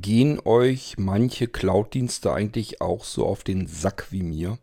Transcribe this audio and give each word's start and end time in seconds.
Gehen 0.00 0.40
euch 0.44 0.94
manche 0.98 1.46
Cloud-Dienste 1.46 2.32
eigentlich 2.32 2.80
auch 2.80 3.04
so 3.04 3.26
auf 3.26 3.44
den 3.44 3.66
Sack 3.66 4.06
wie 4.10 4.22
mir? 4.22 4.58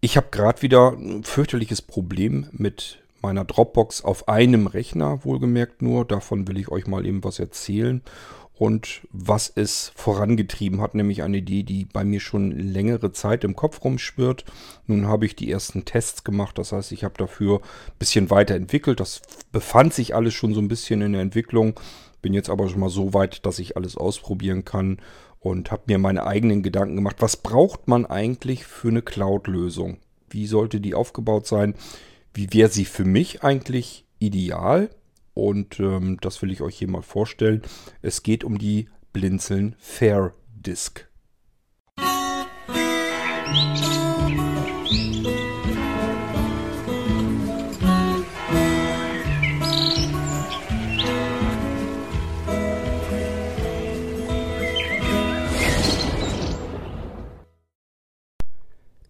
Ich 0.00 0.16
habe 0.16 0.28
gerade 0.30 0.62
wieder 0.62 0.92
ein 0.92 1.24
fürchterliches 1.24 1.82
Problem 1.82 2.48
mit 2.52 2.98
meiner 3.20 3.44
Dropbox 3.44 4.02
auf 4.02 4.28
einem 4.28 4.66
Rechner, 4.66 5.24
wohlgemerkt 5.24 5.82
nur. 5.82 6.04
Davon 6.04 6.48
will 6.48 6.58
ich 6.58 6.68
euch 6.68 6.86
mal 6.86 7.06
eben 7.06 7.22
was 7.22 7.38
erzählen. 7.38 8.02
Und 8.54 9.02
was 9.12 9.52
es 9.54 9.92
vorangetrieben 9.94 10.80
hat, 10.80 10.96
nämlich 10.96 11.22
eine 11.22 11.36
Idee, 11.36 11.62
die 11.62 11.84
bei 11.84 12.02
mir 12.02 12.18
schon 12.18 12.50
längere 12.50 13.12
Zeit 13.12 13.44
im 13.44 13.54
Kopf 13.54 13.84
rumschwirrt. 13.84 14.44
Nun 14.88 15.06
habe 15.06 15.26
ich 15.26 15.36
die 15.36 15.48
ersten 15.48 15.84
Tests 15.84 16.24
gemacht, 16.24 16.58
das 16.58 16.72
heißt, 16.72 16.90
ich 16.90 17.04
habe 17.04 17.14
dafür 17.16 17.60
ein 17.60 17.98
bisschen 18.00 18.30
weiterentwickelt. 18.30 18.98
Das 18.98 19.22
befand 19.52 19.94
sich 19.94 20.16
alles 20.16 20.34
schon 20.34 20.54
so 20.54 20.60
ein 20.60 20.66
bisschen 20.66 21.02
in 21.02 21.12
der 21.12 21.22
Entwicklung. 21.22 21.78
Bin 22.22 22.34
jetzt 22.34 22.50
aber 22.50 22.68
schon 22.68 22.80
mal 22.80 22.90
so 22.90 23.14
weit, 23.14 23.46
dass 23.46 23.58
ich 23.58 23.76
alles 23.76 23.96
ausprobieren 23.96 24.64
kann 24.64 24.98
und 25.40 25.70
habe 25.70 25.82
mir 25.86 25.98
meine 25.98 26.26
eigenen 26.26 26.62
Gedanken 26.62 26.96
gemacht. 26.96 27.16
Was 27.20 27.36
braucht 27.36 27.88
man 27.88 28.06
eigentlich 28.06 28.64
für 28.64 28.88
eine 28.88 29.02
Cloud-Lösung? 29.02 29.98
Wie 30.28 30.46
sollte 30.46 30.80
die 30.80 30.94
aufgebaut 30.94 31.46
sein? 31.46 31.74
Wie 32.34 32.52
wäre 32.52 32.70
sie 32.70 32.84
für 32.84 33.04
mich 33.04 33.42
eigentlich 33.42 34.04
ideal? 34.18 34.90
Und 35.34 35.78
ähm, 35.78 36.18
das 36.20 36.42
will 36.42 36.50
ich 36.50 36.62
euch 36.62 36.76
hier 36.76 36.88
mal 36.88 37.02
vorstellen. 37.02 37.62
Es 38.02 38.22
geht 38.22 38.42
um 38.42 38.58
die 38.58 38.88
Blinzeln 39.12 39.76
Fair 39.78 40.34
Disk. 40.56 41.08
Musik 43.50 45.37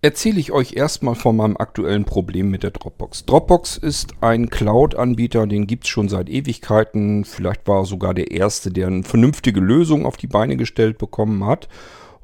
erzähle 0.00 0.38
ich 0.38 0.52
euch 0.52 0.74
erstmal 0.74 1.14
von 1.14 1.36
meinem 1.36 1.56
aktuellen 1.56 2.04
Problem 2.04 2.50
mit 2.50 2.62
der 2.62 2.70
Dropbox. 2.70 3.24
Dropbox 3.26 3.76
ist 3.76 4.14
ein 4.20 4.48
Cloud-Anbieter, 4.48 5.46
den 5.46 5.66
gibt 5.66 5.84
es 5.84 5.90
schon 5.90 6.08
seit 6.08 6.28
Ewigkeiten. 6.28 7.24
Vielleicht 7.24 7.66
war 7.66 7.80
er 7.80 7.84
sogar 7.84 8.14
der 8.14 8.30
erste, 8.30 8.70
der 8.70 8.86
eine 8.86 9.02
vernünftige 9.02 9.60
Lösung 9.60 10.06
auf 10.06 10.16
die 10.16 10.28
Beine 10.28 10.56
gestellt 10.56 10.98
bekommen 10.98 11.44
hat. 11.44 11.68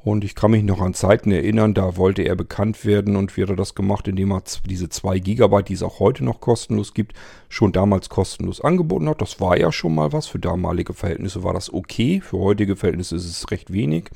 Und 0.05 0.23
ich 0.23 0.35
kann 0.35 0.51
mich 0.51 0.63
noch 0.63 0.81
an 0.81 0.93
Zeiten 0.93 1.31
erinnern, 1.31 1.73
da 1.73 1.97
wollte 1.97 2.21
er 2.21 2.35
bekannt 2.35 2.85
werden 2.85 3.15
und 3.15 3.35
wie 3.35 3.41
hat 3.41 3.49
er 3.49 3.55
das 3.55 3.73
gemacht, 3.73 4.07
indem 4.07 4.31
er 4.31 4.43
diese 4.69 4.87
2 4.87 5.17
GB, 5.17 5.63
die 5.63 5.73
es 5.73 5.81
auch 5.81 5.99
heute 5.99 6.23
noch 6.23 6.41
kostenlos 6.41 6.93
gibt, 6.93 7.15
schon 7.49 7.71
damals 7.71 8.07
kostenlos 8.07 8.61
angeboten 8.61 9.09
hat. 9.09 9.19
Das 9.19 9.41
war 9.41 9.57
ja 9.59 9.71
schon 9.71 9.95
mal 9.95 10.13
was. 10.13 10.27
Für 10.27 10.37
damalige 10.37 10.93
Verhältnisse 10.93 11.43
war 11.43 11.55
das 11.55 11.73
okay. 11.73 12.21
Für 12.21 12.37
heutige 12.37 12.75
Verhältnisse 12.75 13.15
ist 13.15 13.25
es 13.25 13.49
recht 13.49 13.73
wenig. 13.73 14.11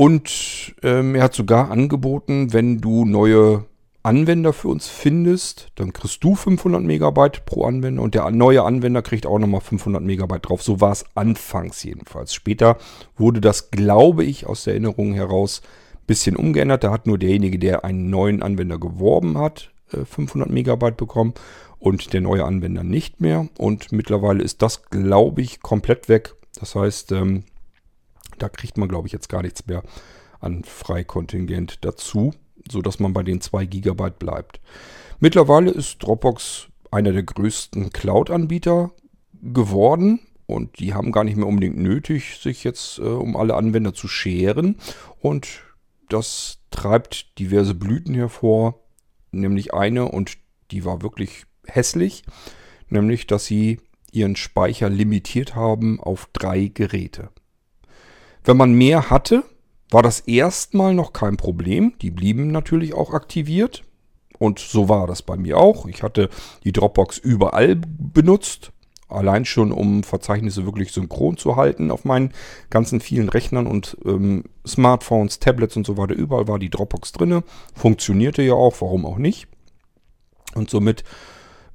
Und 0.00 0.74
ähm, 0.82 1.14
er 1.14 1.24
hat 1.24 1.34
sogar 1.34 1.70
angeboten, 1.70 2.54
wenn 2.54 2.80
du 2.80 3.04
neue 3.04 3.66
Anwender 4.02 4.54
für 4.54 4.68
uns 4.68 4.88
findest, 4.88 5.72
dann 5.74 5.92
kriegst 5.92 6.24
du 6.24 6.34
500 6.34 6.82
Megabyte 6.82 7.44
pro 7.44 7.66
Anwender 7.66 8.00
und 8.00 8.14
der 8.14 8.30
neue 8.30 8.62
Anwender 8.62 9.02
kriegt 9.02 9.26
auch 9.26 9.38
nochmal 9.38 9.60
500 9.60 10.02
Megabyte 10.02 10.48
drauf. 10.48 10.62
So 10.62 10.80
war 10.80 10.92
es 10.92 11.04
anfangs 11.16 11.82
jedenfalls. 11.84 12.32
Später 12.32 12.78
wurde 13.18 13.42
das, 13.42 13.70
glaube 13.70 14.24
ich, 14.24 14.46
aus 14.46 14.64
der 14.64 14.72
Erinnerung 14.72 15.12
heraus 15.12 15.60
ein 15.92 16.06
bisschen 16.06 16.34
umgeändert. 16.34 16.82
Da 16.82 16.92
hat 16.92 17.06
nur 17.06 17.18
derjenige, 17.18 17.58
der 17.58 17.84
einen 17.84 18.08
neuen 18.08 18.42
Anwender 18.42 18.78
geworben 18.78 19.36
hat, 19.36 19.70
500 19.88 20.48
äh, 20.48 20.50
Megabyte 20.54 20.96
bekommen 20.96 21.34
und 21.78 22.14
der 22.14 22.22
neue 22.22 22.46
Anwender 22.46 22.84
nicht 22.84 23.20
mehr. 23.20 23.48
Und 23.58 23.92
mittlerweile 23.92 24.42
ist 24.42 24.62
das, 24.62 24.84
glaube 24.84 25.42
ich, 25.42 25.60
komplett 25.60 26.08
weg. 26.08 26.36
Das 26.58 26.74
heißt, 26.74 27.12
ähm, 27.12 27.44
da 28.42 28.48
kriegt 28.48 28.78
man, 28.78 28.88
glaube 28.88 29.06
ich, 29.06 29.12
jetzt 29.12 29.28
gar 29.28 29.42
nichts 29.42 29.66
mehr 29.66 29.82
an 30.40 30.64
Freikontingent 30.64 31.84
dazu, 31.84 32.32
sodass 32.70 32.98
man 32.98 33.12
bei 33.12 33.22
den 33.22 33.40
2 33.40 33.66
GB 33.66 34.10
bleibt. 34.18 34.60
Mittlerweile 35.18 35.70
ist 35.70 36.02
Dropbox 36.02 36.68
einer 36.90 37.12
der 37.12 37.22
größten 37.22 37.90
Cloud-Anbieter 37.90 38.90
geworden 39.42 40.20
und 40.46 40.78
die 40.80 40.94
haben 40.94 41.12
gar 41.12 41.24
nicht 41.24 41.36
mehr 41.36 41.46
unbedingt 41.46 41.78
nötig, 41.78 42.38
sich 42.40 42.64
jetzt 42.64 42.98
äh, 42.98 43.02
um 43.02 43.36
alle 43.36 43.54
Anwender 43.54 43.94
zu 43.94 44.08
scheren 44.08 44.76
und 45.20 45.62
das 46.08 46.58
treibt 46.70 47.38
diverse 47.38 47.74
Blüten 47.74 48.14
hervor, 48.14 48.80
nämlich 49.30 49.72
eine 49.74 50.06
und 50.06 50.38
die 50.70 50.84
war 50.84 51.02
wirklich 51.02 51.44
hässlich, 51.66 52.24
nämlich 52.88 53.26
dass 53.26 53.46
sie 53.46 53.78
ihren 54.12 54.36
Speicher 54.36 54.88
limitiert 54.88 55.54
haben 55.54 56.00
auf 56.00 56.28
drei 56.32 56.66
Geräte. 56.66 57.30
Wenn 58.44 58.56
man 58.56 58.72
mehr 58.72 59.10
hatte, 59.10 59.44
war 59.90 60.02
das 60.02 60.20
erstmal 60.20 60.94
noch 60.94 61.12
kein 61.12 61.36
Problem. 61.36 61.94
Die 62.00 62.10
blieben 62.10 62.50
natürlich 62.50 62.94
auch 62.94 63.12
aktiviert. 63.12 63.82
Und 64.38 64.58
so 64.58 64.88
war 64.88 65.06
das 65.06 65.22
bei 65.22 65.36
mir 65.36 65.58
auch. 65.58 65.86
Ich 65.86 66.02
hatte 66.02 66.30
die 66.64 66.72
Dropbox 66.72 67.18
überall 67.18 67.76
benutzt. 67.76 68.72
Allein 69.08 69.44
schon, 69.44 69.72
um 69.72 70.04
Verzeichnisse 70.04 70.64
wirklich 70.64 70.92
synchron 70.92 71.36
zu 71.36 71.56
halten 71.56 71.90
auf 71.90 72.04
meinen 72.04 72.32
ganzen 72.70 73.00
vielen 73.00 73.28
Rechnern 73.28 73.66
und 73.66 73.96
ähm, 74.04 74.44
Smartphones, 74.64 75.40
Tablets 75.40 75.76
und 75.76 75.84
so 75.84 75.96
weiter. 75.96 76.14
Überall 76.14 76.46
war 76.46 76.60
die 76.60 76.70
Dropbox 76.70 77.12
drinne. 77.12 77.42
Funktionierte 77.74 78.42
ja 78.42 78.54
auch, 78.54 78.80
warum 78.80 79.04
auch 79.04 79.18
nicht. 79.18 79.48
Und 80.54 80.70
somit 80.70 81.02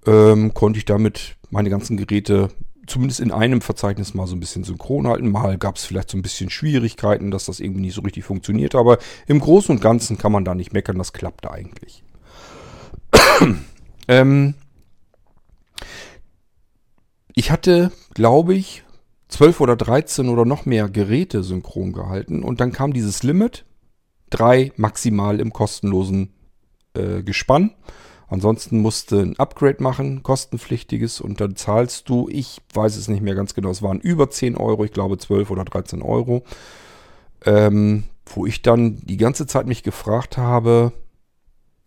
ähm, 0.07 0.53
konnte 0.53 0.79
ich 0.79 0.85
damit 0.85 1.35
meine 1.49 1.69
ganzen 1.69 1.97
Geräte 1.97 2.49
zumindest 2.87 3.19
in 3.19 3.31
einem 3.31 3.61
Verzeichnis 3.61 4.13
mal 4.13 4.27
so 4.27 4.35
ein 4.35 4.39
bisschen 4.39 4.63
synchron 4.63 5.07
halten. 5.07 5.31
Mal 5.31 5.57
gab 5.57 5.75
es 5.75 5.85
vielleicht 5.85 6.09
so 6.09 6.17
ein 6.17 6.21
bisschen 6.21 6.49
Schwierigkeiten, 6.49 7.31
dass 7.31 7.45
das 7.45 7.59
irgendwie 7.59 7.81
nicht 7.81 7.95
so 7.95 8.01
richtig 8.01 8.23
funktioniert. 8.23 8.75
Aber 8.75 8.97
im 9.27 9.39
Großen 9.39 9.75
und 9.75 9.81
Ganzen 9.81 10.17
kann 10.17 10.31
man 10.31 10.45
da 10.45 10.55
nicht 10.55 10.73
meckern. 10.73 10.97
Das 10.97 11.13
klappte 11.13 11.51
eigentlich. 11.51 12.03
ähm, 14.07 14.55
ich 17.33 17.51
hatte, 17.51 17.91
glaube 18.13 18.53
ich, 18.53 18.83
12 19.29 19.61
oder 19.61 19.75
13 19.75 20.29
oder 20.29 20.45
noch 20.45 20.65
mehr 20.65 20.89
Geräte 20.89 21.43
synchron 21.43 21.91
gehalten. 21.91 22.43
Und 22.43 22.61
dann 22.61 22.71
kam 22.71 22.93
dieses 22.93 23.23
Limit. 23.23 23.65
Drei 24.29 24.71
maximal 24.75 25.39
im 25.39 25.53
kostenlosen 25.53 26.33
äh, 26.93 27.21
Gespann. 27.23 27.71
Ansonsten 28.27 28.79
musst 28.79 29.11
du 29.11 29.19
ein 29.19 29.37
Upgrade 29.37 29.81
machen, 29.83 30.23
kostenpflichtiges, 30.23 31.21
und 31.21 31.39
dann 31.41 31.55
zahlst 31.55 32.09
du, 32.09 32.27
ich 32.29 32.61
weiß 32.73 32.95
es 32.95 33.07
nicht 33.07 33.21
mehr 33.21 33.35
ganz 33.35 33.53
genau, 33.53 33.69
es 33.69 33.81
waren 33.81 33.99
über 33.99 34.29
10 34.29 34.57
Euro, 34.57 34.83
ich 34.83 34.91
glaube 34.91 35.17
12 35.17 35.51
oder 35.51 35.65
13 35.65 36.01
Euro. 36.01 36.43
Ähm, 37.45 38.05
wo 38.25 38.45
ich 38.45 38.61
dann 38.61 38.97
die 39.03 39.17
ganze 39.17 39.45
Zeit 39.45 39.67
mich 39.67 39.83
gefragt 39.83 40.37
habe, 40.37 40.93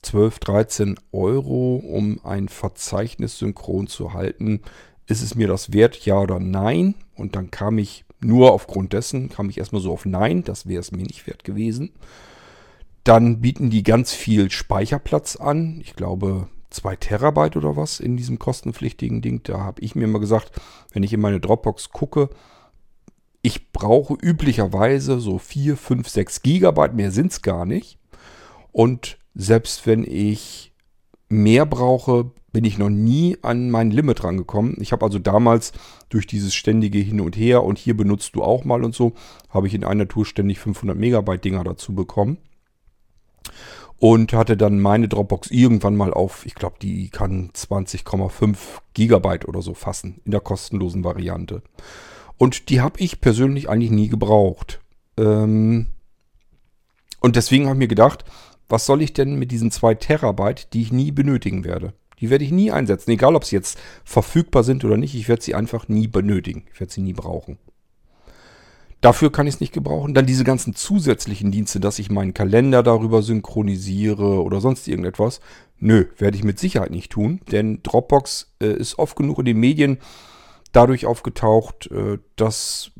12, 0.02 0.38
13 0.38 1.00
Euro, 1.12 1.76
um 1.76 2.20
ein 2.22 2.48
Verzeichnis 2.48 3.38
synchron 3.38 3.88
zu 3.88 4.12
halten, 4.12 4.62
ist 5.06 5.22
es 5.22 5.34
mir 5.34 5.48
das 5.48 5.72
wert, 5.72 5.96
ja 6.04 6.20
oder 6.20 6.38
nein? 6.38 6.94
Und 7.16 7.34
dann 7.34 7.50
kam 7.50 7.78
ich 7.78 8.04
nur 8.20 8.52
aufgrund 8.52 8.92
dessen, 8.92 9.28
kam 9.28 9.50
ich 9.50 9.58
erstmal 9.58 9.82
so 9.82 9.92
auf 9.92 10.04
Nein, 10.04 10.44
das 10.44 10.66
wäre 10.66 10.80
es 10.80 10.92
mir 10.92 11.04
nicht 11.04 11.26
wert 11.26 11.44
gewesen. 11.44 11.90
Dann 13.08 13.40
bieten 13.40 13.70
die 13.70 13.84
ganz 13.84 14.12
viel 14.12 14.50
Speicherplatz 14.50 15.36
an. 15.36 15.80
Ich 15.80 15.96
glaube, 15.96 16.46
2 16.68 16.96
Terabyte 16.96 17.56
oder 17.56 17.74
was 17.74 18.00
in 18.00 18.18
diesem 18.18 18.38
kostenpflichtigen 18.38 19.22
Ding. 19.22 19.40
Da 19.44 19.60
habe 19.60 19.80
ich 19.80 19.94
mir 19.94 20.06
mal 20.06 20.18
gesagt, 20.18 20.52
wenn 20.92 21.02
ich 21.02 21.14
in 21.14 21.20
meine 21.22 21.40
Dropbox 21.40 21.88
gucke, 21.88 22.28
ich 23.40 23.72
brauche 23.72 24.12
üblicherweise 24.12 25.20
so 25.20 25.38
4, 25.38 25.78
5, 25.78 26.06
6 26.06 26.42
Gigabyte, 26.42 26.92
mehr 26.92 27.10
sind 27.10 27.32
es 27.32 27.40
gar 27.40 27.64
nicht. 27.64 27.98
Und 28.72 29.16
selbst 29.34 29.86
wenn 29.86 30.04
ich 30.04 30.74
mehr 31.30 31.64
brauche, 31.64 32.32
bin 32.52 32.66
ich 32.66 32.76
noch 32.76 32.90
nie 32.90 33.38
an 33.40 33.70
mein 33.70 33.90
Limit 33.90 34.22
rangekommen. 34.22 34.76
Ich 34.80 34.92
habe 34.92 35.06
also 35.06 35.18
damals 35.18 35.72
durch 36.10 36.26
dieses 36.26 36.54
ständige 36.54 36.98
Hin 36.98 37.22
und 37.22 37.38
Her 37.38 37.64
und 37.64 37.78
hier 37.78 37.96
benutzt 37.96 38.34
du 38.34 38.42
auch 38.42 38.66
mal 38.66 38.84
und 38.84 38.94
so, 38.94 39.14
habe 39.48 39.66
ich 39.66 39.72
in 39.72 39.84
einer 39.84 40.08
Tour 40.08 40.26
ständig 40.26 40.58
500 40.58 40.94
Megabyte 40.94 41.42
Dinger 41.42 41.64
dazu 41.64 41.94
bekommen 41.94 42.36
und 43.98 44.32
hatte 44.32 44.56
dann 44.56 44.80
meine 44.80 45.08
Dropbox 45.08 45.50
irgendwann 45.50 45.96
mal 45.96 46.12
auf, 46.12 46.46
ich 46.46 46.54
glaube, 46.54 46.76
die 46.80 47.08
kann 47.10 47.50
20,5 47.50 48.56
Gigabyte 48.94 49.48
oder 49.48 49.62
so 49.62 49.74
fassen 49.74 50.20
in 50.24 50.30
der 50.30 50.40
kostenlosen 50.40 51.04
Variante. 51.04 51.62
Und 52.36 52.68
die 52.68 52.80
habe 52.80 53.00
ich 53.00 53.20
persönlich 53.20 53.68
eigentlich 53.68 53.90
nie 53.90 54.08
gebraucht. 54.08 54.80
Ähm 55.16 55.88
und 57.20 57.34
deswegen 57.34 57.64
habe 57.64 57.74
ich 57.74 57.80
mir 57.80 57.88
gedacht, 57.88 58.24
was 58.68 58.86
soll 58.86 59.02
ich 59.02 59.12
denn 59.12 59.36
mit 59.36 59.50
diesen 59.50 59.72
2 59.72 59.94
Terabyte, 59.94 60.72
die 60.72 60.82
ich 60.82 60.92
nie 60.92 61.10
benötigen 61.10 61.64
werde? 61.64 61.94
Die 62.20 62.30
werde 62.30 62.44
ich 62.44 62.52
nie 62.52 62.70
einsetzen, 62.70 63.10
egal 63.10 63.34
ob 63.34 63.44
sie 63.44 63.56
jetzt 63.56 63.78
verfügbar 64.04 64.62
sind 64.62 64.84
oder 64.84 64.96
nicht. 64.96 65.14
Ich 65.14 65.28
werde 65.28 65.42
sie 65.42 65.54
einfach 65.54 65.88
nie 65.88 66.06
benötigen. 66.06 66.64
Ich 66.72 66.80
werde 66.80 66.92
sie 66.92 67.00
nie 67.00 67.12
brauchen. 67.12 67.58
Dafür 69.00 69.30
kann 69.30 69.46
ich 69.46 69.54
es 69.54 69.60
nicht 69.60 69.72
gebrauchen. 69.72 70.12
Dann 70.12 70.26
diese 70.26 70.42
ganzen 70.44 70.74
zusätzlichen 70.74 71.52
Dienste, 71.52 71.78
dass 71.78 72.00
ich 72.00 72.10
meinen 72.10 72.34
Kalender 72.34 72.82
darüber 72.82 73.22
synchronisiere 73.22 74.42
oder 74.42 74.60
sonst 74.60 74.88
irgendetwas. 74.88 75.40
Nö, 75.78 76.06
werde 76.16 76.36
ich 76.36 76.42
mit 76.42 76.58
Sicherheit 76.58 76.90
nicht 76.90 77.12
tun, 77.12 77.40
denn 77.52 77.80
Dropbox 77.84 78.54
äh, 78.60 78.72
ist 78.72 78.98
oft 78.98 79.16
genug 79.16 79.38
in 79.38 79.44
den 79.44 79.60
Medien, 79.60 79.98
dadurch 80.72 81.06
aufgetaucht, 81.06 81.88
äh, 81.92 82.18
dass 82.34 82.90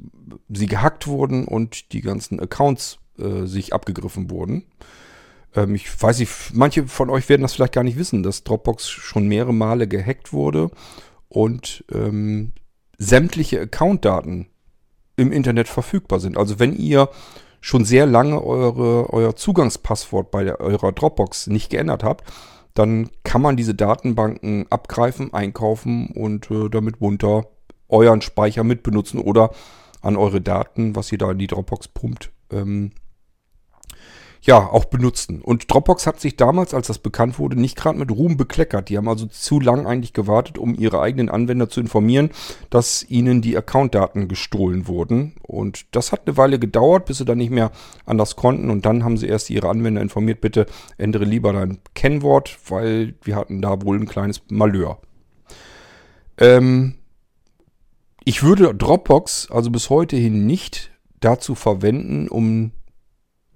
sie 0.49 0.67
gehackt 0.67 1.09
wurden 1.09 1.47
und 1.47 1.93
die 1.93 2.01
ganzen 2.01 2.39
Accounts 2.39 2.99
äh, 3.19 3.47
sich 3.47 3.73
abgegriffen 3.73 4.31
wurden. 4.31 4.67
Ähm, 5.57 5.75
ich 5.75 6.01
weiß 6.01 6.21
nicht, 6.21 6.33
manche 6.53 6.87
von 6.87 7.11
euch 7.11 7.29
werden 7.29 7.43
das 7.43 7.55
vielleicht 7.55 7.75
gar 7.75 7.85
nicht 7.85 7.99
wissen, 7.99 8.23
dass 8.23 8.45
Dropbox 8.45 8.89
schon 8.89 9.27
mehrere 9.27 9.55
Male 9.55 9.89
gehackt 9.89 10.33
wurde 10.33 10.71
und 11.29 11.85
ähm, 11.93 12.53
sämtliche 12.99 13.61
Accountdaten 13.61 14.47
im 15.19 15.33
Internet 15.33 15.69
verfügbar 15.69 16.21
sind. 16.21 16.39
Also 16.39 16.59
wenn 16.59 16.75
ihr 16.75 17.11
schon 17.61 17.85
sehr 17.85 18.07
lange 18.07 18.43
eure, 18.43 19.13
euer 19.13 19.37
Zugangspasswort 19.37 20.31
bei 20.31 20.45
der, 20.45 20.61
eurer 20.61 20.93
Dropbox 20.93 21.49
nicht 21.49 21.71
geändert 21.71 22.05
habt, 22.05 22.25
dann 22.75 23.11
kann 23.25 23.43
man 23.43 23.57
diese 23.57 23.75
Datenbanken 23.75 24.67
abgreifen, 24.71 25.35
einkaufen 25.35 26.11
und 26.15 26.51
äh, 26.51 26.69
damit 26.71 27.01
munter 27.01 27.47
euren 27.89 28.21
Speicher 28.21 28.63
mitbenutzen 28.63 29.21
oder 29.21 29.51
an 30.01 30.17
eure 30.17 30.41
Daten, 30.41 30.95
was 30.95 31.11
ihr 31.11 31.19
da 31.19 31.33
in 31.33 31.39
die 31.39 31.49
Dropbox 31.49 31.89
pumpt, 31.89 32.31
ähm, 32.53 32.93
ja, 34.43 34.59
auch 34.59 34.85
benutzen. 34.85 35.43
Und 35.43 35.73
Dropbox 35.73 36.07
hat 36.07 36.21
sich 36.21 36.37
damals, 36.37 36.75
als 36.75 36.87
das 36.87 36.99
bekannt 36.99 37.39
wurde, 37.39 37.61
nicht 37.61 37.77
gerade 37.77 37.99
mit 37.99 38.11
Ruhm 38.11 38.37
bekleckert. 38.37 38.89
Die 38.89 38.97
haben 38.97 39.09
also 39.09 39.27
zu 39.27 39.61
lang 39.61 39.87
eigentlich 39.87 40.13
gewartet, 40.13 40.59
um 40.59 40.75
ihre 40.75 41.01
eigenen 41.01 41.29
Anwender 41.29 41.69
zu 41.69 41.81
informieren, 41.81 42.31
dass 42.71 43.05
ihnen 43.09 43.43
die 43.43 43.57
Accountdaten 43.57 44.29
gestohlen 44.29 44.87
wurden. 44.87 45.35
Und 45.43 45.87
das 45.95 46.13
hat 46.13 46.23
eine 46.27 46.37
Weile 46.37 46.59
gedauert, 46.59 47.07
bis 47.07 47.19
sie 47.19 47.25
dann 47.25 47.39
nicht 47.39 47.51
mehr 47.51 47.73
anders 48.07 48.37
konnten. 48.37 48.71
Und 48.71 48.87
dann 48.87 49.05
haben 49.05 49.17
sie 49.17 49.27
erst 49.27 49.51
ihre 49.51 49.69
Anwender 49.69 50.01
informiert, 50.01 50.41
bitte 50.41 50.67
ändere 50.97 51.25
lieber 51.25 51.53
dein 51.53 51.79
Kennwort, 51.95 52.59
weil 52.69 53.15
wir 53.23 53.37
hatten 53.37 53.61
da 53.61 53.83
wohl 53.83 53.99
ein 53.99 54.07
kleines 54.07 54.43
Malheur. 54.51 54.99
Ähm, 56.39 56.95
ich 58.25 58.43
würde 58.43 58.75
Dropbox 58.75 59.51
also 59.51 59.71
bis 59.71 59.91
heute 59.91 60.17
hin 60.17 60.47
nicht 60.47 60.91
dazu 61.21 61.55
verwenden, 61.55 62.29
um 62.29 62.73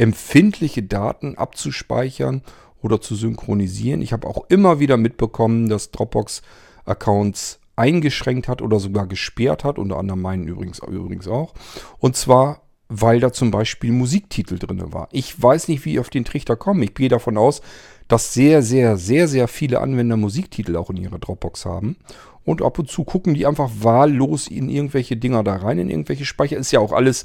empfindliche 0.03 0.83
Daten 0.83 1.37
abzuspeichern 1.39 2.43
oder 2.83 3.01
zu 3.01 3.15
synchronisieren. 3.15 4.03
Ich 4.03 4.13
habe 4.13 4.27
auch 4.27 4.47
immer 4.49 4.81
wieder 4.81 4.97
mitbekommen, 4.97 5.69
dass 5.69 5.93
Dropbox 5.93 6.43
Accounts 6.85 7.61
eingeschränkt 7.77 8.49
hat 8.49 8.63
oder 8.63 8.81
sogar 8.81 9.07
gesperrt 9.07 9.63
hat, 9.63 9.79
unter 9.79 9.99
anderem 9.99 10.21
meinen 10.21 10.49
übrigens, 10.49 10.81
übrigens 10.81 11.29
auch. 11.29 11.55
Und 12.01 12.17
zwar, 12.17 12.63
weil 12.89 13.21
da 13.21 13.33
zum 13.33 13.53
Beispiel 13.53 13.93
Musiktitel 13.93 14.59
drin 14.59 14.93
war. 14.93 15.09
Ich 15.13 15.41
weiß 15.41 15.69
nicht, 15.69 15.85
wie 15.85 15.93
ich 15.93 16.01
auf 16.01 16.11
den 16.11 16.25
Trichter 16.25 16.57
komme. 16.57 16.85
Ich 16.85 16.95
gehe 16.95 17.09
davon 17.09 17.39
aus, 17.39 17.63
dass 18.09 18.35
sehr, 18.35 18.63
sehr, 18.63 18.97
sehr, 18.97 19.29
sehr 19.29 19.47
viele 19.47 19.81
Anwender 19.81 20.17
Musiktitel 20.17 20.77
auch 20.77 20.91
in 20.91 20.97
ihrer 20.97 21.21
Dropbox 21.21 21.65
haben. 21.65 21.97
Und 22.45 22.61
ab 22.61 22.77
und 22.81 22.91
zu 22.91 23.05
gucken 23.05 23.35
die 23.35 23.47
einfach 23.47 23.71
wahllos 23.79 24.49
in 24.49 24.69
irgendwelche 24.69 25.17
Dinger 25.17 25.45
da 25.45 25.55
rein, 25.55 25.79
in 25.79 25.89
irgendwelche 25.89 26.25
Speicher. 26.25 26.57
Ist 26.57 26.73
ja 26.73 26.81
auch 26.81 26.93
alles 26.93 27.25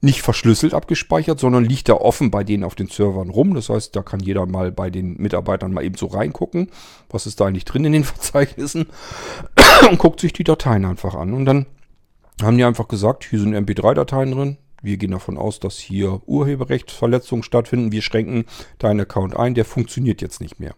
nicht 0.00 0.22
verschlüsselt 0.22 0.74
abgespeichert, 0.74 1.40
sondern 1.40 1.64
liegt 1.64 1.88
da 1.88 1.94
offen 1.94 2.30
bei 2.30 2.44
denen 2.44 2.64
auf 2.64 2.74
den 2.74 2.86
Servern 2.88 3.30
rum. 3.30 3.54
Das 3.54 3.68
heißt, 3.68 3.96
da 3.96 4.02
kann 4.02 4.20
jeder 4.20 4.46
mal 4.46 4.70
bei 4.70 4.90
den 4.90 5.16
Mitarbeitern 5.16 5.72
mal 5.72 5.84
eben 5.84 5.96
so 5.96 6.06
reingucken, 6.06 6.70
was 7.10 7.26
ist 7.26 7.40
da 7.40 7.46
eigentlich 7.46 7.64
drin 7.64 7.84
in 7.84 7.92
den 7.92 8.04
Verzeichnissen 8.04 8.86
und 9.90 9.98
guckt 9.98 10.20
sich 10.20 10.32
die 10.32 10.44
Dateien 10.44 10.84
einfach 10.84 11.14
an. 11.14 11.32
Und 11.32 11.46
dann 11.46 11.66
haben 12.40 12.56
die 12.56 12.64
einfach 12.64 12.88
gesagt, 12.88 13.24
hier 13.24 13.40
sind 13.40 13.54
MP3-Dateien 13.54 14.30
drin. 14.30 14.56
Wir 14.80 14.96
gehen 14.96 15.10
davon 15.10 15.36
aus, 15.36 15.58
dass 15.58 15.78
hier 15.78 16.20
Urheberrechtsverletzungen 16.26 17.42
stattfinden. 17.42 17.90
Wir 17.90 18.02
schränken 18.02 18.44
deinen 18.78 19.00
Account 19.00 19.36
ein. 19.36 19.54
Der 19.54 19.64
funktioniert 19.64 20.22
jetzt 20.22 20.40
nicht 20.40 20.60
mehr. 20.60 20.74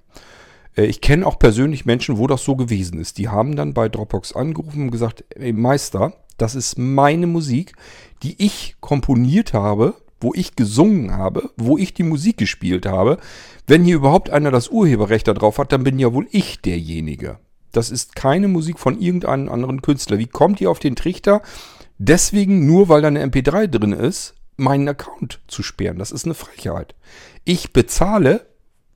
Äh, 0.77 0.85
ich 0.85 1.03
kenne 1.03 1.27
auch 1.27 1.39
persönlich 1.39 1.85
Menschen, 1.85 2.17
wo 2.17 2.27
das 2.27 2.45
so 2.45 2.57
gewesen 2.57 2.99
ist. 2.99 3.19
Die 3.19 3.29
haben 3.29 3.57
dann 3.57 3.75
bei 3.75 3.91
Dropbox 3.91 4.33
angerufen 4.33 4.85
und 4.85 4.91
gesagt, 4.91 5.25
ey 5.35 5.53
Meister, 5.53 6.15
das 6.41 6.55
ist 6.55 6.79
meine 6.79 7.27
Musik, 7.27 7.75
die 8.23 8.35
ich 8.43 8.77
komponiert 8.81 9.53
habe, 9.53 9.95
wo 10.21 10.33
ich 10.35 10.57
gesungen 10.57 11.17
habe, 11.17 11.51
wo 11.57 11.79
ich 11.79 11.95
die 11.95 12.03
Musik 12.03 12.37
gespielt 12.37 12.87
habe. 12.87 13.19
Wenn 13.67 13.85
hier 13.85 13.97
überhaupt 13.97 14.31
einer 14.31 14.51
das 14.51 14.69
Urheberrecht 14.69 15.29
darauf 15.29 15.59
hat, 15.59 15.73
dann 15.73 15.85
bin 15.85 15.99
ja 15.99 16.13
wohl 16.13 16.27
ich 16.31 16.61
derjenige. 16.61 17.39
Das 17.73 17.91
ist 17.91 18.17
keine 18.17 18.49
Musik 18.49 18.79
von 18.79 19.01
irgendeinem 19.01 19.49
anderen 19.49 19.83
Künstler. 19.83 20.19
Wie 20.19 20.27
kommt 20.27 20.61
ihr 20.61 20.71
auf 20.71 20.79
den 20.79 20.97
Trichter? 20.97 21.43
Deswegen, 21.99 22.67
nur 22.67 22.89
weil 22.89 23.03
da 23.03 23.09
eine 23.09 23.25
MP3 23.25 23.67
drin 23.67 23.93
ist, 23.93 24.35
meinen 24.57 24.89
Account 24.89 25.41
zu 25.47 25.63
sperren. 25.63 25.99
Das 25.99 26.13
ist 26.13 26.25
eine 26.25 26.35
Frechheit. 26.35 26.95
Ich 27.45 27.73
bezahle 27.73 28.47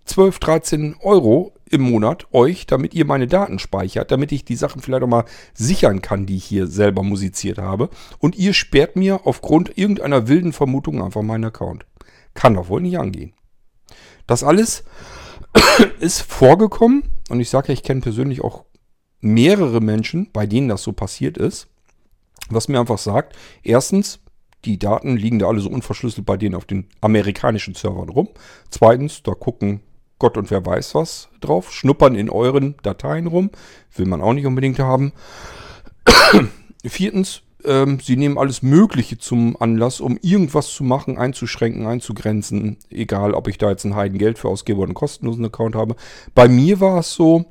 12, 0.04 0.38
13 0.38 0.96
Euro 1.00 1.53
im 1.70 1.82
Monat 1.82 2.26
euch, 2.32 2.66
damit 2.66 2.94
ihr 2.94 3.04
meine 3.04 3.26
Daten 3.26 3.58
speichert, 3.58 4.10
damit 4.10 4.32
ich 4.32 4.44
die 4.44 4.56
Sachen 4.56 4.82
vielleicht 4.82 5.02
auch 5.02 5.08
mal 5.08 5.24
sichern 5.54 6.02
kann, 6.02 6.26
die 6.26 6.36
ich 6.36 6.44
hier 6.44 6.66
selber 6.66 7.02
musiziert 7.02 7.58
habe. 7.58 7.90
Und 8.18 8.36
ihr 8.36 8.52
sperrt 8.52 8.96
mir 8.96 9.26
aufgrund 9.26 9.76
irgendeiner 9.76 10.28
wilden 10.28 10.52
Vermutung 10.52 11.02
einfach 11.02 11.22
meinen 11.22 11.44
Account. 11.44 11.86
Kann 12.34 12.54
doch 12.54 12.68
wohl 12.68 12.82
nicht 12.82 12.98
angehen. 12.98 13.32
Das 14.26 14.42
alles 14.42 14.84
ist 16.00 16.20
vorgekommen 16.22 17.04
und 17.28 17.40
ich 17.40 17.50
sage 17.50 17.68
ja, 17.68 17.74
ich 17.74 17.82
kenne 17.82 18.00
persönlich 18.00 18.42
auch 18.42 18.64
mehrere 19.20 19.80
Menschen, 19.80 20.30
bei 20.32 20.46
denen 20.46 20.68
das 20.68 20.82
so 20.82 20.92
passiert 20.92 21.38
ist, 21.38 21.68
was 22.50 22.68
mir 22.68 22.78
einfach 22.78 22.98
sagt, 22.98 23.36
erstens, 23.62 24.20
die 24.64 24.78
Daten 24.78 25.16
liegen 25.16 25.38
da 25.38 25.48
alle 25.48 25.60
so 25.60 25.70
unverschlüsselt 25.70 26.26
bei 26.26 26.36
denen 26.36 26.54
auf 26.54 26.64
den 26.64 26.88
amerikanischen 27.00 27.74
Servern 27.74 28.08
rum. 28.08 28.28
Zweitens, 28.70 29.22
da 29.22 29.32
gucken 29.32 29.80
Gott 30.24 30.38
und 30.38 30.50
wer 30.50 30.64
weiß 30.64 30.94
was 30.94 31.28
drauf, 31.42 31.70
schnuppern 31.70 32.14
in 32.14 32.30
euren 32.30 32.76
Dateien 32.82 33.26
rum, 33.26 33.50
will 33.94 34.06
man 34.06 34.22
auch 34.22 34.32
nicht 34.32 34.46
unbedingt 34.46 34.78
haben. 34.78 35.12
Viertens, 36.82 37.42
ähm, 37.62 38.00
sie 38.00 38.16
nehmen 38.16 38.38
alles 38.38 38.62
Mögliche 38.62 39.18
zum 39.18 39.54
Anlass, 39.60 40.00
um 40.00 40.18
irgendwas 40.22 40.68
zu 40.68 40.82
machen, 40.82 41.18
einzuschränken, 41.18 41.86
einzugrenzen, 41.86 42.78
egal 42.88 43.34
ob 43.34 43.48
ich 43.48 43.58
da 43.58 43.68
jetzt 43.68 43.84
ein 43.84 43.96
Heidengeld 43.96 44.38
für 44.38 44.48
ausgebe 44.48 44.78
oder 44.78 44.88
einen 44.88 44.94
kostenlosen 44.94 45.44
Account 45.44 45.74
habe. 45.74 45.94
Bei 46.34 46.48
mir 46.48 46.80
war 46.80 47.00
es 47.00 47.12
so, 47.12 47.44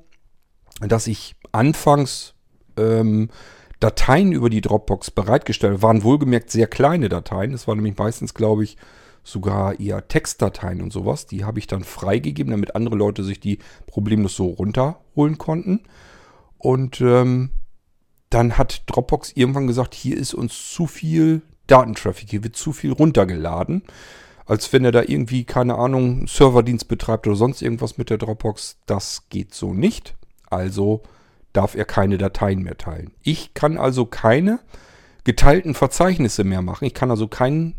dass 0.81 1.05
ich 1.05 1.35
anfangs 1.51 2.33
ähm, 2.75 3.29
Dateien 3.79 4.31
über 4.31 4.49
die 4.49 4.61
Dropbox 4.61 5.11
bereitgestellt 5.11 5.83
waren, 5.83 6.01
wohlgemerkt 6.01 6.49
sehr 6.49 6.65
kleine 6.65 7.07
Dateien. 7.07 7.53
Es 7.53 7.67
waren 7.67 7.77
nämlich 7.77 7.99
meistens, 7.99 8.33
glaube 8.33 8.63
ich, 8.63 8.77
sogar 9.23 9.79
eher 9.79 10.07
Textdateien 10.07 10.81
und 10.81 10.91
sowas. 10.91 11.25
Die 11.25 11.45
habe 11.45 11.59
ich 11.59 11.67
dann 11.67 11.83
freigegeben, 11.83 12.51
damit 12.51 12.75
andere 12.75 12.95
Leute 12.95 13.23
sich 13.23 13.39
die 13.39 13.59
problemlos 13.87 14.35
so 14.35 14.47
runterholen 14.47 15.37
konnten. 15.37 15.81
Und 16.57 17.01
ähm, 17.01 17.51
dann 18.29 18.57
hat 18.57 18.83
Dropbox 18.87 19.33
irgendwann 19.35 19.67
gesagt, 19.67 19.93
hier 19.93 20.17
ist 20.17 20.33
uns 20.33 20.71
zu 20.71 20.87
viel 20.87 21.41
Datentraffic, 21.67 22.29
hier 22.29 22.43
wird 22.43 22.55
zu 22.55 22.73
viel 22.73 22.91
runtergeladen. 22.91 23.83
Als 24.45 24.74
wenn 24.74 24.83
er 24.83 24.91
da 24.91 25.03
irgendwie, 25.03 25.45
keine 25.45 25.75
Ahnung, 25.75 26.27
Serverdienst 26.27 26.89
betreibt 26.89 27.27
oder 27.27 27.38
sonst 27.38 27.62
irgendwas 27.62 27.98
mit 27.98 28.09
der 28.09 28.17
Dropbox. 28.17 28.77
Das 28.86 29.29
geht 29.29 29.53
so 29.53 29.74
nicht. 29.74 30.15
Also 30.50 31.03
darf 31.53 31.75
er 31.75 31.86
keine 31.86 32.17
Dateien 32.17 32.63
mehr 32.63 32.77
teilen. 32.77 33.13
Ich 33.21 33.53
kann 33.53 33.77
also 33.77 34.05
keine 34.05 34.59
geteilten 35.24 35.75
Verzeichnisse 35.75 36.43
mehr 36.43 36.62
machen. 36.62 36.86
Ich 36.86 36.93
kann 36.93 37.12
also 37.12 37.27
keinen 37.27 37.75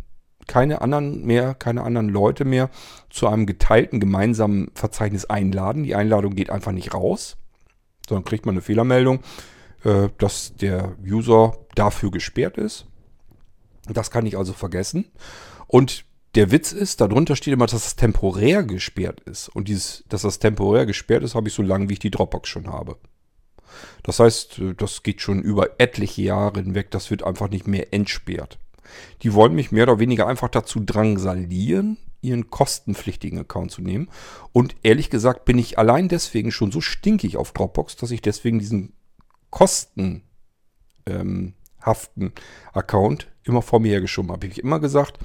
keine 0.47 0.81
anderen 0.81 1.25
mehr, 1.25 1.55
keine 1.55 1.83
anderen 1.83 2.09
Leute 2.09 2.45
mehr 2.45 2.71
zu 3.11 3.27
einem 3.27 3.47
geteilten 3.47 4.01
gemeinsamen 4.01 4.71
Verzeichnis 4.75 5.25
einladen. 5.25 5.85
Die 5.85 5.95
Einladung 5.95 6.35
geht 6.35 6.51
einfach 6.51 6.73
nicht 6.73 6.95
raus, 6.95 7.37
sondern 8.09 8.25
kriegt 8.25 8.47
man 8.47 8.55
eine 8.55 8.63
Fehlermeldung, 8.63 9.21
äh, 9.85 10.09
dass 10.19 10.55
der 10.57 10.97
User 11.05 11.57
dafür 11.75 12.11
gesperrt 12.11 12.59
ist. 12.59 12.87
Das 13.89 14.11
kann 14.11 14.27
ich 14.27 14.37
also 14.37 14.53
vergessen. 14.53 15.07
Und 15.67 16.05
der 16.35 16.51
Witz 16.51 16.73
ist, 16.73 17.01
darunter 17.01 17.37
steht 17.37 17.55
immer, 17.55 17.67
dass 17.67 17.87
es 17.87 17.97
temporär 17.97 18.65
gesperrt 18.65 19.21
ist. 19.21 19.49
Und 19.49 19.69
dieses, 19.69 20.05
dass 20.09 20.23
das 20.23 20.39
temporär 20.39 20.87
gesperrt 20.87 21.23
ist, 21.23 21.35
habe 21.35 21.49
ich 21.49 21.55
so 21.55 21.63
lange, 21.63 21.89
wie 21.89 21.95
ich 21.95 21.99
die 22.01 22.11
Dropbox 22.11 22.49
schon 22.49 22.67
habe. 22.67 22.97
Das 24.03 24.21
heißt, 24.21 24.59
äh, 24.59 24.75
das 24.75 25.03
geht 25.03 25.21
schon 25.21 25.43
über 25.43 25.81
etliche 25.81 26.23
Jahre 26.23 26.61
hinweg. 26.61 26.91
Das 26.91 27.11
wird 27.11 27.23
einfach 27.23 27.49
nicht 27.49 27.67
mehr 27.67 27.93
entsperrt. 27.93 28.59
Die 29.23 29.35
wollen 29.35 29.55
mich 29.55 29.73
mehr 29.73 29.85
oder 29.85 29.99
weniger 29.99 30.27
einfach 30.27 30.49
dazu 30.49 30.81
drangsalieren, 30.81 31.99
ihren 32.21 32.51
kostenpflichtigen 32.51 33.39
Account 33.39 33.71
zu 33.71 33.83
nehmen. 33.83 34.09
Und 34.53 34.77
ehrlich 34.83 35.11
gesagt 35.11 35.45
bin 35.45 35.59
ich 35.59 35.79
allein 35.79 36.09
deswegen 36.09 36.51
schon 36.51 36.73
so 36.73 36.81
stinkig 36.81 37.37
auf 37.37 37.53
Dropbox, 37.53 37.97
dass 37.97 38.11
ich 38.11 38.23
deswegen 38.23 38.59
diesen 38.59 38.95
kostenhaften 39.51 40.23
ähm, 41.07 42.33
Account 42.73 43.29
immer 43.45 43.63
vor 43.63 43.81
mir 43.81 43.93
hergeschoben 43.93 44.33
habe. 44.33 44.47
Ich 44.47 44.55
habe 44.55 44.63
immer 44.63 44.81
gesagt, 44.81 45.19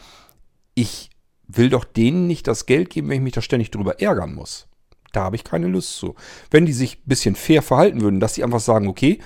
ich 0.75 1.09
will 1.47 1.69
doch 1.69 1.83
denen 1.83 2.27
nicht 2.27 2.47
das 2.47 2.65
Geld 2.65 2.89
geben, 2.89 3.09
wenn 3.09 3.17
ich 3.17 3.23
mich 3.23 3.33
da 3.33 3.41
ständig 3.41 3.71
drüber 3.71 3.99
ärgern 3.99 4.35
muss. 4.35 4.67
Da 5.11 5.23
habe 5.23 5.35
ich 5.35 5.43
keine 5.43 5.67
Lust 5.67 5.95
zu. 5.95 6.15
Wenn 6.51 6.65
die 6.65 6.73
sich 6.73 6.97
ein 6.97 7.07
bisschen 7.07 7.35
fair 7.35 7.63
verhalten 7.63 8.01
würden, 8.01 8.19
dass 8.19 8.35
sie 8.35 8.43
einfach 8.43 8.59
sagen, 8.59 8.87
okay, 8.87 9.19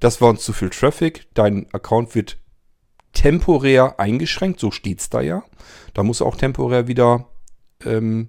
das 0.00 0.20
war 0.20 0.30
uns 0.30 0.42
zu 0.42 0.52
viel 0.52 0.70
Traffic, 0.70 1.26
dein 1.34 1.72
Account 1.72 2.14
wird 2.14 2.38
temporär 3.16 3.98
eingeschränkt, 3.98 4.60
so 4.60 4.70
steht 4.70 5.00
es 5.00 5.08
da 5.08 5.22
ja. 5.22 5.42
Da 5.94 6.02
muss 6.02 6.20
auch 6.20 6.36
temporär 6.36 6.86
wieder 6.86 7.26
ähm, 7.82 8.28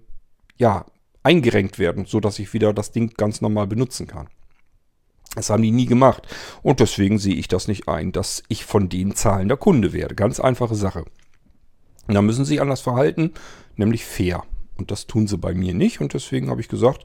ja, 0.55 0.85
eingerenkt 1.23 1.77
werden, 1.77 2.05
sodass 2.05 2.39
ich 2.39 2.53
wieder 2.53 2.73
das 2.73 2.93
Ding 2.93 3.13
ganz 3.17 3.41
normal 3.41 3.67
benutzen 3.67 4.07
kann. 4.07 4.29
Das 5.35 5.49
haben 5.49 5.61
die 5.61 5.71
nie 5.71 5.87
gemacht. 5.87 6.25
Und 6.63 6.79
deswegen 6.79 7.19
sehe 7.19 7.35
ich 7.35 7.49
das 7.49 7.67
nicht 7.67 7.89
ein, 7.89 8.13
dass 8.13 8.43
ich 8.47 8.63
von 8.63 8.87
denen 8.87 9.13
zahlender 9.13 9.57
Kunde 9.57 9.91
werde. 9.91 10.15
Ganz 10.15 10.39
einfache 10.39 10.75
Sache. 10.75 11.03
Und 12.07 12.15
da 12.15 12.21
müssen 12.21 12.45
sie 12.45 12.53
sich 12.53 12.61
anders 12.61 12.79
verhalten, 12.79 13.33
nämlich 13.75 14.05
fair. 14.05 14.43
Und 14.77 14.89
das 14.89 15.05
tun 15.05 15.27
sie 15.27 15.37
bei 15.37 15.53
mir 15.53 15.73
nicht. 15.73 15.99
Und 15.99 16.13
deswegen 16.13 16.49
habe 16.49 16.61
ich 16.61 16.69
gesagt, 16.69 17.03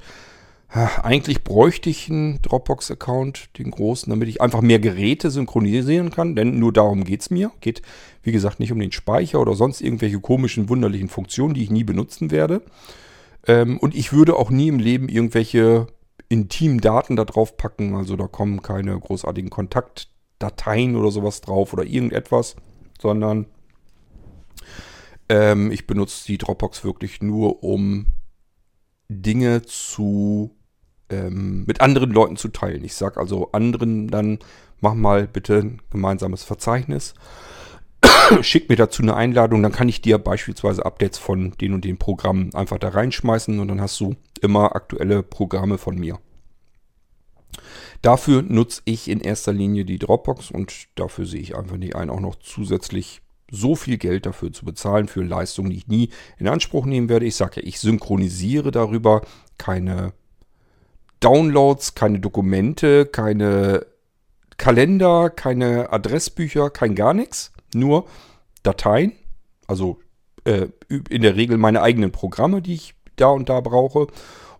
eigentlich 0.74 1.44
bräuchte 1.44 1.90
ich 1.90 2.08
einen 2.08 2.40
Dropbox-Account, 2.40 3.58
den 3.58 3.70
großen, 3.70 4.08
damit 4.08 4.28
ich 4.28 4.40
einfach 4.40 4.62
mehr 4.62 4.78
Geräte 4.78 5.30
synchronisieren 5.30 6.10
kann, 6.10 6.34
denn 6.34 6.58
nur 6.58 6.72
darum 6.72 7.04
geht 7.04 7.20
es 7.20 7.30
mir. 7.30 7.52
Geht, 7.60 7.82
wie 8.22 8.32
gesagt, 8.32 8.58
nicht 8.58 8.72
um 8.72 8.78
den 8.78 8.92
Speicher 8.92 9.38
oder 9.40 9.54
sonst 9.54 9.82
irgendwelche 9.82 10.20
komischen, 10.20 10.70
wunderlichen 10.70 11.10
Funktionen, 11.10 11.52
die 11.52 11.62
ich 11.62 11.70
nie 11.70 11.84
benutzen 11.84 12.30
werde. 12.30 12.62
Ähm, 13.46 13.76
und 13.78 13.94
ich 13.94 14.14
würde 14.14 14.34
auch 14.36 14.48
nie 14.48 14.68
im 14.68 14.78
Leben 14.78 15.10
irgendwelche 15.10 15.88
intimen 16.30 16.80
Daten 16.80 17.16
da 17.16 17.26
drauf 17.26 17.58
packen. 17.58 17.94
Also 17.94 18.16
da 18.16 18.26
kommen 18.26 18.62
keine 18.62 18.98
großartigen 18.98 19.50
Kontaktdateien 19.50 20.96
oder 20.96 21.10
sowas 21.10 21.42
drauf 21.42 21.74
oder 21.74 21.84
irgendetwas, 21.84 22.56
sondern 22.98 23.44
ähm, 25.28 25.70
ich 25.70 25.86
benutze 25.86 26.26
die 26.26 26.38
Dropbox 26.38 26.82
wirklich 26.82 27.20
nur, 27.20 27.62
um 27.62 28.06
Dinge 29.10 29.60
zu 29.60 30.56
ähm, 31.12 31.64
mit 31.66 31.80
anderen 31.80 32.10
Leuten 32.10 32.36
zu 32.36 32.48
teilen. 32.48 32.84
Ich 32.84 32.94
sage 32.94 33.20
also 33.20 33.50
anderen 33.52 34.08
dann, 34.08 34.38
mach 34.80 34.94
mal 34.94 35.26
bitte 35.26 35.58
ein 35.58 35.82
gemeinsames 35.90 36.44
Verzeichnis. 36.44 37.14
Schick 38.42 38.68
mir 38.68 38.76
dazu 38.76 39.02
eine 39.02 39.14
Einladung, 39.14 39.62
dann 39.62 39.72
kann 39.72 39.88
ich 39.88 40.02
dir 40.02 40.18
beispielsweise 40.18 40.84
Updates 40.84 41.18
von 41.18 41.52
den 41.60 41.74
und 41.74 41.84
den 41.84 41.98
Programmen 41.98 42.54
einfach 42.54 42.78
da 42.78 42.88
reinschmeißen 42.88 43.60
und 43.60 43.68
dann 43.68 43.80
hast 43.80 44.00
du 44.00 44.16
immer 44.40 44.74
aktuelle 44.74 45.22
Programme 45.22 45.78
von 45.78 45.98
mir. 45.98 46.18
Dafür 48.00 48.42
nutze 48.42 48.82
ich 48.84 49.08
in 49.08 49.20
erster 49.20 49.52
Linie 49.52 49.84
die 49.84 49.98
Dropbox 49.98 50.50
und 50.50 50.88
dafür 50.96 51.24
sehe 51.24 51.40
ich 51.40 51.56
einfach 51.56 51.76
nicht 51.76 51.94
ein, 51.94 52.10
auch 52.10 52.20
noch 52.20 52.34
zusätzlich 52.36 53.22
so 53.52 53.76
viel 53.76 53.98
Geld 53.98 54.26
dafür 54.26 54.52
zu 54.52 54.64
bezahlen 54.64 55.06
für 55.06 55.22
Leistungen, 55.22 55.70
die 55.70 55.76
ich 55.76 55.86
nie 55.86 56.08
in 56.38 56.48
Anspruch 56.48 56.86
nehmen 56.86 57.08
werde. 57.08 57.26
Ich 57.26 57.36
sage 57.36 57.60
ja, 57.60 57.66
ich 57.66 57.78
synchronisiere 57.78 58.70
darüber 58.70 59.22
keine 59.58 60.14
Downloads, 61.22 61.94
keine 61.94 62.20
Dokumente, 62.20 63.06
keine 63.06 63.86
Kalender, 64.56 65.30
keine 65.30 65.92
Adressbücher, 65.92 66.70
kein 66.70 66.94
gar 66.94 67.14
nichts. 67.14 67.52
Nur 67.74 68.06
Dateien, 68.62 69.12
also 69.66 69.98
äh, 70.44 70.68
in 71.08 71.22
der 71.22 71.36
Regel 71.36 71.58
meine 71.58 71.82
eigenen 71.82 72.12
Programme, 72.12 72.60
die 72.60 72.74
ich 72.74 72.94
da 73.16 73.28
und 73.28 73.48
da 73.48 73.60
brauche. 73.60 74.08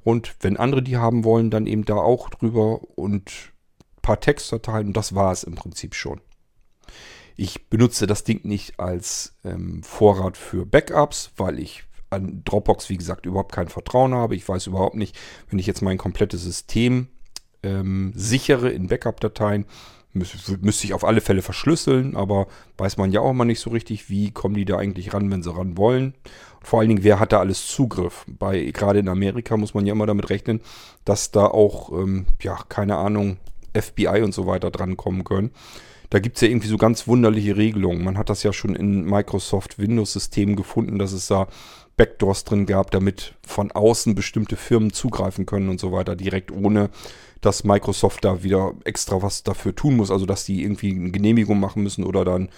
Und 0.04 0.35
wenn 0.40 0.57
andere 0.57 0.83
die 0.83 0.97
haben 0.97 1.25
wollen, 1.25 1.50
dann 1.50 1.66
eben 1.66 1.85
da 1.85 1.97
auch 1.97 2.31
drüber 2.31 2.81
und 2.97 3.31
ein 3.31 4.02
paar 4.02 4.21
Textdateien. 4.21 4.88
Und 4.88 4.97
das 4.97 5.14
war 5.14 5.33
es 5.33 5.45
im 5.45 5.54
Prinzip 5.54 5.95
schon. 5.95 6.21
Ich 7.37 7.69
benutze 7.69 8.07
das 8.07 8.25
Ding 8.25 8.40
nicht 8.45 8.78
als 8.78 9.35
ähm, 9.45 9.83
Vorrat 9.83 10.37
für 10.37 10.66
Backups, 10.66 11.31
weil 11.37 11.59
ich 11.59 11.85
an 12.12 12.42
Dropbox, 12.45 12.88
wie 12.88 12.97
gesagt, 12.97 13.26
überhaupt 13.26 13.52
kein 13.52 13.69
Vertrauen 13.69 14.14
habe. 14.14 14.37
Ich 14.37 14.49
weiß 14.49 14.66
überhaupt 14.66 14.97
nicht, 14.97 15.19
wenn 15.50 15.59
ich 15.59 15.66
jetzt 15.66 15.83
mein 15.83 15.99
komplettes 15.99 16.42
System 16.42 17.09
ähm, 17.62 18.12
sichere 18.14 18.71
in 18.71 18.88
Backup-Dateien, 18.88 19.66
müsste 20.12 20.59
müsst 20.61 20.85
ich 20.85 20.95
auf 20.95 21.04
alle 21.04 21.21
Fälle 21.21 21.42
verschlüsseln, 21.42 22.16
aber 22.16 22.47
weiß 22.76 22.97
man 22.99 23.12
ja 23.12 23.21
auch 23.21 23.31
immer 23.31 23.45
nicht 23.45 23.61
so 23.61 23.71
richtig, 23.71 24.11
wie 24.11 24.31
kommen 24.31 24.54
die 24.54 24.64
da 24.64 24.76
eigentlich 24.76 25.14
ran, 25.14 25.31
wenn 25.31 25.42
sie 25.42 25.54
ran 25.54 25.76
wollen. 25.76 26.14
vor 26.62 26.81
allen 26.81 26.90
Dingen, 26.90 27.04
wer 27.04 27.19
hat 27.19 27.33
da 27.33 27.40
alles 27.40 27.66
Zugriff? 27.66 28.25
Bei 28.28 28.62
gerade 28.66 28.99
in 28.99 29.09
Amerika 29.09 29.57
muss 29.57 29.75
man 29.75 29.87
ja 29.87 29.92
immer 29.92 30.07
damit 30.07 30.31
rechnen, 30.31 30.61
dass 31.04 31.31
da 31.31 31.47
auch, 31.47 31.92
ähm, 31.92 32.26
ja, 32.40 32.59
keine 32.69 32.97
Ahnung, 32.97 33.38
FBI 33.75 34.23
und 34.23 34.35
so 34.35 34.47
weiter 34.47 34.71
drankommen 34.71 35.25
können. 35.25 35.50
Da 36.11 36.19
gibt 36.19 36.37
es 36.37 36.42
ja 36.42 36.49
irgendwie 36.49 36.69
so 36.69 36.76
ganz 36.76 37.09
wunderliche 37.09 37.57
Regelungen. 37.57 38.04
Man 38.04 38.19
hat 38.19 38.28
das 38.28 38.42
ja 38.42 38.52
schon 38.52 38.76
in 38.76 39.04
Microsoft 39.04 39.78
Windows-Systemen 39.78 40.57
gefunden, 40.57 40.99
dass 40.99 41.12
es 41.12 41.26
da 41.26 41.49
Backdoors 42.03 42.43
drin 42.43 42.67
gab, 42.67 42.91
damit 42.91 43.35
von 43.47 43.71
außen 43.71 44.17
bestimmte 44.17 44.57
Firmen 44.57 44.93
zugreifen 44.93 45.47
können 45.47 45.69
und 45.69 45.79
so 45.79 45.93
weiter, 45.93 46.17
direkt 46.17 46.51
ohne 46.51 46.91
dass 47.41 47.63
Microsoft 47.63 48.25
da 48.25 48.43
wieder 48.43 48.73
extra 48.83 49.23
was 49.23 49.45
dafür 49.45 49.77
tun 49.77 49.97
muss, 49.97 50.11
also 50.11 50.27
dass 50.27 50.45
die 50.45 50.65
irgendwie 50.65 50.91
eine 50.91 51.13
Genehmigung 51.13 51.61
machen 51.61 51.85
müssen 51.85 52.03
oder 52.03 52.25
dann 52.25 52.49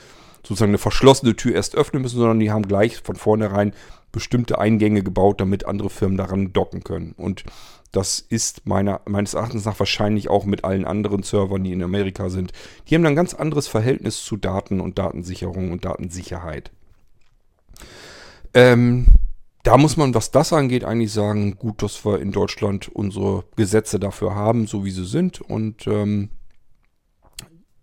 sozusagen 0.42 0.70
eine 0.70 0.78
verschlossene 0.78 1.36
Tür 1.36 1.56
erst 1.56 1.76
öffnen 1.76 2.00
müssen, 2.00 2.16
sondern 2.16 2.40
die 2.40 2.50
haben 2.50 2.66
gleich 2.66 3.02
von 3.02 3.16
vornherein 3.16 3.74
bestimmte 4.12 4.58
Eingänge 4.58 5.02
gebaut, 5.02 5.42
damit 5.42 5.66
andere 5.66 5.90
Firmen 5.90 6.16
daran 6.16 6.54
docken 6.54 6.82
können. 6.82 7.12
Und 7.12 7.44
das 7.92 8.20
ist 8.20 8.66
meiner, 8.66 9.02
meines 9.04 9.34
Erachtens 9.34 9.66
nach 9.66 9.78
wahrscheinlich 9.78 10.30
auch 10.30 10.46
mit 10.46 10.64
allen 10.64 10.86
anderen 10.86 11.22
Servern, 11.22 11.64
die 11.64 11.72
in 11.72 11.82
Amerika 11.82 12.30
sind. 12.30 12.54
Die 12.88 12.94
haben 12.94 13.02
dann 13.02 13.12
ein 13.12 13.16
ganz 13.16 13.34
anderes 13.34 13.68
Verhältnis 13.68 14.24
zu 14.24 14.38
Daten 14.38 14.80
und 14.80 14.98
Datensicherung 14.98 15.70
und 15.70 15.84
Datensicherheit. 15.84 16.70
Ähm, 18.54 19.06
da 19.64 19.78
muss 19.78 19.96
man, 19.96 20.14
was 20.14 20.30
das 20.30 20.52
angeht, 20.52 20.84
eigentlich 20.84 21.12
sagen, 21.12 21.56
gut, 21.56 21.82
dass 21.82 22.04
wir 22.04 22.20
in 22.20 22.32
Deutschland 22.32 22.88
unsere 22.88 23.44
Gesetze 23.56 23.98
dafür 23.98 24.34
haben, 24.34 24.66
so 24.66 24.84
wie 24.84 24.90
sie 24.90 25.06
sind. 25.06 25.40
Und 25.40 25.86
ähm, 25.86 26.28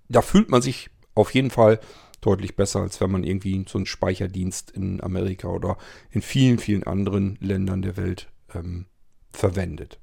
da 0.07 0.21
fühlt 0.21 0.49
man 0.49 0.61
sich 0.61 0.91
auf 1.15 1.33
jeden 1.33 1.49
Fall 1.49 1.79
deutlich 2.21 2.55
besser, 2.55 2.81
als 2.81 3.01
wenn 3.01 3.11
man 3.11 3.23
irgendwie 3.23 3.65
so 3.67 3.79
einen 3.79 3.87
Speicherdienst 3.87 4.69
in 4.69 5.01
Amerika 5.01 5.47
oder 5.47 5.75
in 6.11 6.21
vielen, 6.21 6.59
vielen 6.59 6.83
anderen 6.83 7.39
Ländern 7.41 7.81
der 7.81 7.97
Welt 7.97 8.27
ähm, 8.53 8.85
verwendet. 9.33 9.99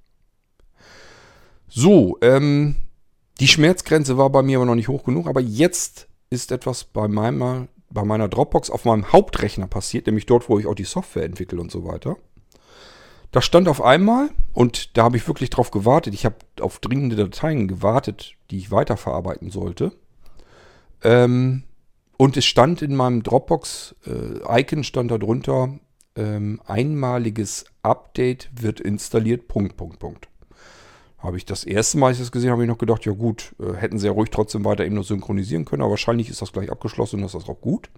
So, 1.68 2.18
ähm, 2.22 2.74
die 3.38 3.46
Schmerzgrenze 3.46 4.18
war 4.18 4.30
bei 4.30 4.42
mir 4.42 4.58
aber 4.58 4.66
noch 4.66 4.74
nicht 4.74 4.88
hoch 4.88 5.04
genug, 5.04 5.28
aber 5.28 5.40
jetzt 5.40 6.08
ist 6.28 6.50
etwas 6.50 6.82
bei 6.82 7.06
meiner 7.06 7.68
bei 7.90 8.04
meiner 8.04 8.28
Dropbox 8.28 8.70
auf 8.70 8.84
meinem 8.84 9.12
Hauptrechner 9.12 9.66
passiert, 9.66 10.06
nämlich 10.06 10.26
dort, 10.26 10.48
wo 10.48 10.58
ich 10.58 10.66
auch 10.66 10.74
die 10.74 10.84
Software 10.84 11.24
entwickle 11.24 11.60
und 11.60 11.70
so 11.70 11.84
weiter. 11.84 12.16
Da 13.30 13.42
stand 13.42 13.68
auf 13.68 13.82
einmal, 13.82 14.30
und 14.52 14.96
da 14.96 15.04
habe 15.04 15.16
ich 15.16 15.26
wirklich 15.26 15.50
drauf 15.50 15.70
gewartet, 15.70 16.14
ich 16.14 16.24
habe 16.24 16.36
auf 16.60 16.78
dringende 16.78 17.16
Dateien 17.16 17.68
gewartet, 17.68 18.34
die 18.50 18.58
ich 18.58 18.70
weiterverarbeiten 18.70 19.50
sollte. 19.50 19.92
Ähm, 21.02 21.64
und 22.16 22.36
es 22.36 22.46
stand 22.46 22.82
in 22.82 22.96
meinem 22.96 23.22
Dropbox-Icon, 23.22 24.80
äh, 24.80 24.84
stand 24.84 25.10
da 25.10 25.18
drunter, 25.18 25.78
ähm, 26.16 26.60
einmaliges 26.66 27.66
Update 27.82 28.50
wird 28.52 28.80
installiert, 28.80 29.46
Punkt, 29.46 29.76
Punkt, 29.76 29.98
Punkt. 29.98 30.28
Habe 31.18 31.36
ich 31.36 31.44
das 31.44 31.64
erste 31.64 31.98
Mal, 31.98 32.08
als 32.08 32.18
ich 32.18 32.22
das 32.22 32.32
gesehen 32.32 32.50
habe, 32.50 32.62
ich 32.62 32.68
noch 32.68 32.78
gedacht, 32.78 33.04
ja 33.04 33.12
gut, 33.12 33.54
äh, 33.58 33.74
hätten 33.74 33.98
sie 33.98 34.06
ja 34.06 34.12
ruhig 34.12 34.30
trotzdem 34.30 34.64
weiter 34.64 34.84
eben 34.84 34.94
noch 34.94 35.04
synchronisieren 35.04 35.64
können, 35.64 35.82
aber 35.82 35.90
wahrscheinlich 35.90 36.30
ist 36.30 36.40
das 36.40 36.52
gleich 36.52 36.70
abgeschlossen 36.70 37.16
und 37.16 37.22
das 37.22 37.34
ist 37.34 37.48
auch 37.48 37.60
gut. 37.60 37.90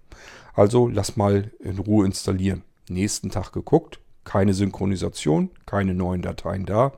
Also 0.54 0.88
lass 0.88 1.16
mal 1.16 1.50
in 1.60 1.78
Ruhe 1.78 2.06
installieren. 2.06 2.62
Nächsten 2.88 3.30
Tag 3.30 3.52
geguckt, 3.52 4.00
keine 4.24 4.54
Synchronisation, 4.54 5.50
keine 5.66 5.94
neuen 5.94 6.22
Dateien 6.22 6.64
da. 6.64 6.92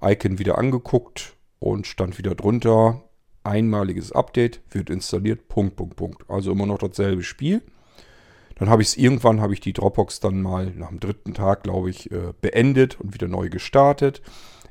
Icon 0.00 0.38
wieder 0.38 0.58
angeguckt 0.58 1.34
und 1.58 1.86
stand 1.88 2.18
wieder 2.18 2.36
drunter, 2.36 3.02
einmaliges 3.42 4.12
Update, 4.12 4.60
wird 4.70 4.90
installiert, 4.90 5.48
Punkt, 5.48 5.74
Punkt, 5.74 5.96
Punkt. 5.96 6.30
Also 6.30 6.52
immer 6.52 6.66
noch 6.66 6.78
dasselbe 6.78 7.24
Spiel. 7.24 7.62
Dann 8.56 8.68
habe 8.68 8.82
ich 8.82 8.88
es 8.88 8.96
irgendwann, 8.96 9.40
habe 9.40 9.54
ich 9.54 9.60
die 9.60 9.72
Dropbox 9.72 10.20
dann 10.20 10.42
mal 10.42 10.70
nach 10.70 10.88
dem 10.88 11.00
dritten 11.00 11.34
Tag, 11.34 11.62
glaube 11.62 11.90
ich, 11.90 12.10
äh, 12.10 12.32
beendet 12.40 13.00
und 13.00 13.14
wieder 13.14 13.28
neu 13.28 13.48
gestartet. 13.48 14.22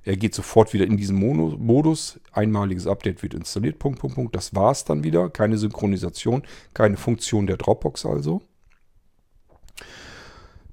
Er 0.08 0.16
geht 0.16 0.34
sofort 0.34 0.72
wieder 0.72 0.86
in 0.86 0.96
diesen 0.96 1.18
Modus. 1.18 2.18
Einmaliges 2.32 2.88
Update 2.88 3.22
wird 3.24 3.34
installiert. 3.34 3.78
Punkt, 3.78 4.00
Punkt, 4.00 4.16
Punkt. 4.16 4.36
Das 4.38 4.56
war 4.56 4.72
es 4.72 4.86
dann 4.86 5.04
wieder. 5.04 5.30
Keine 5.30 5.58
Synchronisation, 5.58 6.44
keine 6.74 6.96
Funktion 6.96 7.46
der 7.46 7.58
Dropbox 7.58 8.06
also. 8.06 8.42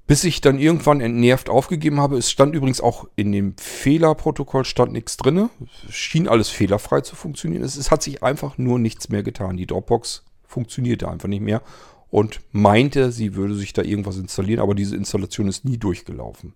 Bis 0.07 0.23
ich 0.23 0.39
dann 0.39 0.57
irgendwann 0.57 1.01
entnervt 1.01 1.49
aufgegeben 1.49 1.99
habe. 1.99 2.17
Es 2.17 2.31
stand 2.31 2.55
übrigens 2.55 2.79
auch 2.79 3.09
in 3.17 3.33
dem 3.33 3.57
Fehlerprotokoll 3.57 4.63
stand 4.63 4.93
nichts 4.93 5.17
drin. 5.17 5.49
Schien 5.89 6.29
alles 6.29 6.47
fehlerfrei 6.47 7.01
zu 7.01 7.17
funktionieren. 7.17 7.61
Es, 7.61 7.75
es 7.75 7.91
hat 7.91 8.03
sich 8.03 8.23
einfach 8.23 8.57
nur 8.57 8.79
nichts 8.79 9.09
mehr 9.09 9.21
getan. 9.21 9.57
Die 9.57 9.67
Dropbox 9.67 10.23
funktionierte 10.45 11.09
einfach 11.09 11.27
nicht 11.27 11.41
mehr 11.41 11.61
und 12.09 12.39
meinte, 12.53 13.11
sie 13.11 13.35
würde 13.35 13.55
sich 13.55 13.73
da 13.73 13.81
irgendwas 13.81 14.15
installieren, 14.15 14.61
aber 14.61 14.75
diese 14.75 14.95
Installation 14.95 15.49
ist 15.49 15.65
nie 15.65 15.77
durchgelaufen. 15.77 16.53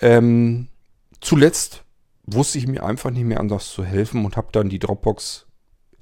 Ähm, 0.00 0.66
Zuletzt 1.20 1.84
wusste 2.26 2.58
ich 2.58 2.66
mir 2.66 2.84
einfach 2.84 3.10
nicht 3.10 3.24
mehr 3.24 3.40
anders 3.40 3.70
zu 3.70 3.84
helfen 3.84 4.24
und 4.24 4.36
habe 4.36 4.48
dann 4.52 4.68
die 4.68 4.78
Dropbox 4.78 5.46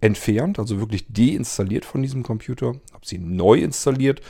entfernt, 0.00 0.58
also 0.58 0.78
wirklich 0.78 1.06
deinstalliert 1.12 1.84
von 1.84 2.02
diesem 2.02 2.22
Computer, 2.22 2.74
habe 2.92 3.04
sie 3.04 3.18
neu 3.18 3.58
installiert 3.58 4.20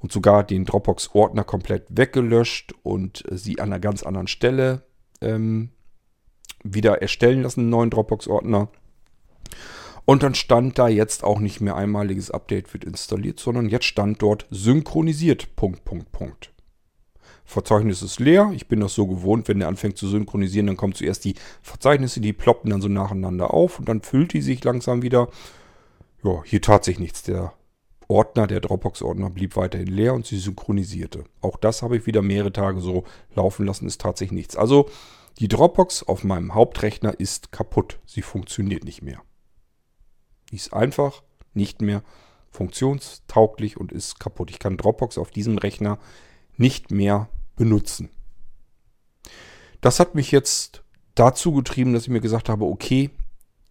und 0.00 0.10
sogar 0.10 0.42
den 0.42 0.64
Dropbox-Ordner 0.64 1.44
komplett 1.44 1.86
weggelöscht 1.90 2.74
und 2.82 3.24
äh, 3.30 3.38
sie 3.38 3.60
an 3.60 3.68
einer 3.68 3.80
ganz 3.80 4.02
anderen 4.02 4.26
Stelle 4.26 4.82
ähm, 5.20 5.70
wieder 6.64 7.00
erstellen 7.00 7.42
lassen, 7.42 7.60
einen 7.60 7.70
neuen 7.70 7.90
Dropbox-Ordner. 7.90 8.68
Und 10.04 10.24
dann 10.24 10.34
stand 10.34 10.78
da 10.78 10.88
jetzt 10.88 11.22
auch 11.22 11.38
nicht 11.38 11.60
mehr 11.60 11.76
einmaliges 11.76 12.32
Update 12.32 12.72
wird 12.72 12.84
installiert, 12.84 13.38
sondern 13.38 13.68
jetzt 13.68 13.84
stand 13.84 14.20
dort 14.20 14.46
synchronisiert. 14.50 15.54
Punkt, 15.54 15.84
Punkt, 15.84 16.10
Punkt. 16.10 16.51
Verzeichnis 17.52 18.02
ist 18.02 18.18
leer. 18.18 18.50
Ich 18.54 18.66
bin 18.66 18.80
das 18.80 18.94
so 18.94 19.06
gewohnt, 19.06 19.48
wenn 19.48 19.58
der 19.58 19.68
anfängt 19.68 19.96
zu 19.96 20.08
synchronisieren, 20.08 20.66
dann 20.66 20.76
kommen 20.76 20.94
zuerst 20.94 21.24
die 21.24 21.34
Verzeichnisse, 21.62 22.20
die 22.20 22.32
ploppen 22.32 22.70
dann 22.70 22.80
so 22.80 22.88
nacheinander 22.88 23.52
auf 23.52 23.78
und 23.78 23.88
dann 23.88 24.02
füllt 24.02 24.32
die 24.32 24.42
sich 24.42 24.64
langsam 24.64 25.02
wieder. 25.02 25.28
Ja, 26.24 26.42
hier 26.44 26.62
tat 26.62 26.84
sich 26.84 26.98
nichts. 26.98 27.22
Der 27.22 27.52
Ordner, 28.08 28.46
der 28.46 28.60
Dropbox-Ordner 28.60 29.30
blieb 29.30 29.56
weiterhin 29.56 29.88
leer 29.88 30.14
und 30.14 30.26
sie 30.26 30.38
synchronisierte. 30.38 31.24
Auch 31.40 31.56
das 31.56 31.82
habe 31.82 31.96
ich 31.96 32.06
wieder 32.06 32.22
mehrere 32.22 32.52
Tage 32.52 32.80
so 32.80 33.04
laufen 33.34 33.66
lassen, 33.66 33.86
ist 33.86 34.00
tatsächlich 34.00 34.36
nichts. 34.36 34.56
Also 34.56 34.88
die 35.38 35.48
Dropbox 35.48 36.02
auf 36.02 36.24
meinem 36.24 36.54
Hauptrechner 36.54 37.18
ist 37.18 37.52
kaputt. 37.52 37.98
Sie 38.04 38.22
funktioniert 38.22 38.84
nicht 38.84 39.02
mehr. 39.02 39.22
Die 40.50 40.56
ist 40.56 40.74
einfach 40.74 41.22
nicht 41.54 41.80
mehr 41.80 42.02
funktionstauglich 42.50 43.78
und 43.78 43.92
ist 43.92 44.20
kaputt. 44.20 44.50
Ich 44.50 44.58
kann 44.58 44.76
Dropbox 44.76 45.16
auf 45.16 45.30
diesem 45.30 45.56
Rechner 45.58 45.98
nicht 46.56 46.90
mehr 46.90 47.28
benutzen. 47.56 48.10
Das 49.80 50.00
hat 50.00 50.14
mich 50.14 50.30
jetzt 50.30 50.82
dazu 51.14 51.52
getrieben, 51.52 51.92
dass 51.92 52.04
ich 52.04 52.08
mir 52.08 52.20
gesagt 52.20 52.48
habe, 52.48 52.64
okay, 52.64 53.10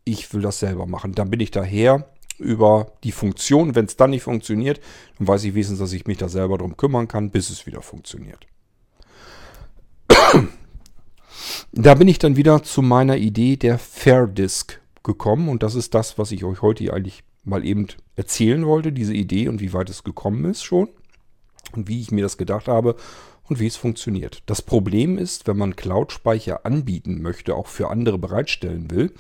ich 0.03 0.33
will 0.33 0.41
das 0.41 0.59
selber 0.59 0.85
machen. 0.85 1.13
Dann 1.13 1.29
bin 1.29 1.39
ich 1.39 1.51
daher 1.51 2.07
über 2.38 2.91
die 3.03 3.11
Funktion. 3.11 3.75
Wenn 3.75 3.85
es 3.85 3.95
dann 3.95 4.09
nicht 4.09 4.23
funktioniert, 4.23 4.81
dann 5.17 5.27
weiß 5.27 5.43
ich 5.43 5.53
wenigstens, 5.53 5.79
dass 5.79 5.93
ich 5.93 6.05
mich 6.05 6.17
da 6.17 6.27
selber 6.27 6.57
drum 6.57 6.75
kümmern 6.75 7.07
kann, 7.07 7.31
bis 7.31 7.50
es 7.50 7.65
wieder 7.65 7.81
funktioniert. 7.81 8.45
Da 11.73 11.95
bin 11.95 12.07
ich 12.07 12.19
dann 12.19 12.35
wieder 12.35 12.63
zu 12.63 12.81
meiner 12.81 13.17
Idee 13.17 13.55
der 13.55 13.79
Fair 13.79 14.27
Disk 14.27 14.79
gekommen 15.03 15.50
und 15.50 15.63
das 15.63 15.75
ist 15.75 15.93
das, 15.95 16.17
was 16.17 16.31
ich 16.31 16.43
euch 16.43 16.61
heute 16.61 16.93
eigentlich 16.93 17.23
mal 17.43 17.65
eben 17.65 17.88
erzählen 18.15 18.65
wollte, 18.65 18.91
diese 18.91 19.13
Idee 19.13 19.47
und 19.47 19.61
wie 19.61 19.73
weit 19.73 19.89
es 19.89 20.03
gekommen 20.03 20.45
ist 20.45 20.63
schon 20.63 20.89
und 21.73 21.88
wie 21.88 22.01
ich 22.01 22.11
mir 22.11 22.21
das 22.21 22.38
gedacht 22.38 22.67
habe 22.67 22.95
und 23.51 23.60
wie 23.60 23.67
es 23.67 23.75
funktioniert. 23.75 24.43
Das 24.46 24.62
Problem 24.62 25.17
ist, 25.17 25.46
wenn 25.46 25.58
man 25.58 25.75
Cloud-Speicher 25.75 26.65
anbieten 26.65 27.22
möchte, 27.22 27.53
auch 27.53 27.67
für 27.67 27.89
andere 27.89 28.17
bereitstellen 28.17 28.89
will, 28.89 29.12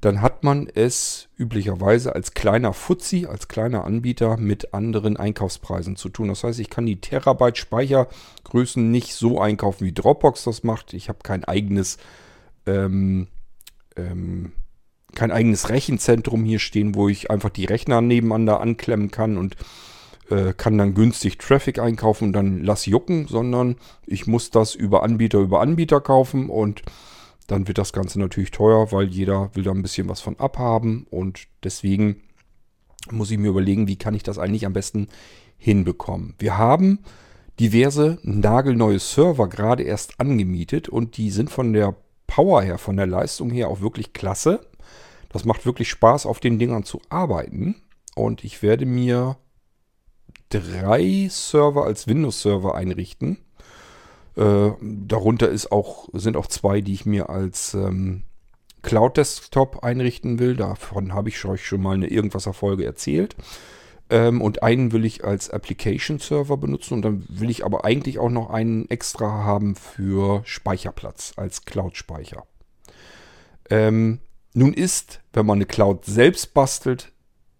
dann 0.00 0.22
hat 0.22 0.44
man 0.44 0.68
es 0.72 1.28
üblicherweise 1.36 2.14
als 2.14 2.34
kleiner 2.34 2.72
Fuzzi, 2.72 3.26
als 3.26 3.48
kleiner 3.48 3.82
Anbieter 3.82 4.36
mit 4.36 4.74
anderen 4.74 5.16
Einkaufspreisen 5.16 5.96
zu 5.96 6.08
tun. 6.08 6.28
Das 6.28 6.44
heißt, 6.44 6.60
ich 6.60 6.70
kann 6.70 6.86
die 6.86 7.00
Terabyte 7.00 7.58
Speichergrößen 7.58 8.92
nicht 8.92 9.12
so 9.12 9.40
einkaufen, 9.40 9.86
wie 9.86 9.92
Dropbox 9.92 10.44
das 10.44 10.62
macht. 10.62 10.94
Ich 10.94 11.08
habe 11.08 11.18
kein 11.24 11.44
eigenes, 11.44 11.98
ähm, 12.66 13.26
ähm, 13.96 14.52
kein 15.16 15.32
eigenes 15.32 15.68
Rechenzentrum 15.68 16.44
hier 16.44 16.60
stehen, 16.60 16.94
wo 16.94 17.08
ich 17.08 17.28
einfach 17.28 17.50
die 17.50 17.64
Rechner 17.64 18.00
nebeneinander 18.00 18.60
anklemmen 18.60 19.10
kann 19.10 19.36
und 19.36 19.56
äh, 20.30 20.52
kann 20.54 20.78
dann 20.78 20.94
günstig 20.94 21.38
Traffic 21.38 21.78
einkaufen 21.78 22.26
und 22.26 22.32
dann 22.32 22.62
lass 22.62 22.86
jucken, 22.86 23.26
sondern 23.26 23.76
ich 24.06 24.26
muss 24.26 24.50
das 24.50 24.74
über 24.74 25.02
Anbieter 25.02 25.38
über 25.38 25.60
Anbieter 25.60 26.00
kaufen 26.00 26.48
und 26.48 26.82
dann 27.46 27.68
wird 27.68 27.78
das 27.78 27.92
Ganze 27.92 28.18
natürlich 28.18 28.50
teuer, 28.50 28.90
weil 28.92 29.08
jeder 29.08 29.50
will 29.54 29.64
da 29.64 29.70
ein 29.70 29.82
bisschen 29.82 30.08
was 30.08 30.20
von 30.20 30.38
abhaben 30.38 31.06
und 31.10 31.46
deswegen 31.62 32.22
muss 33.10 33.30
ich 33.30 33.38
mir 33.38 33.48
überlegen, 33.48 33.86
wie 33.86 33.96
kann 33.96 34.14
ich 34.14 34.22
das 34.22 34.38
eigentlich 34.38 34.64
am 34.64 34.72
besten 34.72 35.08
hinbekommen. 35.58 36.34
Wir 36.38 36.56
haben 36.56 37.00
diverse 37.60 38.18
nagelneue 38.22 38.98
Server 38.98 39.48
gerade 39.48 39.82
erst 39.82 40.20
angemietet 40.20 40.88
und 40.88 41.16
die 41.16 41.30
sind 41.30 41.50
von 41.50 41.72
der 41.72 41.94
Power 42.26 42.62
her, 42.62 42.78
von 42.78 42.96
der 42.96 43.06
Leistung 43.06 43.50
her 43.50 43.68
auch 43.68 43.80
wirklich 43.80 44.12
klasse. 44.12 44.66
Das 45.28 45.44
macht 45.44 45.66
wirklich 45.66 45.90
Spaß, 45.90 46.26
auf 46.26 46.40
den 46.40 46.58
Dingern 46.58 46.84
zu 46.84 47.00
arbeiten 47.10 47.76
und 48.14 48.44
ich 48.44 48.62
werde 48.62 48.86
mir 48.86 49.36
drei 50.60 51.28
Server 51.30 51.84
als 51.84 52.06
Windows-Server 52.06 52.74
einrichten 52.74 53.38
äh, 54.36 54.70
darunter 54.80 55.48
ist 55.48 55.70
auch, 55.70 56.08
sind 56.12 56.36
auch 56.36 56.46
zwei, 56.46 56.80
die 56.80 56.92
ich 56.92 57.06
mir 57.06 57.30
als 57.30 57.74
ähm, 57.74 58.24
Cloud-Desktop 58.82 59.84
einrichten 59.84 60.38
will. 60.38 60.56
Davon 60.56 61.14
habe 61.14 61.28
ich 61.28 61.44
euch 61.44 61.66
schon 61.66 61.82
mal 61.82 61.94
eine 61.94 62.08
Irgendwas-Erfolge 62.08 62.84
erzählt. 62.84 63.36
Ähm, 64.10 64.42
und 64.42 64.62
einen 64.62 64.92
will 64.92 65.04
ich 65.04 65.24
als 65.24 65.50
Application-Server 65.50 66.56
benutzen. 66.56 66.94
Und 66.94 67.02
dann 67.02 67.24
will 67.28 67.48
ich 67.48 67.64
aber 67.64 67.84
eigentlich 67.84 68.18
auch 68.18 68.30
noch 68.30 68.50
einen 68.50 68.90
extra 68.90 69.44
haben 69.44 69.76
für 69.76 70.42
Speicherplatz 70.44 71.34
als 71.36 71.64
Cloud-Speicher. 71.64 72.44
Ähm, 73.70 74.18
nun 74.52 74.74
ist, 74.74 75.20
wenn 75.32 75.46
man 75.46 75.58
eine 75.58 75.66
Cloud 75.66 76.04
selbst 76.04 76.54
bastelt, 76.54 77.12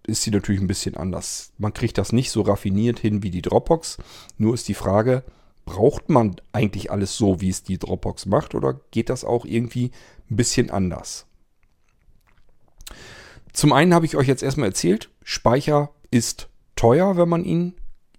ist 0.06 0.22
sie 0.22 0.30
natürlich 0.30 0.60
ein 0.60 0.66
bisschen 0.66 0.96
anders. 0.96 1.52
Man 1.58 1.72
kriegt 1.72 1.98
das 1.98 2.12
nicht 2.12 2.30
so 2.30 2.42
raffiniert 2.42 2.98
hin 2.98 3.22
wie 3.22 3.30
die 3.30 3.42
Dropbox. 3.42 3.98
Nur 4.38 4.54
ist 4.54 4.68
die 4.68 4.74
Frage, 4.74 5.24
braucht 5.64 6.10
man 6.10 6.36
eigentlich 6.52 6.90
alles 6.90 7.16
so, 7.16 7.40
wie 7.40 7.48
es 7.48 7.62
die 7.62 7.78
Dropbox 7.78 8.26
macht, 8.26 8.54
oder 8.54 8.80
geht 8.90 9.08
das 9.08 9.24
auch 9.24 9.44
irgendwie 9.44 9.90
ein 10.30 10.36
bisschen 10.36 10.70
anders? 10.70 11.26
Zum 13.52 13.72
einen 13.72 13.94
habe 13.94 14.04
ich 14.04 14.16
euch 14.16 14.26
jetzt 14.26 14.42
erstmal 14.42 14.68
erzählt, 14.68 15.10
Speicher 15.22 15.90
ist 16.10 16.48
teuer, 16.76 17.16
wenn 17.16 17.28
man 17.28 17.44
ihn 17.44 17.74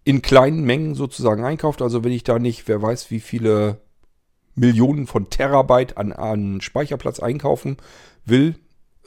in 0.05 0.21
kleinen 0.21 0.63
Mengen 0.63 0.95
sozusagen 0.95 1.43
einkauft. 1.43 1.81
Also 1.81 2.03
wenn 2.03 2.11
ich 2.11 2.23
da 2.23 2.39
nicht, 2.39 2.67
wer 2.67 2.81
weiß, 2.81 3.11
wie 3.11 3.19
viele 3.19 3.81
Millionen 4.55 5.07
von 5.07 5.29
Terabyte 5.29 5.97
an, 5.97 6.13
an 6.13 6.61
Speicherplatz 6.61 7.19
einkaufen 7.19 7.77
will, 8.23 8.55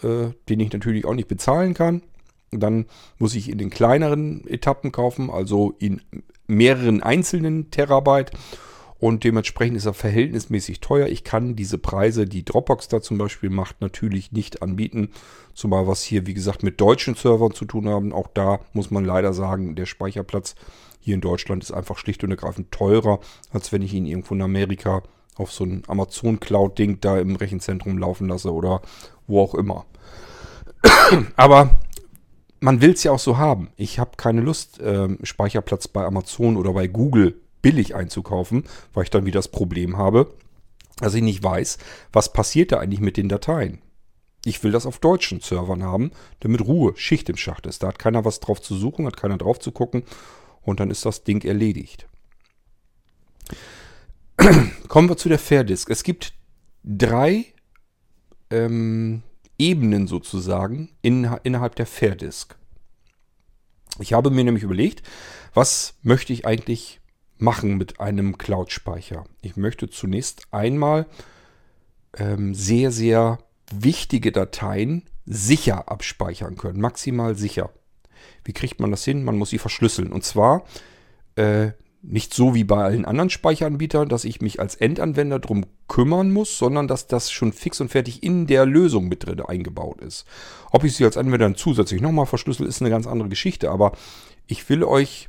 äh, 0.02 0.30
den 0.48 0.60
ich 0.60 0.72
natürlich 0.72 1.06
auch 1.06 1.14
nicht 1.14 1.28
bezahlen 1.28 1.74
kann. 1.74 2.02
Dann 2.50 2.87
muss 3.18 3.34
ich 3.34 3.50
in 3.50 3.58
den 3.58 3.70
kleineren 3.70 4.46
Etappen 4.46 4.92
kaufen, 4.92 5.30
also 5.30 5.74
in 5.78 6.00
mehreren 6.46 7.02
einzelnen 7.02 7.70
Terabyte. 7.70 8.32
Und 9.00 9.22
dementsprechend 9.22 9.76
ist 9.76 9.87
er 9.87 9.94
verhältnismäßig 9.94 10.80
teuer. 10.80 11.06
Ich 11.06 11.22
kann 11.22 11.54
diese 11.54 11.78
Preise, 11.78 12.26
die 12.26 12.44
Dropbox 12.44 12.88
da 12.88 13.00
zum 13.00 13.16
Beispiel 13.16 13.48
macht, 13.48 13.80
natürlich 13.80 14.32
nicht 14.32 14.61
anbieten. 14.61 15.11
Zumal 15.54 15.87
was 15.87 16.02
hier, 16.02 16.26
wie 16.26 16.34
gesagt, 16.34 16.64
mit 16.64 16.80
deutschen 16.80 17.14
Servern 17.14 17.52
zu 17.52 17.64
tun 17.64 17.88
haben. 17.88 18.12
Auch 18.12 18.26
da 18.34 18.58
muss 18.72 18.90
man 18.90 19.04
leider 19.04 19.32
sagen, 19.32 19.76
der 19.76 19.87
Speicherplatz 19.87 20.56
hier 20.98 21.14
in 21.14 21.20
Deutschland 21.20 21.62
ist 21.62 21.70
einfach 21.70 21.96
schlicht 21.96 22.24
und 22.24 22.32
ergreifend 22.32 22.72
teurer, 22.72 23.20
als 23.52 23.70
wenn 23.70 23.82
ich 23.82 23.94
ihn 23.94 24.06
irgendwo 24.06 24.34
in 24.34 24.42
Amerika 24.42 25.02
auf 25.37 25.52
so 25.52 25.64
ein 25.64 25.84
Amazon 25.87 26.40
Cloud-Ding 26.40 27.00
da 27.00 27.18
im 27.18 27.37
Rechenzentrum 27.37 27.98
laufen 27.98 28.28
lasse 28.28 28.52
oder 28.52 28.82
wo 29.28 29.40
auch 29.40 29.54
immer. 29.54 29.87
Aber 31.37 31.78
man 32.61 32.81
will 32.81 32.92
es 32.92 33.05
ja 33.05 33.12
auch 33.12 33.18
so 33.18 33.38
haben. 33.38 33.71
Ich 33.77 33.99
habe 33.99 34.12
keine 34.16 34.40
Lust, 34.40 34.81
äh, 34.81 35.09
Speicherplatz 35.23 35.88
bei 35.88 36.05
Amazon 36.05 36.57
oder 36.57 36.73
bei 36.73 36.87
Google 36.87 37.40
billig 37.62 37.94
einzukaufen, 37.94 38.64
weil 38.94 39.05
ich 39.05 39.11
dann 39.11 39.27
wieder 39.27 39.38
das 39.38 39.49
Problem 39.49 39.97
habe, 39.97 40.33
dass 40.99 41.14
ich 41.14 41.23
nicht 41.23 41.42
weiß, 41.42 41.79
was 42.12 42.33
passiert 42.33 42.73
da 42.73 42.79
eigentlich 42.79 43.01
mit 43.01 43.16
den 43.16 43.29
Dateien. 43.29 43.81
Ich 44.44 44.62
will 44.62 44.73
das 44.73 44.87
auf 44.87 44.99
deutschen 44.99 45.40
Servern 45.40 45.83
haben, 45.83 46.12
damit 46.40 46.62
Ruhe, 46.62 46.94
Schicht 46.97 47.29
im 47.29 47.37
Schacht 47.37 47.66
ist. 47.66 47.83
Da 47.83 47.88
hat 47.88 47.99
keiner 47.99 48.25
was 48.25 48.40
drauf 48.40 48.62
zu 48.62 48.77
suchen, 48.77 49.07
hat 49.07 49.16
keiner 49.16 49.37
drauf 49.37 49.59
zu 49.59 49.73
gucken 49.73 50.05
und 50.62 50.81
dann 50.81 50.90
ist 50.90 51.05
das 51.05 51.25
Ding 51.25 51.44
erledigt. 51.44 52.07
Kommen 54.88 55.09
wir 55.09 55.16
zu 55.16 55.29
der 55.29 55.38
Fair 55.38 55.64
Disk. 55.64 55.90
Es 55.90 56.05
gibt 56.05 56.33
drei 56.85 57.47
ähm, 58.51 59.23
Ebenen 59.59 60.07
sozusagen 60.07 60.90
in, 61.03 61.29
innerhalb 61.42 61.75
der 61.75 61.87
Fair 61.87 62.14
Disk. 62.14 62.57
Ich 63.99 64.12
habe 64.12 64.31
mir 64.31 64.44
nämlich 64.44 64.62
überlegt, 64.62 65.03
was 65.55 65.94
möchte 66.03 66.33
ich 66.33 66.47
eigentlich 66.47 67.01
machen 67.37 67.77
mit 67.77 68.01
einem 68.01 68.38
Cloud-Speicher? 68.38 69.25
Ich 69.42 69.57
möchte 69.57 69.90
zunächst 69.90 70.42
einmal 70.53 71.07
ähm, 72.16 72.55
sehr, 72.55 72.92
sehr 72.92 73.38
wichtige 73.73 74.33
Dateien 74.33 75.05
sicher 75.27 75.90
abspeichern 75.90 76.57
können, 76.57 76.81
maximal 76.81 77.35
sicher. 77.35 77.71
Wie 78.44 78.53
kriegt 78.53 78.81
man 78.81 78.90
das 78.90 79.05
hin? 79.05 79.25
Man 79.25 79.37
muss 79.37 79.51
sie 79.51 79.59
verschlüsseln. 79.59 80.12
Und 80.12 80.25
zwar 80.25 80.64
äh, 81.37 81.73
nicht 82.02 82.32
so 82.32 82.54
wie 82.54 82.64
bei 82.64 82.82
allen 82.82 83.04
anderen 83.04 83.30
Speicheranbietern, 83.30 84.08
dass 84.08 84.24
ich 84.24 84.40
mich 84.40 84.61
als 84.61 84.76
Endanwender 84.76 85.38
drum 85.38 85.66
kümmern 85.88 86.30
muss, 86.32 86.56
sondern 86.56 86.87
dass 86.87 87.06
das 87.06 87.30
schon 87.30 87.52
fix 87.52 87.80
und 87.80 87.90
fertig 87.90 88.22
in 88.22 88.46
der 88.46 88.66
Lösung 88.66 89.08
mit 89.08 89.26
drin 89.26 89.40
eingebaut 89.40 90.00
ist. 90.00 90.24
Ob 90.70 90.84
ich 90.84 90.94
sie 90.94 91.04
als 91.04 91.16
Anwender 91.16 91.46
dann 91.46 91.56
zusätzlich 91.56 92.00
nochmal 92.00 92.26
verschlüssel, 92.26 92.66
ist 92.66 92.80
eine 92.80 92.90
ganz 92.90 93.06
andere 93.06 93.28
Geschichte. 93.28 93.70
Aber 93.70 93.92
ich 94.46 94.68
will 94.68 94.84
euch 94.84 95.28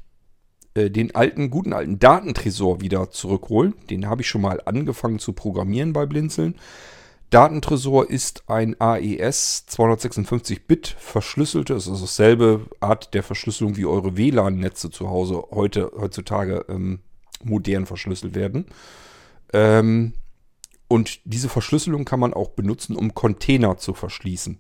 äh, 0.75 0.91
den 0.91 1.15
alten, 1.15 1.49
guten 1.49 1.73
alten 1.73 1.99
Datentresor 1.99 2.81
wieder 2.81 3.09
zurückholen. 3.09 3.73
Den 3.89 4.07
habe 4.07 4.21
ich 4.21 4.29
schon 4.29 4.41
mal 4.41 4.61
angefangen 4.65 5.19
zu 5.19 5.33
programmieren 5.33 5.93
bei 5.93 6.05
Blinzeln. 6.05 6.55
Datentresor 7.29 8.09
ist 8.09 8.43
ein 8.49 8.75
AES 8.81 9.65
256-Bit 9.69 10.95
verschlüsselte, 10.97 11.75
es 11.75 11.85
ist 11.85 12.01
dasselbe 12.01 12.65
Art 12.79 13.13
der 13.13 13.21
Verschlüsselung 13.21 13.77
wie 13.77 13.85
eure 13.85 14.17
WLAN-Netze 14.17 14.89
zu 14.89 15.09
Hause 15.09 15.43
heute, 15.51 15.91
heutzutage 15.95 16.65
ähm, 16.69 17.01
modern 17.43 17.85
verschlüsselt 17.85 18.33
werden. 18.33 18.65
Ähm, 19.53 20.13
und 20.87 21.21
diese 21.23 21.49
Verschlüsselung 21.49 22.03
kann 22.03 22.19
man 22.19 22.33
auch 22.33 22.49
benutzen, 22.49 22.95
um 22.95 23.13
Container 23.13 23.77
zu 23.77 23.93
verschließen 23.93 24.57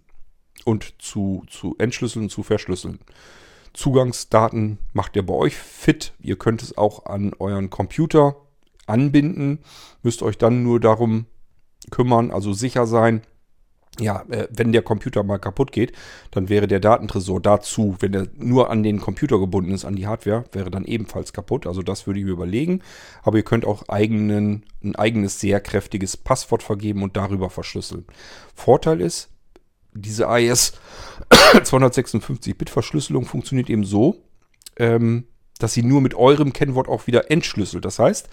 und 0.63 0.93
zu, 0.99 1.43
zu 1.49 1.75
entschlüsseln, 1.79 2.29
zu 2.29 2.43
verschlüsseln. 2.43 2.99
Zugangsdaten 3.73 4.77
macht 4.93 5.15
ihr 5.15 5.25
bei 5.25 5.33
euch 5.33 5.55
fit. 5.55 6.13
Ihr 6.19 6.37
könnt 6.37 6.61
es 6.61 6.77
auch 6.77 7.07
an 7.07 7.33
euren 7.39 7.71
Computer 7.71 8.35
anbinden, 8.85 9.59
müsst 10.03 10.21
euch 10.21 10.37
dann 10.37 10.61
nur 10.61 10.79
darum 10.79 11.25
kümmern, 11.91 12.31
also 12.31 12.53
sicher 12.53 12.85
sein, 12.85 13.21
ja, 13.99 14.23
äh, 14.29 14.47
wenn 14.51 14.71
der 14.71 14.81
Computer 14.81 15.23
mal 15.23 15.39
kaputt 15.39 15.71
geht, 15.71 15.91
dann 16.31 16.49
wäre 16.49 16.67
der 16.67 16.79
Datentresor 16.79 17.41
dazu, 17.41 17.95
wenn 17.99 18.13
er 18.13 18.27
nur 18.37 18.69
an 18.69 18.83
den 18.83 18.99
Computer 18.99 19.39
gebunden 19.39 19.71
ist, 19.71 19.85
an 19.85 19.95
die 19.95 20.07
Hardware, 20.07 20.45
wäre 20.51 20.71
dann 20.71 20.85
ebenfalls 20.85 21.33
kaputt. 21.33 21.67
Also 21.67 21.81
das 21.81 22.07
würde 22.07 22.19
ich 22.19 22.25
mir 22.25 22.31
überlegen. 22.31 22.81
Aber 23.23 23.37
ihr 23.37 23.43
könnt 23.43 23.65
auch 23.65 23.89
eigenen, 23.89 24.65
ein 24.83 24.95
eigenes 24.95 25.39
sehr 25.39 25.59
kräftiges 25.59 26.17
Passwort 26.17 26.63
vergeben 26.63 27.03
und 27.03 27.17
darüber 27.17 27.49
verschlüsseln. 27.49 28.05
Vorteil 28.55 29.01
ist, 29.01 29.29
diese 29.93 30.27
AES 30.27 30.73
256-Bit-Verschlüsselung 31.31 33.25
funktioniert 33.25 33.69
eben 33.69 33.83
so, 33.83 34.23
ähm, 34.77 35.25
dass 35.57 35.73
sie 35.73 35.83
nur 35.83 35.99
mit 35.99 36.13
eurem 36.13 36.53
Kennwort 36.53 36.87
auch 36.87 37.07
wieder 37.07 37.31
entschlüsselt. 37.31 37.83
Das 37.83 37.99
heißt, 37.99 38.29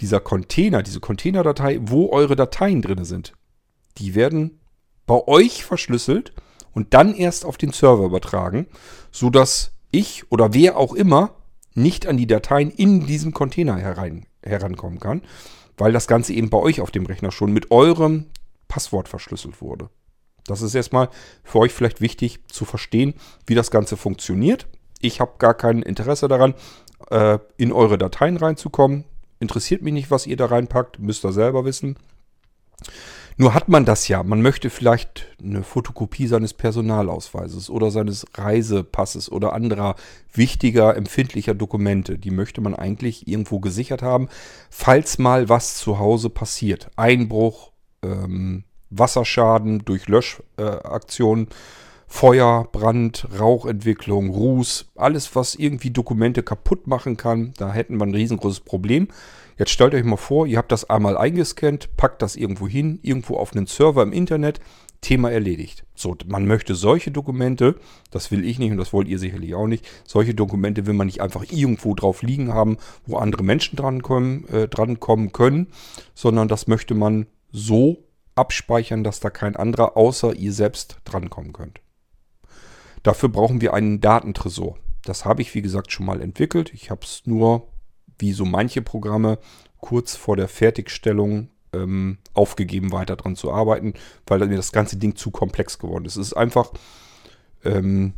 dieser 0.00 0.20
Container, 0.20 0.82
diese 0.82 1.00
Containerdatei, 1.00 1.78
wo 1.82 2.10
eure 2.10 2.36
Dateien 2.36 2.82
drin 2.82 3.04
sind, 3.04 3.32
die 3.98 4.14
werden 4.14 4.60
bei 5.06 5.26
euch 5.26 5.64
verschlüsselt 5.64 6.32
und 6.72 6.94
dann 6.94 7.14
erst 7.14 7.44
auf 7.44 7.56
den 7.56 7.72
Server 7.72 8.04
übertragen, 8.04 8.66
sodass 9.12 9.72
ich 9.90 10.30
oder 10.30 10.54
wer 10.54 10.76
auch 10.76 10.94
immer 10.94 11.36
nicht 11.74 12.06
an 12.06 12.16
die 12.16 12.26
Dateien 12.26 12.70
in 12.70 13.06
diesem 13.06 13.32
Container 13.32 13.76
herein, 13.76 14.26
herankommen 14.42 15.00
kann, 15.00 15.22
weil 15.76 15.92
das 15.92 16.06
Ganze 16.06 16.32
eben 16.32 16.50
bei 16.50 16.58
euch 16.58 16.80
auf 16.80 16.90
dem 16.90 17.06
Rechner 17.06 17.30
schon 17.30 17.52
mit 17.52 17.70
eurem 17.70 18.26
Passwort 18.68 19.08
verschlüsselt 19.08 19.60
wurde. 19.60 19.90
Das 20.46 20.62
ist 20.62 20.74
erstmal 20.74 21.08
für 21.42 21.58
euch 21.58 21.72
vielleicht 21.72 22.00
wichtig 22.00 22.40
zu 22.48 22.64
verstehen, 22.64 23.14
wie 23.46 23.54
das 23.54 23.70
Ganze 23.70 23.96
funktioniert. 23.96 24.66
Ich 25.00 25.20
habe 25.20 25.32
gar 25.38 25.54
kein 25.54 25.82
Interesse 25.82 26.28
daran, 26.28 26.54
äh, 27.10 27.38
in 27.56 27.72
eure 27.72 27.98
Dateien 27.98 28.36
reinzukommen. 28.36 29.04
Interessiert 29.44 29.82
mich 29.82 29.92
nicht, 29.92 30.10
was 30.10 30.26
ihr 30.26 30.38
da 30.38 30.46
reinpackt, 30.46 31.00
müsst 31.00 31.22
ihr 31.22 31.32
selber 31.32 31.66
wissen. 31.66 31.98
Nur 33.36 33.52
hat 33.52 33.68
man 33.68 33.84
das 33.84 34.08
ja. 34.08 34.22
Man 34.22 34.40
möchte 34.40 34.70
vielleicht 34.70 35.26
eine 35.38 35.62
Fotokopie 35.62 36.26
seines 36.28 36.54
Personalausweises 36.54 37.68
oder 37.68 37.90
seines 37.90 38.24
Reisepasses 38.32 39.30
oder 39.30 39.52
anderer 39.52 39.96
wichtiger, 40.32 40.96
empfindlicher 40.96 41.52
Dokumente. 41.52 42.16
Die 42.16 42.30
möchte 42.30 42.62
man 42.62 42.74
eigentlich 42.74 43.28
irgendwo 43.28 43.60
gesichert 43.60 44.00
haben, 44.00 44.30
falls 44.70 45.18
mal 45.18 45.50
was 45.50 45.76
zu 45.76 45.98
Hause 45.98 46.30
passiert. 46.30 46.90
Einbruch, 46.96 47.72
ähm, 48.02 48.64
Wasserschaden 48.88 49.84
durch 49.84 50.08
Löschaktionen, 50.08 51.48
äh, 51.48 51.54
Feuer, 52.06 52.68
Brand, 52.70 53.26
Rauchentwicklung, 53.38 54.30
Ruß, 54.30 54.92
alles, 54.94 55.34
was 55.34 55.54
irgendwie 55.54 55.90
Dokumente 55.90 56.42
kaputt 56.42 56.86
machen 56.86 57.16
kann. 57.16 57.54
Da 57.56 57.72
hätten 57.72 57.98
wir 57.98 58.06
ein 58.06 58.14
riesengroßes 58.14 58.60
Problem. 58.60 59.08
Jetzt 59.58 59.70
stellt 59.70 59.94
euch 59.94 60.04
mal 60.04 60.16
vor, 60.16 60.46
ihr 60.46 60.58
habt 60.58 60.72
das 60.72 60.90
einmal 60.90 61.16
eingescannt, 61.16 61.96
packt 61.96 62.22
das 62.22 62.34
irgendwo 62.34 62.66
hin, 62.66 62.98
irgendwo 63.02 63.36
auf 63.36 63.54
einen 63.54 63.66
Server 63.66 64.02
im 64.02 64.12
Internet, 64.12 64.60
Thema 65.00 65.30
erledigt. 65.30 65.84
So, 65.94 66.16
man 66.26 66.46
möchte 66.46 66.74
solche 66.74 67.10
Dokumente, 67.10 67.76
das 68.10 68.30
will 68.30 68.44
ich 68.44 68.58
nicht 68.58 68.72
und 68.72 68.78
das 68.78 68.92
wollt 68.92 69.06
ihr 69.06 69.18
sicherlich 69.18 69.54
auch 69.54 69.66
nicht, 69.66 69.86
solche 70.04 70.34
Dokumente 70.34 70.86
will 70.86 70.94
man 70.94 71.06
nicht 71.06 71.20
einfach 71.20 71.44
irgendwo 71.50 71.94
drauf 71.94 72.22
liegen 72.22 72.52
haben, 72.52 72.78
wo 73.06 73.18
andere 73.18 73.44
Menschen 73.44 73.76
drankommen, 73.76 74.48
äh, 74.48 74.66
drankommen 74.66 75.32
können, 75.32 75.68
sondern 76.14 76.48
das 76.48 76.66
möchte 76.66 76.94
man 76.94 77.26
so 77.52 77.98
abspeichern, 78.34 79.04
dass 79.04 79.20
da 79.20 79.30
kein 79.30 79.56
anderer 79.56 79.96
außer 79.96 80.34
ihr 80.34 80.52
selbst 80.52 80.96
drankommen 81.04 81.52
könnt. 81.52 81.83
Dafür 83.04 83.28
brauchen 83.28 83.60
wir 83.60 83.74
einen 83.74 84.00
Datentresor. 84.00 84.76
Das 85.04 85.24
habe 85.24 85.42
ich, 85.42 85.54
wie 85.54 85.62
gesagt, 85.62 85.92
schon 85.92 86.06
mal 86.06 86.20
entwickelt. 86.20 86.72
Ich 86.74 86.90
habe 86.90 87.02
es 87.04 87.22
nur 87.26 87.68
wie 88.18 88.32
so 88.32 88.44
manche 88.44 88.82
Programme 88.82 89.38
kurz 89.78 90.16
vor 90.16 90.36
der 90.36 90.48
Fertigstellung 90.48 91.50
ähm, 91.74 92.18
aufgegeben, 92.32 92.92
weiter 92.92 93.16
dran 93.16 93.36
zu 93.36 93.52
arbeiten, 93.52 93.94
weil 94.26 94.38
mir 94.46 94.56
das 94.56 94.72
ganze 94.72 94.96
Ding 94.96 95.14
zu 95.14 95.30
komplex 95.30 95.78
geworden 95.78 96.06
ist. 96.06 96.16
Es 96.16 96.28
ist 96.28 96.32
einfach 96.32 96.72
ähm, 97.64 98.14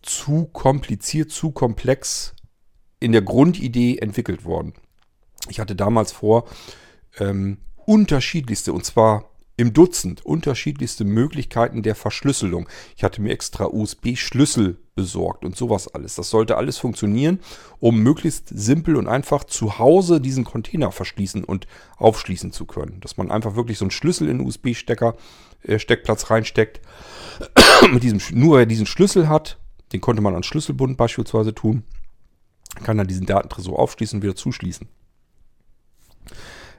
zu 0.00 0.46
kompliziert, 0.46 1.30
zu 1.30 1.50
komplex 1.50 2.34
in 3.00 3.12
der 3.12 3.22
Grundidee 3.22 3.98
entwickelt 3.98 4.44
worden. 4.44 4.72
Ich 5.50 5.60
hatte 5.60 5.76
damals 5.76 6.12
vor, 6.12 6.46
ähm, 7.18 7.58
unterschiedlichste, 7.84 8.72
und 8.72 8.86
zwar 8.86 9.31
im 9.56 9.72
Dutzend 9.72 10.24
unterschiedlichste 10.24 11.04
Möglichkeiten 11.04 11.82
der 11.82 11.94
Verschlüsselung. 11.94 12.68
Ich 12.96 13.04
hatte 13.04 13.20
mir 13.20 13.32
extra 13.32 13.66
USB-Schlüssel 13.66 14.78
besorgt 14.94 15.44
und 15.44 15.56
sowas 15.56 15.88
alles. 15.88 16.14
Das 16.14 16.30
sollte 16.30 16.56
alles 16.56 16.78
funktionieren, 16.78 17.40
um 17.78 17.98
möglichst 17.98 18.48
simpel 18.48 18.96
und 18.96 19.08
einfach 19.08 19.44
zu 19.44 19.78
Hause 19.78 20.20
diesen 20.20 20.44
Container 20.44 20.90
verschließen 20.90 21.44
und 21.44 21.66
aufschließen 21.98 22.52
zu 22.52 22.66
können. 22.66 23.00
Dass 23.00 23.16
man 23.16 23.30
einfach 23.30 23.54
wirklich 23.54 23.78
so 23.78 23.84
einen 23.84 23.90
Schlüssel 23.90 24.28
in 24.28 24.38
den 24.38 24.46
USB-Stecker, 24.46 25.16
äh, 25.62 25.78
Steckplatz 25.78 26.30
reinsteckt. 26.30 26.80
Mit 27.92 28.02
diesem, 28.02 28.20
nur 28.32 28.58
wer 28.58 28.66
diesen 28.66 28.86
Schlüssel 28.86 29.28
hat, 29.28 29.58
den 29.92 30.00
konnte 30.00 30.22
man 30.22 30.34
an 30.34 30.42
Schlüsselbund 30.42 30.96
beispielsweise 30.96 31.54
tun, 31.54 31.84
kann 32.82 32.96
dann 32.96 33.06
diesen 33.06 33.26
Datentresor 33.26 33.78
aufschließen 33.78 34.18
und 34.18 34.22
wieder 34.22 34.36
zuschließen. 34.36 34.88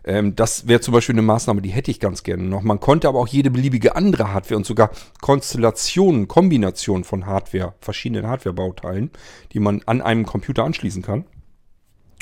Ähm, 0.04 0.36
das 0.36 0.68
wäre 0.68 0.82
zum 0.82 0.94
Beispiel 0.94 1.16
eine 1.16 1.22
Maßnahme, 1.22 1.62
die 1.62 1.70
hätte 1.70 1.92
ich 1.92 2.00
ganz 2.00 2.24
gerne 2.24 2.44
noch. 2.44 2.62
Man 2.62 2.80
konnte 2.80 3.08
aber 3.08 3.20
auch 3.20 3.28
jede 3.28 3.52
beliebige 3.52 3.96
andere 3.96 4.34
Hardware 4.34 4.58
und 4.58 4.66
sogar 4.66 4.92
Konstellationen, 5.22 6.28
Kombinationen 6.28 7.04
von 7.04 7.26
Hardware, 7.26 7.74
verschiedenen 7.80 8.28
Hardwarebauteilen, 8.28 9.12
die 9.54 9.60
man 9.60 9.82
an 9.86 10.02
einem 10.02 10.26
Computer 10.26 10.64
anschließen 10.64 11.02
kann, 11.02 11.26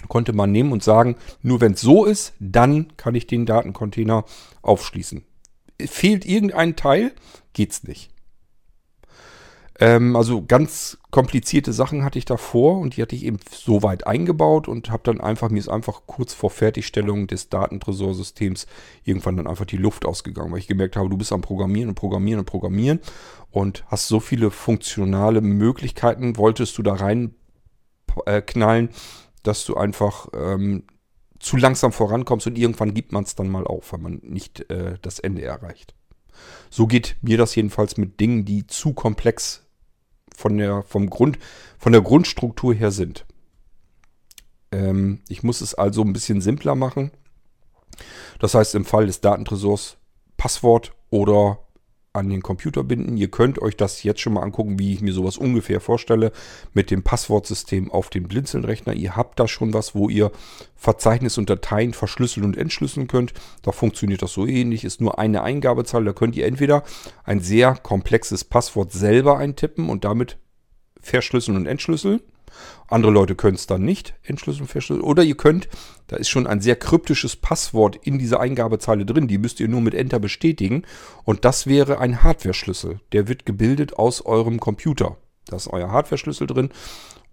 konnte 0.07 0.33
man 0.33 0.51
nehmen 0.51 0.71
und 0.71 0.83
sagen, 0.83 1.15
nur 1.41 1.61
wenn 1.61 1.73
es 1.73 1.81
so 1.81 2.05
ist, 2.05 2.33
dann 2.39 2.95
kann 2.97 3.15
ich 3.15 3.27
den 3.27 3.45
Datencontainer 3.45 4.25
aufschließen. 4.61 5.23
Fehlt 5.79 6.25
irgendein 6.25 6.75
Teil, 6.75 7.13
geht's 7.53 7.83
nicht. 7.83 8.11
Ähm, 9.81 10.15
also 10.15 10.45
ganz 10.45 10.99
komplizierte 11.09 11.73
Sachen 11.73 12.05
hatte 12.05 12.19
ich 12.19 12.25
davor 12.25 12.77
und 12.77 12.95
die 12.95 13.01
hatte 13.01 13.15
ich 13.15 13.25
eben 13.25 13.39
so 13.51 13.81
weit 13.81 14.05
eingebaut 14.05 14.67
und 14.67 14.91
habe 14.91 15.01
dann 15.03 15.19
einfach, 15.19 15.49
mir 15.49 15.57
ist 15.57 15.69
einfach 15.69 16.03
kurz 16.05 16.35
vor 16.35 16.51
Fertigstellung 16.51 17.25
des 17.25 17.49
Datentresorsystems 17.49 18.67
irgendwann 19.03 19.37
dann 19.37 19.47
einfach 19.47 19.65
die 19.65 19.77
Luft 19.77 20.05
ausgegangen, 20.05 20.51
weil 20.51 20.59
ich 20.59 20.67
gemerkt 20.67 20.95
habe, 20.95 21.09
du 21.09 21.17
bist 21.17 21.33
am 21.33 21.41
Programmieren 21.41 21.89
und 21.89 21.95
Programmieren 21.95 22.39
und 22.39 22.45
Programmieren 22.45 22.99
und 23.49 23.83
hast 23.87 24.07
so 24.07 24.19
viele 24.19 24.51
funktionale 24.51 25.41
Möglichkeiten, 25.41 26.37
wolltest 26.37 26.77
du 26.77 26.83
da 26.83 26.93
rein 26.93 27.33
äh, 28.27 28.43
knallen, 28.43 28.89
dass 29.41 29.65
du 29.65 29.75
einfach 29.77 30.27
ähm, 30.35 30.83
zu 31.39 31.57
langsam 31.57 31.91
vorankommst 31.91 32.45
und 32.45 32.55
irgendwann 32.55 32.93
gibt 32.93 33.13
man 33.13 33.23
es 33.23 33.33
dann 33.33 33.49
mal 33.49 33.65
auf, 33.65 33.93
weil 33.93 33.99
man 33.99 34.19
nicht 34.21 34.69
äh, 34.69 34.99
das 35.01 35.17
Ende 35.17 35.41
erreicht. 35.41 35.95
So 36.69 36.85
geht 36.85 37.17
mir 37.23 37.39
das 37.39 37.55
jedenfalls 37.55 37.97
mit 37.97 38.19
Dingen, 38.19 38.45
die 38.45 38.67
zu 38.67 38.93
komplex 38.93 39.65
von 40.35 40.57
der, 40.57 40.83
vom 40.83 41.09
Grund, 41.09 41.39
von 41.77 41.91
der 41.91 42.01
Grundstruktur 42.01 42.73
her 42.73 42.91
sind. 42.91 43.25
Ähm, 44.71 45.21
ich 45.27 45.43
muss 45.43 45.61
es 45.61 45.73
also 45.73 46.01
ein 46.03 46.13
bisschen 46.13 46.41
simpler 46.41 46.75
machen. 46.75 47.11
Das 48.39 48.55
heißt 48.55 48.75
im 48.75 48.85
Fall 48.85 49.05
des 49.05 49.21
Datentresors 49.21 49.97
Passwort 50.37 50.93
oder 51.09 51.59
an 52.13 52.29
den 52.29 52.41
Computer 52.41 52.83
binden. 52.83 53.15
Ihr 53.15 53.29
könnt 53.31 53.61
euch 53.61 53.77
das 53.77 54.03
jetzt 54.03 54.19
schon 54.19 54.33
mal 54.33 54.41
angucken, 54.41 54.77
wie 54.77 54.93
ich 54.93 55.01
mir 55.01 55.13
sowas 55.13 55.37
ungefähr 55.37 55.79
vorstelle 55.79 56.33
mit 56.73 56.91
dem 56.91 57.03
Passwortsystem 57.03 57.89
auf 57.89 58.09
dem 58.09 58.27
Blinzeln-Rechner. 58.27 58.93
Ihr 58.93 59.15
habt 59.15 59.39
da 59.39 59.47
schon 59.47 59.73
was, 59.73 59.95
wo 59.95 60.09
ihr 60.09 60.31
Verzeichnis 60.75 61.37
und 61.37 61.49
Dateien 61.49 61.93
verschlüsseln 61.93 62.45
und 62.45 62.57
entschlüsseln 62.57 63.07
könnt. 63.07 63.33
Da 63.61 63.71
funktioniert 63.71 64.21
das 64.21 64.33
so 64.33 64.45
ähnlich, 64.45 64.83
ist 64.83 64.99
nur 64.99 65.19
eine 65.19 65.43
Eingabezahl. 65.43 66.03
Da 66.03 66.11
könnt 66.11 66.35
ihr 66.35 66.45
entweder 66.45 66.83
ein 67.23 67.39
sehr 67.39 67.75
komplexes 67.75 68.43
Passwort 68.43 68.91
selber 68.91 69.37
eintippen 69.37 69.89
und 69.89 70.03
damit 70.03 70.37
verschlüsseln 70.99 71.55
und 71.55 71.65
entschlüsseln. 71.65 72.19
Andere 72.87 73.11
Leute 73.11 73.35
können 73.35 73.55
es 73.55 73.67
dann 73.67 73.83
nicht 73.83 74.13
entschlüsseln, 74.23 74.67
verschlüsseln. 74.67 75.05
Oder 75.05 75.23
ihr 75.23 75.35
könnt, 75.35 75.69
da 76.07 76.17
ist 76.17 76.29
schon 76.29 76.47
ein 76.47 76.61
sehr 76.61 76.75
kryptisches 76.75 77.35
Passwort 77.35 77.95
in 78.03 78.19
dieser 78.19 78.39
Eingabezeile 78.39 79.05
drin, 79.05 79.27
die 79.27 79.37
müsst 79.37 79.59
ihr 79.59 79.67
nur 79.67 79.81
mit 79.81 79.93
Enter 79.93 80.19
bestätigen. 80.19 80.83
Und 81.23 81.45
das 81.45 81.67
wäre 81.67 81.99
ein 81.99 82.23
Hardware-Schlüssel. 82.23 82.99
Der 83.11 83.27
wird 83.27 83.45
gebildet 83.45 83.97
aus 83.97 84.25
eurem 84.25 84.59
Computer. 84.59 85.17
Da 85.45 85.55
ist 85.55 85.67
euer 85.67 85.91
Hardware-Schlüssel 85.91 86.47
drin. 86.47 86.69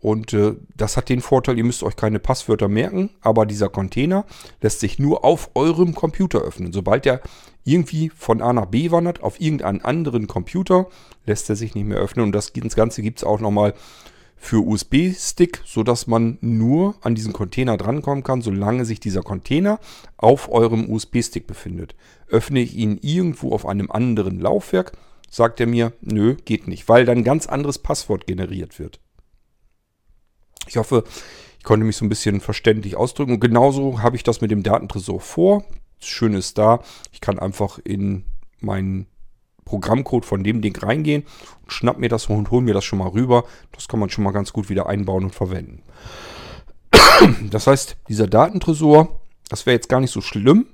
Und 0.00 0.32
äh, 0.32 0.54
das 0.76 0.96
hat 0.96 1.08
den 1.08 1.20
Vorteil, 1.20 1.58
ihr 1.58 1.64
müsst 1.64 1.82
euch 1.82 1.96
keine 1.96 2.20
Passwörter 2.20 2.68
merken, 2.68 3.10
aber 3.20 3.46
dieser 3.46 3.68
Container 3.68 4.26
lässt 4.60 4.80
sich 4.80 4.98
nur 4.98 5.24
auf 5.24 5.50
eurem 5.54 5.94
Computer 5.94 6.40
öffnen. 6.40 6.72
Sobald 6.72 7.04
er 7.04 7.20
irgendwie 7.64 8.10
von 8.14 8.40
A 8.40 8.52
nach 8.52 8.66
B 8.66 8.92
wandert, 8.92 9.22
auf 9.22 9.40
irgendeinen 9.40 9.82
anderen 9.82 10.28
Computer, 10.28 10.86
lässt 11.26 11.50
er 11.50 11.56
sich 11.56 11.74
nicht 11.74 11.86
mehr 11.86 11.98
öffnen. 11.98 12.26
Und 12.26 12.32
das, 12.32 12.52
das 12.52 12.76
Ganze 12.76 13.02
gibt 13.02 13.18
es 13.18 13.24
auch 13.24 13.40
nochmal 13.40 13.74
für 14.38 14.64
USB-Stick, 14.64 15.62
sodass 15.64 16.06
man 16.06 16.38
nur 16.40 16.94
an 17.02 17.14
diesen 17.14 17.32
Container 17.32 17.76
drankommen 17.76 18.24
kann, 18.24 18.40
solange 18.40 18.84
sich 18.84 19.00
dieser 19.00 19.22
Container 19.22 19.80
auf 20.16 20.50
eurem 20.50 20.88
USB-Stick 20.90 21.46
befindet. 21.46 21.94
Öffne 22.28 22.60
ich 22.60 22.74
ihn 22.76 22.98
irgendwo 23.02 23.52
auf 23.52 23.66
einem 23.66 23.90
anderen 23.90 24.40
Laufwerk, 24.40 24.92
sagt 25.28 25.60
er 25.60 25.66
mir, 25.66 25.92
nö, 26.00 26.36
geht 26.44 26.68
nicht, 26.68 26.88
weil 26.88 27.04
dann 27.04 27.18
ein 27.18 27.24
ganz 27.24 27.46
anderes 27.46 27.78
Passwort 27.78 28.26
generiert 28.26 28.78
wird. 28.78 29.00
Ich 30.66 30.76
hoffe, 30.76 31.04
Ich 31.58 31.64
konnte 31.64 31.84
mich 31.84 31.96
so 31.96 32.04
ein 32.04 32.08
bisschen 32.08 32.40
verständlich 32.40 32.96
ausdrücken. 32.96 33.32
Und 33.32 33.40
genauso 33.40 34.00
habe 34.00 34.16
ich 34.16 34.22
das 34.22 34.40
mit 34.40 34.50
dem 34.50 34.62
Datentresor 34.62 35.20
vor. 35.20 35.64
Das 35.98 36.08
Schöne 36.08 36.38
ist 36.38 36.56
da, 36.56 36.82
ich 37.12 37.20
kann 37.20 37.38
einfach 37.38 37.78
in 37.82 38.24
meinen 38.60 39.06
Programmcode 39.68 40.24
von 40.24 40.42
dem 40.42 40.62
Ding 40.62 40.76
reingehen 40.76 41.24
und 41.62 41.72
schnapp 41.72 41.98
mir 41.98 42.08
das 42.08 42.26
und 42.26 42.50
hol 42.50 42.62
mir 42.62 42.74
das 42.74 42.84
schon 42.84 42.98
mal 42.98 43.08
rüber. 43.08 43.44
Das 43.72 43.86
kann 43.86 44.00
man 44.00 44.08
schon 44.10 44.24
mal 44.24 44.32
ganz 44.32 44.52
gut 44.52 44.68
wieder 44.68 44.88
einbauen 44.88 45.24
und 45.24 45.34
verwenden. 45.34 45.82
Das 47.50 47.66
heißt, 47.66 47.96
dieser 48.08 48.26
Datentresor, 48.26 49.20
das 49.48 49.66
wäre 49.66 49.74
jetzt 49.74 49.88
gar 49.88 50.00
nicht 50.00 50.12
so 50.12 50.20
schlimm. 50.20 50.66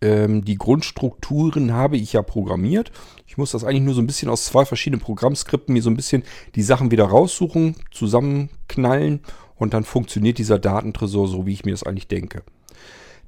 Ähm, 0.00 0.44
die 0.44 0.56
Grundstrukturen 0.56 1.72
habe 1.72 1.96
ich 1.96 2.12
ja 2.12 2.22
programmiert. 2.22 2.92
Ich 3.26 3.36
muss 3.36 3.50
das 3.50 3.64
eigentlich 3.64 3.82
nur 3.82 3.94
so 3.94 4.00
ein 4.00 4.06
bisschen 4.06 4.28
aus 4.28 4.44
zwei 4.44 4.64
verschiedenen 4.64 5.00
Programmskripten 5.00 5.72
mir 5.72 5.82
so 5.82 5.90
ein 5.90 5.96
bisschen 5.96 6.22
die 6.54 6.62
Sachen 6.62 6.90
wieder 6.90 7.04
raussuchen, 7.04 7.76
zusammenknallen 7.90 9.20
und 9.56 9.74
dann 9.74 9.84
funktioniert 9.84 10.38
dieser 10.38 10.58
Datentresor 10.58 11.28
so, 11.28 11.46
wie 11.46 11.52
ich 11.52 11.64
mir 11.64 11.72
das 11.72 11.82
eigentlich 11.82 12.08
denke. 12.08 12.42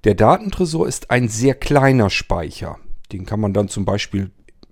Der 0.04 0.14
Datentresor 0.14 0.88
ist 0.88 1.10
ein 1.10 1.28
sehr 1.28 1.54
kleiner 1.54 2.08
Speicher. 2.08 2.78
Den 3.12 3.26
kann 3.26 3.40
man 3.40 3.52
dann 3.52 3.68
zum 3.68 3.84
Beispiel 3.84 4.30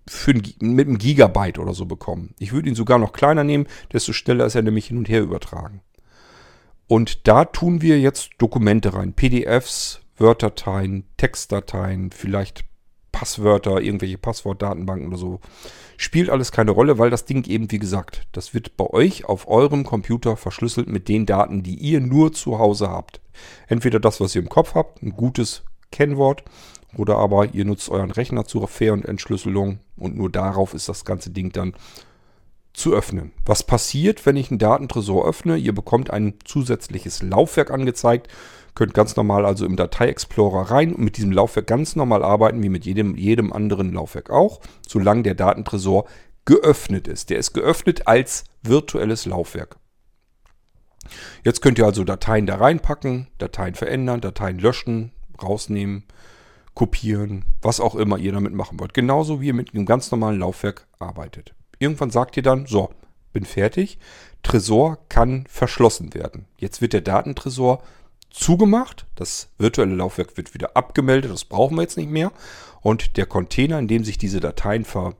für 0.09 0.33
ein, 0.33 0.43
mit 0.61 0.89
einem 0.89 0.99
Gigabyte 0.99 1.59
oder 1.59 1.75
so 1.75 1.87
bekommen. 1.87 2.35
Ich 2.39 2.53
würde 2.53 2.69
ihn 2.69 2.75
sogar 2.75 2.99
noch 2.99 3.13
kleiner 3.13 3.45
nehmen, 3.45 3.67
desto 3.93 4.13
schneller 4.13 4.47
ist 4.47 4.55
er 4.55 4.63
nämlich 4.63 4.87
hin 4.87 4.99
und 4.99 5.09
her 5.09 5.23
übertragen. 5.23 5.83
Und 6.87 7.29
da 7.29 7.45
tun 7.45 7.83
wir 7.83 8.01
jetzt 8.01 8.31
Dokumente 8.39 8.95
rein, 8.95 9.13
PDFs, 9.13 10.01
Word-Dateien, 10.17 11.05
Textdateien, 11.17 12.11
vielleicht 12.11 12.65
Passwörter, 13.13 13.81
irgendwelche 13.81 14.19
Passwortdatenbanken 14.19 15.09
oder 15.09 15.17
so. 15.17 15.41
Spielt 15.97 16.31
alles 16.31 16.53
keine 16.53 16.71
Rolle, 16.71 16.99
weil 16.99 17.11
das 17.11 17.25
Ding 17.25 17.45
eben, 17.47 17.71
wie 17.71 17.79
gesagt, 17.79 18.27
das 18.33 18.55
wird 18.55 18.77
bei 18.77 18.87
euch 18.87 19.25
auf 19.25 19.49
eurem 19.49 19.85
Computer 19.85 20.37
verschlüsselt 20.37 20.89
mit 20.89 21.09
den 21.09 21.27
Daten, 21.27 21.63
die 21.63 21.75
ihr 21.75 22.01
nur 22.01 22.33
zu 22.33 22.59
Hause 22.59 22.89
habt. 22.89 23.21
Entweder 23.67 23.99
das, 23.99 24.21
was 24.21 24.35
ihr 24.35 24.43
im 24.43 24.49
Kopf 24.49 24.75
habt, 24.75 25.03
ein 25.03 25.11
gutes 25.11 25.65
Kennwort, 25.91 26.45
oder 26.99 27.17
aber 27.17 27.55
ihr 27.55 27.65
nutzt 27.65 27.89
euren 27.89 28.11
Rechner 28.11 28.45
zur 28.45 28.69
Fair- 28.69 28.93
und 28.93 29.05
Entschlüsselung 29.05 29.81
und 29.97 30.17
nur 30.17 30.31
darauf 30.31 30.75
ist 30.75 30.89
das 30.89 31.05
ganze 31.05 31.31
Ding 31.31 31.53
dann 31.53 31.75
zu 32.73 32.95
öffnen. 32.95 33.33
Was 33.45 33.63
passiert, 33.63 34.25
wenn 34.25 34.37
ich 34.37 34.51
einen 34.51 34.59
Datentresor 34.59 35.27
öffne? 35.27 35.57
Ihr 35.57 35.75
bekommt 35.75 36.11
ein 36.11 36.35
zusätzliches 36.45 37.23
Laufwerk 37.23 37.71
angezeigt, 37.71 38.29
könnt 38.75 38.95
ganz 38.95 39.17
normal 39.17 39.45
also 39.45 39.67
im 39.67 39.77
Datei-Explorer 39.77 40.71
rein 40.71 40.95
und 40.95 41.03
mit 41.03 41.17
diesem 41.17 41.33
Laufwerk 41.33 41.67
ganz 41.67 41.97
normal 41.97 42.23
arbeiten, 42.23 42.63
wie 42.63 42.69
mit 42.69 42.85
jedem, 42.85 43.17
jedem 43.17 43.53
anderen 43.53 43.93
Laufwerk 43.93 44.31
auch, 44.31 44.61
solange 44.87 45.25
der 45.25 45.35
Datentresor 45.35 46.07
geöffnet 46.45 47.09
ist. 47.09 47.31
Der 47.31 47.39
ist 47.39 47.53
geöffnet 47.53 48.07
als 48.07 48.45
virtuelles 48.63 49.27
Laufwerk. 49.27 49.77
Jetzt 51.45 51.63
könnt 51.63 51.79
ihr 51.79 51.87
also 51.87 52.05
Dateien 52.05 52.47
da 52.47 52.57
reinpacken, 52.57 53.29
Dateien 53.39 53.75
verändern, 53.75 54.21
Dateien 54.21 54.59
löschen, 54.59 55.13
rausnehmen, 55.43 56.05
kopieren, 56.79 57.45
was 57.61 57.81
auch 57.81 57.97
immer 57.97 58.19
ihr 58.19 58.31
damit 58.31 58.53
machen 58.53 58.79
wollt. 58.79 58.95
Genauso 58.95 59.41
wie 59.41 59.49
ihr 59.49 59.55
mit 59.55 59.75
einem 59.75 59.85
ganz 59.85 60.13
normalen 60.13 60.39
Laufwerk 60.39 60.87
arbeitet. 61.01 61.53
Irgendwann 61.81 62.13
sagt 62.13 62.37
ihr 62.37 62.45
dann, 62.45 62.67
so, 62.67 62.91
bin 63.33 63.45
fertig. 63.45 63.99
Tresor 64.45 64.99
kann 65.09 65.45
verschlossen 65.49 66.15
werden. 66.15 66.47
Jetzt 66.57 66.81
wird 66.81 66.93
der 66.93 67.01
Datentresor 67.01 67.83
zugemacht. 68.31 69.07
Das 69.17 69.49
virtuelle 69.59 69.97
Laufwerk 69.97 70.37
wird 70.37 70.55
wieder 70.55 70.77
abgemeldet. 70.77 71.33
Das 71.33 71.47
brauchen 71.47 71.77
wir 71.77 71.83
jetzt 71.83 71.97
nicht 71.97 72.11
mehr. 72.11 72.31
Und 72.81 73.17
der 73.17 73.27
Container, 73.27 73.81
in 73.81 73.89
dem 73.89 74.05
sich 74.05 74.17
diese 74.17 74.39
Dateien 74.39 74.85
ver, 74.85 75.17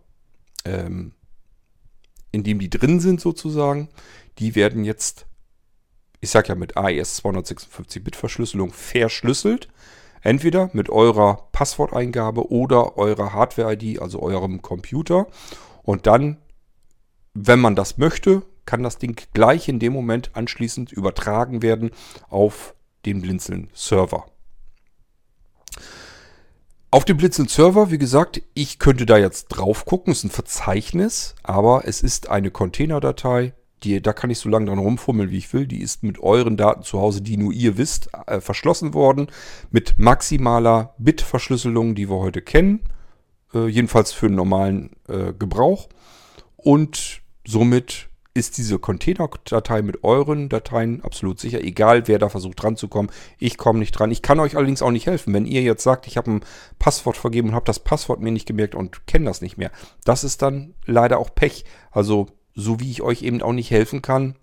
ähm, 0.65 1.11
in 2.31 2.45
dem 2.45 2.61
die 2.61 2.71
drin 2.71 3.01
sind 3.01 3.21
sozusagen, 3.21 3.89
die 4.39 4.55
werden 4.55 4.85
jetzt, 4.85 5.27
ich 6.21 6.31
sage 6.31 6.51
ja 6.51 6.55
mit 6.55 6.77
AES 6.77 7.21
256-Bit-Verschlüsselung 7.25 8.73
verschlüsselt. 8.73 9.69
Entweder 10.29 10.71
mit 10.73 10.91
eurer 10.91 11.49
Passworteingabe 11.53 12.51
oder 12.51 12.99
eurer 12.99 13.33
Hardware-ID, 13.33 14.01
also 14.01 14.21
eurem 14.21 14.61
Computer. 14.61 15.27
Und 15.83 16.07
dann 16.07 16.37
wenn 17.35 17.61
man 17.61 17.77
das 17.77 17.99
möchte, 17.99 18.43
kann 18.65 18.83
das 18.83 18.99
Ding 18.99 19.21
gleich 19.33 19.69
in 19.69 19.79
dem 19.79 19.93
Moment 19.93 20.31
anschließend 20.35 20.93
übertragen 20.93 21.63
werden 21.63 21.91
auf 22.29 22.75
den 23.07 23.23
Blinzeln-Server. 23.23 24.27
Auf 26.91 27.05
dem 27.05 27.17
Blinzeln-Server, 27.17 27.91
wie 27.91 27.99
gesagt, 27.99 28.43
ich 28.55 28.79
könnte 28.79 29.07
da 29.07 29.19
jetzt 29.19 29.49
drauf 29.49 29.85
gucken, 29.85 30.11
es 30.13 30.19
ist 30.19 30.25
ein 30.25 30.31
Verzeichnis, 30.31 31.35
aber 31.43 31.83
es 31.87 32.03
ist 32.03 32.29
eine 32.29 32.51
Containerdatei, 32.51 33.55
die, 33.83 34.03
da 34.03 34.13
kann 34.13 34.31
ich 34.31 34.39
so 34.39 34.49
lange 34.49 34.67
dran 34.67 34.79
rumfummeln, 34.79 35.31
wie 35.31 35.39
ich 35.39 35.53
will. 35.53 35.67
Die 35.67 35.81
ist 35.81 36.03
mit 36.03 36.19
euren 36.19 36.57
Daten 36.57 36.83
zu 36.83 37.01
Hause, 37.01 37.23
die 37.23 37.37
nur 37.37 37.53
ihr 37.53 37.79
wisst, 37.79 38.11
äh, 38.27 38.41
verschlossen 38.41 38.95
worden. 38.95 39.29
Mit 39.71 39.99
maximaler 39.99 40.95
Bit-Verschlüsselung, 40.99 41.95
die 41.95 42.09
wir 42.09 42.19
heute 42.19 42.43
kennen. 42.43 42.81
Äh, 43.55 43.69
jedenfalls 43.69 44.13
für 44.13 44.27
einen 44.27 44.37
normalen 44.37 44.91
äh, 45.09 45.33
Gebrauch. 45.33 45.89
Und 46.57 47.23
somit 47.47 48.09
ist 48.35 48.57
diese 48.57 48.79
Containerdatei 48.79 49.83
mit 49.83 50.05
euren 50.05 50.49
Dateien 50.49 51.03
absolut 51.03 51.41
sicher, 51.41 51.61
egal 51.61 52.07
wer 52.07 52.19
da 52.19 52.29
versucht 52.29 52.63
dran 52.63 52.77
zu 52.77 52.89
kommen. 52.89 53.11
Ich 53.39 53.59
komme 53.59 53.81
nicht 53.81 53.93
dran. 53.93 54.13
Ich 54.13 54.23
kann 54.23 54.39
euch 54.39 54.57
allerdings 54.57 54.81
auch 54.81 54.93
nicht 54.93 55.07
helfen. 55.07 55.35
Wenn 55.35 55.45
ihr 55.45 55.63
jetzt 55.63 55.83
sagt, 55.83 56.07
ich 56.07 56.17
habe 56.17 56.31
ein 56.31 56.41
Passwort 56.79 57.17
vergeben 57.17 57.49
und 57.49 57.55
habe 57.55 57.67
das 57.67 57.81
Passwort 57.81 58.21
mir 58.21 58.31
nicht 58.31 58.47
gemerkt 58.47 58.75
und 58.77 59.07
kenne 59.07 59.25
das 59.25 59.41
nicht 59.41 59.59
mehr, 59.59 59.73
das 60.05 60.25
ist 60.25 60.41
dann 60.41 60.75
leider 60.87 61.19
auch 61.19 61.35
Pech. 61.35 61.65
Also 61.91 62.29
so 62.59 62.81
wie 62.81 62.91
ich 62.91 63.03
euch 63.03 63.23
eben 63.23 63.41
auch 63.41 63.53
nicht 63.53 63.71
helfen 63.71 64.03
kann, 64.03 64.35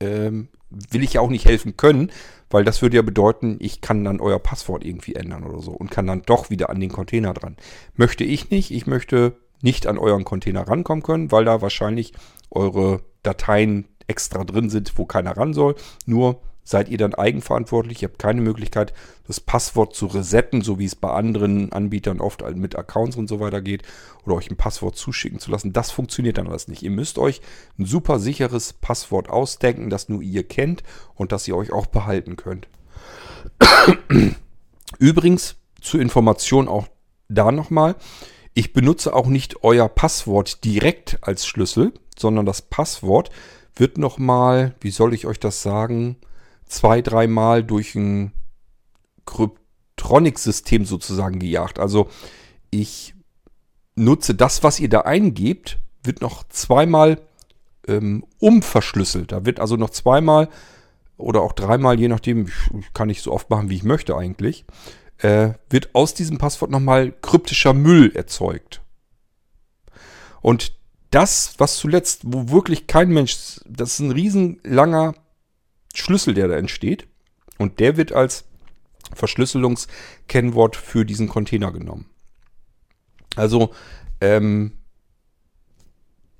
ähm, 0.00 0.48
will 0.70 1.04
ich 1.04 1.14
ja 1.14 1.20
auch 1.20 1.30
nicht 1.30 1.44
helfen 1.44 1.76
können, 1.76 2.10
weil 2.50 2.64
das 2.64 2.82
würde 2.82 2.96
ja 2.96 3.02
bedeuten, 3.02 3.58
ich 3.60 3.80
kann 3.80 4.04
dann 4.04 4.20
euer 4.20 4.40
Passwort 4.40 4.84
irgendwie 4.84 5.14
ändern 5.14 5.44
oder 5.44 5.60
so 5.62 5.70
und 5.70 5.90
kann 5.90 6.06
dann 6.06 6.22
doch 6.22 6.50
wieder 6.50 6.68
an 6.68 6.80
den 6.80 6.90
Container 6.90 7.32
dran. 7.32 7.56
Möchte 7.94 8.24
ich 8.24 8.50
nicht. 8.50 8.72
Ich 8.72 8.88
möchte 8.88 9.36
nicht 9.62 9.86
an 9.86 9.98
euren 9.98 10.24
Container 10.24 10.66
rankommen 10.66 11.04
können, 11.04 11.30
weil 11.30 11.44
da 11.44 11.62
wahrscheinlich 11.62 12.12
eure 12.50 13.02
Dateien 13.22 13.86
extra 14.08 14.42
drin 14.42 14.68
sind, 14.68 14.98
wo 14.98 15.04
keiner 15.04 15.36
ran 15.36 15.54
soll. 15.54 15.76
Nur 16.06 16.42
seid 16.64 16.88
ihr 16.88 16.98
dann 16.98 17.14
eigenverantwortlich. 17.14 18.02
Ihr 18.02 18.08
habt 18.08 18.18
keine 18.18 18.40
Möglichkeit, 18.40 18.94
das 19.26 19.38
Passwort 19.38 19.94
zu 19.94 20.06
resetten, 20.06 20.62
so 20.62 20.78
wie 20.78 20.86
es 20.86 20.96
bei 20.96 21.10
anderen 21.10 21.70
Anbietern 21.72 22.20
oft 22.20 22.42
mit 22.56 22.76
Accounts 22.76 23.16
und 23.16 23.28
so 23.28 23.38
weiter 23.38 23.60
geht, 23.60 23.82
oder 24.24 24.36
euch 24.36 24.50
ein 24.50 24.56
Passwort 24.56 24.96
zuschicken 24.96 25.38
zu 25.38 25.50
lassen. 25.50 25.72
Das 25.72 25.90
funktioniert 25.90 26.38
dann 26.38 26.48
alles 26.48 26.66
nicht. 26.68 26.82
Ihr 26.82 26.90
müsst 26.90 27.18
euch 27.18 27.40
ein 27.78 27.84
super 27.84 28.18
sicheres 28.18 28.72
Passwort 28.72 29.28
ausdenken, 29.28 29.90
das 29.90 30.08
nur 30.08 30.22
ihr 30.22 30.42
kennt 30.42 30.82
und 31.14 31.32
das 31.32 31.46
ihr 31.46 31.56
euch 31.56 31.70
auch 31.72 31.86
behalten 31.86 32.36
könnt. 32.36 32.66
Übrigens 34.98 35.56
zur 35.80 36.00
Information 36.00 36.66
auch 36.66 36.88
da 37.28 37.52
nochmal. 37.52 37.96
Ich 38.54 38.72
benutze 38.72 39.14
auch 39.14 39.26
nicht 39.26 39.64
euer 39.64 39.88
Passwort 39.88 40.64
direkt 40.64 41.18
als 41.22 41.46
Schlüssel, 41.46 41.92
sondern 42.16 42.46
das 42.46 42.62
Passwort 42.62 43.30
wird 43.76 43.98
nochmal, 43.98 44.74
wie 44.80 44.90
soll 44.90 45.12
ich 45.12 45.26
euch 45.26 45.40
das 45.40 45.62
sagen, 45.62 46.16
zwei, 46.74 47.02
dreimal 47.02 47.62
durch 47.62 47.94
ein 47.94 48.32
Kryptronic-System 49.26 50.84
sozusagen 50.84 51.38
gejagt. 51.38 51.78
Also 51.78 52.08
ich 52.70 53.14
nutze 53.94 54.34
das, 54.34 54.62
was 54.62 54.80
ihr 54.80 54.88
da 54.88 55.02
eingebt, 55.02 55.78
wird 56.02 56.20
noch 56.20 56.44
zweimal 56.48 57.20
ähm, 57.86 58.24
umverschlüsselt. 58.38 59.32
Da 59.32 59.46
wird 59.46 59.60
also 59.60 59.76
noch 59.76 59.90
zweimal 59.90 60.48
oder 61.16 61.42
auch 61.42 61.52
dreimal, 61.52 61.98
je 61.98 62.08
nachdem, 62.08 62.48
kann 62.92 63.08
ich 63.08 63.22
so 63.22 63.32
oft 63.32 63.48
machen, 63.50 63.70
wie 63.70 63.76
ich 63.76 63.84
möchte 63.84 64.16
eigentlich, 64.16 64.64
äh, 65.18 65.50
wird 65.70 65.94
aus 65.94 66.14
diesem 66.14 66.38
Passwort 66.38 66.70
nochmal 66.70 67.12
kryptischer 67.22 67.72
Müll 67.72 68.12
erzeugt. 68.14 68.82
Und 70.42 70.74
das, 71.10 71.54
was 71.58 71.76
zuletzt, 71.76 72.22
wo 72.24 72.50
wirklich 72.50 72.88
kein 72.88 73.10
Mensch, 73.10 73.60
das 73.64 73.94
ist 73.94 74.00
ein 74.00 74.10
riesenlanger 74.10 75.14
Schlüssel, 75.94 76.34
der 76.34 76.48
da 76.48 76.56
entsteht. 76.56 77.06
Und 77.58 77.80
der 77.80 77.96
wird 77.96 78.12
als 78.12 78.44
Verschlüsselungskennwort 79.14 80.76
für 80.76 81.04
diesen 81.04 81.28
Container 81.28 81.72
genommen. 81.72 82.06
Also, 83.36 83.70
ähm, 84.20 84.72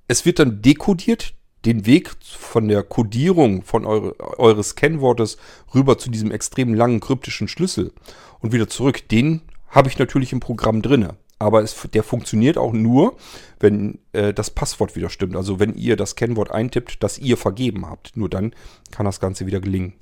es 0.09 0.27
wird 0.27 0.39
dann 0.39 0.61
dekodiert, 0.63 1.35
den 1.65 1.87
Weg 1.87 2.11
von 2.23 2.69
der 2.69 2.83
Codierung 2.83 3.63
von 3.63 3.87
eure, 3.87 4.19
eures 4.39 4.75
Kennwortes 4.75 5.39
rüber 5.75 5.97
zu 5.97 6.11
diesem 6.11 6.31
extrem 6.31 6.75
langen 6.75 7.01
kryptischen 7.01 7.49
Schlüssel 7.49 7.93
und 8.41 8.53
wieder 8.53 8.69
zurück, 8.69 9.09
den 9.09 9.41
habe 9.69 9.89
ich 9.89 9.99
natürlich 9.99 10.33
im 10.33 10.41
Programm 10.41 10.83
drinne. 10.83 11.17
Aber 11.45 11.63
es, 11.63 11.77
der 11.93 12.03
funktioniert 12.03 12.57
auch 12.57 12.73
nur, 12.73 13.17
wenn 13.61 13.99
äh, 14.15 14.33
das 14.33 14.49
Passwort 14.49 14.97
wieder 14.97 15.11
stimmt. 15.11 15.37
Also 15.37 15.61
wenn 15.61 15.75
ihr 15.75 15.95
das 15.95 16.17
Kennwort 16.17 16.51
eintippt, 16.51 17.03
das 17.03 17.19
ihr 17.19 17.37
vergeben 17.37 17.87
habt. 17.87 18.17
Nur 18.17 18.31
dann 18.31 18.55
kann 18.91 19.05
das 19.05 19.21
Ganze 19.21 19.45
wieder 19.45 19.61
gelingen. 19.61 19.93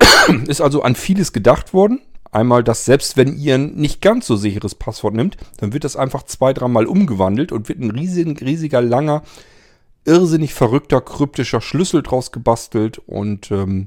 Ist 0.48 0.60
also 0.60 0.82
an 0.82 0.96
vieles 0.96 1.32
gedacht 1.32 1.72
worden. 1.72 2.00
Einmal, 2.32 2.64
dass 2.64 2.84
selbst 2.84 3.16
wenn 3.16 3.38
ihr 3.38 3.54
ein 3.54 3.76
nicht 3.76 4.02
ganz 4.02 4.26
so 4.26 4.34
sicheres 4.34 4.74
Passwort 4.74 5.14
nimmt, 5.14 5.36
dann 5.58 5.72
wird 5.72 5.84
das 5.84 5.94
einfach 5.94 6.24
zwei, 6.24 6.52
dreimal 6.52 6.86
umgewandelt 6.86 7.52
und 7.52 7.68
wird 7.68 7.78
ein 7.78 7.92
riesig, 7.92 8.42
riesiger, 8.42 8.82
langer 8.82 9.22
irrsinnig 10.04 10.54
verrückter 10.54 11.00
kryptischer 11.00 11.60
Schlüssel 11.60 12.02
draus 12.02 12.32
gebastelt 12.32 12.98
und 13.06 13.52
ähm, 13.52 13.86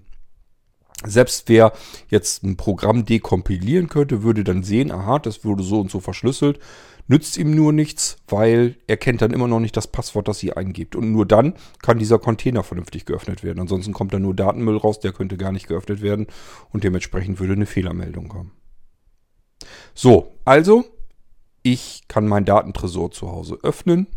Selbst 1.03 1.49
wer 1.49 1.73
jetzt 2.09 2.43
ein 2.43 2.57
Programm 2.57 3.05
dekompilieren 3.05 3.87
könnte, 3.87 4.23
würde 4.23 4.43
dann 4.43 4.63
sehen, 4.63 4.91
aha, 4.91 5.19
das 5.19 5.43
wurde 5.43 5.63
so 5.63 5.79
und 5.79 5.89
so 5.89 5.99
verschlüsselt. 5.99 6.59
Nützt 7.07 7.37
ihm 7.37 7.55
nur 7.55 7.73
nichts, 7.73 8.17
weil 8.27 8.75
er 8.87 8.97
kennt 8.97 9.21
dann 9.21 9.31
immer 9.31 9.47
noch 9.47 9.59
nicht 9.59 9.75
das 9.75 9.87
Passwort, 9.87 10.27
das 10.27 10.43
ihr 10.43 10.57
eingibt. 10.57 10.95
Und 10.95 11.11
nur 11.11 11.25
dann 11.25 11.55
kann 11.81 11.97
dieser 11.97 12.19
Container 12.19 12.63
vernünftig 12.63 13.05
geöffnet 13.05 13.43
werden. 13.43 13.59
Ansonsten 13.59 13.93
kommt 13.93 14.13
da 14.13 14.19
nur 14.19 14.35
Datenmüll 14.35 14.77
raus, 14.77 14.99
der 14.99 15.11
könnte 15.11 15.37
gar 15.37 15.51
nicht 15.51 15.67
geöffnet 15.67 16.01
werden 16.01 16.27
und 16.71 16.83
dementsprechend 16.83 17.39
würde 17.39 17.53
eine 17.53 17.65
Fehlermeldung 17.65 18.27
kommen. 18.27 18.51
So, 19.93 20.37
also, 20.45 20.85
ich 21.63 22.03
kann 22.07 22.27
meinen 22.27 22.45
Datentresor 22.45 23.11
zu 23.11 23.31
Hause 23.31 23.57
öffnen. 23.63 24.07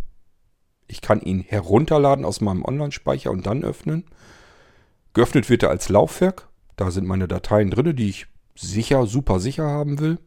Ich 0.86 1.00
kann 1.00 1.20
ihn 1.20 1.40
herunterladen 1.40 2.24
aus 2.24 2.42
meinem 2.42 2.64
Online-Speicher 2.64 3.30
und 3.30 3.46
dann 3.46 3.64
öffnen. 3.64 4.04
Geöffnet 5.14 5.48
wird 5.48 5.62
er 5.62 5.70
als 5.70 5.88
Laufwerk 5.88 6.48
da 6.76 6.90
sind 6.90 7.06
meine 7.06 7.28
Dateien 7.28 7.70
drin, 7.70 7.96
die 7.96 8.08
ich 8.08 8.26
sicher, 8.54 9.06
super 9.06 9.40
sicher 9.40 9.64
haben 9.64 9.98
will. 9.98 10.18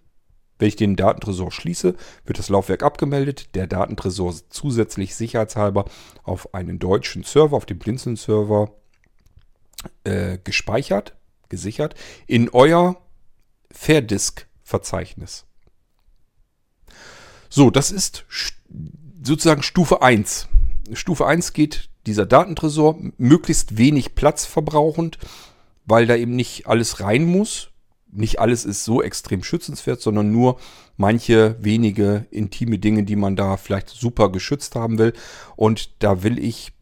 Wenn 0.59 0.69
ich 0.69 0.75
den 0.75 0.95
Datentresor 0.95 1.51
schließe, 1.51 1.95
wird 2.25 2.39
das 2.39 2.49
Laufwerk 2.49 2.81
abgemeldet, 2.81 3.53
der 3.55 3.67
Datentresor 3.67 4.33
zusätzlich 4.49 5.15
sicherheitshalber 5.15 5.85
auf 6.23 6.53
einen 6.53 6.79
deutschen 6.79 7.23
Server, 7.23 7.55
auf 7.55 7.67
dem 7.67 7.77
Blinzeln-Server 7.77 8.71
äh, 10.03 10.39
gespeichert, 10.43 11.15
gesichert, 11.49 11.93
in 12.25 12.49
euer 12.49 12.97
Fairdisk-Verzeichnis. 13.71 15.45
So, 17.49 17.69
das 17.69 17.91
ist 17.91 18.25
sozusagen 19.23 19.61
Stufe 19.63 20.01
1. 20.01 20.47
Stufe 20.93 21.27
1 21.27 21.53
geht 21.53 21.89
dieser 22.07 22.25
Datentresor 22.25 22.97
möglichst 23.17 23.77
wenig 23.77 24.15
Platz 24.15 24.45
verbrauchend 24.45 25.17
weil 25.87 26.05
da 26.05 26.15
eben 26.15 26.35
nicht 26.35 26.67
alles 26.67 26.99
rein 26.99 27.25
muss. 27.25 27.71
Nicht 28.11 28.39
alles 28.39 28.65
ist 28.65 28.85
so 28.85 29.01
extrem 29.01 29.43
schützenswert, 29.43 30.01
sondern 30.01 30.31
nur 30.31 30.59
manche 30.95 31.55
wenige 31.59 32.25
intime 32.29 32.77
Dinge, 32.77 33.03
die 33.03 33.15
man 33.15 33.35
da 33.35 33.57
vielleicht 33.57 33.89
super 33.89 34.31
geschützt 34.31 34.75
haben 34.75 34.97
will. 34.97 35.13
Und 35.55 36.03
da 36.03 36.23
will 36.23 36.37
ich 36.39 36.73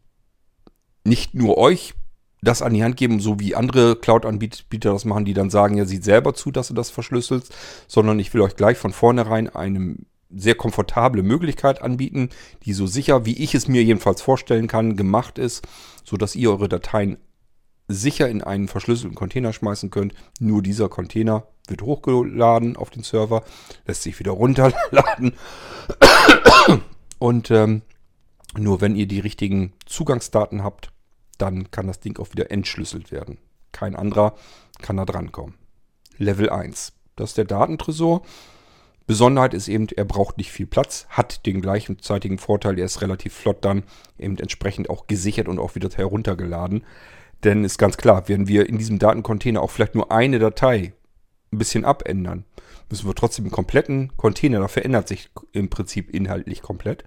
nicht 1.04 1.34
nur 1.34 1.56
euch 1.56 1.94
das 2.42 2.62
an 2.62 2.74
die 2.74 2.84
Hand 2.84 2.96
geben, 2.96 3.18
so 3.20 3.40
wie 3.40 3.54
andere 3.54 3.96
Cloud-Anbieter 3.96 4.92
das 4.92 5.04
machen, 5.04 5.24
die 5.24 5.34
dann 5.34 5.50
sagen, 5.50 5.76
ja, 5.76 5.84
sieht 5.84 6.04
selber 6.04 6.34
zu, 6.34 6.50
dass 6.50 6.68
du 6.68 6.74
das 6.74 6.90
verschlüsselst, 6.90 7.54
sondern 7.88 8.18
ich 8.18 8.32
will 8.34 8.40
euch 8.40 8.56
gleich 8.56 8.76
von 8.76 8.92
vornherein 8.92 9.48
eine 9.48 9.96
sehr 10.30 10.54
komfortable 10.54 11.22
Möglichkeit 11.22 11.82
anbieten, 11.82 12.30
die 12.64 12.72
so 12.72 12.86
sicher, 12.86 13.24
wie 13.24 13.36
ich 13.42 13.54
es 13.54 13.68
mir 13.68 13.82
jedenfalls 13.82 14.22
vorstellen 14.22 14.66
kann, 14.66 14.96
gemacht 14.96 15.38
ist, 15.38 15.66
sodass 16.04 16.36
ihr 16.36 16.50
eure 16.50 16.68
Dateien 16.68 17.18
sicher 17.88 18.28
in 18.28 18.42
einen 18.42 18.68
verschlüsselten 18.68 19.14
Container 19.14 19.52
schmeißen 19.52 19.90
könnt. 19.90 20.14
Nur 20.40 20.62
dieser 20.62 20.88
Container 20.88 21.46
wird 21.68 21.82
hochgeladen 21.82 22.76
auf 22.76 22.90
den 22.90 23.02
Server, 23.02 23.44
lässt 23.86 24.02
sich 24.02 24.18
wieder 24.18 24.32
runterladen. 24.32 25.34
Und 27.18 27.50
ähm, 27.50 27.82
nur 28.56 28.80
wenn 28.80 28.96
ihr 28.96 29.06
die 29.06 29.20
richtigen 29.20 29.72
Zugangsdaten 29.86 30.62
habt, 30.62 30.90
dann 31.38 31.70
kann 31.70 31.86
das 31.86 32.00
Ding 32.00 32.18
auch 32.18 32.32
wieder 32.32 32.50
entschlüsselt 32.50 33.12
werden. 33.12 33.38
Kein 33.72 33.94
anderer 33.94 34.34
kann 34.80 34.96
da 34.96 35.04
drankommen. 35.04 35.54
Level 36.18 36.50
1. 36.50 36.92
Das 37.14 37.30
ist 37.30 37.38
der 37.38 37.44
Datentresor. 37.44 38.22
Besonderheit 39.06 39.54
ist 39.54 39.68
eben, 39.68 39.86
er 39.94 40.04
braucht 40.04 40.36
nicht 40.36 40.50
viel 40.50 40.66
Platz, 40.66 41.06
hat 41.08 41.46
den 41.46 41.60
gleichzeitigen 41.60 42.38
Vorteil, 42.38 42.78
er 42.78 42.86
ist 42.86 43.02
relativ 43.02 43.34
flott 43.34 43.64
dann 43.64 43.84
eben 44.18 44.36
entsprechend 44.38 44.90
auch 44.90 45.06
gesichert 45.06 45.46
und 45.46 45.60
auch 45.60 45.76
wieder 45.76 45.88
heruntergeladen. 45.90 46.84
Denn 47.44 47.64
ist 47.64 47.78
ganz 47.78 47.96
klar, 47.96 48.28
wenn 48.28 48.48
wir 48.48 48.68
in 48.68 48.78
diesem 48.78 48.98
Datencontainer 48.98 49.60
auch 49.60 49.70
vielleicht 49.70 49.94
nur 49.94 50.10
eine 50.10 50.38
Datei 50.38 50.94
ein 51.52 51.58
bisschen 51.58 51.84
abändern, 51.84 52.44
müssen 52.90 53.06
wir 53.06 53.14
trotzdem 53.14 53.44
den 53.44 53.52
kompletten 53.52 54.16
Container, 54.16 54.60
da 54.60 54.68
verändert 54.68 55.08
sich 55.08 55.30
im 55.52 55.68
Prinzip 55.68 56.10
inhaltlich 56.10 56.62
komplett, 56.62 57.04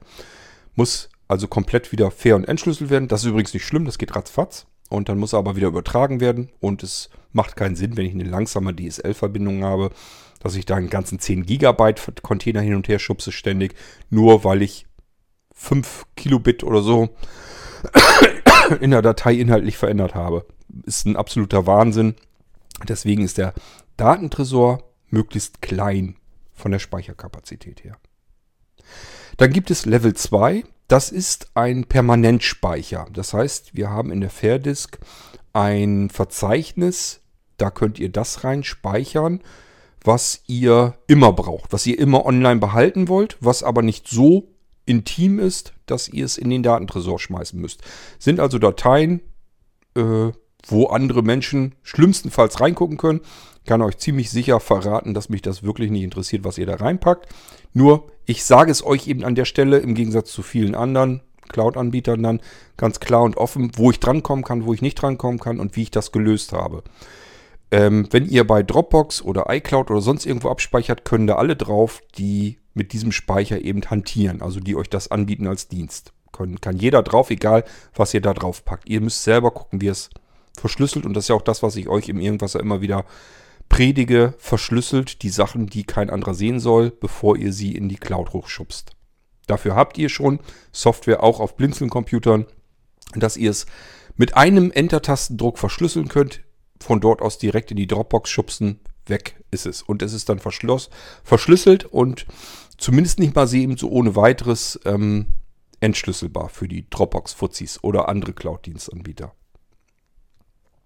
muss 0.75 1.09
also 1.27 1.47
komplett 1.47 1.91
wieder 1.91 2.11
fair 2.11 2.35
und 2.35 2.47
entschlüsselt 2.47 2.89
werden. 2.89 3.07
Das 3.07 3.21
ist 3.21 3.29
übrigens 3.29 3.53
nicht 3.53 3.65
schlimm, 3.65 3.85
das 3.85 3.97
geht 3.97 4.15
ratzfatz. 4.15 4.65
Und 4.89 5.07
dann 5.07 5.19
muss 5.19 5.33
er 5.33 5.39
aber 5.39 5.55
wieder 5.55 5.67
übertragen 5.67 6.19
werden. 6.19 6.49
Und 6.59 6.81
es 6.81 7.11
macht 7.31 7.55
keinen 7.55 7.75
Sinn, 7.75 7.95
wenn 7.95 8.07
ich 8.07 8.13
eine 8.13 8.23
langsame 8.23 8.75
DSL-Verbindung 8.75 9.63
habe, 9.63 9.91
dass 10.39 10.55
ich 10.55 10.65
da 10.65 10.75
einen 10.75 10.89
ganzen 10.89 11.19
10 11.19 11.45
Gigabyte 11.45 12.23
Container 12.23 12.61
hin 12.61 12.73
und 12.73 12.87
her 12.87 12.97
schubse 12.97 13.31
ständig, 13.31 13.75
nur 14.09 14.43
weil 14.43 14.63
ich 14.63 14.87
5 15.53 16.05
Kilobit 16.15 16.63
oder 16.63 16.81
so 16.81 17.09
in 18.79 18.91
der 18.91 19.01
Datei 19.01 19.33
inhaltlich 19.33 19.77
verändert 19.77 20.15
habe. 20.15 20.45
Ist 20.85 21.05
ein 21.05 21.15
absoluter 21.15 21.65
Wahnsinn. 21.65 22.15
Deswegen 22.87 23.23
ist 23.23 23.37
der 23.37 23.53
Datentresor 23.97 24.83
möglichst 25.09 25.61
klein 25.61 26.15
von 26.53 26.71
der 26.71 26.79
Speicherkapazität 26.79 27.83
her. 27.83 27.97
Dann 29.37 29.51
gibt 29.51 29.71
es 29.71 29.85
Level 29.85 30.13
2. 30.13 30.63
Das 30.87 31.11
ist 31.11 31.51
ein 31.53 31.85
Permanentspeicher. 31.85 33.07
Das 33.13 33.33
heißt, 33.33 33.75
wir 33.75 33.89
haben 33.89 34.11
in 34.11 34.21
der 34.21 34.29
Fairdisk 34.29 34.99
ein 35.53 36.09
Verzeichnis. 36.09 37.21
Da 37.57 37.69
könnt 37.69 37.99
ihr 37.99 38.09
das 38.09 38.43
rein 38.43 38.63
speichern, 38.63 39.41
was 40.03 40.43
ihr 40.47 40.95
immer 41.07 41.33
braucht, 41.33 41.73
was 41.73 41.85
ihr 41.85 41.99
immer 41.99 42.25
online 42.25 42.59
behalten 42.59 43.07
wollt, 43.07 43.37
was 43.41 43.63
aber 43.63 43.81
nicht 43.81 44.07
so 44.07 44.47
intim 44.89 45.39
ist, 45.39 45.73
dass 45.85 46.09
ihr 46.09 46.25
es 46.25 46.37
in 46.37 46.49
den 46.49 46.63
Datentresor 46.63 47.19
schmeißen 47.19 47.59
müsst. 47.59 47.81
Sind 48.17 48.39
also 48.39 48.57
Dateien, 48.57 49.21
äh, 49.95 50.31
wo 50.67 50.87
andere 50.87 51.21
Menschen 51.21 51.75
schlimmstenfalls 51.83 52.59
reingucken 52.59 52.97
können. 52.97 53.21
Kann 53.65 53.81
euch 53.81 53.97
ziemlich 53.97 54.31
sicher 54.31 54.59
verraten, 54.59 55.13
dass 55.13 55.29
mich 55.29 55.41
das 55.41 55.63
wirklich 55.63 55.91
nicht 55.91 56.03
interessiert, 56.03 56.43
was 56.43 56.57
ihr 56.57 56.65
da 56.65 56.75
reinpackt. 56.75 57.27
Nur, 57.73 58.07
ich 58.25 58.43
sage 58.43 58.71
es 58.71 58.83
euch 58.83 59.07
eben 59.07 59.23
an 59.23 59.35
der 59.35 59.45
Stelle, 59.45 59.77
im 59.77 59.93
Gegensatz 59.93 60.31
zu 60.31 60.41
vielen 60.41 60.75
anderen 60.75 61.21
Cloud-Anbietern 61.49 62.21
dann 62.21 62.41
ganz 62.77 62.99
klar 62.99 63.23
und 63.23 63.37
offen, 63.37 63.71
wo 63.75 63.91
ich 63.91 63.99
drankommen 63.99 64.43
kann, 64.43 64.65
wo 64.65 64.73
ich 64.73 64.81
nicht 64.81 64.95
drankommen 64.95 65.39
kann 65.39 65.59
und 65.59 65.75
wie 65.75 65.83
ich 65.83 65.91
das 65.91 66.11
gelöst 66.11 66.51
habe. 66.51 66.83
Ähm, 67.71 68.07
wenn 68.11 68.25
ihr 68.25 68.45
bei 68.45 68.63
Dropbox 68.63 69.21
oder 69.21 69.45
iCloud 69.49 69.91
oder 69.91 70.01
sonst 70.01 70.25
irgendwo 70.25 70.49
abspeichert, 70.49 71.05
können 71.05 71.27
da 71.27 71.35
alle 71.35 71.55
drauf, 71.55 72.01
die 72.17 72.58
mit 72.73 72.93
diesem 72.93 73.11
Speicher 73.11 73.61
eben 73.61 73.81
hantieren, 73.89 74.41
also 74.41 74.59
die 74.59 74.75
euch 74.75 74.89
das 74.89 75.09
anbieten 75.09 75.47
als 75.47 75.67
Dienst. 75.67 76.13
Kann, 76.31 76.61
kann 76.61 76.77
jeder 76.77 77.03
drauf, 77.03 77.31
egal 77.31 77.63
was 77.95 78.13
ihr 78.13 78.21
da 78.21 78.33
drauf 78.33 78.63
packt. 78.63 78.87
Ihr 78.87 79.01
müsst 79.01 79.23
selber 79.23 79.51
gucken, 79.51 79.81
wie 79.81 79.87
es 79.87 80.09
verschlüsselt 80.57 81.05
und 81.05 81.13
das 81.13 81.25
ist 81.25 81.29
ja 81.29 81.35
auch 81.35 81.41
das, 81.41 81.63
was 81.63 81.75
ich 81.75 81.89
euch 81.89 82.09
im 82.09 82.19
Irgendwasser 82.19 82.59
immer 82.59 82.81
wieder 82.81 83.05
predige, 83.69 84.33
verschlüsselt 84.39 85.21
die 85.21 85.29
Sachen, 85.29 85.67
die 85.67 85.83
kein 85.83 86.09
anderer 86.09 86.33
sehen 86.33 86.59
soll, 86.59 86.91
bevor 86.91 87.37
ihr 87.37 87.53
sie 87.53 87.75
in 87.75 87.87
die 87.87 87.97
Cloud 87.97 88.33
hochschubst. 88.33 88.91
Dafür 89.47 89.75
habt 89.75 89.97
ihr 89.97 90.09
schon 90.09 90.39
Software 90.71 91.23
auch 91.23 91.39
auf 91.39 91.55
Blinzeln-Computern, 91.55 92.45
dass 93.15 93.37
ihr 93.37 93.51
es 93.51 93.65
mit 94.15 94.35
einem 94.35 94.71
Enter-Tastendruck 94.71 95.57
verschlüsseln 95.57 96.07
könnt, 96.07 96.41
von 96.79 96.99
dort 96.99 97.21
aus 97.21 97.37
direkt 97.37 97.71
in 97.71 97.77
die 97.77 97.87
Dropbox 97.87 98.29
schubsen, 98.29 98.79
weg 99.09 99.43
ist 99.51 99.65
es. 99.65 99.81
Und 99.81 100.01
es 100.01 100.13
ist 100.13 100.29
dann 100.29 100.39
verschlüsselt 100.39 101.85
und 101.85 102.25
zumindest 102.77 103.19
nicht 103.19 103.35
mal 103.35 103.47
sie 103.47 103.63
eben 103.63 103.77
so 103.77 103.89
ohne 103.89 104.15
weiteres 104.15 104.79
ähm, 104.85 105.27
entschlüsselbar 105.79 106.49
für 106.49 106.67
die 106.67 106.89
Dropbox-Fuzis 106.89 107.83
oder 107.83 108.09
andere 108.09 108.33
Cloud-Dienstanbieter. 108.33 109.33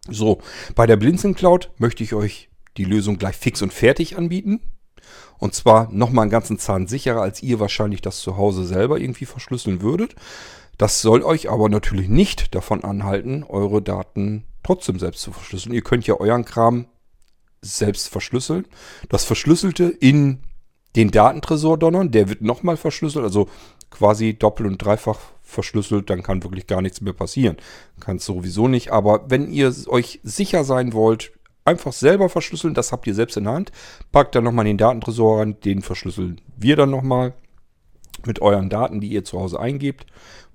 So, 0.09 0.41
bei 0.75 0.86
der 0.86 0.97
Blinzeln 0.97 1.33
Cloud 1.33 1.71
möchte 1.77 2.03
ich 2.03 2.13
euch 2.13 2.49
die 2.77 2.86
Lösung 2.86 3.17
gleich 3.17 3.36
fix 3.36 3.62
und 3.62 3.73
fertig 3.73 4.17
anbieten. 4.17 4.62
Und 5.38 5.53
zwar 5.53 5.91
nochmal 5.91 6.23
einen 6.23 6.31
ganzen 6.31 6.59
Zahn 6.59 6.88
sicherer, 6.88 7.21
als 7.21 7.43
ihr 7.43 7.59
wahrscheinlich 7.59 8.01
das 8.01 8.19
zu 8.19 8.38
Hause 8.38 8.65
selber 8.65 8.99
irgendwie 8.99 9.25
verschlüsseln 9.25 9.81
würdet. 9.81 10.15
Das 10.77 11.01
soll 11.01 11.23
euch 11.23 11.49
aber 11.49 11.69
natürlich 11.69 12.07
nicht 12.07 12.55
davon 12.55 12.83
anhalten, 12.83 13.43
eure 13.43 13.81
Daten 13.81 14.45
trotzdem 14.63 14.99
selbst 14.99 15.21
zu 15.21 15.31
verschlüsseln. 15.31 15.75
Ihr 15.75 15.81
könnt 15.81 16.07
ja 16.07 16.15
euren 16.19 16.45
Kram 16.45 16.88
selbst 17.63 18.10
verschlüsseln. 18.10 18.65
Das 19.10 19.23
Verschlüsselte 19.23 19.86
in 19.86 20.39
den 20.95 21.12
Datentresor 21.12 21.78
donnern, 21.78 22.12
der 22.12 22.30
wird 22.30 22.41
nochmal 22.41 22.78
verschlüsselt, 22.78 23.23
also 23.23 23.49
quasi 23.89 24.34
doppelt 24.34 24.69
und 24.69 24.77
dreifach 24.77 25.19
verschlüsselt, 25.42 26.10
dann 26.10 26.23
kann 26.23 26.44
wirklich 26.44 26.67
gar 26.67 26.81
nichts 26.81 27.02
mehr 27.02 27.13
passieren. 27.13 27.58
Kann 28.00 28.17
es 28.17 28.25
sowieso 28.25 28.67
nicht, 28.67 28.92
aber 28.92 29.29
wenn 29.29 29.52
ihr 29.52 29.73
euch 29.87 30.19
sicher 30.23 30.63
sein 30.63 30.94
wollt, 30.94 31.31
einfach 31.65 31.94
selber 31.94 32.29
verschlüsseln, 32.29 32.73
das 32.73 32.92
habt 32.92 33.08
ihr 33.08 33.15
selbst 33.15 33.37
in 33.37 33.46
der 33.46 33.54
Hand. 33.54 33.71
Packt 34.12 34.35
dann 34.35 34.44
nochmal 34.44 34.65
den 34.65 34.77
Datentresor 34.77 35.42
an, 35.42 35.60
den 35.62 35.81
verschlüsseln 35.81 36.42
wir 36.58 36.75
dann 36.75 36.90
nochmal 36.90 37.33
mit 38.25 38.42
euren 38.42 38.69
Daten, 38.69 39.02
die 39.02 39.10
ihr 39.10 39.23
zu 39.23 39.40
Hause 39.40 39.60
eingebt, 39.60 40.06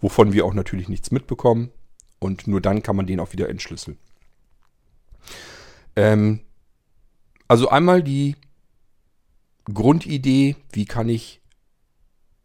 wovon 0.01 0.33
wir 0.33 0.45
auch 0.45 0.55
natürlich 0.55 0.89
nichts 0.89 1.11
mitbekommen. 1.11 1.71
Und 2.19 2.47
nur 2.47 2.61
dann 2.61 2.83
kann 2.83 2.97
man 2.97 3.07
den 3.07 3.21
auch 3.21 3.33
wieder 3.33 3.49
entschlüsseln. 3.49 3.99
Ähm, 5.95 6.41
also 7.49 7.69
einmal 7.71 8.03
die 8.03 8.37
Grundidee, 9.73 10.57
wie 10.73 10.85
kann 10.85 11.09
ich 11.09 11.41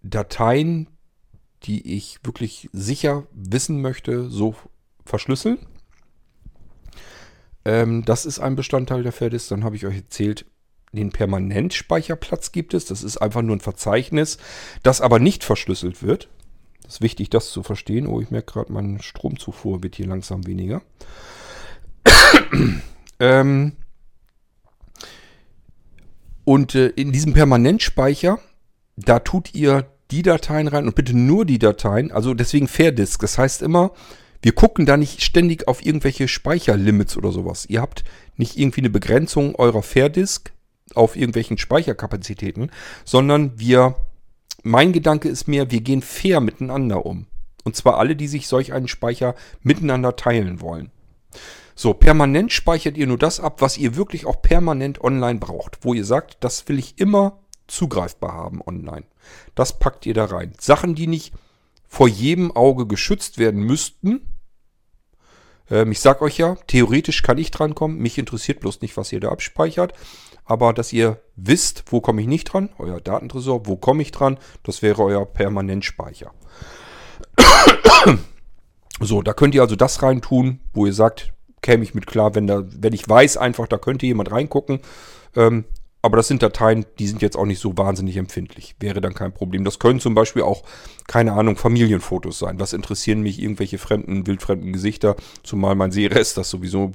Dateien, 0.02 0.88
die 1.64 1.96
ich 1.96 2.20
wirklich 2.24 2.70
sicher 2.74 3.28
wissen 3.32 3.82
möchte, 3.82 4.30
so 4.30 4.56
verschlüsseln. 5.06 5.60
Ähm, 7.66 8.04
das 8.06 8.26
ist 8.26 8.40
ein 8.40 8.56
Bestandteil 8.56 9.04
der 9.04 9.14
Fairdisk. 9.14 9.50
Dann 9.50 9.64
habe 9.64 9.76
ich 9.76 9.86
euch 9.86 9.96
erzählt, 9.96 10.46
den 10.92 11.12
Permanentspeicherplatz 11.12 12.52
gibt 12.52 12.74
es. 12.74 12.86
Das 12.86 13.04
ist 13.04 13.18
einfach 13.18 13.42
nur 13.42 13.56
ein 13.56 13.62
Verzeichnis, 13.62 14.38
das 14.84 15.02
aber 15.02 15.20
nicht 15.20 15.44
verschlüsselt 15.44 16.04
wird. 16.04 16.30
Das 16.84 16.96
ist 16.96 17.02
wichtig, 17.02 17.30
das 17.30 17.52
zu 17.52 17.64
verstehen. 17.64 18.08
Oh, 18.08 18.20
ich 18.22 18.30
merke 18.30 18.54
gerade, 18.54 18.74
meine 18.74 19.02
Stromzufuhr 19.02 19.82
wird 19.82 19.96
hier 19.96 20.08
langsam 20.08 20.46
weniger. 20.46 20.82
ähm, 23.20 23.74
und 26.46 26.76
äh, 26.76 26.88
in 26.88 27.12
diesem 27.12 27.34
Permanentspeicher, 27.34 28.40
da 28.96 29.20
tut 29.20 29.54
ihr 29.54 29.88
die 30.12 30.22
Dateien 30.22 30.68
rein 30.68 30.88
und 30.88 30.96
bitte 30.96 31.18
nur 31.18 31.46
die 31.46 31.60
Dateien. 31.60 32.12
Also 32.12 32.34
deswegen 32.34 32.68
Fairdisk. 32.68 33.22
Das 33.22 33.38
heißt 33.38 33.62
immer, 33.62 33.92
wir 34.42 34.54
gucken 34.54 34.86
da 34.86 34.98
nicht 34.98 35.24
ständig 35.24 35.68
auf 35.68 35.86
irgendwelche 35.86 36.28
Speicherlimits 36.28 37.18
oder 37.18 37.32
sowas. 37.32 37.66
Ihr 37.68 37.82
habt 37.82 38.04
nicht 38.36 38.58
irgendwie 38.58 38.82
eine 38.82 38.90
Begrenzung 38.90 39.56
eurer 39.56 39.82
Fairdisk 39.82 40.52
auf 40.96 41.16
irgendwelchen 41.16 41.58
Speicherkapazitäten, 41.58 42.70
sondern 43.06 43.58
wir, 43.58 43.96
mein 44.62 44.92
Gedanke 44.92 45.30
ist 45.30 45.48
mehr, 45.48 45.72
wir 45.72 45.82
gehen 45.82 46.02
fair 46.02 46.42
miteinander 46.42 47.06
um. 47.06 47.26
Und 47.64 47.76
zwar 47.76 47.98
alle, 47.98 48.16
die 48.16 48.28
sich 48.28 48.48
solch 48.48 48.74
einen 48.74 48.90
Speicher 48.90 49.36
miteinander 49.62 50.18
teilen 50.18 50.60
wollen. 50.60 50.92
So, 51.76 51.94
permanent 51.94 52.52
speichert 52.52 52.98
ihr 52.98 53.08
nur 53.08 53.18
das 53.18 53.40
ab, 53.40 53.62
was 53.62 53.78
ihr 53.78 53.96
wirklich 53.96 54.26
auch 54.26 54.42
permanent 54.42 55.02
online 55.02 55.40
braucht. 55.40 55.80
Wo 55.82 55.94
ihr 55.94 56.06
sagt, 56.06 56.38
das 56.42 56.68
will 56.68 56.80
ich 56.80 57.00
immer 57.00 57.40
zugreifbar 57.68 58.34
haben 58.34 58.62
online. 58.62 59.06
Das 59.56 59.80
packt 59.80 60.06
ihr 60.06 60.14
da 60.14 60.26
rein. 60.26 60.54
Sachen, 60.60 60.96
die 60.96 61.08
nicht 61.08 61.34
vor 61.88 62.08
jedem 62.08 62.52
Auge 62.56 62.88
geschützt 62.88 63.38
werden 63.38 63.64
müssten, 63.64 64.34
ähm, 65.70 65.92
ich 65.92 66.00
sag 66.00 66.22
euch 66.22 66.38
ja, 66.38 66.56
theoretisch 66.68 67.24
kann 67.24 67.38
ich 67.38 67.52
drankommen. 67.52 67.98
Mich 67.98 68.18
interessiert 68.18 68.60
bloß 68.60 68.82
nicht, 68.82 68.98
was 68.98 69.12
ihr 69.12 69.20
da 69.20 69.30
abspeichert. 69.30 69.94
Aber 70.46 70.74
dass 70.74 70.92
ihr 70.92 71.22
wisst, 71.36 71.86
wo 71.88 72.02
komme 72.02 72.22
ich 72.22 72.28
nicht 72.28 72.46
dran, 72.46 72.70
euer 72.78 73.00
Datentresor, 73.00 73.66
wo 73.66 73.78
komme 73.78 74.02
ich 74.02 74.12
dran, 74.12 74.38
das 74.64 74.82
wäre 74.82 75.02
euer 75.02 75.26
Permanentspeicher. 75.26 76.34
so, 79.00 79.22
da 79.22 79.34
könnt 79.34 79.56
ihr 79.56 79.62
also 79.62 79.78
das 79.78 80.04
reintun, 80.04 80.60
wo 80.74 80.86
ihr 80.86 80.94
sagt, 80.94 81.33
käme 81.64 81.84
ich 81.84 81.96
mit 81.96 82.06
klar, 82.06 82.36
wenn, 82.36 82.46
da, 82.46 82.64
wenn 82.70 82.94
ich 82.94 83.10
weiß 83.10 83.38
einfach, 83.38 83.68
da 83.68 83.80
könnte 83.80 84.06
jemand 84.06 84.32
reingucken. 84.32 84.82
Ähm, 85.36 85.66
aber 86.04 86.18
das 86.18 86.28
sind 86.28 86.44
Dateien, 86.44 86.86
die 87.00 87.08
sind 87.08 87.22
jetzt 87.22 87.38
auch 87.38 87.46
nicht 87.46 87.60
so 87.60 87.78
wahnsinnig 87.78 88.18
empfindlich. 88.18 88.76
Wäre 88.82 89.00
dann 89.00 89.14
kein 89.14 89.34
Problem. 89.34 89.64
Das 89.64 89.80
können 89.80 90.02
zum 90.02 90.14
Beispiel 90.14 90.42
auch, 90.42 90.64
keine 91.08 91.32
Ahnung, 91.32 91.56
Familienfotos 91.56 92.40
sein. 92.40 92.60
Was 92.60 92.74
interessieren 92.74 93.22
mich 93.22 93.42
irgendwelche 93.42 93.78
fremden, 93.78 94.28
wildfremden 94.28 94.74
Gesichter? 94.74 95.16
Zumal 95.44 95.76
mein 95.76 95.94
Sehrest 95.94 96.38
das 96.38 96.50
sowieso 96.50 96.92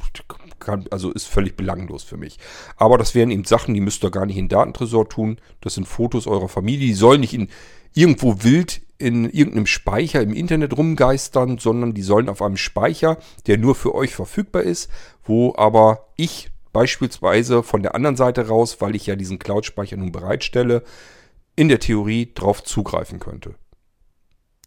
kann, 0.58 0.84
also 0.90 1.10
ist 1.10 1.26
völlig 1.26 1.56
belanglos 1.56 2.02
für 2.02 2.16
mich. 2.16 2.38
Aber 2.76 2.98
das 2.98 3.14
wären 3.14 3.30
eben 3.30 3.44
Sachen, 3.44 3.74
die 3.74 3.80
müsst 3.80 4.04
ihr 4.04 4.10
gar 4.10 4.26
nicht 4.26 4.36
in 4.36 4.48
Datentresor 4.48 5.08
tun. 5.08 5.38
Das 5.60 5.74
sind 5.74 5.86
Fotos 5.86 6.26
eurer 6.26 6.48
Familie. 6.48 6.86
Die 6.86 6.94
sollen 6.94 7.20
nicht 7.20 7.34
in 7.34 7.48
irgendwo 7.94 8.42
wild 8.42 8.80
in 8.98 9.30
irgendeinem 9.30 9.66
Speicher 9.66 10.20
im 10.20 10.34
Internet 10.34 10.76
rumgeistern, 10.76 11.58
sondern 11.58 11.94
die 11.94 12.02
sollen 12.02 12.28
auf 12.28 12.42
einem 12.42 12.56
Speicher, 12.56 13.18
der 13.46 13.56
nur 13.56 13.76
für 13.76 13.94
euch 13.94 14.14
verfügbar 14.14 14.62
ist, 14.62 14.90
wo 15.22 15.54
aber 15.56 16.08
ich 16.16 16.50
beispielsweise 16.72 17.62
von 17.62 17.82
der 17.82 17.94
anderen 17.94 18.16
Seite 18.16 18.48
raus, 18.48 18.80
weil 18.80 18.96
ich 18.96 19.06
ja 19.06 19.16
diesen 19.16 19.38
Cloud-Speicher 19.38 19.96
nun 19.96 20.12
bereitstelle, 20.12 20.82
in 21.54 21.68
der 21.68 21.78
Theorie 21.78 22.32
drauf 22.34 22.62
zugreifen 22.64 23.20
könnte. 23.20 23.54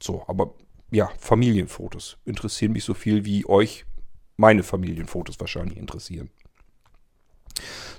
So, 0.02 0.24
aber 0.28 0.56
ja, 0.92 1.10
Familienfotos 1.20 2.18
interessieren 2.26 2.74
mich 2.74 2.84
so 2.84 2.94
viel, 2.94 3.26
wie 3.26 3.46
euch 3.46 3.86
meine 4.42 4.64
Familienfotos 4.64 5.40
wahrscheinlich 5.40 5.78
interessieren. 5.78 6.30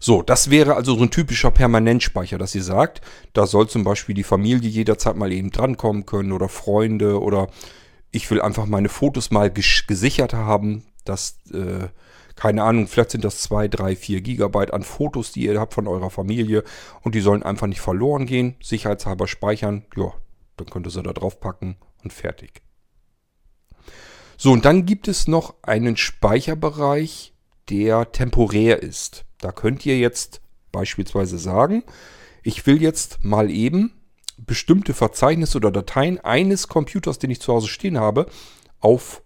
So, 0.01 0.23
das 0.23 0.51
wäre 0.51 0.75
also 0.75 0.97
so 0.97 1.03
ein 1.03 1.11
typischer 1.11 1.51
Permanentspeicher, 1.51 2.37
dass 2.37 2.55
ihr 2.55 2.65
sagt, 2.65 3.01
da 3.33 3.47
soll 3.47 3.69
zum 3.69 3.85
Beispiel 3.85 4.15
die 4.15 4.25
Familie 4.25 4.69
jederzeit 4.69 5.17
mal 5.17 5.33
eben 5.33 5.51
drankommen 5.51 6.05
können 6.05 6.33
oder 6.33 6.49
Freunde 6.49 7.21
oder 7.21 7.49
ich 8.11 8.31
will 8.31 8.43
einfach 8.43 8.67
meine 8.67 8.89
Fotos 8.89 9.31
mal 9.31 9.51
gesichert 9.51 10.35
haben, 10.35 10.85
dass 11.05 11.39
äh, 11.53 11.89
keine 12.35 12.65
Ahnung, 12.65 12.89
vielleicht 12.89 13.13
sind 13.13 13.25
das 13.25 13.41
2, 13.43 13.69
3, 13.69 13.95
4 13.95 14.21
Gigabyte 14.23 14.73
an 14.73 14.83
Fotos, 14.83 15.33
die 15.33 15.45
ihr 15.45 15.61
habt 15.61 15.75
von 15.75 15.87
eurer 15.87 16.11
Familie 16.11 16.65
und 17.03 17.15
die 17.15 17.21
sollen 17.21 17.43
einfach 17.43 17.69
nicht 17.69 17.81
verloren 17.81 18.27
gehen, 18.27 18.57
sicherheitshalber 18.61 19.29
speichern, 19.29 19.85
ja, 19.97 20.13
dann 20.57 20.69
könnt 20.69 20.87
ihr 20.87 20.91
sie 20.91 21.03
da 21.03 21.13
drauf 21.13 21.41
packen 21.41 21.77
und 22.03 22.13
fertig. 22.13 22.63
So, 24.43 24.51
und 24.51 24.65
dann 24.65 24.87
gibt 24.87 25.07
es 25.07 25.29
noch 25.29 25.55
einen 25.63 25.97
Speicherbereich, 25.97 27.33
der 27.71 28.11
temporär 28.11 28.83
ist. 28.83 29.25
Da 29.39 29.53
könnt 29.53 29.87
ihr 29.87 29.97
jetzt 30.01 30.41
beispielsweise 30.73 31.39
sagen, 31.39 31.85
ich 32.43 32.67
will 32.67 32.83
jetzt 32.83 33.23
mal 33.23 33.53
eben 33.53 33.93
bestimmte 34.39 34.95
Verzeichnisse 34.95 35.59
oder 35.59 35.71
Dateien 35.71 36.19
eines 36.19 36.67
Computers, 36.67 37.21
den 37.21 37.31
ich 37.31 37.41
zu 37.41 37.53
Hause 37.53 37.69
stehen 37.69 38.01
habe, 38.01 38.27
auf 38.81 39.22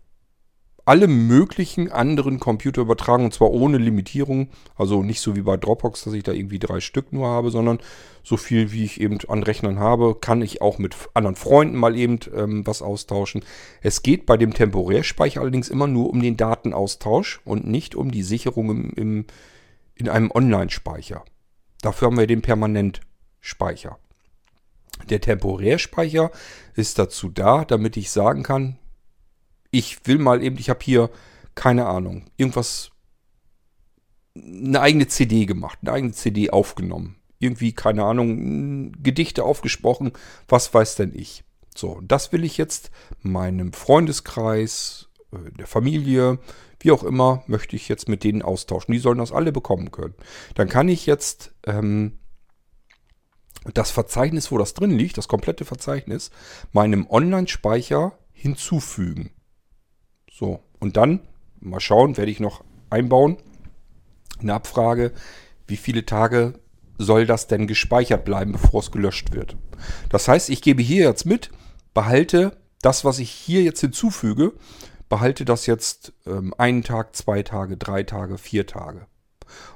alle 0.86 1.08
möglichen 1.08 1.90
anderen 1.90 2.38
Computer 2.38 2.80
übertragen 2.80 3.24
und 3.24 3.34
zwar 3.34 3.50
ohne 3.50 3.76
Limitierung. 3.76 4.48
Also 4.76 5.02
nicht 5.02 5.20
so 5.20 5.34
wie 5.34 5.42
bei 5.42 5.56
Dropbox, 5.56 6.04
dass 6.04 6.14
ich 6.14 6.22
da 6.22 6.30
irgendwie 6.32 6.60
drei 6.60 6.78
Stück 6.78 7.12
nur 7.12 7.26
habe, 7.26 7.50
sondern 7.50 7.80
so 8.22 8.36
viel 8.36 8.70
wie 8.70 8.84
ich 8.84 9.00
eben 9.00 9.18
an 9.28 9.42
Rechnern 9.42 9.80
habe, 9.80 10.14
kann 10.14 10.42
ich 10.42 10.62
auch 10.62 10.78
mit 10.78 10.94
anderen 11.12 11.34
Freunden 11.34 11.76
mal 11.76 11.96
eben 11.96 12.20
ähm, 12.34 12.64
was 12.66 12.82
austauschen. 12.82 13.42
Es 13.82 14.02
geht 14.02 14.26
bei 14.26 14.36
dem 14.36 14.54
Temporärspeicher 14.54 15.40
allerdings 15.40 15.68
immer 15.68 15.88
nur 15.88 16.08
um 16.08 16.22
den 16.22 16.36
Datenaustausch 16.36 17.40
und 17.44 17.66
nicht 17.66 17.96
um 17.96 18.12
die 18.12 18.22
Sicherung 18.22 18.70
im, 18.70 18.90
im, 18.90 19.24
in 19.96 20.08
einem 20.08 20.30
Online-Speicher. 20.30 21.24
Dafür 21.82 22.06
haben 22.06 22.18
wir 22.18 22.28
den 22.28 22.42
Permanentspeicher. 22.42 23.98
Der 25.10 25.20
Temporärspeicher 25.20 26.30
ist 26.74 27.00
dazu 27.00 27.28
da, 27.28 27.64
damit 27.64 27.96
ich 27.96 28.10
sagen 28.12 28.44
kann, 28.44 28.78
ich 29.76 30.06
will 30.06 30.18
mal 30.18 30.42
eben, 30.42 30.58
ich 30.58 30.70
habe 30.70 30.80
hier, 30.82 31.10
keine 31.54 31.86
Ahnung, 31.86 32.24
irgendwas, 32.36 32.90
eine 34.34 34.80
eigene 34.80 35.06
CD 35.06 35.46
gemacht, 35.46 35.78
eine 35.82 35.92
eigene 35.92 36.12
CD 36.12 36.50
aufgenommen. 36.50 37.16
Irgendwie, 37.38 37.72
keine 37.72 38.04
Ahnung, 38.04 38.92
Gedichte 39.02 39.44
aufgesprochen, 39.44 40.12
was 40.48 40.72
weiß 40.72 40.96
denn 40.96 41.12
ich. 41.14 41.44
So, 41.76 42.00
das 42.02 42.32
will 42.32 42.44
ich 42.44 42.56
jetzt 42.56 42.90
meinem 43.20 43.74
Freundeskreis, 43.74 45.08
äh, 45.32 45.50
der 45.52 45.66
Familie, 45.66 46.38
wie 46.80 46.90
auch 46.90 47.04
immer, 47.04 47.42
möchte 47.46 47.76
ich 47.76 47.88
jetzt 47.88 48.08
mit 48.08 48.24
denen 48.24 48.40
austauschen. 48.40 48.92
Die 48.92 48.98
sollen 48.98 49.18
das 49.18 49.32
alle 49.32 49.52
bekommen 49.52 49.90
können. 49.90 50.14
Dann 50.54 50.70
kann 50.70 50.88
ich 50.88 51.04
jetzt 51.04 51.54
ähm, 51.64 52.18
das 53.74 53.90
Verzeichnis, 53.90 54.50
wo 54.50 54.56
das 54.56 54.72
drin 54.72 54.92
liegt, 54.92 55.18
das 55.18 55.28
komplette 55.28 55.66
Verzeichnis, 55.66 56.30
meinem 56.72 57.06
Online-Speicher 57.08 58.18
hinzufügen. 58.32 59.30
So, 60.38 60.60
und 60.80 60.98
dann, 60.98 61.20
mal 61.60 61.80
schauen, 61.80 62.18
werde 62.18 62.30
ich 62.30 62.40
noch 62.40 62.62
einbauen, 62.90 63.38
eine 64.38 64.52
Abfrage, 64.52 65.12
wie 65.66 65.78
viele 65.78 66.04
Tage 66.04 66.60
soll 66.98 67.24
das 67.24 67.46
denn 67.46 67.66
gespeichert 67.66 68.26
bleiben, 68.26 68.52
bevor 68.52 68.80
es 68.80 68.90
gelöscht 68.90 69.32
wird. 69.32 69.56
Das 70.10 70.28
heißt, 70.28 70.50
ich 70.50 70.60
gebe 70.60 70.82
hier 70.82 71.04
jetzt 71.04 71.24
mit, 71.24 71.50
behalte 71.94 72.54
das, 72.82 73.02
was 73.02 73.18
ich 73.18 73.30
hier 73.30 73.62
jetzt 73.62 73.80
hinzufüge, 73.80 74.52
behalte 75.08 75.46
das 75.46 75.64
jetzt 75.64 76.12
ähm, 76.26 76.52
einen 76.58 76.82
Tag, 76.82 77.16
zwei 77.16 77.42
Tage, 77.42 77.78
drei 77.78 78.02
Tage, 78.02 78.36
vier 78.36 78.66
Tage. 78.66 79.06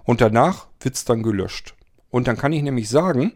Und 0.05 0.21
danach 0.21 0.67
wird 0.81 0.95
es 0.95 1.07
dann 1.07 1.23
gelöscht. 1.23 1.75
Und 2.11 2.29
dann 2.29 2.37
kann 2.37 2.53
ich 2.53 2.63
nämlich 2.63 2.91
sagen, 2.91 3.33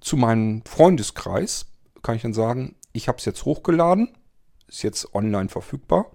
zu 0.00 0.16
meinem 0.16 0.62
Freundeskreis, 0.66 1.66
kann 2.02 2.14
ich 2.14 2.22
dann 2.22 2.32
sagen, 2.32 2.76
ich 2.92 3.08
habe 3.08 3.18
es 3.18 3.24
jetzt 3.24 3.44
hochgeladen, 3.44 4.16
ist 4.68 4.84
jetzt 4.84 5.16
online 5.16 5.48
verfügbar. 5.48 6.12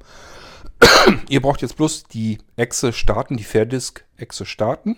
Ihr 1.29 1.41
braucht 1.41 1.61
jetzt 1.61 1.77
bloß 1.77 2.03
die 2.03 2.39
Exe 2.55 2.93
starten, 2.93 3.37
die 3.37 3.43
Fairdisk 3.43 4.05
Exe 4.17 4.45
starten. 4.45 4.97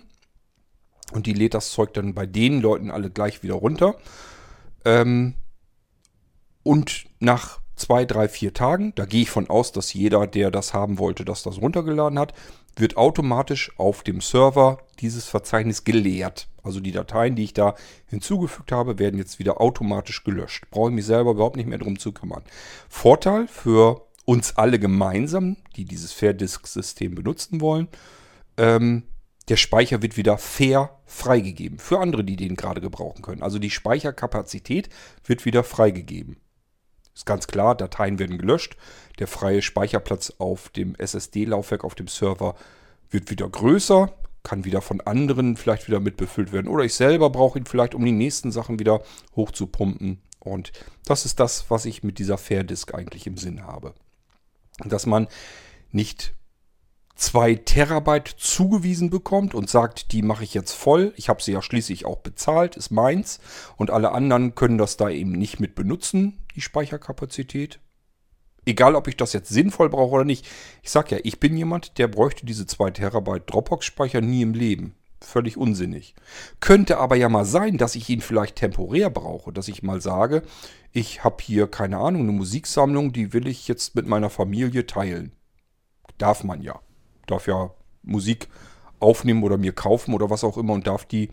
Und 1.13 1.25
die 1.25 1.33
lädt 1.33 1.53
das 1.53 1.71
Zeug 1.71 1.93
dann 1.93 2.13
bei 2.13 2.25
den 2.25 2.61
Leuten 2.61 2.91
alle 2.91 3.09
gleich 3.09 3.43
wieder 3.43 3.55
runter. 3.55 3.95
Ähm, 4.83 5.35
und 6.63 7.05
nach 7.19 7.61
zwei, 7.77 8.03
drei, 8.05 8.27
vier 8.27 8.53
Tagen, 8.53 8.91
da 8.95 9.05
gehe 9.05 9.21
ich 9.21 9.29
von 9.29 9.49
aus, 9.49 9.71
dass 9.71 9.93
jeder, 9.93 10.27
der 10.27 10.51
das 10.51 10.73
haben 10.73 10.99
wollte, 10.99 11.23
dass 11.23 11.43
das 11.43 11.61
runtergeladen 11.61 12.19
hat, 12.19 12.33
wird 12.75 12.97
automatisch 12.97 13.71
auf 13.77 14.03
dem 14.03 14.21
Server 14.21 14.79
dieses 14.99 15.25
Verzeichnis 15.25 15.83
geleert. 15.83 16.49
Also 16.63 16.79
die 16.79 16.91
Dateien, 16.91 17.35
die 17.35 17.45
ich 17.45 17.53
da 17.53 17.75
hinzugefügt 18.07 18.71
habe, 18.71 18.99
werden 18.99 19.17
jetzt 19.17 19.39
wieder 19.39 19.61
automatisch 19.61 20.23
gelöscht. 20.23 20.65
Brauche 20.69 20.89
ich 20.89 20.95
mich 20.95 21.05
selber 21.05 21.31
überhaupt 21.31 21.55
nicht 21.55 21.69
mehr 21.69 21.77
drum 21.77 21.97
zu 21.97 22.11
kümmern. 22.11 22.43
Vorteil 22.89 23.47
für 23.47 24.06
uns 24.27 24.57
alle 24.57 24.77
gemeinsam, 24.77 25.55
die 25.77 25.85
dieses 25.85 26.11
Fair-Disk-System 26.11 27.15
benutzen 27.15 27.61
wollen, 27.61 27.87
ähm, 28.57 29.03
der 29.47 29.55
Speicher 29.55 30.01
wird 30.01 30.17
wieder 30.17 30.37
fair 30.37 30.99
freigegeben. 31.05 31.79
Für 31.79 31.99
andere, 31.99 32.25
die 32.25 32.35
den 32.35 32.57
gerade 32.57 32.81
gebrauchen 32.81 33.21
können. 33.21 33.41
Also 33.41 33.57
die 33.57 33.69
Speicherkapazität 33.69 34.89
wird 35.23 35.45
wieder 35.45 35.63
freigegeben. 35.63 36.35
Ist 37.15 37.25
ganz 37.25 37.47
klar, 37.47 37.73
Dateien 37.73 38.19
werden 38.19 38.37
gelöscht. 38.37 38.75
Der 39.17 39.27
freie 39.27 39.61
Speicherplatz 39.61 40.33
auf 40.39 40.67
dem 40.69 40.95
SSD-Laufwerk 40.95 41.85
auf 41.85 41.95
dem 41.95 42.09
Server 42.09 42.55
wird 43.09 43.31
wieder 43.31 43.47
größer, 43.47 44.11
kann 44.43 44.65
wieder 44.65 44.81
von 44.81 44.99
anderen 44.99 45.55
vielleicht 45.55 45.87
wieder 45.87 46.01
mitbefüllt 46.01 46.51
werden. 46.51 46.67
Oder 46.67 46.83
ich 46.83 46.95
selber 46.95 47.29
brauche 47.29 47.57
ihn 47.57 47.65
vielleicht, 47.65 47.95
um 47.95 48.03
die 48.03 48.11
nächsten 48.11 48.51
Sachen 48.51 48.77
wieder 48.77 49.01
hochzupumpen. 49.37 50.21
Und 50.41 50.73
das 51.05 51.25
ist 51.25 51.39
das, 51.39 51.71
was 51.71 51.85
ich 51.85 52.03
mit 52.03 52.19
dieser 52.19 52.37
Fair 52.37 52.65
Disk 52.65 52.93
eigentlich 52.93 53.25
im 53.25 53.37
Sinn 53.37 53.63
habe. 53.65 53.93
Dass 54.85 55.05
man 55.05 55.27
nicht 55.91 56.35
zwei 57.15 57.55
Terabyte 57.55 58.35
zugewiesen 58.37 59.09
bekommt 59.09 59.55
und 59.55 59.69
sagt, 59.69 60.11
die 60.11 60.21
mache 60.21 60.43
ich 60.43 60.53
jetzt 60.53 60.71
voll. 60.71 61.13
Ich 61.17 61.29
habe 61.29 61.41
sie 61.41 61.51
ja 61.51 61.61
schließlich 61.61 62.05
auch 62.05 62.17
bezahlt, 62.17 62.77
ist 62.77 62.91
meins. 62.91 63.39
Und 63.75 63.91
alle 63.91 64.11
anderen 64.11 64.55
können 64.55 64.77
das 64.77 64.97
da 64.97 65.09
eben 65.09 65.31
nicht 65.31 65.59
mit 65.59 65.75
benutzen, 65.75 66.45
die 66.55 66.61
Speicherkapazität. 66.61 67.79
Egal, 68.65 68.95
ob 68.95 69.07
ich 69.07 69.17
das 69.17 69.33
jetzt 69.33 69.49
sinnvoll 69.49 69.89
brauche 69.89 70.15
oder 70.15 70.25
nicht. 70.25 70.47
Ich 70.83 70.91
sag 70.91 71.09
ja, 71.11 71.19
ich 71.23 71.39
bin 71.39 71.55
jemand, 71.55 71.97
der 71.97 72.07
bräuchte 72.07 72.45
diese 72.45 72.65
2 72.65 72.91
Terabyte 72.91 73.49
Dropbox-Speicher 73.49 74.21
nie 74.21 74.41
im 74.41 74.53
Leben. 74.53 74.95
Völlig 75.21 75.57
unsinnig. 75.57 76.15
Könnte 76.59 76.97
aber 76.97 77.15
ja 77.15 77.27
mal 77.29 77.45
sein, 77.45 77.77
dass 77.77 77.95
ich 77.95 78.09
ihn 78.09 78.21
vielleicht 78.21 78.55
temporär 78.57 79.09
brauche. 79.09 79.51
Dass 79.51 79.67
ich 79.67 79.83
mal 79.83 80.01
sage, 80.01 80.43
ich 80.91 81.23
habe 81.23 81.37
hier, 81.41 81.67
keine 81.67 81.97
Ahnung, 81.97 82.23
eine 82.23 82.31
Musiksammlung, 82.31 83.13
die 83.13 83.33
will 83.33 83.47
ich 83.47 83.67
jetzt 83.67 83.95
mit 83.95 84.07
meiner 84.07 84.29
Familie 84.29 84.85
teilen. 84.85 85.31
Darf 86.17 86.43
man 86.43 86.61
ja 86.61 86.79
darf 87.27 87.47
ja 87.47 87.69
Musik 88.01 88.47
aufnehmen 88.99 89.43
oder 89.43 89.57
mir 89.57 89.73
kaufen 89.73 90.13
oder 90.13 90.29
was 90.29 90.43
auch 90.43 90.57
immer 90.57 90.73
und 90.73 90.87
darf 90.87 91.05
die 91.05 91.29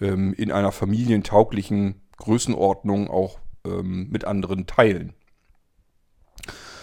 ähm, 0.00 0.32
in 0.34 0.52
einer 0.52 0.70
familientauglichen 0.70 2.00
Größenordnung 2.18 3.10
auch 3.10 3.38
ähm, 3.64 4.08
mit 4.10 4.24
anderen 4.24 4.66
teilen. 4.66 5.14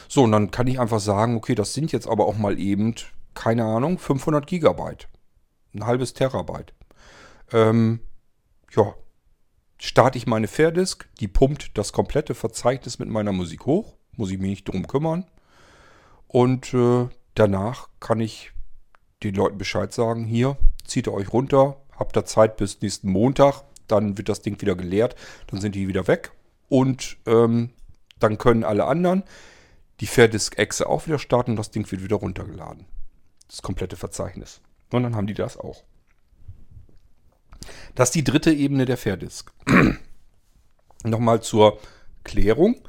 So, 0.10 0.24
und 0.24 0.32
dann 0.32 0.52
kann 0.52 0.68
ich 0.68 0.80
einfach 0.80 1.00
sagen, 1.00 1.36
okay, 1.36 1.56
das 1.56 1.74
sind 1.74 1.92
jetzt 1.92 2.08
aber 2.08 2.26
auch 2.26 2.38
mal 2.38 2.60
eben, 2.60 2.96
keine 3.34 3.64
Ahnung, 3.64 3.98
500 3.98 4.46
Gigabyte. 4.46 5.08
Ein 5.76 5.86
halbes 5.86 6.14
Terabyte. 6.14 6.74
Ähm, 7.52 8.00
ja, 8.76 8.96
starte 9.78 10.18
ich 10.18 10.26
meine 10.26 10.48
Fairdisk, 10.48 11.08
die 11.20 11.28
pumpt 11.28 11.78
das 11.78 11.92
komplette 11.92 12.34
Verzeichnis 12.34 12.98
mit 12.98 13.10
meiner 13.10 13.34
Musik 13.34 13.66
hoch, 13.66 13.96
muss 14.14 14.32
ich 14.32 14.40
mich 14.40 14.50
nicht 14.50 14.68
drum 14.68 14.88
kümmern. 14.88 15.26
Und 16.28 16.74
äh, 16.74 17.08
danach 17.36 17.90
kann 18.00 18.22
ich 18.22 18.52
den 19.24 19.36
Leuten 19.36 19.58
Bescheid 19.58 19.94
sagen, 19.94 20.24
hier, 20.24 20.58
zieht 20.86 21.08
ihr 21.08 21.14
euch 21.14 21.34
runter, 21.34 21.78
habt 21.98 22.18
ihr 22.18 22.26
Zeit 22.26 22.58
bis 22.58 22.82
nächsten 22.82 23.10
Montag, 23.10 23.64
dann 23.88 24.18
wird 24.18 24.30
das 24.30 24.42
Ding 24.42 24.60
wieder 24.62 24.76
geleert, 24.76 25.16
dann 25.48 25.60
sind 25.60 25.76
die 25.76 25.88
wieder 25.88 26.08
weg 26.08 26.32
und 26.70 27.18
ähm, 27.26 27.72
dann 28.20 28.38
können 28.38 28.64
alle 28.64 28.86
anderen 28.86 29.24
die 30.00 30.08
Fairdisk-Exe 30.08 30.88
auch 30.88 31.06
wieder 31.06 31.20
starten 31.20 31.52
und 31.52 31.58
das 31.58 31.72
Ding 31.72 31.90
wird 31.92 32.04
wieder 32.04 32.18
runtergeladen. 32.18 32.86
Das 33.48 33.62
komplette 33.62 33.96
Verzeichnis. 33.96 34.62
Und 34.92 35.04
dann 35.04 35.16
haben 35.16 35.28
die 35.28 35.34
das 35.34 35.58
auch. 35.58 35.84
Das 37.96 38.10
ist 38.10 38.16
die 38.16 38.24
dritte 38.24 38.52
Ebene 38.52 38.86
der 38.86 38.98
Fairdisk. 38.98 39.52
Nochmal 41.04 41.42
zur 41.42 41.80
Klärung. 42.24 42.82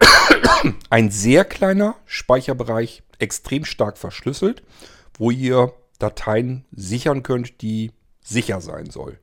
Ein 0.90 1.10
sehr 1.10 1.44
kleiner 1.44 1.96
Speicherbereich, 2.06 3.02
extrem 3.18 3.64
stark 3.64 3.98
verschlüsselt 3.98 4.62
wo 5.18 5.30
ihr 5.30 5.74
Dateien 5.98 6.64
sichern 6.70 7.22
könnt, 7.22 7.60
die 7.60 7.92
sicher 8.22 8.60
sein 8.60 8.88
soll. 8.90 9.18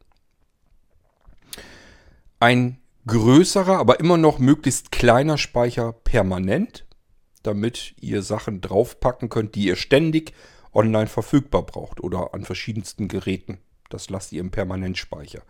Ein 2.39 2.77
größerer, 3.07 3.77
aber 3.77 3.99
immer 3.99 4.17
noch 4.17 4.39
möglichst 4.39 4.91
kleiner 4.91 5.37
Speicher 5.37 5.93
permanent, 5.93 6.85
damit 7.43 7.95
ihr 8.01 8.21
Sachen 8.21 8.61
draufpacken 8.61 9.29
könnt, 9.29 9.55
die 9.55 9.67
ihr 9.67 9.75
ständig 9.75 10.33
online 10.75 11.07
verfügbar 11.07 11.63
braucht 11.63 12.01
oder 12.01 12.33
an 12.33 12.43
verschiedensten 12.43 13.07
Geräten. 13.07 13.59
Das 13.89 14.09
lasst 14.09 14.31
ihr 14.33 14.41
im 14.41 14.51
Permanentspeicher. 14.51 15.41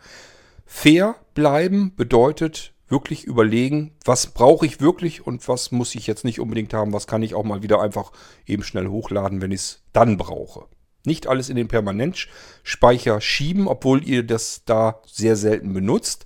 Fair 0.66 1.16
bleiben 1.34 1.96
bedeutet 1.96 2.74
wirklich 2.88 3.24
überlegen, 3.24 3.92
was 4.04 4.28
brauche 4.28 4.66
ich 4.66 4.80
wirklich 4.80 5.26
und 5.26 5.48
was 5.48 5.72
muss 5.72 5.96
ich 5.96 6.08
jetzt 6.08 6.24
nicht 6.24 6.40
unbedingt 6.40 6.74
haben, 6.74 6.94
was 6.94 7.08
kann 7.08 7.24
ich 7.24 7.34
auch 7.34 7.44
mal 7.44 7.64
wieder 7.64 7.82
einfach 7.82 8.12
eben 8.46 8.64
schnell 8.64 8.88
hochladen, 8.88 9.42
wenn 9.42 9.52
ich 9.52 9.62
es 9.62 9.84
dann 9.92 10.18
brauche. 10.18 10.68
Nicht 11.04 11.28
alles 11.28 11.50
in 11.50 11.56
den 11.56 11.68
Permanentspeicher 11.68 13.22
schieben, 13.22 13.68
obwohl 13.68 14.04
ihr 14.08 14.24
das 14.24 14.64
da 14.66 15.02
sehr 15.06 15.36
selten 15.36 15.74
benutzt, 15.74 16.26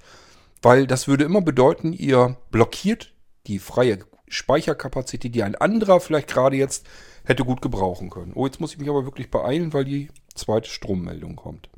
weil 0.61 0.87
das 0.87 1.07
würde 1.07 1.23
immer 1.23 1.41
bedeuten, 1.41 1.93
ihr 1.93 2.37
blockiert 2.51 3.13
die 3.47 3.59
freie 3.59 3.99
Speicherkapazität, 4.27 5.33
die 5.33 5.43
ein 5.43 5.55
anderer 5.55 5.99
vielleicht 5.99 6.27
gerade 6.27 6.55
jetzt 6.55 6.85
hätte 7.29 7.45
gut 7.45 7.61
gebrauchen 7.61 8.09
können. 8.09 8.33
Oh, 8.33 8.45
jetzt 8.47 8.59
muss 8.59 8.73
ich 8.73 8.79
mich 8.79 8.89
aber 8.89 9.05
wirklich 9.05 9.29
beeilen, 9.29 9.71
weil 9.71 9.85
die 9.85 10.09
zweite 10.33 10.67
Strommeldung 10.67 11.35
kommt. 11.35 11.69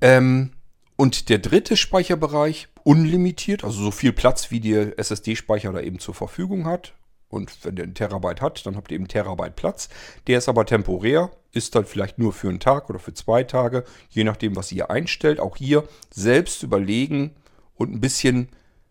Ähm, 0.00 0.52
und 0.96 1.28
der 1.28 1.38
dritte 1.38 1.76
Speicherbereich, 1.76 2.68
unlimitiert, 2.82 3.62
also 3.64 3.82
so 3.82 3.90
viel 3.90 4.12
Platz, 4.12 4.50
wie 4.50 4.60
der 4.60 4.98
SSD-Speicher 4.98 5.72
da 5.72 5.80
eben 5.80 6.00
zur 6.00 6.14
Verfügung 6.14 6.66
hat. 6.66 6.94
Und 7.28 7.64
wenn 7.64 7.76
der 7.76 7.84
einen 7.84 7.94
Terabyte 7.94 8.40
hat, 8.40 8.66
dann 8.66 8.76
habt 8.76 8.90
ihr 8.90 8.96
eben 8.96 9.08
Terabyte 9.08 9.56
Platz. 9.56 9.88
Der 10.26 10.38
ist 10.38 10.48
aber 10.48 10.66
temporär, 10.66 11.30
ist 11.52 11.74
dann 11.74 11.84
vielleicht 11.84 12.18
nur 12.18 12.32
für 12.32 12.48
einen 12.48 12.60
Tag 12.60 12.90
oder 12.90 12.98
für 12.98 13.14
zwei 13.14 13.44
Tage, 13.44 13.84
je 14.08 14.24
nachdem, 14.24 14.56
was 14.56 14.72
ihr 14.72 14.90
einstellt. 14.90 15.38
Auch 15.38 15.56
hier 15.56 15.84
selbst 16.12 16.62
überlegen 16.62 17.34
und 17.74 17.92
ein 17.92 18.00
bisschen 18.00 18.48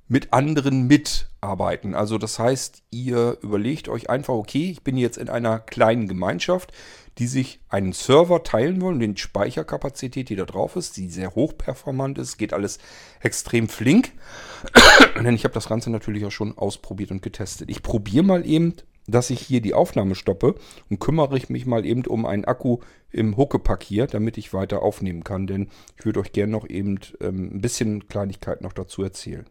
mit 0.08 0.34
anderen 0.34 0.88
mitarbeiten. 1.46 1.94
Also 1.94 2.18
das 2.18 2.40
heißt, 2.40 2.84
ihr 2.92 3.38
überlegt 3.42 3.88
euch 3.88 4.10
einfach, 4.10 4.34
okay, 4.34 4.72
ich 4.72 4.84
bin 4.84 4.98
jetzt 4.98 5.18
in 5.18 5.30
einer 5.30 5.60
kleinen 5.60 6.08
Gemeinschaft 6.08 6.72
die 7.18 7.28
sich 7.28 7.62
einen 7.70 7.94
Server 7.94 8.44
teilen 8.44 8.82
wollen, 8.82 9.00
den 9.00 9.16
Speicherkapazität, 9.16 10.28
die 10.28 10.36
da 10.36 10.44
drauf 10.44 10.76
ist, 10.76 10.98
die 10.98 11.08
sehr 11.08 11.34
hochperformant 11.34 12.18
ist, 12.18 12.38
geht 12.38 12.52
alles 12.52 12.78
extrem 13.22 13.70
flink. 13.70 14.12
Denn 15.16 15.34
ich 15.34 15.46
habe 15.46 15.54
das 15.54 15.70
Ganze 15.70 15.90
natürlich 15.90 16.26
auch 16.26 16.32
schon 16.32 16.58
ausprobiert 16.58 17.12
und 17.12 17.22
getestet. 17.22 17.70
Ich 17.70 17.84
probiere 17.84 18.26
mal 18.26 18.46
eben, 18.46 18.74
dass 19.08 19.30
ich 19.30 19.40
hier 19.40 19.62
die 19.62 19.74
Aufnahme 19.74 20.16
stoppe 20.16 20.56
und 20.90 21.00
kümmere 21.00 21.38
ich 21.38 21.50
mich 21.50 21.66
mal 21.66 21.86
eben 21.86 22.06
um 22.06 22.26
einen 22.26 22.44
Akku 22.44 22.80
im 23.12 23.38
Huckepack 23.38 23.84
hier, 23.84 24.08
damit 24.08 24.38
ich 24.38 24.54
weiter 24.54 24.82
aufnehmen 24.82 25.24
kann. 25.24 25.48
Denn 25.48 25.70
ich 25.98 26.06
würde 26.06 26.20
euch 26.20 26.34
gerne 26.34 26.52
noch 26.52 26.68
eben 26.68 27.00
ähm, 27.22 27.52
ein 27.54 27.62
bisschen 27.62 28.10
Kleinigkeit 28.10 28.62
noch 28.62 28.74
dazu 28.74 29.04
erzählen. 29.04 29.46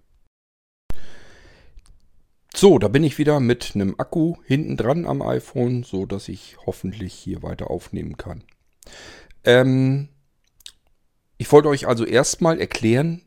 So, 2.57 2.79
da 2.79 2.87
bin 2.87 3.03
ich 3.03 3.19
wieder 3.19 3.41
mit 3.41 3.73
einem 3.75 3.97
Akku 3.99 4.37
hinten 4.45 4.77
dran 4.77 5.07
am 5.07 5.23
iPhone, 5.23 5.83
so 5.83 6.07
dass 6.07 6.29
ich 6.29 6.57
hoffentlich 6.67 7.13
hier 7.13 7.43
weiter 7.43 7.69
aufnehmen 7.69 8.17
kann. 8.17 8.45
Ähm, 9.43 10.09
ich 11.37 11.51
wollte 11.51 11.69
euch 11.69 11.89
also 11.89 12.05
erstmal 12.05 12.61
erklären, 12.61 13.23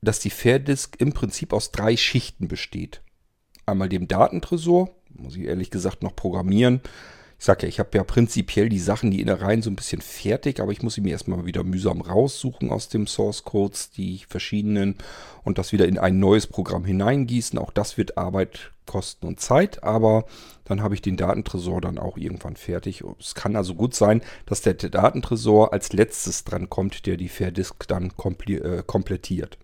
dass 0.00 0.20
die 0.20 0.30
Fairdisk 0.30 0.98
im 0.98 1.12
Prinzip 1.12 1.52
aus 1.52 1.72
drei 1.72 1.94
Schichten 1.98 2.48
besteht. 2.48 3.02
Einmal 3.66 3.90
dem 3.90 4.08
Datentresor, 4.08 4.96
muss 5.10 5.36
ich 5.36 5.42
ehrlich 5.42 5.70
gesagt 5.70 6.02
noch 6.02 6.16
programmieren. 6.16 6.80
Ich 7.38 7.44
sage 7.44 7.62
ja, 7.62 7.68
ich 7.68 7.78
habe 7.78 7.96
ja 7.96 8.02
prinzipiell 8.02 8.68
die 8.68 8.80
Sachen, 8.80 9.12
die 9.12 9.20
Innereien 9.20 9.62
so 9.62 9.70
ein 9.70 9.76
bisschen 9.76 10.00
fertig, 10.00 10.58
aber 10.58 10.72
ich 10.72 10.82
muss 10.82 10.94
sie 10.94 11.00
mir 11.00 11.12
erstmal 11.12 11.46
wieder 11.46 11.62
mühsam 11.62 12.00
raussuchen 12.00 12.70
aus 12.70 12.88
dem 12.88 13.06
Source 13.06 13.44
Codes, 13.44 13.90
die 13.90 14.22
verschiedenen, 14.28 14.96
und 15.44 15.56
das 15.56 15.72
wieder 15.72 15.86
in 15.86 15.98
ein 15.98 16.18
neues 16.18 16.48
Programm 16.48 16.84
hineingießen. 16.84 17.58
Auch 17.58 17.70
das 17.70 17.96
wird 17.96 18.18
Arbeit 18.18 18.72
kosten 18.86 19.26
und 19.26 19.38
Zeit, 19.38 19.84
aber 19.84 20.24
dann 20.64 20.82
habe 20.82 20.94
ich 20.94 21.02
den 21.02 21.16
Datentresor 21.16 21.80
dann 21.80 21.98
auch 21.98 22.16
irgendwann 22.16 22.56
fertig. 22.56 23.04
Es 23.20 23.36
kann 23.36 23.54
also 23.54 23.76
gut 23.76 23.94
sein, 23.94 24.20
dass 24.46 24.62
der 24.62 24.74
Datentresor 24.74 25.72
als 25.72 25.92
letztes 25.92 26.42
dran 26.42 26.68
kommt, 26.68 27.06
der 27.06 27.16
die 27.16 27.28
Fairdisk 27.28 27.86
dann 27.86 28.12
äh, 28.48 28.82
komplettiert. 28.84 29.58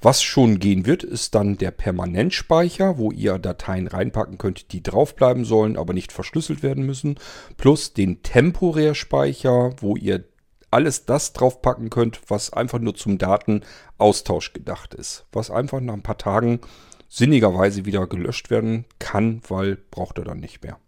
Was 0.00 0.22
schon 0.22 0.58
gehen 0.58 0.86
wird, 0.86 1.02
ist 1.02 1.34
dann 1.34 1.56
der 1.56 1.70
Permanentspeicher, 1.70 2.98
wo 2.98 3.10
ihr 3.10 3.38
Dateien 3.38 3.88
reinpacken 3.88 4.38
könnt, 4.38 4.72
die 4.72 4.82
draufbleiben 4.82 5.44
sollen, 5.44 5.76
aber 5.76 5.92
nicht 5.92 6.12
verschlüsselt 6.12 6.62
werden 6.62 6.84
müssen. 6.84 7.18
Plus 7.56 7.92
den 7.92 8.22
Temporärspeicher, 8.22 9.72
wo 9.80 9.96
ihr 9.96 10.24
alles 10.70 11.06
das 11.06 11.32
draufpacken 11.32 11.90
könnt, 11.90 12.20
was 12.28 12.52
einfach 12.52 12.78
nur 12.78 12.94
zum 12.94 13.18
Datenaustausch 13.18 14.52
gedacht 14.52 14.94
ist. 14.94 15.24
Was 15.32 15.50
einfach 15.50 15.80
nach 15.80 15.94
ein 15.94 16.02
paar 16.02 16.18
Tagen 16.18 16.60
sinnigerweise 17.08 17.84
wieder 17.86 18.06
gelöscht 18.06 18.50
werden 18.50 18.84
kann, 18.98 19.40
weil 19.48 19.76
braucht 19.76 20.18
er 20.18 20.24
dann 20.24 20.40
nicht 20.40 20.62
mehr. 20.62 20.78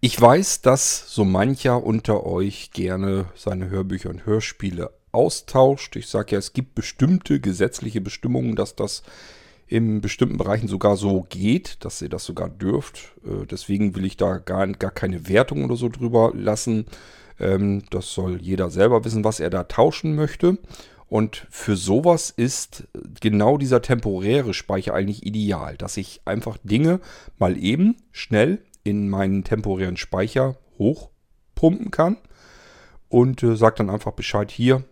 Ich 0.00 0.18
weiß, 0.18 0.62
dass 0.62 1.14
so 1.14 1.24
mancher 1.24 1.84
unter 1.84 2.24
euch 2.24 2.70
gerne 2.72 3.26
seine 3.34 3.68
Hörbücher 3.68 4.08
und 4.08 4.24
Hörspiele 4.24 4.98
austauscht. 5.12 5.96
Ich 5.96 6.08
sage 6.08 6.32
ja, 6.32 6.38
es 6.38 6.52
gibt 6.52 6.74
bestimmte 6.74 7.40
gesetzliche 7.40 8.00
Bestimmungen, 8.00 8.56
dass 8.56 8.76
das 8.76 9.02
in 9.66 10.00
bestimmten 10.00 10.36
Bereichen 10.36 10.66
sogar 10.66 10.96
so 10.96 11.24
geht, 11.28 11.84
dass 11.84 12.02
ihr 12.02 12.08
das 12.08 12.24
sogar 12.24 12.48
dürft. 12.48 13.12
Äh, 13.24 13.46
deswegen 13.46 13.94
will 13.94 14.04
ich 14.04 14.16
da 14.16 14.38
gar, 14.38 14.66
gar 14.66 14.90
keine 14.90 15.28
Wertung 15.28 15.64
oder 15.64 15.76
so 15.76 15.88
drüber 15.88 16.32
lassen. 16.34 16.86
Ähm, 17.38 17.84
das 17.90 18.12
soll 18.12 18.40
jeder 18.42 18.70
selber 18.70 19.04
wissen, 19.04 19.22
was 19.22 19.38
er 19.38 19.50
da 19.50 19.64
tauschen 19.64 20.16
möchte. 20.16 20.58
Und 21.08 21.46
für 21.50 21.76
sowas 21.76 22.30
ist 22.30 22.88
genau 23.20 23.58
dieser 23.58 23.82
temporäre 23.82 24.54
Speicher 24.54 24.94
eigentlich 24.94 25.26
ideal, 25.26 25.76
dass 25.76 25.96
ich 25.96 26.20
einfach 26.24 26.56
Dinge 26.62 27.00
mal 27.38 27.56
eben 27.56 27.96
schnell 28.12 28.62
in 28.84 29.08
meinen 29.08 29.44
temporären 29.44 29.96
Speicher 29.96 30.56
hochpumpen 30.78 31.90
kann 31.90 32.16
und 33.08 33.42
äh, 33.42 33.56
sagt 33.56 33.80
dann 33.80 33.90
einfach 33.90 34.12
Bescheid, 34.12 34.50
hier 34.50 34.84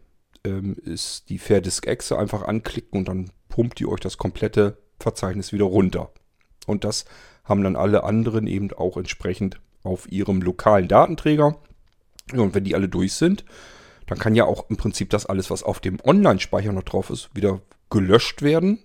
ähm, 0.48 0.76
ist 0.84 1.28
die 1.28 1.38
Fairdisk-Exe, 1.38 2.18
einfach 2.18 2.42
anklicken 2.42 2.98
und 2.98 3.08
dann 3.08 3.30
pumpt 3.48 3.78
die 3.78 3.86
euch 3.86 4.00
das 4.00 4.18
komplette 4.18 4.78
Verzeichnis 4.98 5.52
wieder 5.52 5.64
runter. 5.64 6.12
Und 6.66 6.84
das 6.84 7.04
haben 7.44 7.62
dann 7.62 7.76
alle 7.76 8.04
anderen 8.04 8.46
eben 8.46 8.72
auch 8.72 8.96
entsprechend 8.96 9.60
auf 9.82 10.10
ihrem 10.10 10.42
lokalen 10.42 10.88
Datenträger. 10.88 11.56
und 12.32 12.54
wenn 12.54 12.64
die 12.64 12.74
alle 12.74 12.88
durch 12.88 13.14
sind, 13.14 13.44
dann 14.06 14.18
kann 14.18 14.34
ja 14.34 14.44
auch 14.44 14.68
im 14.70 14.76
Prinzip 14.76 15.10
das 15.10 15.26
alles, 15.26 15.50
was 15.50 15.62
auf 15.62 15.80
dem 15.80 15.98
Online-Speicher 16.02 16.72
noch 16.72 16.82
drauf 16.82 17.10
ist, 17.10 17.30
wieder 17.34 17.60
gelöscht 17.90 18.42
werden. 18.42 18.78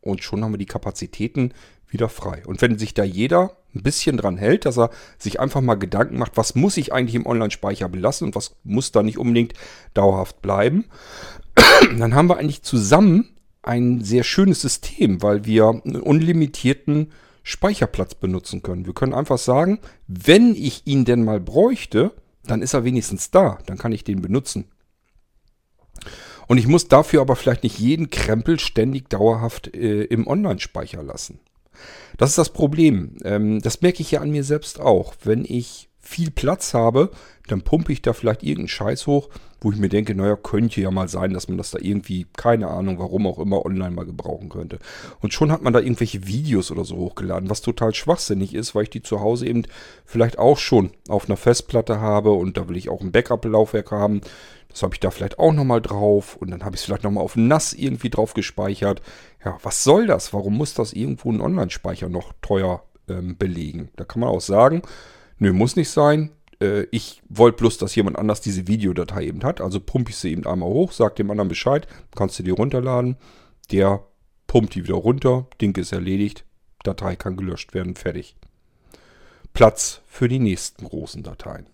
Und 0.00 0.22
schon 0.22 0.44
haben 0.44 0.52
wir 0.52 0.58
die 0.58 0.66
Kapazitäten 0.66 1.52
wieder 1.88 2.08
frei. 2.08 2.42
Und 2.46 2.62
wenn 2.62 2.78
sich 2.78 2.94
da 2.94 3.04
jeder 3.04 3.56
ein 3.74 3.82
bisschen 3.82 4.16
dran 4.16 4.36
hält, 4.36 4.64
dass 4.64 4.78
er 4.78 4.90
sich 5.18 5.38
einfach 5.40 5.60
mal 5.60 5.74
Gedanken 5.74 6.18
macht, 6.18 6.36
was 6.36 6.54
muss 6.54 6.76
ich 6.76 6.92
eigentlich 6.92 7.14
im 7.14 7.26
Online-Speicher 7.26 7.88
belassen 7.88 8.28
und 8.28 8.34
was 8.34 8.56
muss 8.64 8.92
da 8.92 9.02
nicht 9.02 9.18
unbedingt 9.18 9.52
dauerhaft 9.94 10.42
bleiben, 10.42 10.86
dann 11.98 12.14
haben 12.14 12.28
wir 12.28 12.38
eigentlich 12.38 12.62
zusammen 12.62 13.36
ein 13.62 14.02
sehr 14.02 14.24
schönes 14.24 14.60
System, 14.60 15.22
weil 15.22 15.44
wir 15.44 15.80
einen 15.84 16.00
unlimitierten 16.00 17.12
Speicherplatz 17.42 18.14
benutzen 18.14 18.62
können. 18.62 18.86
Wir 18.86 18.94
können 18.94 19.14
einfach 19.14 19.38
sagen, 19.38 19.78
wenn 20.06 20.54
ich 20.54 20.86
ihn 20.86 21.04
denn 21.04 21.24
mal 21.24 21.40
bräuchte, 21.40 22.12
dann 22.44 22.62
ist 22.62 22.74
er 22.74 22.84
wenigstens 22.84 23.30
da, 23.30 23.58
dann 23.66 23.78
kann 23.78 23.92
ich 23.92 24.04
den 24.04 24.22
benutzen. 24.22 24.66
Und 26.48 26.58
ich 26.58 26.66
muss 26.66 26.88
dafür 26.88 27.20
aber 27.20 27.36
vielleicht 27.36 27.64
nicht 27.64 27.78
jeden 27.78 28.10
Krempel 28.10 28.60
ständig 28.60 29.08
dauerhaft 29.08 29.74
äh, 29.74 30.04
im 30.04 30.26
Online-Speicher 30.26 31.02
lassen. 31.02 31.40
Das 32.16 32.30
ist 32.30 32.38
das 32.38 32.52
Problem. 32.52 33.16
Ähm, 33.24 33.60
das 33.60 33.82
merke 33.82 34.00
ich 34.02 34.10
ja 34.10 34.20
an 34.20 34.30
mir 34.30 34.44
selbst 34.44 34.80
auch. 34.80 35.14
Wenn 35.22 35.44
ich 35.44 35.88
viel 36.00 36.30
Platz 36.30 36.74
habe, 36.74 37.10
dann 37.48 37.62
pumpe 37.62 37.92
ich 37.92 38.02
da 38.02 38.12
vielleicht 38.12 38.42
irgendeinen 38.42 38.68
Scheiß 38.68 39.06
hoch, 39.06 39.28
wo 39.66 39.72
ich 39.72 39.78
mir 39.78 39.88
denke, 39.88 40.14
naja, 40.14 40.36
könnte 40.36 40.80
ja 40.80 40.92
mal 40.92 41.08
sein, 41.08 41.34
dass 41.34 41.48
man 41.48 41.58
das 41.58 41.72
da 41.72 41.80
irgendwie, 41.82 42.28
keine 42.36 42.68
Ahnung, 42.68 43.00
warum 43.00 43.26
auch 43.26 43.40
immer, 43.40 43.66
online 43.66 43.90
mal 43.90 44.06
gebrauchen 44.06 44.48
könnte. 44.48 44.78
Und 45.20 45.34
schon 45.34 45.50
hat 45.50 45.62
man 45.62 45.72
da 45.72 45.80
irgendwelche 45.80 46.24
Videos 46.24 46.70
oder 46.70 46.84
so 46.84 46.94
hochgeladen, 46.94 47.50
was 47.50 47.62
total 47.62 47.92
schwachsinnig 47.92 48.54
ist, 48.54 48.76
weil 48.76 48.84
ich 48.84 48.90
die 48.90 49.02
zu 49.02 49.18
Hause 49.18 49.48
eben 49.48 49.64
vielleicht 50.04 50.38
auch 50.38 50.56
schon 50.56 50.92
auf 51.08 51.24
einer 51.24 51.36
Festplatte 51.36 52.00
habe 52.00 52.30
und 52.30 52.56
da 52.56 52.68
will 52.68 52.76
ich 52.76 52.88
auch 52.88 53.00
ein 53.00 53.10
Backup-Laufwerk 53.10 53.90
haben. 53.90 54.20
Das 54.68 54.84
habe 54.84 54.94
ich 54.94 55.00
da 55.00 55.10
vielleicht 55.10 55.40
auch 55.40 55.52
nochmal 55.52 55.82
drauf 55.82 56.36
und 56.36 56.52
dann 56.52 56.64
habe 56.64 56.76
ich 56.76 56.82
es 56.82 56.84
vielleicht 56.84 57.02
nochmal 57.02 57.24
auf 57.24 57.34
NAS 57.34 57.72
irgendwie 57.72 58.10
drauf 58.10 58.34
gespeichert. 58.34 59.02
Ja, 59.44 59.58
was 59.64 59.82
soll 59.82 60.06
das? 60.06 60.32
Warum 60.32 60.56
muss 60.56 60.74
das 60.74 60.92
irgendwo 60.92 61.32
ein 61.32 61.40
Online-Speicher 61.40 62.08
noch 62.08 62.34
teuer 62.40 62.84
ähm, 63.08 63.36
belegen? 63.36 63.88
Da 63.96 64.04
kann 64.04 64.20
man 64.20 64.28
auch 64.28 64.40
sagen, 64.40 64.82
nö, 65.40 65.52
muss 65.52 65.74
nicht 65.74 65.90
sein. 65.90 66.30
Äh, 66.60 66.86
ich 66.90 67.22
wollte 67.28 67.58
bloß, 67.58 67.78
dass 67.78 67.94
jemand 67.94 68.18
anders 68.18 68.40
diese 68.40 68.66
Videodatei 68.66 69.24
eben 69.26 69.42
hat. 69.44 69.60
Also 69.60 69.80
pumpe 69.80 70.10
ich 70.10 70.16
sie 70.16 70.32
eben 70.32 70.46
einmal 70.46 70.68
hoch, 70.68 70.92
sag 70.92 71.16
dem 71.16 71.30
anderen 71.30 71.48
Bescheid, 71.48 71.86
kannst 72.14 72.38
du 72.38 72.42
die 72.42 72.50
runterladen. 72.50 73.16
Der 73.70 74.06
pumpt 74.46 74.74
die 74.74 74.84
wieder 74.84 74.94
runter, 74.94 75.48
Ding 75.60 75.76
ist 75.76 75.92
erledigt, 75.92 76.44
Datei 76.84 77.16
kann 77.16 77.36
gelöscht 77.36 77.74
werden, 77.74 77.96
fertig. 77.96 78.36
Platz 79.52 80.02
für 80.06 80.28
die 80.28 80.38
nächsten 80.38 80.84
großen 80.84 81.22
Dateien. 81.22 81.66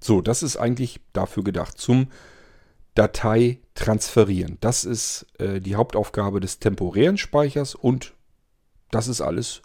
So, 0.00 0.20
das 0.20 0.42
ist 0.42 0.56
eigentlich 0.56 1.00
dafür 1.12 1.44
gedacht, 1.44 1.78
zum 1.78 2.08
Datei 2.94 3.60
transferieren. 3.74 4.56
Das 4.60 4.84
ist 4.84 5.26
äh, 5.38 5.60
die 5.60 5.76
Hauptaufgabe 5.76 6.40
des 6.40 6.58
temporären 6.58 7.18
Speichers 7.18 7.74
und 7.74 8.14
das 8.90 9.08
ist 9.08 9.20
alles 9.20 9.62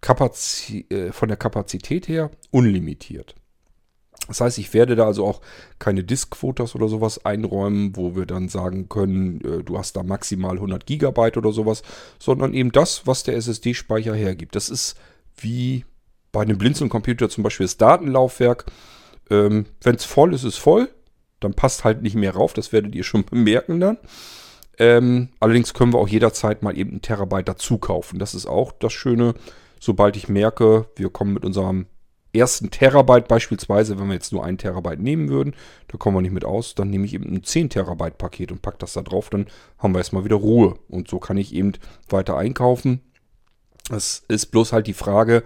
Kapazi 0.00 0.86
äh, 0.90 1.12
von 1.12 1.28
der 1.28 1.36
Kapazität 1.36 2.08
her 2.08 2.30
unlimitiert. 2.50 3.34
Das 4.28 4.40
heißt, 4.40 4.58
ich 4.58 4.74
werde 4.74 4.96
da 4.96 5.06
also 5.06 5.24
auch 5.24 5.40
keine 5.78 6.02
Diskquotas 6.02 6.74
oder 6.74 6.88
sowas 6.88 7.24
einräumen, 7.24 7.96
wo 7.96 8.16
wir 8.16 8.26
dann 8.26 8.48
sagen 8.48 8.88
können, 8.88 9.40
äh, 9.42 9.62
du 9.62 9.78
hast 9.78 9.96
da 9.96 10.02
maximal 10.02 10.56
100 10.56 10.84
Gigabyte 10.86 11.36
oder 11.36 11.52
sowas, 11.52 11.82
sondern 12.18 12.52
eben 12.52 12.72
das, 12.72 13.06
was 13.06 13.22
der 13.22 13.36
SSD-Speicher 13.36 14.14
hergibt. 14.14 14.56
Das 14.56 14.68
ist 14.68 14.98
wie 15.36 15.84
bei 16.32 16.42
einem 16.42 16.58
Blinzeln-Computer 16.58 17.28
zum 17.28 17.44
Beispiel 17.44 17.66
das 17.66 17.76
Datenlaufwerk. 17.76 18.66
Ähm, 19.30 19.66
Wenn 19.82 19.94
es 19.94 20.04
voll 20.04 20.34
ist, 20.34 20.44
ist 20.44 20.58
voll. 20.58 20.88
Dann 21.40 21.54
passt 21.54 21.84
halt 21.84 22.02
nicht 22.02 22.16
mehr 22.16 22.34
rauf. 22.34 22.52
Das 22.52 22.72
werdet 22.72 22.94
ihr 22.94 23.04
schon 23.04 23.24
bemerken 23.30 23.80
dann. 23.80 23.98
Ähm, 24.78 25.30
allerdings 25.40 25.72
können 25.72 25.92
wir 25.92 25.98
auch 25.98 26.08
jederzeit 26.08 26.62
mal 26.62 26.76
eben 26.76 26.90
einen 26.90 27.02
Terabyte 27.02 27.48
dazu 27.48 27.78
kaufen. 27.78 28.18
Das 28.18 28.34
ist 28.34 28.46
auch 28.46 28.72
das 28.72 28.92
Schöne. 28.92 29.34
Sobald 29.80 30.16
ich 30.16 30.28
merke, 30.28 30.86
wir 30.96 31.10
kommen 31.10 31.34
mit 31.34 31.44
unserem 31.44 31.86
ersten 32.32 32.70
Terabyte 32.70 33.28
beispielsweise, 33.28 33.98
wenn 33.98 34.08
wir 34.08 34.14
jetzt 34.14 34.32
nur 34.32 34.44
einen 34.44 34.58
Terabyte 34.58 35.00
nehmen 35.00 35.28
würden, 35.28 35.54
da 35.88 35.96
kommen 35.96 36.16
wir 36.16 36.22
nicht 36.22 36.32
mit 36.32 36.44
aus, 36.44 36.74
dann 36.74 36.90
nehme 36.90 37.06
ich 37.06 37.14
eben 37.14 37.32
ein 37.32 37.42
10 37.42 37.70
Terabyte 37.70 38.18
Paket 38.18 38.52
und 38.52 38.62
packe 38.62 38.78
das 38.78 38.92
da 38.92 39.02
drauf, 39.02 39.30
dann 39.30 39.46
haben 39.78 39.94
wir 39.94 39.98
erstmal 39.98 40.24
wieder 40.24 40.36
Ruhe. 40.36 40.78
Und 40.88 41.08
so 41.08 41.18
kann 41.18 41.38
ich 41.38 41.54
eben 41.54 41.72
weiter 42.08 42.36
einkaufen. 42.36 43.00
Es 43.90 44.24
ist 44.28 44.46
bloß 44.46 44.72
halt 44.72 44.86
die 44.86 44.92
Frage, 44.92 45.42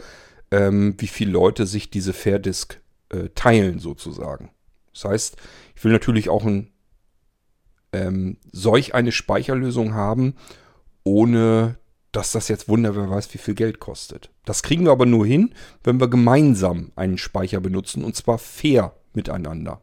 ähm, 0.51 0.95
wie 0.99 1.07
viele 1.07 1.33
Leute 1.33 1.67
sich 1.67 1.91
diese 1.91 2.13
Fairdisk 2.13 2.81
äh, 3.11 3.29
teilen 3.35 3.79
sozusagen. 3.79 4.51
Das 4.93 5.05
heißt, 5.05 5.37
ich 5.77 5.85
will 5.85 5.93
natürlich 5.93 6.29
auch 6.29 6.45
ein, 6.45 6.73
ähm, 7.93 8.39
solch 8.53 8.95
eine 8.95 9.13
Speicherlösung 9.13 9.95
haben, 9.95 10.35
ohne 11.05 11.77
dass 12.13 12.33
das 12.33 12.49
jetzt 12.49 12.69
wunder, 12.69 12.97
wer 12.97 13.09
weiß, 13.09 13.33
wie 13.35 13.39
viel 13.39 13.55
Geld 13.55 13.81
kostet. 13.81 14.31
Das 14.45 14.63
kriegen 14.63 14.85
wir 14.85 14.93
aber 14.93 15.07
nur 15.07 15.27
hin, 15.27 15.55
wenn 15.85 16.01
wir 16.01 16.09
gemeinsam 16.09 16.93
einen 16.97 17.19
Speicher 17.19 17.61
benutzen 17.61 18.05
und 18.05 18.17
zwar 18.17 18.39
fair 18.39 18.95
miteinander. 19.13 19.81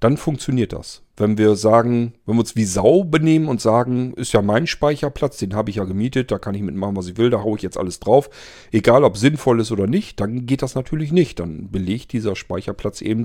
Dann 0.00 0.16
funktioniert 0.16 0.72
das. 0.72 1.02
Wenn 1.16 1.38
wir 1.38 1.56
sagen, 1.56 2.14
wenn 2.24 2.36
wir 2.36 2.40
uns 2.40 2.54
wie 2.54 2.64
Sau 2.64 3.02
benehmen 3.02 3.48
und 3.48 3.60
sagen, 3.60 4.14
ist 4.14 4.32
ja 4.32 4.42
mein 4.42 4.68
Speicherplatz, 4.68 5.38
den 5.38 5.56
habe 5.56 5.70
ich 5.70 5.76
ja 5.76 5.84
gemietet, 5.84 6.30
da 6.30 6.38
kann 6.38 6.54
ich 6.54 6.62
mitmachen, 6.62 6.94
was 6.94 7.08
ich 7.08 7.16
will, 7.16 7.30
da 7.30 7.42
haue 7.42 7.56
ich 7.56 7.62
jetzt 7.62 7.76
alles 7.76 7.98
drauf, 7.98 8.30
egal 8.70 9.02
ob 9.02 9.16
sinnvoll 9.16 9.58
ist 9.58 9.72
oder 9.72 9.88
nicht, 9.88 10.20
dann 10.20 10.46
geht 10.46 10.62
das 10.62 10.76
natürlich 10.76 11.10
nicht. 11.10 11.40
Dann 11.40 11.72
belegt 11.72 12.12
dieser 12.12 12.36
Speicherplatz 12.36 13.02
eben 13.02 13.24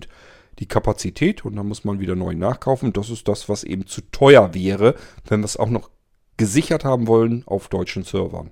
die 0.57 0.67
Kapazität 0.67 1.45
und 1.45 1.55
dann 1.55 1.67
muss 1.67 1.83
man 1.83 1.99
wieder 1.99 2.15
neu 2.15 2.33
nachkaufen. 2.33 2.91
Das 2.91 3.11
ist 3.11 3.27
das, 3.27 3.49
was 3.49 3.63
eben 3.63 3.85
zu 3.85 4.01
teuer 4.11 4.55
wäre, 4.55 4.95
wenn 5.27 5.41
wir 5.41 5.45
es 5.45 5.57
auch 5.57 5.69
noch 5.69 5.91
gesichert 6.37 6.83
haben 6.83 7.07
wollen 7.07 7.43
auf 7.45 7.67
deutschen 7.67 8.03
Servern. 8.03 8.51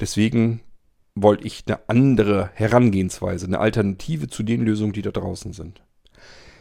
Deswegen 0.00 0.60
wollte 1.14 1.46
ich 1.46 1.64
eine 1.66 1.80
andere 1.88 2.50
Herangehensweise, 2.54 3.46
eine 3.46 3.58
Alternative 3.58 4.28
zu 4.28 4.42
den 4.42 4.62
Lösungen, 4.62 4.92
die 4.92 5.02
da 5.02 5.10
draußen 5.10 5.52
sind. 5.52 5.82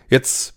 Jetzt 0.10 0.54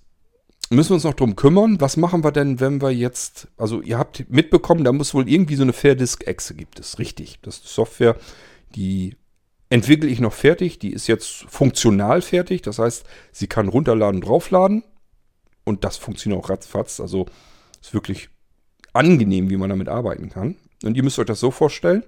müssen 0.71 0.91
wir 0.91 0.95
uns 0.95 1.05
noch 1.05 1.15
drum 1.15 1.37
kümmern. 1.37 1.81
Was 1.81 1.97
machen 1.97 2.23
wir 2.23 2.33
denn, 2.33 2.61
wenn 2.61 2.81
wir 2.81 2.91
jetzt, 2.91 3.49
also 3.57 3.81
ihr 3.81 3.99
habt 3.99 4.31
mitbekommen, 4.31 4.85
da 4.85 4.93
muss 4.93 5.15
wohl 5.15 5.29
irgendwie 5.29 5.57
so 5.57 5.63
eine 5.63 5.73
Fairdisk-Exe 5.73 6.55
gibt 6.55 6.79
es, 6.79 6.99
richtig. 6.99 7.41
Das 7.43 7.57
ist 7.57 7.75
Software, 7.75 8.17
die 8.75 9.17
entwickle 9.71 10.09
ich 10.09 10.21
noch 10.21 10.33
fertig, 10.33 10.79
die 10.79 10.93
ist 10.93 11.07
jetzt 11.09 11.45
funktional 11.49 12.23
fertig. 12.23 12.63
Das 12.63 12.79
heißt, 12.79 13.05
sie 13.33 13.47
kann 13.47 13.69
runterladen, 13.69 14.21
draufladen 14.21 14.85
und 15.65 15.85
das 15.85 15.97
funktioniert 15.97 16.43
auch 16.43 16.51
ratzfatz. 16.51 17.01
Also 17.01 17.27
ist 17.81 17.95
wirklich 17.95 18.29
angenehm, 18.93 19.51
wie 19.51 19.57
man 19.57 19.71
damit 19.71 19.89
arbeiten 19.89 20.29
kann. 20.29 20.57
Und 20.85 20.97
ihr 20.97 21.03
müsst 21.03 21.19
euch 21.19 21.27
das 21.27 21.41
so 21.41 21.51
vorstellen. 21.51 22.05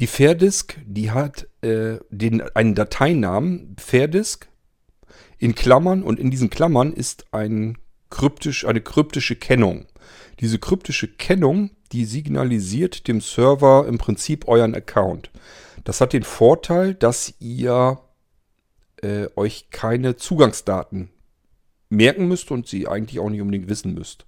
Die 0.00 0.06
Fairdisk, 0.06 0.76
die 0.84 1.10
hat 1.10 1.48
äh, 1.62 1.98
den, 2.10 2.42
einen 2.54 2.74
Dateinamen 2.74 3.76
Fairdisk 3.78 4.48
in 5.38 5.54
Klammern 5.54 6.02
und 6.02 6.18
in 6.18 6.30
diesen 6.30 6.50
Klammern 6.50 6.92
ist 6.92 7.26
ein 7.32 7.78
kryptisch, 8.10 8.66
eine 8.66 8.80
kryptische 8.80 9.36
Kennung. 9.36 9.86
Diese 10.40 10.58
kryptische 10.58 11.08
Kennung, 11.08 11.70
die 11.92 12.04
signalisiert 12.04 13.08
dem 13.08 13.20
Server 13.20 13.86
im 13.88 13.98
Prinzip 13.98 14.46
euren 14.48 14.74
Account. 14.74 15.30
Das 15.84 16.00
hat 16.00 16.12
den 16.12 16.24
Vorteil, 16.24 16.94
dass 16.94 17.34
ihr 17.38 18.00
äh, 19.02 19.28
euch 19.36 19.70
keine 19.70 20.16
Zugangsdaten 20.16 21.10
merken 21.88 22.28
müsst 22.28 22.50
und 22.50 22.66
sie 22.66 22.88
eigentlich 22.88 23.20
auch 23.20 23.30
nicht 23.30 23.40
unbedingt 23.40 23.68
wissen 23.68 23.94
müsst 23.94 24.26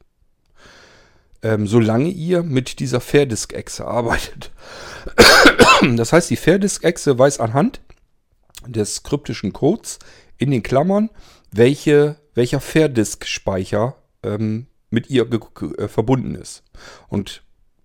ähm, 1.42 1.66
solange 1.66 2.08
ihr 2.08 2.42
mit 2.42 2.80
dieser 2.80 3.00
Fairdisk-Echse 3.00 3.86
arbeitet. 3.86 4.50
Das 5.96 6.12
heißt, 6.12 6.28
die 6.28 6.36
Fairdisk-Echse 6.36 7.16
weiß 7.18 7.38
anhand 7.38 7.80
des 8.66 9.04
kryptischen 9.04 9.52
Codes 9.52 10.00
in 10.36 10.50
den 10.50 10.64
Klammern, 10.64 11.10
welche, 11.52 12.16
welcher 12.34 12.60
Fairdisk-Speicher 12.60 13.94
ähm, 14.24 14.66
mit 14.90 15.08
ihr 15.08 15.30
äh, 15.30 15.86
verbunden 15.86 16.34
ist. 16.34 16.64
Und 17.08 17.42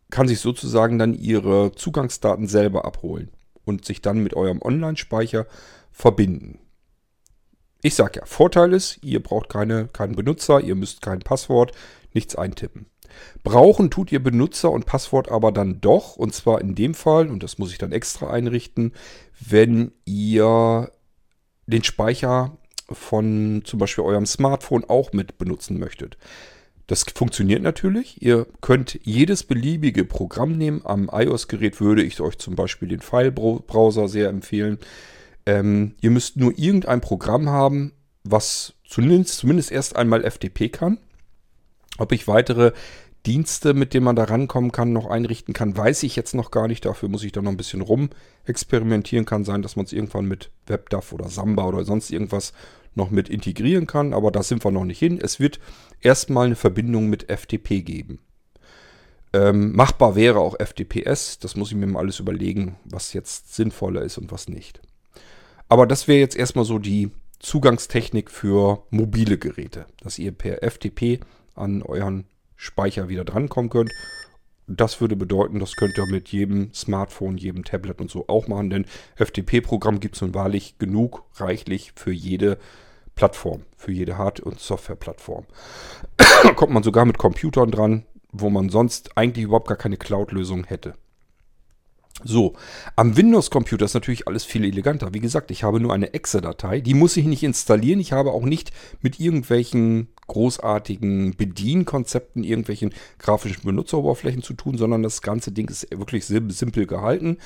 kann 0.10 0.28
sich 0.28 0.39
sozusagen 0.39 0.97
dann 0.99 1.14
ihre 1.14 1.72
Zugangsdaten 1.74 2.47
selber 2.47 2.86
abholen 2.86 3.32
und 3.66 3.86
sich 3.86 4.01
dann 4.01 4.20
mit 4.20 4.36
eurem 4.36 4.62
Online-Speicher 4.62 5.47
verbinden. 5.91 6.60
Ich 7.82 7.95
sage 7.95 8.20
ja, 8.20 8.26
Vorteil 8.26 8.74
ist, 8.74 8.99
ihr 9.04 9.22
braucht 9.22 9.49
keine, 9.49 9.88
keinen 9.88 10.16
Benutzer, 10.16 10.62
ihr 10.62 10.76
müsst 10.76 11.01
kein 11.01 11.20
Passwort, 11.20 11.74
nichts 12.14 12.36
eintippen. 12.36 12.86
Brauchen 13.43 13.89
tut 13.89 14.11
ihr 14.11 14.24
Benutzer 14.24 14.72
und 14.72 14.86
Passwort 14.86 15.30
aber 15.30 15.51
dann 15.51 15.82
doch. 15.82 16.16
Und 16.16 16.34
zwar 16.34 16.61
in 16.61 16.76
dem 16.76 16.93
Fall, 16.93 17.30
und 17.30 17.43
das 17.43 17.57
muss 17.57 17.72
ich 17.72 17.78
dann 17.78 17.91
extra 17.91 18.30
einrichten, 18.30 18.93
wenn 19.39 19.91
ihr 20.05 20.91
den 21.68 21.84
Speicher 21.84 22.57
von 22.91 23.61
zum 23.66 23.80
Beispiel 23.80 24.03
eurem 24.03 24.26
Smartphone 24.26 24.86
auch 24.86 25.14
mit 25.14 25.38
benutzen 25.38 25.80
möchtet. 25.80 26.18
Das 26.88 27.05
funktioniert 27.16 27.61
natürlich. 27.61 28.22
Ihr 28.22 28.45
könnt 28.61 28.99
jedes 29.03 29.43
beliebige 29.43 30.03
Programm 30.03 30.57
nehmen. 30.57 30.82
Am 30.84 31.09
iOS-Gerät 31.11 31.80
würde 31.80 32.03
ich 32.03 32.20
euch 32.20 32.38
zum 32.38 32.55
Beispiel 32.55 32.89
den 32.89 32.99
File-Browser 32.99 34.09
sehr 34.09 34.30
empfehlen. 34.30 34.80
Ähm, 35.45 35.95
ihr 36.01 36.11
müsst 36.11 36.38
nur 36.38 36.57
irgendein 36.57 37.01
Programm 37.01 37.49
haben, 37.49 37.93
was 38.24 38.74
zumindest, 38.86 39.38
zumindest 39.38 39.72
erst 39.72 39.95
einmal 39.95 40.30
FTP 40.30 40.70
kann. 40.72 40.97
Ob 41.98 42.12
ich 42.12 42.28
weitere 42.28 42.72
Dienste, 43.26 43.74
mit 43.74 43.94
denen 43.94 44.04
man 44.04 44.16
da 44.16 44.26
rankommen 44.26 44.72
kann, 44.72 44.91
noch 44.91 45.08
einrichten 45.08 45.54
kann, 45.54 45.78
weiß 45.78 46.04
ich 46.04 46.16
jetzt 46.16 46.36
noch 46.36 46.52
gar 46.52 46.68
nicht. 46.68 46.86
Dafür 46.86 47.08
muss 47.08 47.24
ich 47.24 47.32
da 47.32 47.41
noch 47.41 47.52
ein 47.52 47.58
bisschen 47.58 47.82
rum 47.82 48.10
experimentieren. 48.46 49.26
Kann 49.26 49.46
sein, 49.46 49.62
dass 49.62 49.76
man 49.76 49.86
es 49.86 49.94
irgendwann 49.94 50.26
mit 50.26 50.52
WebDAV 50.68 51.14
oder 51.14 51.30
Samba 51.30 51.66
oder 51.66 51.86
sonst 51.86 52.12
irgendwas 52.12 52.54
noch 52.96 53.10
mit 53.10 53.30
integrieren 53.30 53.88
kann, 53.88 54.14
aber 54.14 54.32
da 54.32 54.44
sind 54.44 54.64
wir 54.64 54.72
noch 54.72 54.86
nicht 54.86 55.00
hin. 55.00 55.20
Es 55.22 55.39
wird 55.39 55.60
erstmal 56.02 56.46
eine 56.46 56.56
Verbindung 56.56 57.10
mit 57.10 57.32
FTP 57.32 57.84
geben. 57.84 58.20
Ähm, 59.34 59.76
machbar 59.76 60.16
wäre 60.16 60.39
auch 60.39 60.56
FTPS, 60.60 61.39
das 61.39 61.56
muss 61.56 61.72
ich 61.72 61.78
mir 61.78 61.88
mal 61.88 62.02
alles 62.02 62.20
überlegen, 62.20 62.76
was 62.86 63.14
jetzt 63.14 63.56
sinnvoller 63.56 64.04
ist 64.04 64.20
und 64.20 64.32
was 64.32 64.48
nicht. 64.48 64.80
Aber 65.70 65.88
das 65.88 66.08
wäre 66.08 66.20
jetzt 66.20 66.36
erstmal 66.36 66.66
so 66.66 66.78
die 66.78 67.10
Zugangstechnik 67.39 68.30
für 68.30 68.84
mobile 68.91 69.39
Geräte, 69.39 69.88
dass 70.04 70.20
ihr 70.20 70.32
per 70.32 70.62
FTP 70.62 71.20
an 71.56 71.82
euren 71.84 72.26
Speicher 72.56 73.10
wieder 73.10 73.26
drankommen 73.26 73.70
könnt. 73.70 73.91
Das 74.68 75.01
würde 75.01 75.16
bedeuten, 75.16 75.60
das 75.60 75.76
könnt 75.76 75.97
ihr 75.97 76.06
mit 76.06 76.30
jedem 76.30 76.74
Smartphone, 76.74 77.38
jedem 77.38 77.66
Tablet 77.66 77.99
und 77.99 78.10
so 78.10 78.28
auch 78.30 78.47
machen, 78.47 78.70
denn 78.70 78.86
FTP-Programm 79.16 79.99
gibt 79.99 80.16
es 80.16 80.22
nun 80.22 80.34
wahrlich 80.34 80.78
genug, 80.78 81.24
reichlich 81.36 81.91
für 81.95 82.14
jede 82.14 82.58
Plattform, 83.16 83.64
für 83.76 83.91
jede 83.91 84.18
Hard- 84.18 84.39
und 84.39 84.60
Software-Plattform. 84.60 85.45
kommt 86.56 86.74
man 86.74 86.84
sogar 86.84 87.06
mit 87.06 87.18
Computern 87.18 87.72
dran, 87.72 88.06
wo 88.32 88.49
man 88.49 88.70
sonst 88.70 89.18
eigentlich 89.18 89.45
überhaupt 89.45 89.68
gar 89.68 89.78
keine 89.78 89.97
Cloud-Lösung 89.97 90.64
hätte. 90.64 90.95
So, 92.24 92.54
am 92.95 93.18
Windows-Computer 93.18 93.86
ist 93.86 93.95
natürlich 93.95 94.28
alles 94.28 94.45
viel 94.45 94.64
eleganter. 94.64 95.14
Wie 95.14 95.20
gesagt, 95.20 95.51
ich 95.51 95.64
habe 95.64 95.80
nur 95.80 95.93
eine 95.93 96.14
Exe-Datei. 96.14 96.80
Die 96.80 96.93
muss 96.93 97.18
ich 97.18 97.26
nicht 97.26 97.43
installieren. 97.43 97.99
Ich 97.99 98.14
habe 98.14 98.32
auch 98.32 98.43
nicht 98.43 98.72
mit 99.01 99.20
irgendwelchen 99.20 100.08
großartigen 100.28 101.36
Bedienkonzepten, 101.36 102.43
irgendwelchen 102.43 102.93
grafischen 103.19 103.63
Benutzeroberflächen 103.63 104.43
zu 104.43 104.53
tun, 104.53 104.78
sondern 104.78 105.03
das 105.03 105.21
ganze 105.21 105.51
Ding 105.51 105.69
ist 105.69 105.88
wirklich 105.91 106.26
simpel 106.26 106.86
gehalten. 106.86 107.38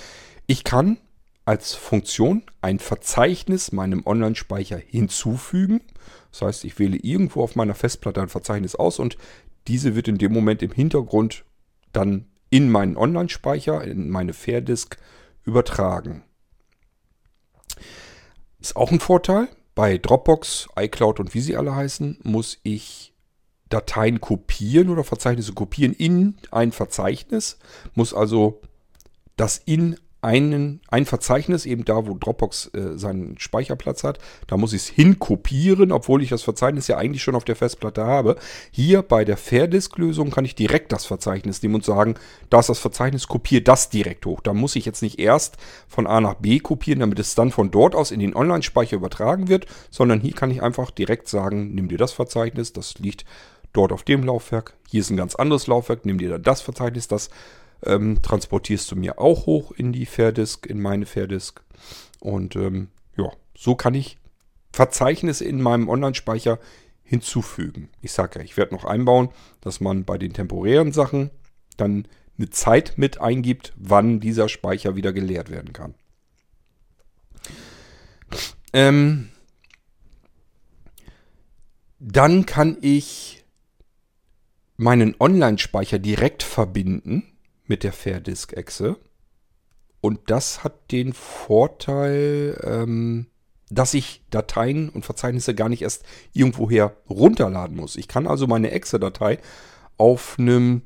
Ich 0.45 0.63
kann 0.63 0.97
als 1.45 1.73
Funktion 1.73 2.43
ein 2.61 2.80
Verzeichnis 2.80 3.71
meinem 3.71 4.05
Online-Speicher 4.05 4.78
hinzufügen. 4.78 5.82
Das 6.32 6.41
heißt, 6.41 6.65
ich 6.65 6.78
wähle 6.78 6.97
irgendwo 6.97 7.41
auf 7.41 7.55
meiner 7.55 7.73
Festplatte 7.73 8.21
ein 8.21 8.28
Verzeichnis 8.28 8.75
aus 8.75 8.99
und 8.99 9.17
diese 9.67 9.95
wird 9.95 10.07
in 10.07 10.17
dem 10.17 10.34
Moment 10.34 10.61
im 10.61 10.71
Hintergrund 10.71 11.45
dann 11.93 12.25
in 12.49 12.69
meinen 12.69 12.97
Online-Speicher, 12.97 13.84
in 13.84 14.09
meine 14.09 14.34
Fairdisk 14.34 14.97
übertragen. 15.45 16.23
Ist 18.59 18.75
auch 18.75 18.91
ein 18.91 18.99
Vorteil. 18.99 19.47
Bei 19.78 19.99
Dropbox, 19.99 20.69
iCloud 20.75 21.19
und 21.19 21.36
wie 21.36 21.39
sie 21.39 21.55
alle 21.55 21.75
heißen, 21.75 22.17
muss 22.23 22.57
ich 22.63 23.13
Dateien 23.69 24.19
kopieren 24.19 24.89
oder 24.89 25.03
Verzeichnisse 25.03 25.53
kopieren 25.53 25.93
in 25.93 26.36
ein 26.49 26.71
Verzeichnis, 26.71 27.59
muss 27.93 28.11
also 28.11 28.59
das 29.36 29.61
in 29.63 29.95
einen, 30.28 30.82
ein 30.89 31.05
Verzeichnis, 31.05 31.65
eben 31.65 31.86
da, 31.86 32.05
wo 32.05 32.13
Dropbox 32.13 32.71
äh, 32.73 32.97
seinen 32.97 33.39
Speicherplatz 33.39 34.03
hat. 34.03 34.19
Da 34.47 34.57
muss 34.57 34.73
ich 34.73 34.82
es 34.82 34.88
hinkopieren, 34.89 35.93
obwohl 35.93 36.21
ich 36.21 36.28
das 36.30 36.43
Verzeichnis 36.43 36.89
ja 36.89 36.97
eigentlich 36.97 37.23
schon 37.23 37.36
auf 37.36 37.45
der 37.45 37.55
Festplatte 37.55 38.05
habe. 38.05 38.36
Hier 38.69 39.03
bei 39.03 39.23
der 39.23 39.38
Fairdisk-Lösung 39.38 40.30
kann 40.30 40.43
ich 40.43 40.53
direkt 40.53 40.91
das 40.91 41.05
Verzeichnis 41.05 41.63
nehmen 41.63 41.75
und 41.75 41.86
sagen, 41.86 42.15
da 42.49 42.59
ist 42.59 42.67
das 42.67 42.80
Verzeichnis, 42.80 43.30
kopiere 43.30 43.61
das 43.61 43.89
direkt 43.89 44.25
hoch. 44.25 44.41
Da 44.41 44.53
muss 44.53 44.75
ich 44.75 44.84
jetzt 44.84 45.01
nicht 45.01 45.17
erst 45.17 45.55
von 45.88 46.05
A 46.05 46.19
nach 46.19 46.34
B 46.34 46.59
kopieren, 46.59 46.99
damit 46.99 47.19
es 47.19 47.34
dann 47.34 47.51
von 47.51 47.71
dort 47.71 47.95
aus 47.95 48.11
in 48.11 48.19
den 48.19 48.36
Online-Speicher 48.36 48.97
übertragen 48.97 49.47
wird, 49.47 49.65
sondern 49.89 50.19
hier 50.19 50.34
kann 50.34 50.51
ich 50.51 50.61
einfach 50.61 50.91
direkt 50.91 51.30
sagen, 51.30 51.73
nimm 51.73 51.88
dir 51.88 51.97
das 51.97 52.11
Verzeichnis, 52.11 52.73
das 52.73 52.95
liegt 52.99 53.23
dort 53.71 53.93
auf 53.93 54.03
dem 54.03 54.23
Laufwerk. 54.23 54.73
Hier 54.89 54.99
ist 54.99 55.09
ein 55.09 55.15
ganz 55.15 55.36
anderes 55.36 55.67
Laufwerk, 55.67 56.05
nimm 56.05 56.17
dir 56.17 56.30
dann 56.32 56.43
das 56.43 56.59
Verzeichnis, 56.59 57.07
das 57.07 57.30
ähm, 57.84 58.21
transportierst 58.21 58.91
du 58.91 58.95
mir 58.95 59.19
auch 59.19 59.45
hoch 59.45 59.71
in 59.71 59.93
die 59.93 60.05
Fairdisk, 60.05 60.65
in 60.65 60.82
meine 60.82 61.05
Fairdisk. 61.05 61.63
Und 62.19 62.55
ähm, 62.55 62.89
ja, 63.17 63.32
so 63.55 63.75
kann 63.75 63.93
ich 63.93 64.17
Verzeichnisse 64.71 65.45
in 65.45 65.61
meinem 65.61 65.89
Online-Speicher 65.89 66.59
hinzufügen. 67.03 67.89
Ich 68.01 68.11
sage 68.11 68.39
ja, 68.39 68.45
ich 68.45 68.57
werde 68.57 68.75
noch 68.75 68.86
einbauen, 68.86 69.30
dass 69.61 69.80
man 69.80 70.03
bei 70.03 70.17
den 70.17 70.34
temporären 70.34 70.91
Sachen 70.91 71.32
dann 71.78 72.07
eine 72.38 72.49
Zeit 72.49 72.97
mit 72.97 73.19
eingibt, 73.21 73.73
wann 73.75 74.19
dieser 74.19 74.49
Speicher 74.49 74.95
wieder 74.95 75.13
geleert 75.13 75.49
werden 75.49 75.73
kann. 75.73 75.95
Ähm, 78.73 79.30
dann 81.99 82.45
kann 82.45 82.78
ich 82.82 83.45
meinen 84.75 85.15
Online-Speicher 85.19 85.97
direkt 85.97 86.43
verbinden 86.43 87.37
mit 87.68 87.84
der 87.84 87.93
Fairdisk-Echse. 87.93 88.97
Und 90.01 90.20
das 90.28 90.63
hat 90.63 90.91
den 90.91 91.13
Vorteil, 91.13 92.59
ähm, 92.63 93.28
dass 93.70 93.93
ich 93.93 94.24
Dateien 94.30 94.89
und 94.89 95.05
Verzeichnisse 95.05 95.53
gar 95.53 95.70
nicht 95.70 95.82
erst 95.82 96.03
irgendwoher 96.34 96.95
runterladen 97.09 97.76
muss. 97.76 97.95
Ich 97.95 98.07
kann 98.07 98.28
also 98.28 98.47
meine 98.47 98.72
Exe-Datei 98.72 99.39
auf 99.97 100.38
einem 100.39 100.84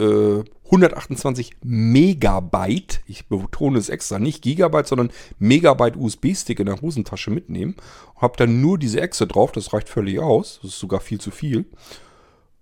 äh, 0.00 0.44
128 0.66 1.56
Megabyte, 1.62 3.00
ich 3.06 3.26
betone 3.28 3.78
es 3.78 3.88
extra, 3.88 4.18
nicht 4.18 4.42
Gigabyte, 4.42 4.86
sondern 4.86 5.10
Megabyte 5.38 5.96
USB-Stick 5.96 6.60
in 6.60 6.66
der 6.66 6.80
Hosentasche 6.80 7.30
mitnehmen. 7.30 7.74
Habe 8.16 8.36
dann 8.36 8.60
nur 8.60 8.78
diese 8.78 9.00
Exe 9.00 9.26
drauf, 9.26 9.50
das 9.52 9.72
reicht 9.72 9.88
völlig 9.88 10.20
aus, 10.20 10.60
das 10.62 10.72
ist 10.72 10.78
sogar 10.78 11.00
viel 11.00 11.20
zu 11.20 11.30
viel 11.30 11.64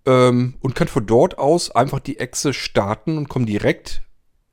ähm, 0.06 0.54
und 0.60 0.74
kann 0.74 0.88
von 0.88 1.06
dort 1.06 1.38
aus 1.38 1.70
einfach 1.70 2.00
die 2.00 2.18
Exe 2.18 2.52
starten 2.52 3.18
und 3.18 3.28
komme 3.28 3.46
direkt 3.46 4.02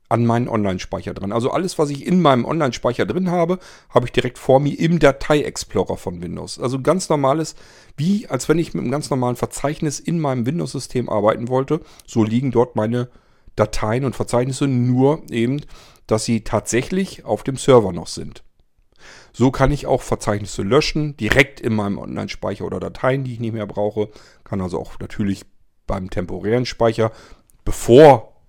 an 0.08 0.26
meinen 0.26 0.48
Online-Speicher 0.48 1.14
dran. 1.14 1.32
Also 1.32 1.50
alles, 1.50 1.78
was 1.78 1.90
ich 1.90 2.06
in 2.06 2.20
meinem 2.20 2.44
Online-Speicher 2.44 3.06
drin 3.06 3.30
habe, 3.30 3.58
habe 3.88 4.06
ich 4.06 4.12
direkt 4.12 4.38
vor 4.38 4.60
mir 4.60 4.78
im 4.78 4.98
Datei-Explorer 4.98 5.96
von 5.96 6.22
Windows. 6.22 6.58
Also 6.58 6.80
ganz 6.80 7.08
normales, 7.08 7.54
wie 7.96 8.28
als 8.28 8.48
wenn 8.48 8.58
ich 8.58 8.74
mit 8.74 8.82
einem 8.82 8.92
ganz 8.92 9.10
normalen 9.10 9.36
Verzeichnis 9.36 10.00
in 10.00 10.20
meinem 10.20 10.46
Windows-System 10.46 11.08
arbeiten 11.08 11.48
wollte. 11.48 11.80
So 12.06 12.22
liegen 12.22 12.50
dort 12.50 12.76
meine 12.76 13.08
Dateien 13.56 14.04
und 14.04 14.14
Verzeichnisse, 14.14 14.66
nur 14.68 15.22
eben, 15.30 15.62
dass 16.06 16.24
sie 16.24 16.42
tatsächlich 16.42 17.24
auf 17.24 17.42
dem 17.42 17.56
Server 17.56 17.92
noch 17.92 18.08
sind. 18.08 18.44
So 19.36 19.50
kann 19.50 19.72
ich 19.72 19.86
auch 19.86 20.00
Verzeichnisse 20.00 20.62
löschen, 20.62 21.16
direkt 21.16 21.60
in 21.60 21.74
meinem 21.74 21.98
Online-Speicher 21.98 22.64
oder 22.64 22.78
Dateien, 22.78 23.24
die 23.24 23.32
ich 23.32 23.40
nicht 23.40 23.52
mehr 23.52 23.66
brauche. 23.66 24.08
Kann 24.44 24.60
also 24.60 24.78
auch 24.78 24.98
natürlich 25.00 25.44
beim 25.88 26.08
temporären 26.08 26.66
Speicher, 26.66 27.10
bevor 27.64 28.40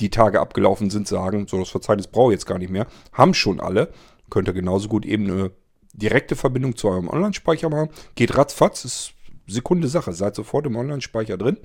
die 0.00 0.08
Tage 0.08 0.40
abgelaufen 0.40 0.88
sind, 0.88 1.06
sagen, 1.06 1.46
so 1.46 1.58
das 1.58 1.68
Verzeichnis 1.68 2.06
brauche 2.06 2.32
ich 2.32 2.38
jetzt 2.38 2.46
gar 2.46 2.58
nicht 2.58 2.70
mehr. 2.70 2.86
Haben 3.12 3.34
schon 3.34 3.60
alle. 3.60 3.92
Könnt 4.30 4.48
ihr 4.48 4.54
genauso 4.54 4.88
gut 4.88 5.04
eben 5.04 5.30
eine 5.30 5.50
direkte 5.92 6.36
Verbindung 6.36 6.74
zu 6.74 6.88
eurem 6.88 7.08
Online-Speicher 7.08 7.68
machen. 7.68 7.90
Geht 8.14 8.34
ratzfatz, 8.34 8.86
ist 8.86 9.12
Sekunde 9.46 9.88
Sache. 9.88 10.14
Seid 10.14 10.34
sofort 10.34 10.64
im 10.64 10.76
Online-Speicher 10.76 11.36
drin 11.36 11.58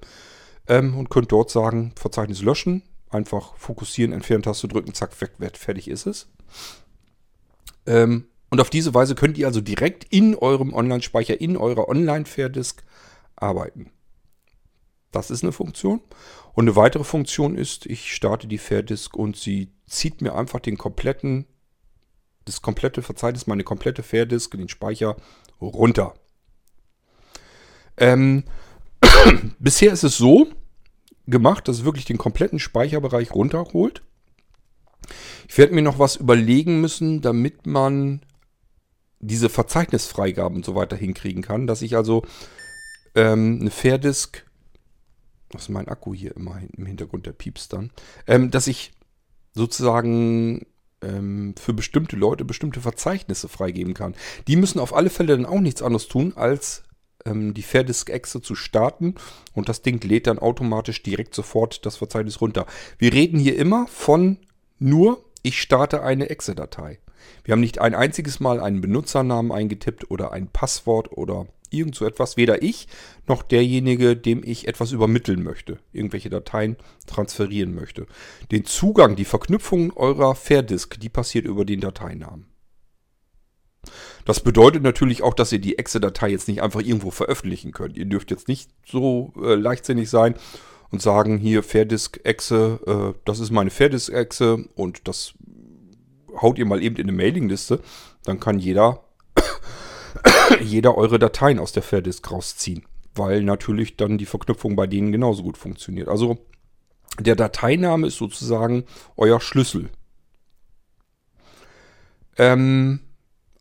ähm, 0.67 0.97
und 0.97 1.09
könnt 1.09 1.32
dort 1.32 1.49
sagen, 1.49 1.93
Verzeichnis 1.95 2.41
löschen. 2.41 2.84
Einfach 3.09 3.55
fokussieren, 3.55 4.11
entfernen, 4.11 4.43
Taste 4.43 4.67
drücken, 4.67 4.93
zack, 4.93 5.11
weg, 5.21 5.57
fertig 5.57 5.88
ist 5.88 6.07
es. 6.07 6.28
Ähm, 7.86 8.26
und 8.56 8.62
auf 8.62 8.70
diese 8.70 8.93
Weise 8.93 9.16
könnt 9.16 9.38
ihr 9.38 9.47
also 9.47 9.60
direkt 9.60 10.06
in 10.14 10.34
eurem 10.34 10.74
Online-Speicher, 10.74 11.41
in 11.41 11.58
eurer 11.58 11.89
Online-Fairdisk 11.89 12.86
arbeiten. 13.36 13.91
Das 15.12 15.30
ist 15.30 15.43
eine 15.43 15.51
Funktion. 15.51 15.99
Und 16.53 16.64
eine 16.64 16.78
weitere 16.78 17.03
Funktion 17.03 17.58
ist, 17.58 17.86
ich 17.86 18.16
starte 18.16 18.47
die 18.47 18.58
Fairdisk 18.58 19.18
und 19.18 19.36
sie 19.36 19.74
zieht 19.88 20.22
mir 20.22 20.36
einfach 20.36 20.62
den 20.62 20.78
kompletten, 20.78 21.47
das 22.45 22.62
komplette 22.62 23.01
Verzeichnis, 23.01 23.45
meine 23.45 23.66
komplette 23.66 24.03
Fairdisk, 24.03 24.51
den 24.51 24.70
Speicher 24.70 25.18
runter. 25.60 26.14
Ähm, 27.97 28.45
bisher 29.60 29.91
ist 29.91 30.03
es 30.03 30.16
so 30.16 30.47
gemacht, 31.28 31.68
dass 31.68 31.80
es 31.80 31.84
wirklich 31.84 32.06
den 32.06 32.18
kompletten 32.18 32.60
Speicherbereich 32.60 33.36
runterholt. 33.36 34.01
Ich 35.49 35.58
werde 35.58 35.76
mir 35.76 35.82
noch 35.82 35.99
was 35.99 36.16
überlegen 36.16 36.80
müssen, 36.80 37.20
damit 37.20 37.68
man 37.68 38.22
diese 39.26 39.49
Verzeichnisfreigaben 39.49 40.57
und 40.57 40.65
so 40.65 40.76
weiter 40.76 40.95
hinkriegen 40.95 41.41
kann, 41.41 41.67
dass 41.67 41.82
ich 41.82 41.95
also 41.95 42.23
ähm, 43.15 43.59
eine 43.61 43.71
Fairdisk 43.71 44.45
das 45.55 45.63
ist 45.63 45.69
mein 45.69 45.88
Akku 45.88 46.13
hier 46.13 46.36
immer 46.36 46.59
im 46.76 46.86
Hintergrund, 46.86 47.26
der 47.26 47.32
piepst 47.32 47.73
dann, 47.73 47.91
ähm, 48.28 48.51
dass 48.51 48.67
ich 48.67 48.91
sozusagen 49.53 50.65
ähm, 51.01 51.55
für 51.57 51.73
bestimmte 51.73 52.15
Leute 52.15 52.45
bestimmte 52.45 52.82
Verzeichnisse 52.82 53.47
freigeben 53.47 53.93
kann. 53.93 54.15
Die 54.47 54.55
müssen 54.55 54.80
auf 54.80 54.93
alle 54.93 55.09
Fälle 55.09 55.36
dann 55.36 55.45
auch 55.45 55.61
nichts 55.61 55.82
anderes 55.82 56.07
tun, 56.07 56.34
als 56.36 56.84
ähm, 57.26 57.53
die 57.53 57.61
Fairdisk-Exe 57.61 58.41
zu 58.41 58.55
starten 58.55 59.15
und 59.53 59.69
das 59.69 59.82
Ding 59.82 60.03
lädt 60.03 60.28
dann 60.28 60.39
automatisch 60.39 61.01
direkt 61.03 61.34
sofort 61.34 61.86
das 61.86 61.97
Verzeichnis 61.97 62.41
runter. 62.41 62.65
Wir 62.97 63.13
reden 63.13 63.39
hier 63.39 63.57
immer 63.57 63.88
von 63.88 64.38
nur, 64.78 65.23
ich 65.41 65.61
starte 65.61 66.03
eine 66.03 66.30
Exe-Datei. 66.30 66.99
Wir 67.43 67.53
haben 67.53 67.59
nicht 67.59 67.80
ein 67.80 67.95
einziges 67.95 68.39
Mal 68.39 68.59
einen 68.59 68.82
Benutzernamen 68.82 69.51
eingetippt 69.51 70.09
oder 70.11 70.32
ein 70.32 70.47
Passwort 70.47 71.11
oder 71.11 71.47
irgend 71.69 71.95
so 71.95 72.05
etwas. 72.05 72.38
Weder 72.38 72.61
ich 72.61 72.88
noch 73.28 73.43
derjenige, 73.43 74.15
dem 74.15 74.43
ich 74.43 74.67
etwas 74.67 74.91
übermitteln 74.91 75.43
möchte, 75.43 75.80
irgendwelche 75.93 76.30
Dateien 76.30 76.78
transferieren 77.07 77.76
möchte. 77.76 78.07
Den 78.51 78.65
Zugang, 78.65 79.15
die 79.15 79.26
Verknüpfung 79.26 79.93
eurer 79.93 80.36
Fairdisk, 80.36 80.99
die 80.99 81.09
passiert 81.09 81.45
über 81.45 81.65
den 81.65 81.82
Dateinamen. 81.82 82.47
Das 84.26 84.39
bedeutet 84.39 84.82
natürlich 84.82 85.21
auch, 85.21 85.36
dass 85.36 85.51
ihr 85.51 85.59
die 85.59 85.78
Exe-Datei 85.78 86.30
jetzt 86.30 86.47
nicht 86.47 86.63
einfach 86.63 86.82
irgendwo 86.82 87.11
veröffentlichen 87.11 87.71
könnt. 87.71 87.97
Ihr 87.97 88.05
dürft 88.05 88.32
jetzt 88.32 88.47
nicht 88.47 88.71
so 88.86 89.34
äh, 89.39 89.53
leichtsinnig 89.53 90.09
sein 90.09 90.36
und 90.89 91.01
sagen, 91.01 91.38
hier 91.38 91.61
Fairdisk-Exe, 91.61 92.80
äh, 93.15 93.19
das 93.26 93.39
ist 93.39 93.51
meine 93.51 93.69
Fairdisk-Exe 93.69 94.67
und 94.76 95.07
das 95.07 95.34
haut 96.41 96.57
ihr 96.57 96.65
mal 96.65 96.81
eben 96.81 96.95
in 96.95 97.03
eine 97.03 97.17
Mailingliste. 97.17 97.81
Dann 98.23 98.39
kann 98.39 98.59
jeder, 98.59 99.03
jeder 100.61 100.97
eure 100.97 101.19
Dateien 101.19 101.59
aus 101.59 101.71
der 101.71 101.83
Fairdisk 101.83 102.31
rausziehen. 102.31 102.86
Weil 103.13 103.43
natürlich 103.43 103.97
dann 103.97 104.17
die 104.17 104.25
Verknüpfung 104.25 104.75
bei 104.75 104.88
denen 104.88 105.11
genauso 105.11 105.43
gut 105.43 105.57
funktioniert. 105.57 106.09
Also 106.09 106.38
der 107.19 107.36
Dateiname 107.36 108.07
ist 108.07 108.17
sozusagen 108.17 108.83
euer 109.15 109.39
Schlüssel. 109.39 109.89
Ähm, 112.38 112.99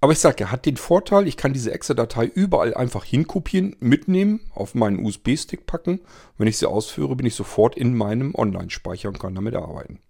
aber 0.00 0.12
ich 0.12 0.18
sage, 0.18 0.44
er 0.44 0.50
hat 0.50 0.66
den 0.66 0.76
Vorteil, 0.76 1.26
ich 1.26 1.38
kann 1.38 1.54
diese 1.54 1.72
Exe-Datei 1.72 2.26
überall 2.26 2.74
einfach 2.74 3.04
hinkopieren, 3.04 3.74
mitnehmen, 3.80 4.40
auf 4.54 4.74
meinen 4.74 5.04
USB-Stick 5.04 5.64
packen. 5.66 6.00
Wenn 6.36 6.48
ich 6.48 6.58
sie 6.58 6.68
ausführe, 6.68 7.16
bin 7.16 7.26
ich 7.26 7.34
sofort 7.34 7.74
in 7.76 7.96
meinem 7.96 8.34
Online-Speicher 8.34 9.08
und 9.08 9.18
kann 9.18 9.34
damit 9.34 9.54
arbeiten. 9.54 10.00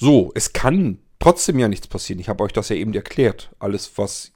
So, 0.00 0.32
es 0.34 0.54
kann 0.54 0.98
trotzdem 1.18 1.58
ja 1.58 1.68
nichts 1.68 1.86
passieren. 1.86 2.20
Ich 2.20 2.30
habe 2.30 2.42
euch 2.42 2.54
das 2.54 2.70
ja 2.70 2.76
eben 2.76 2.94
erklärt. 2.94 3.50
Alles, 3.58 3.92
was 3.96 4.32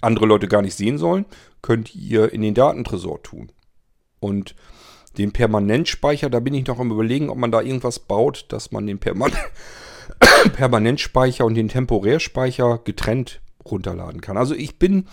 andere 0.00 0.24
Leute 0.24 0.48
gar 0.48 0.62
nicht 0.62 0.74
sehen 0.74 0.96
sollen, 0.96 1.26
könnt 1.60 1.94
ihr 1.94 2.32
in 2.32 2.40
den 2.40 2.54
Datentresor 2.54 3.22
tun. 3.22 3.52
Und 4.20 4.54
den 5.18 5.32
Permanentspeicher, 5.32 6.30
da 6.30 6.40
bin 6.40 6.54
ich 6.54 6.66
noch 6.66 6.80
am 6.80 6.90
überlegen, 6.90 7.28
ob 7.28 7.36
man 7.36 7.52
da 7.52 7.60
irgendwas 7.60 7.98
baut, 7.98 8.46
dass 8.48 8.72
man 8.72 8.86
den 8.86 9.00
Permanent 9.00 9.36
Permanentspeicher 10.54 11.44
und 11.44 11.56
den 11.56 11.68
Temporärspeicher 11.68 12.80
getrennt 12.82 13.42
runterladen 13.66 14.22
kann. 14.22 14.38
Also 14.38 14.54
ich 14.54 14.78
bin, 14.78 15.08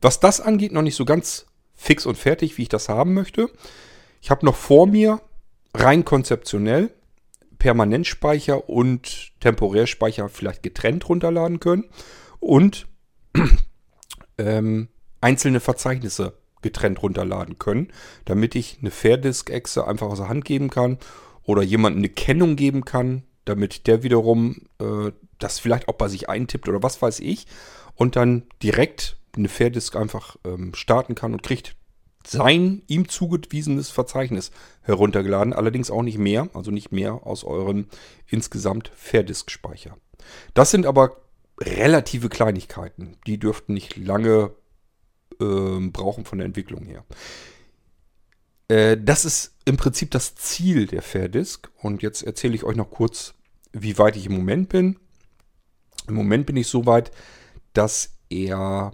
was 0.00 0.20
das 0.20 0.40
angeht, 0.40 0.72
noch 0.72 0.80
nicht 0.80 0.96
so 0.96 1.04
ganz 1.04 1.44
fix 1.74 2.06
und 2.06 2.16
fertig, 2.16 2.56
wie 2.56 2.62
ich 2.62 2.70
das 2.70 2.88
haben 2.88 3.12
möchte. 3.12 3.50
Ich 4.22 4.30
habe 4.30 4.46
noch 4.46 4.56
vor 4.56 4.86
mir, 4.86 5.20
rein 5.74 6.06
konzeptionell, 6.06 6.94
Permanentspeicher 7.64 8.68
und 8.68 9.32
Temporärspeicher 9.40 10.28
vielleicht 10.28 10.62
getrennt 10.62 11.08
runterladen 11.08 11.60
können 11.60 11.84
und 12.38 12.86
ähm, 14.38 14.88
einzelne 15.22 15.60
Verzeichnisse 15.60 16.34
getrennt 16.60 17.02
runterladen 17.02 17.58
können, 17.58 17.88
damit 18.26 18.54
ich 18.54 18.80
eine 18.82 18.90
Fairdisk-Exe 18.90 19.88
einfach 19.88 20.08
aus 20.08 20.18
der 20.18 20.28
Hand 20.28 20.44
geben 20.44 20.68
kann 20.68 20.98
oder 21.42 21.62
jemandem 21.62 22.00
eine 22.00 22.10
Kennung 22.10 22.56
geben 22.56 22.84
kann, 22.84 23.22
damit 23.46 23.86
der 23.86 24.02
wiederum 24.02 24.66
äh, 24.78 25.12
das 25.38 25.58
vielleicht 25.58 25.88
auch 25.88 25.94
bei 25.94 26.08
sich 26.08 26.28
eintippt 26.28 26.68
oder 26.68 26.82
was 26.82 27.00
weiß 27.00 27.20
ich 27.20 27.46
und 27.94 28.14
dann 28.14 28.42
direkt 28.62 29.16
eine 29.34 29.48
Fairdisk 29.48 29.96
einfach 29.96 30.36
ähm, 30.44 30.74
starten 30.74 31.14
kann 31.14 31.32
und 31.32 31.42
kriegt 31.42 31.76
sein 32.26 32.82
ihm 32.86 33.08
zugewiesenes 33.08 33.90
Verzeichnis 33.90 34.50
heruntergeladen, 34.82 35.52
allerdings 35.52 35.90
auch 35.90 36.02
nicht 36.02 36.18
mehr, 36.18 36.48
also 36.54 36.70
nicht 36.70 36.92
mehr 36.92 37.26
aus 37.26 37.44
eurem 37.44 37.86
insgesamt 38.26 38.90
Fairdisk-Speicher. 38.96 39.96
Das 40.54 40.70
sind 40.70 40.86
aber 40.86 41.20
relative 41.60 42.28
Kleinigkeiten, 42.28 43.16
die 43.26 43.38
dürften 43.38 43.74
nicht 43.74 43.96
lange 43.96 44.54
äh, 45.40 45.88
brauchen 45.90 46.24
von 46.24 46.38
der 46.38 46.46
Entwicklung 46.46 46.84
her. 46.84 47.04
Äh, 48.68 48.96
das 49.00 49.24
ist 49.24 49.54
im 49.64 49.76
Prinzip 49.76 50.10
das 50.10 50.34
Ziel 50.34 50.86
der 50.86 51.02
Fairdisk. 51.02 51.70
Und 51.80 52.02
jetzt 52.02 52.22
erzähle 52.22 52.54
ich 52.54 52.64
euch 52.64 52.76
noch 52.76 52.90
kurz, 52.90 53.34
wie 53.72 53.98
weit 53.98 54.16
ich 54.16 54.26
im 54.26 54.32
Moment 54.32 54.68
bin. 54.68 54.98
Im 56.08 56.14
Moment 56.14 56.46
bin 56.46 56.56
ich 56.56 56.68
so 56.68 56.86
weit, 56.86 57.10
dass 57.72 58.16
er 58.30 58.92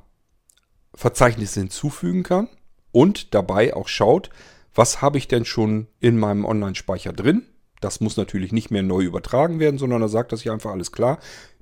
Verzeichnisse 0.95 1.61
hinzufügen 1.61 2.23
kann 2.23 2.49
und 2.93 3.35
dabei 3.35 3.75
auch 3.75 3.89
schaut, 3.89 4.31
was 4.75 5.03
habe 5.03 5.19
ich 5.19 5.29
denn 5.29 5.45
schon 5.45 5.89
in 6.01 6.19
meinem 6.19 6.45
Online-Speicher 6.45 7.13
drin. 7.13 7.47
Das 7.81 8.01
muss 8.01 8.17
natürlich 8.17 8.53
nicht 8.53 8.71
mehr 8.71 8.83
neu 8.83 9.03
übertragen 9.03 9.59
werden, 9.59 9.79
sondern 9.79 10.03
er 10.03 10.09
sagt 10.09 10.33
das 10.33 10.43
hier 10.43 10.53
einfach 10.53 10.71
alles 10.71 10.93
klar. 10.93 11.19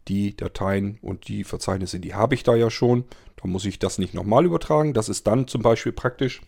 Die 0.09 0.37
Dateien 0.37 0.99
und 1.01 1.29
die 1.29 1.45
Verzeichnisse, 1.45 2.01
die 2.01 2.15
habe 2.15 2.35
ich 2.35 2.43
da 2.43 2.55
ja 2.55 2.71
schon. 2.71 3.05
Da 3.37 3.47
muss 3.47 3.65
ich 3.65 3.79
das 3.79 3.99
nicht 3.99 4.15
nochmal 4.15 4.45
übertragen. 4.45 4.95
Das 4.95 5.09
ist 5.09 5.27
dann 5.27 5.47
zum 5.47 5.63
Beispiel 5.63 5.93
praktisch 5.93 6.41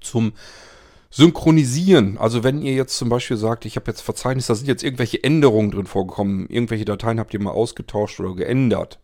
zum 0.00 0.32
Synchronisieren. 1.10 2.18
Also 2.18 2.44
wenn 2.44 2.62
ihr 2.62 2.74
jetzt 2.74 2.96
zum 2.96 3.08
Beispiel 3.08 3.36
sagt, 3.36 3.64
ich 3.64 3.76
habe 3.76 3.90
jetzt 3.90 4.00
Verzeichnis, 4.00 4.46
da 4.46 4.54
sind 4.54 4.68
jetzt 4.68 4.84
irgendwelche 4.84 5.22
Änderungen 5.22 5.72
drin 5.72 5.86
vorgekommen, 5.86 6.48
irgendwelche 6.48 6.84
Dateien 6.84 7.18
habt 7.18 7.34
ihr 7.34 7.40
mal 7.40 7.50
ausgetauscht 7.50 8.20
oder 8.20 8.34
geändert, 8.34 9.00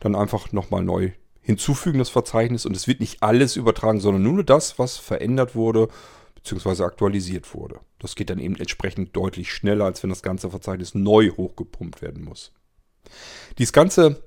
dann 0.00 0.14
einfach 0.14 0.52
nochmal 0.52 0.84
neu 0.84 1.12
hinzufügen 1.50 1.98
das 1.98 2.10
Verzeichnis 2.10 2.64
und 2.64 2.76
es 2.76 2.86
wird 2.86 3.00
nicht 3.00 3.22
alles 3.22 3.56
übertragen, 3.56 4.00
sondern 4.00 4.22
nur 4.22 4.44
das, 4.44 4.78
was 4.78 4.96
verändert 4.96 5.56
wurde 5.56 5.88
bzw. 6.36 6.84
aktualisiert 6.84 7.54
wurde. 7.54 7.80
Das 7.98 8.14
geht 8.14 8.30
dann 8.30 8.38
eben 8.38 8.54
entsprechend 8.54 9.16
deutlich 9.16 9.52
schneller, 9.52 9.84
als 9.84 10.02
wenn 10.02 10.10
das 10.10 10.22
ganze 10.22 10.48
Verzeichnis 10.50 10.94
neu 10.94 11.30
hochgepumpt 11.30 12.02
werden 12.02 12.24
muss. 12.24 12.52
Dies 13.58 13.72
ganze 13.72 14.22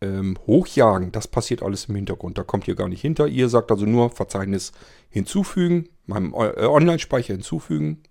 ähm, 0.00 0.38
Hochjagen, 0.46 1.12
das 1.12 1.28
passiert 1.28 1.62
alles 1.62 1.84
im 1.86 1.96
Hintergrund. 1.96 2.38
Da 2.38 2.44
kommt 2.44 2.66
ihr 2.66 2.76
gar 2.76 2.88
nicht 2.88 3.02
hinter. 3.02 3.28
Ihr 3.28 3.50
sagt 3.50 3.70
also 3.70 3.84
nur 3.84 4.10
Verzeichnis 4.10 4.72
hinzufügen, 5.10 5.90
meinem 6.06 6.32
äh, 6.32 6.64
Online-Speicher 6.64 7.34
hinzufügen. 7.34 8.02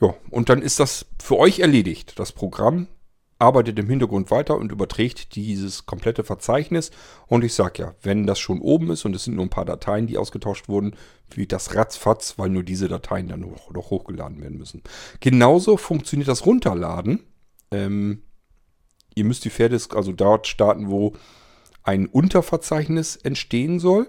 Ja, 0.00 0.14
und 0.30 0.50
dann 0.50 0.62
ist 0.62 0.78
das 0.78 1.06
für 1.20 1.36
euch 1.36 1.58
erledigt. 1.58 2.18
Das 2.18 2.30
Programm 2.30 2.86
arbeitet 3.38 3.78
im 3.78 3.88
Hintergrund 3.88 4.30
weiter 4.30 4.56
und 4.56 4.72
überträgt 4.72 5.34
dieses 5.34 5.86
komplette 5.86 6.24
Verzeichnis. 6.24 6.90
Und 7.26 7.44
ich 7.44 7.54
sage 7.54 7.82
ja, 7.82 7.94
wenn 8.02 8.26
das 8.26 8.38
schon 8.38 8.60
oben 8.60 8.90
ist 8.90 9.04
und 9.04 9.14
es 9.14 9.24
sind 9.24 9.34
nur 9.36 9.44
ein 9.44 9.50
paar 9.50 9.64
Dateien, 9.64 10.06
die 10.06 10.16
ausgetauscht 10.16 10.68
wurden, 10.68 10.96
wie 11.30 11.46
das 11.46 11.74
ratzfatz, 11.74 12.38
weil 12.38 12.48
nur 12.48 12.62
diese 12.62 12.88
Dateien 12.88 13.28
dann 13.28 13.40
noch, 13.40 13.70
noch 13.70 13.90
hochgeladen 13.90 14.40
werden 14.40 14.58
müssen. 14.58 14.82
Genauso 15.20 15.76
funktioniert 15.76 16.28
das 16.28 16.46
Runterladen. 16.46 17.24
Ähm, 17.70 18.22
ihr 19.14 19.24
müsst 19.24 19.44
die 19.44 19.50
Fairdisk 19.50 19.94
also 19.94 20.12
dort 20.12 20.46
starten, 20.46 20.88
wo 20.88 21.14
ein 21.82 22.06
Unterverzeichnis 22.06 23.16
entstehen 23.16 23.80
soll. 23.80 24.08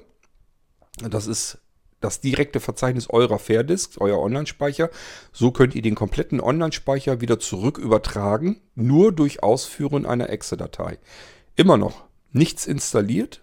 Das 0.98 1.28
ist 1.28 1.60
das 2.00 2.22
direkte 2.22 2.60
Verzeichnis 2.60 3.10
eurer 3.10 3.40
Fairdisk, 3.40 4.00
euer 4.00 4.20
Online-Speicher. 4.20 4.90
So 5.32 5.52
könnt 5.52 5.76
ihr 5.76 5.82
den 5.82 5.96
kompletten 5.96 6.40
Online-Speicher 6.40 7.22
wieder 7.22 7.40
zurück 7.40 7.78
übertragen, 7.78 8.62
nur 8.76 9.12
durch 9.12 9.44
Ausführen 9.44 10.06
einer 10.06 10.30
Exe-Datei. 10.30 11.00
Immer 11.56 11.78
noch 11.78 12.06
nichts 12.32 12.68
installiert, 12.68 13.42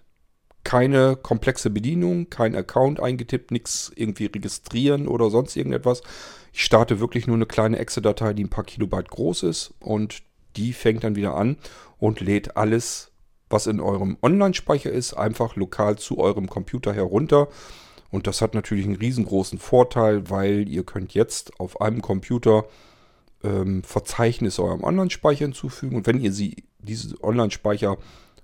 keine 0.62 1.16
komplexe 1.16 1.68
Bedienung, 1.68 2.30
kein 2.30 2.54
Account 2.54 3.00
eingetippt, 3.00 3.50
nichts 3.50 3.92
irgendwie 3.94 4.26
registrieren 4.26 5.08
oder 5.08 5.30
sonst 5.30 5.56
irgendetwas. 5.56 6.02
Ich 6.52 6.64
starte 6.64 7.00
wirklich 7.00 7.26
nur 7.26 7.36
eine 7.36 7.46
kleine 7.46 7.78
Exe-Datei, 7.78 8.32
die 8.32 8.44
ein 8.44 8.50
paar 8.50 8.64
Kilobyte 8.64 9.10
groß 9.10 9.42
ist 9.44 9.74
und 9.80 10.22
die 10.56 10.72
fängt 10.72 11.04
dann 11.04 11.16
wieder 11.16 11.34
an 11.34 11.56
und 11.98 12.20
lädt 12.20 12.56
alles, 12.56 13.10
was 13.50 13.66
in 13.66 13.80
eurem 13.80 14.16
Online-Speicher 14.22 14.90
ist, 14.90 15.14
einfach 15.14 15.56
lokal 15.56 15.98
zu 15.98 16.18
eurem 16.18 16.48
Computer 16.48 16.92
herunter. 16.92 17.48
Und 18.14 18.28
das 18.28 18.40
hat 18.40 18.54
natürlich 18.54 18.86
einen 18.86 18.94
riesengroßen 18.94 19.58
Vorteil, 19.58 20.30
weil 20.30 20.68
ihr 20.68 20.84
könnt 20.84 21.14
jetzt 21.14 21.58
auf 21.58 21.80
einem 21.80 22.00
Computer 22.00 22.64
ähm, 23.42 23.82
Verzeichnisse 23.82 24.62
eurem 24.62 24.84
Online-Speicher 24.84 25.46
hinzufügen. 25.46 25.96
Und 25.96 26.06
wenn 26.06 26.20
ihr 26.20 26.32
sie, 26.32 26.62
diese 26.78 27.20
Online-Speicher 27.24 27.96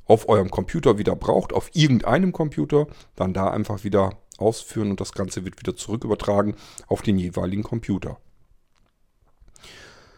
auf 0.07 0.29
eurem 0.29 0.51
Computer 0.51 0.99
wieder 0.99 1.15
braucht, 1.15 1.53
auf 1.53 1.71
irgendeinem 1.73 2.33
Computer, 2.33 2.89
dann 3.15 3.33
da 3.33 3.49
einfach 3.49 3.85
wieder 3.85 4.19
ausführen 4.39 4.91
und 4.91 5.01
das 5.01 5.13
Ganze 5.13 5.45
wird 5.45 5.61
wieder 5.61 5.77
zurück 5.77 6.03
übertragen 6.03 6.57
auf 6.89 7.03
den 7.03 7.17
jeweiligen 7.17 7.63
Computer. 7.63 8.19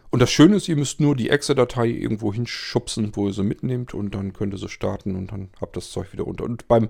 Und 0.08 0.20
das 0.20 0.30
Schöne 0.30 0.56
ist, 0.56 0.68
ihr 0.68 0.76
müsst 0.76 0.98
nur 0.98 1.14
die 1.14 1.28
Exe-Datei 1.28 1.88
irgendwo 1.88 2.32
hinschubsen, 2.32 3.14
wo 3.16 3.26
ihr 3.26 3.34
sie 3.34 3.44
mitnehmt 3.44 3.92
und 3.92 4.14
dann 4.14 4.32
könnt 4.32 4.54
ihr 4.54 4.58
sie 4.58 4.70
starten 4.70 5.14
und 5.14 5.30
dann 5.30 5.50
habt 5.60 5.76
das 5.76 5.90
Zeug 5.90 6.14
wieder 6.14 6.26
unter. 6.26 6.44
Und 6.44 6.68
beim 6.68 6.88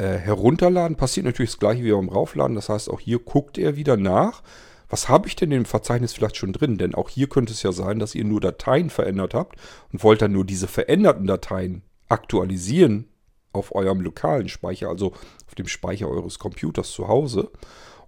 äh, 0.00 0.18
herunterladen 0.18 0.96
passiert 0.96 1.26
natürlich 1.26 1.50
das 1.50 1.58
gleiche 1.58 1.84
wie 1.84 1.92
beim 1.92 2.08
Raufladen. 2.08 2.56
Das 2.56 2.70
heißt, 2.70 2.88
auch 2.88 3.00
hier 3.00 3.18
guckt 3.18 3.58
er 3.58 3.76
wieder 3.76 3.98
nach. 3.98 4.42
Was 4.88 5.08
habe 5.08 5.28
ich 5.28 5.36
denn 5.36 5.52
im 5.52 5.66
Verzeichnis 5.66 6.14
vielleicht 6.14 6.36
schon 6.36 6.54
drin? 6.54 6.78
Denn 6.78 6.94
auch 6.94 7.10
hier 7.10 7.28
könnte 7.28 7.52
es 7.52 7.62
ja 7.62 7.70
sein, 7.70 7.98
dass 7.98 8.14
ihr 8.14 8.24
nur 8.24 8.40
Dateien 8.40 8.88
verändert 8.88 9.34
habt 9.34 9.56
und 9.92 10.02
wollt 10.02 10.22
dann 10.22 10.32
nur 10.32 10.44
diese 10.44 10.68
veränderten 10.68 11.26
Dateien 11.26 11.82
aktualisieren 12.08 13.08
auf 13.52 13.74
eurem 13.74 14.00
lokalen 14.00 14.48
Speicher, 14.48 14.88
also 14.88 15.12
auf 15.46 15.54
dem 15.56 15.68
Speicher 15.68 16.08
eures 16.08 16.38
Computers 16.38 16.90
zu 16.90 17.06
Hause. 17.06 17.50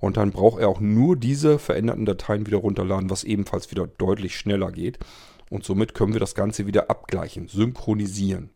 Und 0.01 0.17
dann 0.17 0.33
braucht 0.33 0.61
er 0.61 0.69
auch 0.69 0.81
nur 0.81 1.17
diese 1.17 1.59
veränderten 1.59 2.07
Dateien 2.07 2.47
wieder 2.47 2.59
runterladen, 2.59 3.11
was 3.11 3.23
ebenfalls 3.23 3.71
wieder 3.71 3.87
deutlich 3.87 4.37
schneller 4.37 4.73
geht. 4.73 4.99
Und 5.51 5.65
somit 5.65 5.95
können 5.95 6.15
wir 6.15 6.21
das 6.21 6.35
Ganze 6.35 6.67
wieder 6.67 6.91
abgleichen, 6.91 7.49
synchronisieren. 7.49 8.51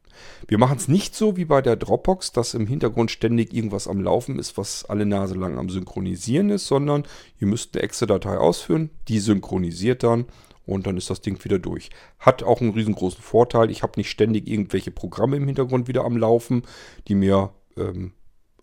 Wir 0.48 0.58
machen 0.58 0.76
es 0.78 0.88
nicht 0.88 1.14
so 1.14 1.36
wie 1.36 1.44
bei 1.44 1.62
der 1.62 1.76
Dropbox, 1.76 2.32
dass 2.32 2.54
im 2.54 2.66
Hintergrund 2.66 3.10
ständig 3.10 3.52
irgendwas 3.52 3.88
am 3.88 4.00
Laufen 4.00 4.38
ist, 4.38 4.56
was 4.56 4.84
alle 4.84 5.06
Nase 5.06 5.34
lang 5.34 5.58
am 5.58 5.68
Synchronisieren 5.68 6.50
ist, 6.50 6.66
sondern 6.66 7.04
ihr 7.40 7.46
müsst 7.46 7.74
eine 7.74 7.82
Excel-Datei 7.82 8.36
ausführen, 8.38 8.90
die 9.08 9.18
synchronisiert 9.18 10.02
dann 10.02 10.26
und 10.66 10.86
dann 10.86 10.96
ist 10.96 11.10
das 11.10 11.20
Ding 11.20 11.42
wieder 11.44 11.58
durch. 11.58 11.90
Hat 12.18 12.42
auch 12.42 12.60
einen 12.60 12.74
riesengroßen 12.74 13.22
Vorteil. 13.22 13.70
Ich 13.70 13.82
habe 13.82 13.92
nicht 13.96 14.10
ständig 14.10 14.48
irgendwelche 14.48 14.90
Programme 14.90 15.36
im 15.36 15.46
Hintergrund 15.46 15.88
wieder 15.88 16.04
am 16.04 16.16
Laufen, 16.16 16.62
die 17.08 17.14
mir 17.14 17.50
ähm, 17.76 18.12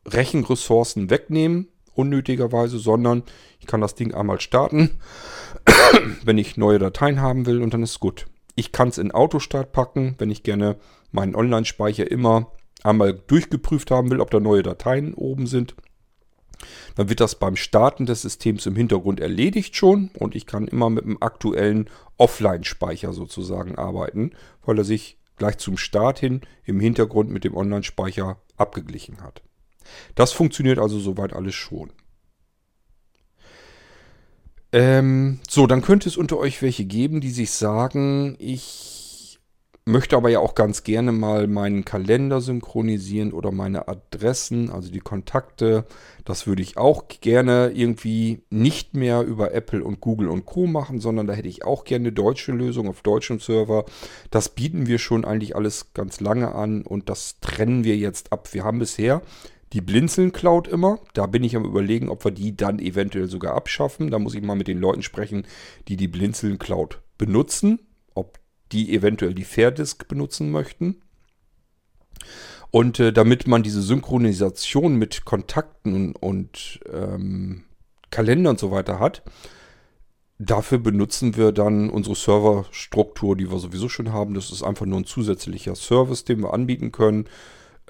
Rechenressourcen 0.05 1.09
wegnehmen, 1.09 1.69
unnötigerweise, 1.95 2.77
sondern 2.77 3.23
ich 3.59 3.67
kann 3.67 3.81
das 3.81 3.95
Ding 3.95 4.13
einmal 4.13 4.41
starten, 4.41 4.99
wenn 6.25 6.37
ich 6.37 6.57
neue 6.57 6.79
Dateien 6.79 7.21
haben 7.21 7.45
will 7.45 7.61
und 7.61 7.73
dann 7.73 7.83
ist 7.83 7.99
gut. 7.99 8.25
Ich 8.55 8.71
kann 8.71 8.89
es 8.89 8.97
in 8.97 9.11
Autostart 9.11 9.71
packen, 9.71 10.15
wenn 10.17 10.29
ich 10.29 10.43
gerne 10.43 10.75
meinen 11.13 11.35
Online-Speicher 11.35 12.09
immer 12.11 12.51
einmal 12.83 13.13
durchgeprüft 13.13 13.91
haben 13.91 14.11
will, 14.11 14.19
ob 14.19 14.31
da 14.31 14.39
neue 14.39 14.63
Dateien 14.63 15.13
oben 15.13 15.47
sind. 15.47 15.75
Dann 16.95 17.09
wird 17.09 17.19
das 17.19 17.39
beim 17.39 17.55
Starten 17.55 18.05
des 18.05 18.21
Systems 18.21 18.65
im 18.65 18.75
Hintergrund 18.75 19.19
erledigt 19.19 19.75
schon 19.75 20.11
und 20.17 20.35
ich 20.35 20.45
kann 20.45 20.67
immer 20.67 20.89
mit 20.89 21.05
einem 21.05 21.17
aktuellen 21.21 21.89
Offline-Speicher 22.17 23.13
sozusagen 23.13 23.77
arbeiten, 23.77 24.31
weil 24.65 24.77
er 24.77 24.83
sich 24.83 25.17
gleich 25.37 25.57
zum 25.57 25.77
Start 25.77 26.19
hin 26.19 26.41
im 26.63 26.79
Hintergrund 26.79 27.29
mit 27.29 27.43
dem 27.43 27.55
Online-Speicher 27.55 28.37
abgeglichen 28.57 29.21
hat. 29.21 29.41
Das 30.15 30.31
funktioniert 30.31 30.79
also 30.79 30.99
soweit 30.99 31.33
alles 31.33 31.55
schon. 31.55 31.91
Ähm, 34.71 35.39
so, 35.47 35.67
dann 35.67 35.81
könnte 35.81 36.09
es 36.09 36.17
unter 36.17 36.37
euch 36.37 36.61
welche 36.61 36.85
geben, 36.85 37.21
die 37.21 37.29
sich 37.29 37.51
sagen, 37.51 38.35
ich 38.39 38.92
möchte 39.85 40.15
aber 40.15 40.29
ja 40.29 40.39
auch 40.39 40.55
ganz 40.55 40.83
gerne 40.83 41.11
mal 41.11 41.47
meinen 41.47 41.83
Kalender 41.83 42.39
synchronisieren 42.39 43.33
oder 43.33 43.51
meine 43.51 43.87
Adressen, 43.87 44.69
also 44.69 44.89
die 44.91 44.99
Kontakte. 44.99 45.85
Das 46.23 46.47
würde 46.47 46.61
ich 46.61 46.77
auch 46.77 47.07
gerne 47.07 47.71
irgendwie 47.73 48.43
nicht 48.49 48.95
mehr 48.95 49.21
über 49.23 49.53
Apple 49.53 49.83
und 49.83 49.99
Google 49.99 50.29
und 50.29 50.45
Co 50.45 50.67
machen, 50.67 50.99
sondern 50.99 51.27
da 51.27 51.33
hätte 51.33 51.49
ich 51.49 51.65
auch 51.65 51.83
gerne 51.83 52.03
eine 52.03 52.13
deutsche 52.13 52.53
Lösung 52.53 52.87
auf 52.87 53.01
deutschem 53.01 53.39
Server. 53.39 53.85
Das 54.31 54.49
bieten 54.49 54.87
wir 54.87 54.99
schon 54.99 55.25
eigentlich 55.25 55.55
alles 55.55 55.93
ganz 55.93 56.21
lange 56.21 56.55
an 56.55 56.83
und 56.83 57.09
das 57.09 57.39
trennen 57.41 57.83
wir 57.83 57.97
jetzt 57.97 58.31
ab. 58.31 58.53
Wir 58.53 58.63
haben 58.63 58.79
bisher 58.79 59.21
die 59.73 59.81
Blinzeln-Cloud 59.81 60.67
immer. 60.67 60.99
Da 61.13 61.25
bin 61.25 61.43
ich 61.43 61.55
am 61.55 61.65
überlegen, 61.65 62.07
ob 62.07 62.23
wir 62.23 62.31
die 62.31 62.55
dann 62.55 62.79
eventuell 62.79 63.27
sogar 63.27 63.55
abschaffen. 63.55 64.11
Da 64.11 64.19
muss 64.19 64.35
ich 64.35 64.43
mal 64.43 64.55
mit 64.55 64.67
den 64.67 64.79
Leuten 64.79 65.01
sprechen, 65.01 65.45
die 65.87 65.97
die 65.97 66.07
Blinzeln-Cloud 66.07 67.01
benutzen, 67.17 67.79
ob 68.13 68.39
die 68.71 68.93
eventuell 68.93 69.33
die 69.33 69.43
Fairdisk 69.43 70.07
benutzen 70.07 70.51
möchten. 70.51 71.01
Und 72.71 72.99
äh, 72.99 73.13
damit 73.13 73.47
man 73.47 73.61
diese 73.61 73.83
Synchronisation 73.83 74.95
mit 74.95 75.25
Kontakten 75.25 75.93
und, 75.93 76.15
und 76.15 76.79
ähm, 76.91 77.65
Kalender 78.09 78.49
und 78.49 78.59
so 78.59 78.71
weiter 78.71 78.99
hat, 78.99 79.21
dafür 80.39 80.79
benutzen 80.79 81.37
wir 81.37 81.51
dann 81.51 81.91
unsere 81.91 82.15
Serverstruktur, 82.15 83.37
die 83.37 83.51
wir 83.51 83.59
sowieso 83.59 83.89
schon 83.89 84.11
haben. 84.11 84.33
Das 84.33 84.51
ist 84.51 84.63
einfach 84.63 84.87
nur 84.87 84.99
ein 84.99 85.05
zusätzlicher 85.05 85.75
Service, 85.75 86.25
den 86.25 86.41
wir 86.41 86.53
anbieten 86.53 86.91
können. 86.91 87.25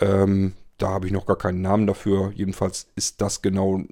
Ähm, 0.01 0.53
da 0.77 0.89
habe 0.89 1.07
ich 1.07 1.13
noch 1.13 1.25
gar 1.25 1.37
keinen 1.37 1.61
Namen 1.61 1.87
dafür. 1.87 2.33
Jedenfalls 2.35 2.91
ist 2.95 3.21
das 3.21 3.41
genau, 3.41 3.83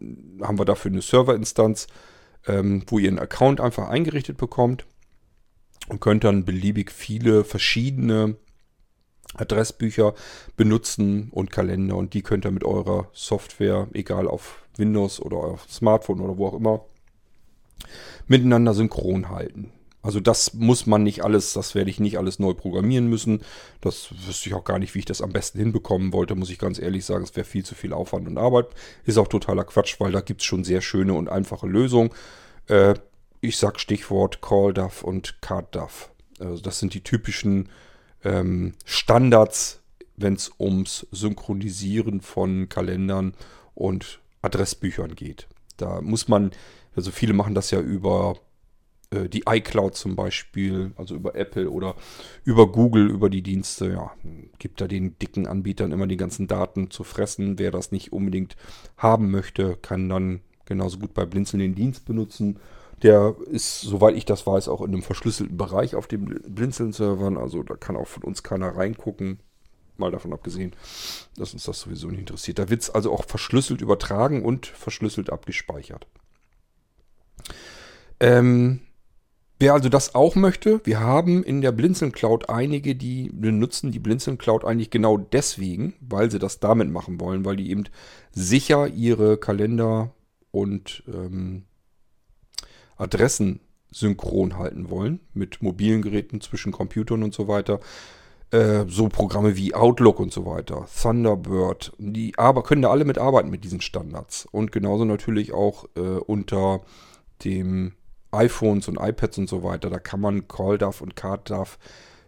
haben 0.41 0.59
wir 0.59 0.65
dafür 0.65 0.91
eine 0.91 1.01
Serverinstanz, 1.01 1.87
ähm, 2.47 2.83
wo 2.87 2.99
ihr 2.99 3.07
einen 3.07 3.19
Account 3.19 3.61
einfach 3.61 3.87
eingerichtet 3.87 4.37
bekommt 4.37 4.85
und 5.87 5.99
könnt 5.99 6.23
dann 6.23 6.45
beliebig 6.45 6.91
viele 6.91 7.43
verschiedene 7.43 8.35
Adressbücher 9.35 10.13
benutzen 10.57 11.29
und 11.31 11.51
Kalender 11.51 11.95
und 11.95 12.13
die 12.13 12.21
könnt 12.21 12.45
ihr 12.45 12.51
mit 12.51 12.63
eurer 12.63 13.09
Software, 13.13 13.87
egal 13.93 14.27
auf 14.27 14.63
Windows 14.77 15.21
oder 15.21 15.37
auf 15.37 15.69
Smartphone 15.69 16.21
oder 16.21 16.37
wo 16.37 16.47
auch 16.47 16.53
immer, 16.53 16.85
miteinander 18.27 18.73
synchron 18.73 19.29
halten. 19.29 19.71
Also 20.03 20.19
das 20.19 20.55
muss 20.55 20.87
man 20.87 21.03
nicht 21.03 21.23
alles, 21.23 21.53
das 21.53 21.75
werde 21.75 21.91
ich 21.91 21.99
nicht 21.99 22.17
alles 22.17 22.39
neu 22.39 22.53
programmieren 22.53 23.07
müssen. 23.07 23.41
Das 23.81 24.09
wüsste 24.25 24.49
ich 24.49 24.55
auch 24.55 24.63
gar 24.63 24.79
nicht, 24.79 24.95
wie 24.95 24.99
ich 24.99 25.05
das 25.05 25.21
am 25.21 25.31
besten 25.31 25.59
hinbekommen 25.59 26.11
wollte, 26.11 26.33
muss 26.33 26.49
ich 26.49 26.57
ganz 26.57 26.79
ehrlich 26.79 27.05
sagen. 27.05 27.23
Es 27.23 27.35
wäre 27.35 27.45
viel 27.45 27.63
zu 27.63 27.75
viel 27.75 27.93
Aufwand 27.93 28.27
und 28.27 28.39
Arbeit. 28.39 28.67
Ist 29.05 29.19
auch 29.19 29.27
totaler 29.27 29.63
Quatsch, 29.63 29.99
weil 29.99 30.11
da 30.11 30.21
gibt 30.21 30.41
es 30.41 30.45
schon 30.45 30.63
sehr 30.63 30.81
schöne 30.81 31.13
und 31.13 31.29
einfache 31.29 31.67
Lösungen. 31.67 32.09
Äh, 32.67 32.95
ich 33.41 33.57
sag 33.57 33.79
Stichwort 33.79 34.41
CallDAV 34.41 35.03
und 35.03 35.41
CardDAV. 35.41 36.11
Also 36.39 36.61
das 36.61 36.79
sind 36.79 36.93
die 36.93 37.03
typischen 37.03 37.69
ähm, 38.23 38.73
Standards, 38.85 39.81
wenn 40.15 40.35
es 40.35 40.51
ums 40.59 41.07
Synchronisieren 41.11 42.21
von 42.21 42.69
Kalendern 42.69 43.33
und 43.73 44.19
Adressbüchern 44.41 45.15
geht. 45.15 45.47
Da 45.77 46.01
muss 46.01 46.27
man, 46.27 46.51
also 46.95 47.11
viele 47.11 47.33
machen 47.33 47.55
das 47.55 47.71
ja 47.71 47.79
über 47.79 48.37
äh, 49.11 49.27
die 49.27 49.43
iCloud 49.47 49.95
zum 49.95 50.15
Beispiel, 50.15 50.91
also 50.95 51.15
über 51.15 51.35
Apple 51.35 51.69
oder 51.69 51.95
über 52.43 52.71
Google, 52.71 53.09
über 53.09 53.29
die 53.29 53.41
Dienste, 53.41 53.91
ja, 53.91 54.11
gibt 54.59 54.81
da 54.81 54.87
den 54.87 55.17
dicken 55.17 55.47
Anbietern 55.47 55.91
immer 55.91 56.07
die 56.07 56.17
ganzen 56.17 56.47
Daten 56.47 56.91
zu 56.91 57.03
fressen. 57.03 57.57
Wer 57.57 57.71
das 57.71 57.91
nicht 57.91 58.13
unbedingt 58.13 58.55
haben 58.97 59.31
möchte, 59.31 59.77
kann 59.81 60.09
dann 60.09 60.41
genauso 60.65 60.99
gut 60.99 61.13
bei 61.13 61.25
Blinzeln 61.25 61.59
den 61.59 61.75
Dienst 61.75 62.05
benutzen. 62.05 62.59
Der 63.03 63.35
ist, 63.49 63.81
soweit 63.81 64.15
ich 64.15 64.25
das 64.25 64.45
weiß, 64.45 64.67
auch 64.67 64.81
in 64.81 64.93
einem 64.93 65.01
verschlüsselten 65.01 65.57
Bereich 65.57 65.95
auf 65.95 66.07
den 66.07 66.25
Blinzeln-Servern. 66.25 67.37
Also 67.37 67.63
da 67.63 67.75
kann 67.75 67.95
auch 67.95 68.07
von 68.07 68.23
uns 68.23 68.43
keiner 68.43 68.75
reingucken. 68.75 69.39
Mal 69.97 70.11
davon 70.11 70.33
abgesehen, 70.33 70.73
dass 71.35 71.53
uns 71.53 71.63
das 71.63 71.79
sowieso 71.79 72.07
nicht 72.07 72.19
interessiert. 72.19 72.59
Da 72.59 72.69
wird 72.69 72.81
es 72.81 72.89
also 72.89 73.11
auch 73.11 73.25
verschlüsselt 73.25 73.81
übertragen 73.81 74.43
und 74.43 74.67
verschlüsselt 74.67 75.29
abgespeichert. 75.29 76.07
Ähm, 78.19 78.81
Wer 79.61 79.73
also 79.75 79.89
das 79.89 80.15
auch 80.15 80.33
möchte, 80.33 80.81
wir 80.85 81.01
haben 81.01 81.43
in 81.43 81.61
der 81.61 81.71
Blinzeln 81.71 82.11
Cloud 82.11 82.49
einige, 82.49 82.95
die 82.95 83.29
benutzen 83.31 83.91
die 83.91 83.99
Blinzeln 83.99 84.39
Cloud 84.39 84.65
eigentlich 84.65 84.89
genau 84.89 85.17
deswegen, 85.17 85.93
weil 85.99 86.31
sie 86.31 86.39
das 86.39 86.59
damit 86.59 86.89
machen 86.89 87.19
wollen, 87.19 87.45
weil 87.45 87.57
die 87.57 87.69
eben 87.69 87.83
sicher 88.31 88.87
ihre 88.87 89.37
Kalender 89.37 90.15
und 90.49 91.03
ähm, 91.07 91.65
Adressen 93.01 93.59
synchron 93.91 94.57
halten 94.57 94.89
wollen 94.89 95.19
mit 95.33 95.61
mobilen 95.61 96.01
Geräten 96.01 96.39
zwischen 96.39 96.71
Computern 96.71 97.23
und 97.23 97.33
so 97.33 97.47
weiter. 97.47 97.79
Äh, 98.51 98.85
so 98.87 99.07
Programme 99.07 99.55
wie 99.55 99.73
Outlook 99.73 100.19
und 100.19 100.33
so 100.33 100.45
weiter, 100.45 100.85
Thunderbird, 101.01 101.93
die 101.97 102.37
aber 102.37 102.63
können 102.63 102.81
da 102.81 102.91
alle 102.91 103.05
mitarbeiten 103.05 103.49
mit 103.49 103.63
diesen 103.63 103.79
Standards 103.79 104.45
und 104.51 104.73
genauso 104.73 105.05
natürlich 105.05 105.53
auch 105.53 105.85
äh, 105.95 106.01
unter 106.01 106.81
dem 107.45 107.93
iPhones 108.31 108.89
und 108.89 108.97
iPads 108.99 109.37
und 109.37 109.49
so 109.49 109.63
weiter, 109.63 109.89
da 109.89 109.99
kann 109.99 110.19
man 110.19 110.49
CallDAV 110.49 111.01
und 111.01 111.15
CardDAV 111.15 111.79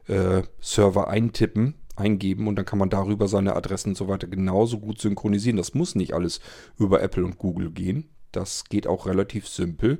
äh, 0.07 0.43
Server 0.61 1.09
eintippen, 1.09 1.75
eingeben 1.97 2.47
und 2.47 2.55
dann 2.55 2.65
kann 2.65 2.79
man 2.79 2.89
darüber 2.89 3.27
seine 3.27 3.55
Adressen 3.55 3.89
und 3.89 3.95
so 3.95 4.07
weiter 4.07 4.27
genauso 4.27 4.79
gut 4.79 4.99
synchronisieren. 4.99 5.57
Das 5.57 5.73
muss 5.73 5.93
nicht 5.93 6.13
alles 6.13 6.39
über 6.77 7.01
Apple 7.01 7.25
und 7.25 7.37
Google 7.37 7.69
gehen. 7.71 8.09
Das 8.31 8.63
geht 8.65 8.87
auch 8.87 9.05
relativ 9.05 9.47
simpel 9.47 9.99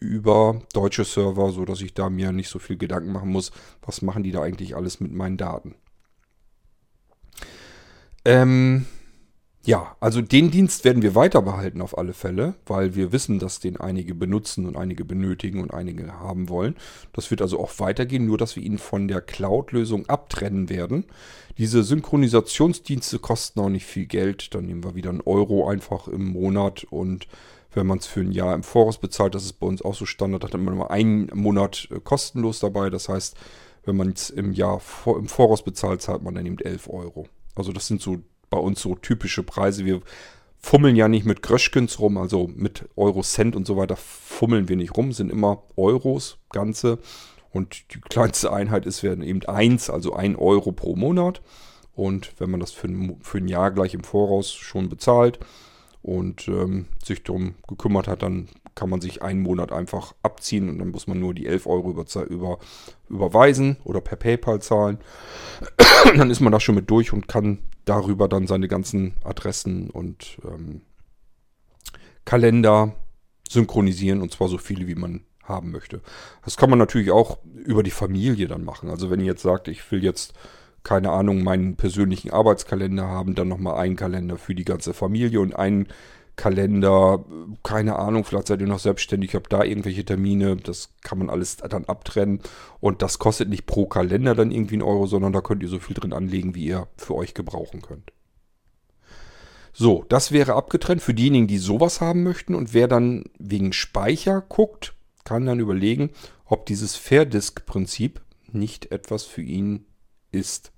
über 0.00 0.62
deutsche 0.72 1.04
Server, 1.04 1.50
so 1.50 1.64
dass 1.64 1.80
ich 1.80 1.94
da 1.94 2.08
mir 2.10 2.32
nicht 2.32 2.48
so 2.48 2.58
viel 2.58 2.76
Gedanken 2.76 3.12
machen 3.12 3.30
muss, 3.30 3.50
was 3.82 4.02
machen 4.02 4.22
die 4.22 4.32
da 4.32 4.42
eigentlich 4.42 4.76
alles 4.76 5.00
mit 5.00 5.12
meinen 5.12 5.36
Daten. 5.36 5.74
Ähm, 8.24 8.86
ja, 9.64 9.96
also 10.00 10.22
den 10.22 10.50
Dienst 10.50 10.84
werden 10.84 11.02
wir 11.02 11.14
weiter 11.14 11.42
behalten 11.42 11.82
auf 11.82 11.98
alle 11.98 12.14
Fälle, 12.14 12.54
weil 12.64 12.94
wir 12.94 13.12
wissen, 13.12 13.38
dass 13.38 13.60
den 13.60 13.76
einige 13.76 14.14
benutzen 14.14 14.66
und 14.66 14.76
einige 14.76 15.04
benötigen 15.04 15.60
und 15.60 15.74
einige 15.74 16.10
haben 16.20 16.48
wollen. 16.48 16.74
Das 17.12 17.30
wird 17.30 17.42
also 17.42 17.60
auch 17.60 17.78
weitergehen, 17.78 18.24
nur 18.24 18.38
dass 18.38 18.56
wir 18.56 18.62
ihn 18.62 18.78
von 18.78 19.08
der 19.08 19.20
Cloud-Lösung 19.20 20.08
abtrennen 20.08 20.70
werden. 20.70 21.04
Diese 21.58 21.82
Synchronisationsdienste 21.82 23.18
kosten 23.18 23.60
auch 23.60 23.68
nicht 23.68 23.84
viel 23.84 24.06
Geld. 24.06 24.54
Dann 24.54 24.64
nehmen 24.64 24.84
wir 24.84 24.94
wieder 24.94 25.10
einen 25.10 25.20
Euro 25.20 25.68
einfach 25.68 26.08
im 26.08 26.28
Monat 26.28 26.84
und 26.84 27.26
wenn 27.72 27.86
man 27.86 27.98
es 27.98 28.06
für 28.06 28.20
ein 28.20 28.32
Jahr 28.32 28.54
im 28.54 28.62
Voraus 28.62 28.98
bezahlt, 28.98 29.34
das 29.34 29.44
ist 29.44 29.54
bei 29.54 29.66
uns 29.66 29.82
auch 29.82 29.94
so 29.94 30.06
Standard, 30.06 30.44
hat 30.44 30.54
man 30.54 30.74
immer 30.74 30.90
einen 30.90 31.30
Monat 31.34 31.88
äh, 31.90 32.00
kostenlos 32.00 32.60
dabei. 32.60 32.90
Das 32.90 33.08
heißt, 33.08 33.36
wenn 33.84 33.96
man 33.96 34.10
es 34.10 34.30
im 34.30 34.52
Jahr 34.52 34.80
im 35.06 35.28
Voraus 35.28 35.62
bezahlt, 35.62 36.02
zahlt 36.02 36.22
man 36.22 36.34
dann 36.34 36.46
eben 36.46 36.58
11 36.58 36.88
Euro. 36.88 37.26
Also 37.54 37.72
das 37.72 37.86
sind 37.86 38.00
so 38.00 38.18
bei 38.50 38.58
uns 38.58 38.80
so 38.80 38.94
typische 38.94 39.42
Preise. 39.42 39.84
Wir 39.84 40.00
fummeln 40.58 40.96
ja 40.96 41.08
nicht 41.08 41.26
mit 41.26 41.42
Gröschkens 41.42 41.98
rum, 41.98 42.16
also 42.16 42.48
mit 42.54 42.88
Euro 42.96 43.22
Cent 43.22 43.54
und 43.54 43.66
so 43.66 43.76
weiter 43.76 43.96
fummeln 43.96 44.68
wir 44.68 44.76
nicht 44.76 44.96
rum, 44.96 45.12
sind 45.12 45.30
immer 45.30 45.62
Euros, 45.76 46.38
ganze. 46.50 46.98
Und 47.50 47.94
die 47.94 48.00
kleinste 48.00 48.52
Einheit 48.52 48.84
ist 48.84 49.02
werden 49.02 49.22
eben 49.22 49.44
eins, 49.46 49.88
also 49.88 50.14
ein 50.14 50.36
Euro 50.36 50.72
pro 50.72 50.96
Monat. 50.96 51.40
Und 51.94 52.32
wenn 52.38 52.50
man 52.50 52.60
das 52.60 52.72
für 52.72 52.88
ein, 52.88 53.18
für 53.22 53.38
ein 53.38 53.48
Jahr 53.48 53.70
gleich 53.70 53.94
im 53.94 54.04
Voraus 54.04 54.52
schon 54.52 54.88
bezahlt 54.88 55.38
und 56.02 56.48
ähm, 56.48 56.86
sich 57.04 57.22
darum 57.22 57.54
gekümmert 57.66 58.08
hat, 58.08 58.22
dann 58.22 58.48
kann 58.74 58.90
man 58.90 59.00
sich 59.00 59.22
einen 59.22 59.42
Monat 59.42 59.72
einfach 59.72 60.14
abziehen 60.22 60.68
und 60.68 60.78
dann 60.78 60.90
muss 60.90 61.06
man 61.06 61.18
nur 61.18 61.34
die 61.34 61.46
11 61.46 61.66
Euro 61.66 61.90
über, 61.90 62.04
über, 62.28 62.58
überweisen 63.08 63.76
oder 63.84 64.00
per 64.00 64.16
PayPal 64.16 64.62
zahlen. 64.62 64.98
dann 66.16 66.30
ist 66.30 66.40
man 66.40 66.52
da 66.52 66.60
schon 66.60 66.76
mit 66.76 66.88
durch 66.90 67.12
und 67.12 67.26
kann 67.26 67.58
darüber 67.84 68.28
dann 68.28 68.46
seine 68.46 68.68
ganzen 68.68 69.14
Adressen 69.24 69.90
und 69.90 70.38
ähm, 70.44 70.82
Kalender 72.24 72.94
synchronisieren 73.48 74.22
und 74.22 74.32
zwar 74.32 74.48
so 74.48 74.58
viele, 74.58 74.86
wie 74.86 74.94
man 74.94 75.22
haben 75.42 75.70
möchte. 75.70 76.02
Das 76.44 76.56
kann 76.56 76.70
man 76.70 76.78
natürlich 76.78 77.10
auch 77.10 77.38
über 77.44 77.82
die 77.82 77.90
Familie 77.90 78.46
dann 78.46 78.64
machen. 78.64 78.90
Also 78.90 79.10
wenn 79.10 79.20
ihr 79.20 79.26
jetzt 79.26 79.42
sagt, 79.42 79.68
ich 79.68 79.90
will 79.90 80.04
jetzt 80.04 80.34
keine 80.84 81.10
Ahnung, 81.10 81.42
meinen 81.42 81.76
persönlichen 81.76 82.30
Arbeitskalender 82.30 83.06
haben, 83.06 83.34
dann 83.34 83.48
nochmal 83.48 83.78
einen 83.78 83.96
Kalender 83.96 84.38
für 84.38 84.54
die 84.54 84.64
ganze 84.64 84.94
Familie 84.94 85.40
und 85.40 85.54
einen 85.54 85.88
Kalender, 86.38 87.24
keine 87.64 87.98
Ahnung, 87.98 88.24
vielleicht 88.24 88.46
seid 88.46 88.60
ihr 88.60 88.68
noch 88.68 88.78
selbstständig, 88.78 89.34
habt 89.34 89.52
da 89.52 89.64
irgendwelche 89.64 90.04
Termine, 90.04 90.56
das 90.56 90.90
kann 91.02 91.18
man 91.18 91.30
alles 91.30 91.56
dann 91.56 91.84
abtrennen 91.84 92.40
und 92.80 93.02
das 93.02 93.18
kostet 93.18 93.48
nicht 93.48 93.66
pro 93.66 93.86
Kalender 93.86 94.34
dann 94.34 94.52
irgendwie 94.52 94.76
einen 94.76 94.82
Euro, 94.82 95.06
sondern 95.06 95.32
da 95.32 95.40
könnt 95.40 95.62
ihr 95.62 95.68
so 95.68 95.80
viel 95.80 95.94
drin 95.94 96.12
anlegen, 96.12 96.54
wie 96.54 96.64
ihr 96.64 96.86
für 96.96 97.16
euch 97.16 97.34
gebrauchen 97.34 97.82
könnt. 97.82 98.12
So, 99.72 100.04
das 100.08 100.32
wäre 100.32 100.54
abgetrennt 100.54 101.02
für 101.02 101.14
diejenigen, 101.14 101.48
die 101.48 101.58
sowas 101.58 102.00
haben 102.00 102.22
möchten 102.22 102.54
und 102.54 102.72
wer 102.72 102.88
dann 102.88 103.24
wegen 103.38 103.72
Speicher 103.72 104.40
guckt, 104.40 104.94
kann 105.24 105.44
dann 105.44 105.60
überlegen, 105.60 106.10
ob 106.46 106.66
dieses 106.66 106.96
Fairdisk-Prinzip 106.96 108.20
nicht 108.50 108.92
etwas 108.92 109.24
für 109.24 109.42
ihn 109.42 109.86
ist. 110.32 110.72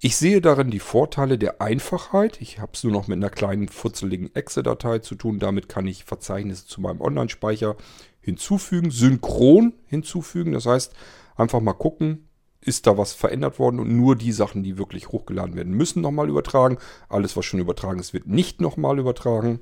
Ich 0.00 0.16
sehe 0.16 0.40
darin 0.40 0.70
die 0.70 0.78
Vorteile 0.78 1.38
der 1.38 1.60
Einfachheit. 1.60 2.40
Ich 2.40 2.60
habe 2.60 2.72
es 2.74 2.84
nur 2.84 2.92
noch 2.92 3.08
mit 3.08 3.16
einer 3.16 3.30
kleinen 3.30 3.68
futzeligen 3.68 4.32
Exe-Datei 4.32 5.00
zu 5.00 5.16
tun. 5.16 5.40
Damit 5.40 5.68
kann 5.68 5.88
ich 5.88 6.04
Verzeichnisse 6.04 6.66
zu 6.66 6.80
meinem 6.80 7.00
Online-Speicher 7.00 7.76
hinzufügen, 8.20 8.92
synchron 8.92 9.72
hinzufügen. 9.86 10.52
Das 10.52 10.66
heißt, 10.66 10.94
einfach 11.36 11.60
mal 11.60 11.72
gucken, 11.72 12.28
ist 12.60 12.86
da 12.86 12.96
was 12.96 13.12
verändert 13.12 13.58
worden 13.58 13.80
und 13.80 13.96
nur 13.96 14.14
die 14.14 14.32
Sachen, 14.32 14.62
die 14.62 14.78
wirklich 14.78 15.08
hochgeladen 15.08 15.56
werden 15.56 15.72
müssen, 15.72 16.00
nochmal 16.00 16.28
übertragen. 16.28 16.78
Alles, 17.08 17.36
was 17.36 17.44
schon 17.44 17.60
übertragen 17.60 17.98
ist, 17.98 18.12
wird 18.12 18.26
nicht 18.26 18.60
nochmal 18.60 18.98
übertragen. 19.00 19.60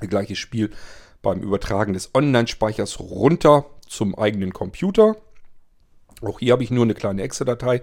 Gleiches 0.00 0.38
Spiel 0.38 0.70
beim 1.20 1.40
Übertragen 1.40 1.92
des 1.92 2.14
Online-Speichers 2.14 3.00
runter 3.00 3.66
zum 3.86 4.16
eigenen 4.16 4.52
Computer. 4.52 5.16
Auch 6.26 6.38
hier 6.38 6.52
habe 6.52 6.62
ich 6.62 6.70
nur 6.70 6.84
eine 6.84 6.94
kleine 6.94 7.22
Exe-Datei 7.22 7.82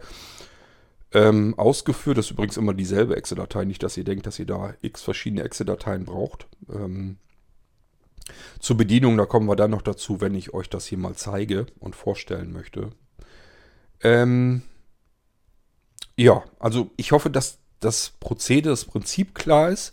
ähm, 1.14 1.58
ausgeführt. 1.58 2.18
Das 2.18 2.26
ist 2.26 2.32
übrigens 2.32 2.58
immer 2.58 2.74
dieselbe 2.74 3.16
Exe-Datei, 3.16 3.66
nicht, 3.66 3.84
dass 3.84 3.98
ihr 3.98 4.04
denkt, 4.04 4.26
dass 4.26 4.40
ihr 4.40 4.46
da 4.46 4.74
x 4.82 5.02
verschiedene 5.02 5.44
Exe-Dateien 5.44 6.06
braucht. 6.06 6.48
Ähm, 6.70 7.18
zur 8.60 8.78
Bedienung, 8.78 9.18
da 9.18 9.26
kommen 9.26 9.48
wir 9.48 9.56
dann 9.56 9.72
noch 9.72 9.82
dazu, 9.82 10.22
wenn 10.22 10.36
ich 10.36 10.54
euch 10.54 10.70
das 10.70 10.86
hier 10.86 10.98
mal 10.98 11.16
zeige 11.16 11.66
und 11.80 11.96
vorstellen 11.96 12.54
möchte. 12.54 12.92
Ähm, 14.02 14.62
ja, 16.16 16.44
also 16.60 16.92
ich 16.98 17.12
hoffe, 17.12 17.30
dass 17.30 17.60
das 17.80 18.12
Prozedere, 18.20 18.72
das 18.74 18.86
Prinzip 18.86 19.36
klar 19.36 19.70
ist, 19.70 19.92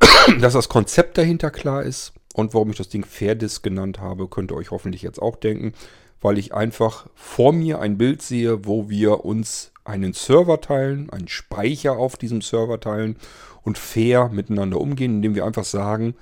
dass 0.40 0.54
das 0.54 0.68
Konzept 0.68 1.18
dahinter 1.18 1.50
klar 1.50 1.82
ist 1.82 2.12
und 2.34 2.54
warum 2.54 2.70
ich 2.70 2.76
das 2.76 2.88
Ding 2.88 3.04
Fairdisk 3.04 3.62
genannt 3.62 4.00
habe, 4.00 4.28
könnt 4.28 4.50
ihr 4.50 4.56
euch 4.56 4.70
hoffentlich 4.70 5.02
jetzt 5.02 5.20
auch 5.20 5.36
denken, 5.36 5.74
weil 6.22 6.38
ich 6.38 6.54
einfach 6.54 7.08
vor 7.14 7.52
mir 7.52 7.80
ein 7.80 7.98
Bild 7.98 8.22
sehe, 8.22 8.64
wo 8.64 8.88
wir 8.88 9.24
uns 9.24 9.72
einen 9.84 10.12
Server 10.12 10.60
teilen, 10.60 11.10
einen 11.10 11.28
Speicher 11.28 11.98
auf 11.98 12.16
diesem 12.16 12.40
Server 12.40 12.80
teilen 12.80 13.16
und 13.62 13.76
fair 13.76 14.28
miteinander 14.28 14.80
umgehen, 14.80 15.16
indem 15.16 15.34
wir 15.34 15.44
einfach 15.44 15.64
sagen, 15.64 16.14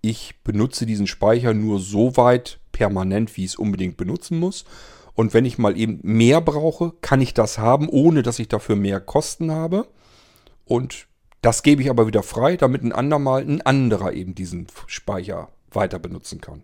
ich 0.00 0.34
benutze 0.42 0.86
diesen 0.86 1.06
Speicher 1.06 1.54
nur 1.54 1.78
so 1.78 2.16
weit 2.16 2.58
permanent, 2.72 3.36
wie 3.36 3.44
ich 3.44 3.52
es 3.52 3.56
unbedingt 3.56 3.96
benutzen 3.96 4.38
muss. 4.38 4.64
Und 5.14 5.34
wenn 5.34 5.44
ich 5.44 5.58
mal 5.58 5.78
eben 5.78 6.00
mehr 6.02 6.40
brauche, 6.40 6.94
kann 7.02 7.20
ich 7.20 7.34
das 7.34 7.58
haben, 7.58 7.88
ohne 7.88 8.22
dass 8.22 8.38
ich 8.38 8.48
dafür 8.48 8.76
mehr 8.76 8.98
Kosten 8.98 9.52
habe. 9.52 9.86
Und 10.64 11.06
das 11.42 11.62
gebe 11.62 11.82
ich 11.82 11.90
aber 11.90 12.06
wieder 12.06 12.22
frei, 12.22 12.56
damit 12.56 12.82
ein 12.82 12.92
andermal 12.92 13.42
ein 13.42 13.60
anderer 13.60 14.14
eben 14.14 14.34
diesen 14.34 14.68
Speicher 14.86 15.48
weiter 15.70 15.98
benutzen 15.98 16.40
kann. 16.40 16.62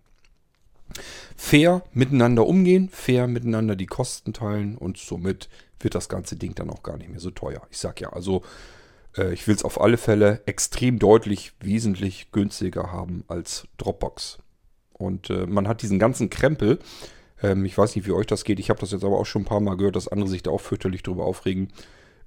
Fair 1.37 1.83
miteinander 1.93 2.47
umgehen, 2.47 2.89
fair 2.91 3.27
miteinander 3.27 3.77
die 3.77 3.87
Kosten 3.87 4.33
teilen 4.33 4.77
und 4.77 4.99
somit 4.99 5.49
wird 5.81 5.95
das 5.95 6.09
ganze 6.09 6.37
Ding 6.37 6.55
dann 6.55 6.71
auch 6.71 6.83
gar 6.83 6.97
nicht 6.97 7.11
mehr 7.11 7.21
so 7.21 7.31
teuer. 7.31 7.63
Ich 7.71 7.79
sag 7.79 8.01
ja, 8.01 8.13
also 8.13 8.43
äh, 9.17 9.33
ich 9.33 9.47
will 9.47 9.55
es 9.55 9.65
auf 9.65 9.81
alle 9.81 9.97
Fälle 9.97 10.43
extrem 10.47 10.99
deutlich 10.99 11.53
wesentlich 11.61 12.33
günstiger 12.33 12.93
haben 12.93 13.25
als 13.29 13.67
Dropbox. 13.77 14.39
Und 14.93 15.31
äh, 15.31 15.47
man 15.47 15.69
hat 15.69 15.83
diesen 15.83 15.99
ganzen 15.99 16.31
Krempel, 16.31 16.81
ähm, 17.43 17.65
ich 17.65 17.79
weiß 17.79 17.95
nicht, 17.95 18.07
wie 18.07 18.13
euch 18.13 18.27
das 18.27 18.45
geht, 18.45 18.59
ich 18.59 18.71
habe 18.71 18.81
das 18.81 18.91
jetzt 18.91 19.05
aber 19.05 19.19
auch 19.19 19.27
schon 19.27 19.43
ein 19.43 19.47
paar 19.47 19.61
Mal 19.61 19.77
gehört, 19.77 19.97
dass 19.97 20.09
andere 20.09 20.29
sich 20.29 20.43
da 20.43 20.51
auch 20.51 20.61
fürchterlich 20.61 21.03
drüber 21.03 21.25
aufregen. 21.25 21.69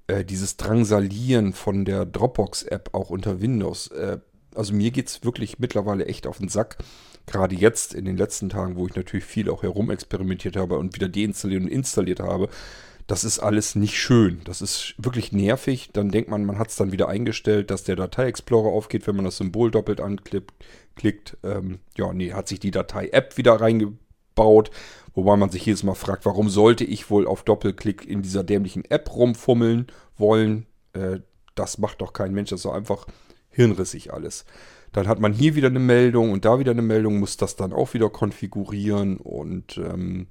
Äh, 0.07 0.23
dieses 0.23 0.57
Drangsalieren 0.57 1.53
von 1.53 1.85
der 1.85 2.05
Dropbox-App 2.05 2.93
auch 2.93 3.09
unter 3.09 3.41
Windows. 3.41 3.87
Äh, 3.87 4.19
also 4.55 4.73
mir 4.73 4.91
geht 4.91 5.07
es 5.07 5.23
wirklich 5.23 5.59
mittlerweile 5.59 6.05
echt 6.05 6.27
auf 6.27 6.39
den 6.39 6.49
Sack. 6.49 6.77
Gerade 7.27 7.55
jetzt 7.55 7.93
in 7.93 8.05
den 8.05 8.17
letzten 8.17 8.49
Tagen, 8.49 8.75
wo 8.75 8.87
ich 8.87 8.95
natürlich 8.95 9.25
viel 9.25 9.49
auch 9.49 9.63
herumexperimentiert 9.63 10.55
habe 10.55 10.77
und 10.77 10.95
wieder 10.95 11.09
deinstalliert 11.09 11.63
und 11.63 11.69
installiert 11.69 12.19
habe 12.19 12.49
das 13.11 13.25
ist 13.25 13.39
alles 13.39 13.75
nicht 13.75 13.99
schön. 13.99 14.39
Das 14.45 14.61
ist 14.61 14.95
wirklich 14.97 15.33
nervig. 15.33 15.89
Dann 15.91 16.11
denkt 16.11 16.29
man, 16.29 16.45
man 16.45 16.57
hat 16.57 16.69
es 16.69 16.77
dann 16.77 16.93
wieder 16.93 17.09
eingestellt, 17.09 17.69
dass 17.69 17.83
der 17.83 17.97
Datei-Explorer 17.97 18.69
aufgeht, 18.71 19.05
wenn 19.05 19.17
man 19.17 19.25
das 19.25 19.35
Symbol 19.35 19.69
doppelt 19.69 19.99
anklickt. 19.99 21.37
Ähm, 21.43 21.79
ja, 21.97 22.13
nee, 22.13 22.31
hat 22.31 22.47
sich 22.47 22.61
die 22.61 22.71
Datei-App 22.71 23.37
wieder 23.37 23.59
reingebaut. 23.59 24.71
Wobei 25.13 25.35
man 25.35 25.49
sich 25.49 25.65
jedes 25.65 25.83
Mal 25.83 25.95
fragt, 25.95 26.25
warum 26.25 26.49
sollte 26.49 26.85
ich 26.85 27.09
wohl 27.09 27.27
auf 27.27 27.43
Doppelklick 27.43 28.07
in 28.07 28.21
dieser 28.21 28.45
dämlichen 28.45 28.85
App 28.89 29.13
rumfummeln 29.13 29.87
wollen? 30.15 30.65
Äh, 30.93 31.19
das 31.55 31.79
macht 31.79 31.99
doch 31.99 32.13
kein 32.13 32.33
Mensch. 32.33 32.51
Das 32.51 32.59
ist 32.61 32.65
doch 32.65 32.73
einfach 32.73 33.07
hirnrissig 33.49 34.13
alles. 34.13 34.45
Dann 34.91 35.07
hat 35.07 35.19
man 35.19 35.33
hier 35.33 35.55
wieder 35.55 35.67
eine 35.67 35.79
Meldung 35.79 36.31
und 36.31 36.45
da 36.45 36.59
wieder 36.59 36.71
eine 36.71 36.81
Meldung, 36.81 37.19
muss 37.19 37.37
das 37.37 37.55
dann 37.55 37.73
auch 37.73 37.93
wieder 37.93 38.09
konfigurieren. 38.09 39.17
Und 39.17 39.77
ähm, 39.77 40.27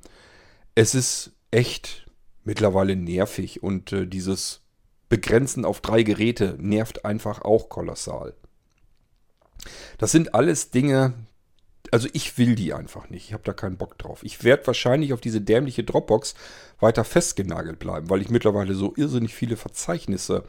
es 0.74 0.94
ist 0.94 1.32
echt 1.50 2.10
mittlerweile 2.44 2.96
nervig 2.96 3.62
und 3.62 3.92
äh, 3.92 4.06
dieses 4.06 4.62
Begrenzen 5.08 5.64
auf 5.64 5.80
drei 5.80 6.02
Geräte 6.02 6.56
nervt 6.58 7.04
einfach 7.04 7.42
auch 7.42 7.68
kolossal. 7.68 8.34
Das 9.98 10.12
sind 10.12 10.34
alles 10.34 10.70
Dinge, 10.70 11.14
also 11.90 12.08
ich 12.12 12.38
will 12.38 12.54
die 12.54 12.72
einfach 12.72 13.10
nicht. 13.10 13.26
Ich 13.26 13.32
habe 13.32 13.42
da 13.42 13.52
keinen 13.52 13.76
Bock 13.76 13.98
drauf. 13.98 14.22
Ich 14.22 14.44
werde 14.44 14.66
wahrscheinlich 14.66 15.12
auf 15.12 15.20
diese 15.20 15.40
dämliche 15.40 15.84
Dropbox 15.84 16.34
weiter 16.78 17.04
festgenagelt 17.04 17.78
bleiben, 17.78 18.08
weil 18.08 18.22
ich 18.22 18.30
mittlerweile 18.30 18.74
so 18.74 18.94
irrsinnig 18.96 19.34
viele 19.34 19.56
Verzeichnisse 19.56 20.44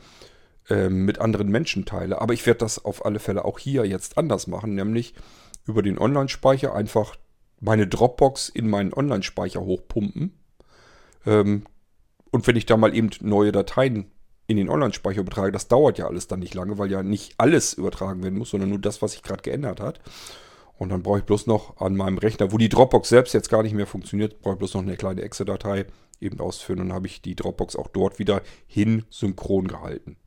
äh, 0.69 0.89
mit 0.89 1.19
anderen 1.19 1.49
Menschen 1.49 1.85
teile. 1.85 2.21
Aber 2.21 2.33
ich 2.33 2.45
werde 2.45 2.59
das 2.59 2.83
auf 2.83 3.05
alle 3.05 3.19
Fälle 3.19 3.45
auch 3.45 3.59
hier 3.59 3.85
jetzt 3.85 4.17
anders 4.17 4.47
machen, 4.47 4.75
nämlich 4.75 5.13
über 5.65 5.81
den 5.81 5.97
Online-Speicher 5.97 6.73
einfach 6.73 7.15
meine 7.59 7.87
Dropbox 7.87 8.49
in 8.49 8.69
meinen 8.69 8.93
Online-Speicher 8.93 9.61
hochpumpen. 9.61 10.37
Ähm, 11.25 11.63
und 12.31 12.47
wenn 12.47 12.55
ich 12.55 12.65
da 12.65 12.77
mal 12.77 12.95
eben 12.95 13.09
neue 13.21 13.51
Dateien 13.51 14.11
in 14.47 14.57
den 14.57 14.69
Online-Speicher 14.69 15.21
übertrage, 15.21 15.51
das 15.51 15.67
dauert 15.67 15.97
ja 15.97 16.07
alles 16.07 16.27
dann 16.27 16.39
nicht 16.39 16.53
lange, 16.53 16.77
weil 16.77 16.91
ja 16.91 17.03
nicht 17.03 17.35
alles 17.37 17.73
übertragen 17.73 18.23
werden 18.23 18.37
muss, 18.37 18.49
sondern 18.49 18.69
nur 18.69 18.79
das, 18.79 19.01
was 19.01 19.13
sich 19.13 19.23
gerade 19.23 19.43
geändert 19.43 19.79
hat. 19.79 19.99
Und 20.77 20.89
dann 20.89 21.03
brauche 21.03 21.19
ich 21.19 21.25
bloß 21.25 21.45
noch 21.45 21.77
an 21.77 21.95
meinem 21.95 22.17
Rechner, 22.17 22.51
wo 22.51 22.57
die 22.57 22.69
Dropbox 22.69 23.09
selbst 23.09 23.33
jetzt 23.33 23.49
gar 23.49 23.61
nicht 23.61 23.75
mehr 23.75 23.85
funktioniert, 23.85 24.41
brauche 24.41 24.53
ich 24.53 24.59
bloß 24.59 24.73
noch 24.73 24.81
eine 24.81 24.97
kleine 24.97 25.21
Exe-Datei 25.21 25.85
eben 26.19 26.39
ausführen. 26.39 26.79
Und 26.79 26.87
dann 26.87 26.95
habe 26.95 27.07
ich 27.07 27.21
die 27.21 27.35
Dropbox 27.35 27.75
auch 27.75 27.87
dort 27.87 28.17
wieder 28.17 28.41
hin 28.65 29.05
synchron 29.09 29.67
gehalten. 29.67 30.17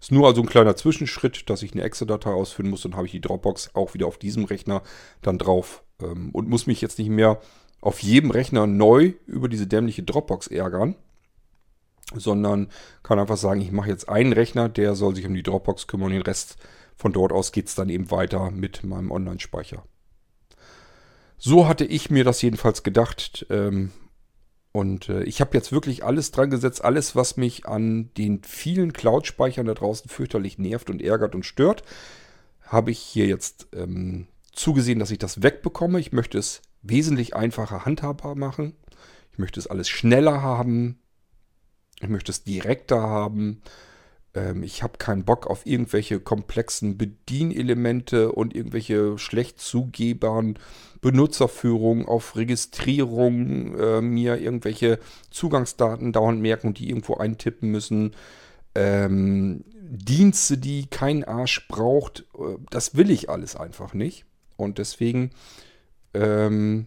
Ist 0.00 0.12
nur 0.12 0.26
also 0.26 0.40
ein 0.40 0.48
kleiner 0.48 0.76
Zwischenschritt, 0.76 1.50
dass 1.50 1.62
ich 1.62 1.72
eine 1.72 1.82
Exe-Datei 1.82 2.30
ausführen 2.30 2.70
muss. 2.70 2.82
Dann 2.82 2.96
habe 2.96 3.06
ich 3.06 3.12
die 3.12 3.20
Dropbox 3.20 3.74
auch 3.74 3.92
wieder 3.94 4.06
auf 4.06 4.18
diesem 4.18 4.44
Rechner 4.44 4.82
dann 5.20 5.38
drauf 5.38 5.82
ähm, 6.00 6.30
und 6.32 6.48
muss 6.48 6.66
mich 6.66 6.80
jetzt 6.80 6.98
nicht 6.98 7.10
mehr 7.10 7.40
auf 7.82 8.02
jedem 8.02 8.30
Rechner 8.30 8.66
neu 8.66 9.14
über 9.26 9.48
diese 9.48 9.66
dämliche 9.66 10.02
Dropbox 10.02 10.46
ärgern, 10.46 10.96
sondern 12.14 12.68
kann 13.02 13.18
einfach 13.18 13.36
sagen, 13.36 13.60
ich 13.60 13.72
mache 13.72 13.88
jetzt 13.88 14.08
einen 14.08 14.32
Rechner, 14.32 14.68
der 14.68 14.94
soll 14.94 15.14
sich 15.14 15.26
um 15.26 15.34
die 15.34 15.42
Dropbox 15.42 15.86
kümmern 15.86 16.08
und 16.08 16.12
den 16.14 16.22
Rest 16.22 16.56
von 16.96 17.12
dort 17.12 17.32
aus 17.32 17.52
geht 17.52 17.68
es 17.68 17.74
dann 17.74 17.88
eben 17.88 18.10
weiter 18.10 18.50
mit 18.50 18.84
meinem 18.84 19.10
Online-Speicher. 19.10 19.82
So 21.38 21.66
hatte 21.66 21.86
ich 21.86 22.10
mir 22.10 22.24
das 22.24 22.42
jedenfalls 22.42 22.82
gedacht. 22.82 23.46
Ähm, 23.48 23.92
Und 24.72 25.08
äh, 25.08 25.24
ich 25.24 25.40
habe 25.40 25.56
jetzt 25.56 25.72
wirklich 25.72 26.04
alles 26.04 26.30
dran 26.30 26.50
gesetzt, 26.50 26.84
alles, 26.84 27.16
was 27.16 27.36
mich 27.36 27.66
an 27.66 28.10
den 28.16 28.42
vielen 28.44 28.92
Cloud-Speichern 28.92 29.66
da 29.66 29.74
draußen 29.74 30.08
fürchterlich 30.08 30.58
nervt 30.58 30.90
und 30.90 31.02
ärgert 31.02 31.34
und 31.34 31.44
stört, 31.44 31.82
habe 32.62 32.92
ich 32.92 33.00
hier 33.00 33.26
jetzt 33.26 33.66
ähm, 33.72 34.28
zugesehen, 34.52 35.00
dass 35.00 35.10
ich 35.10 35.18
das 35.18 35.42
wegbekomme. 35.42 35.98
Ich 35.98 36.12
möchte 36.12 36.38
es 36.38 36.62
wesentlich 36.82 37.34
einfacher 37.34 37.84
handhabbar 37.84 38.36
machen. 38.36 38.74
Ich 39.32 39.38
möchte 39.38 39.58
es 39.58 39.66
alles 39.66 39.88
schneller 39.88 40.40
haben. 40.40 41.00
Ich 42.00 42.08
möchte 42.08 42.30
es 42.30 42.44
direkter 42.44 43.00
haben. 43.00 43.62
Ähm, 44.34 44.62
ich 44.62 44.82
habe 44.82 44.98
keinen 44.98 45.24
Bock 45.24 45.48
auf 45.48 45.66
irgendwelche 45.66 46.20
komplexen 46.20 46.96
Bedienelemente 46.96 48.32
und 48.32 48.54
irgendwelche 48.54 49.18
schlecht 49.18 49.60
zugebaren 49.60 50.58
Benutzerführung, 51.00 52.06
auf 52.06 52.36
Registrierung, 52.36 53.78
äh, 53.78 54.00
mir 54.00 54.38
irgendwelche 54.38 54.98
Zugangsdaten 55.30 56.12
dauernd 56.12 56.40
merken 56.40 56.68
und 56.68 56.78
die 56.78 56.88
irgendwo 56.88 57.14
eintippen 57.14 57.70
müssen. 57.70 58.14
Ähm, 58.74 59.64
Dienste, 59.92 60.58
die 60.58 60.86
kein 60.86 61.24
Arsch 61.24 61.66
braucht, 61.68 62.26
äh, 62.38 62.56
das 62.70 62.94
will 62.96 63.10
ich 63.10 63.30
alles 63.30 63.56
einfach 63.56 63.94
nicht. 63.94 64.24
Und 64.56 64.78
deswegen 64.78 65.30
ähm, 66.12 66.86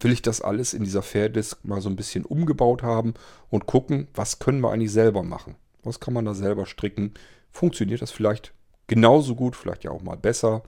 will 0.00 0.12
ich 0.12 0.22
das 0.22 0.40
alles 0.40 0.72
in 0.74 0.84
dieser 0.84 1.02
Fairdisk 1.02 1.64
mal 1.64 1.80
so 1.80 1.88
ein 1.88 1.96
bisschen 1.96 2.24
umgebaut 2.24 2.82
haben 2.82 3.14
und 3.50 3.66
gucken, 3.66 4.08
was 4.14 4.38
können 4.38 4.60
wir 4.60 4.70
eigentlich 4.70 4.92
selber 4.92 5.22
machen. 5.22 5.56
Was 5.82 6.00
kann 6.00 6.14
man 6.14 6.24
da 6.24 6.34
selber 6.34 6.66
stricken? 6.66 7.14
Funktioniert 7.50 8.02
das 8.02 8.10
vielleicht 8.12 8.52
genauso 8.86 9.34
gut, 9.34 9.56
vielleicht 9.56 9.84
ja 9.84 9.90
auch 9.90 10.02
mal 10.02 10.16
besser, 10.16 10.62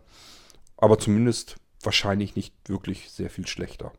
aber 0.76 0.98
zumindest 0.98 1.56
wahrscheinlich 1.82 2.36
nicht 2.36 2.55
wirklich 2.69 3.11
sehr 3.11 3.31
viel 3.31 3.47
schlechter. 3.47 3.93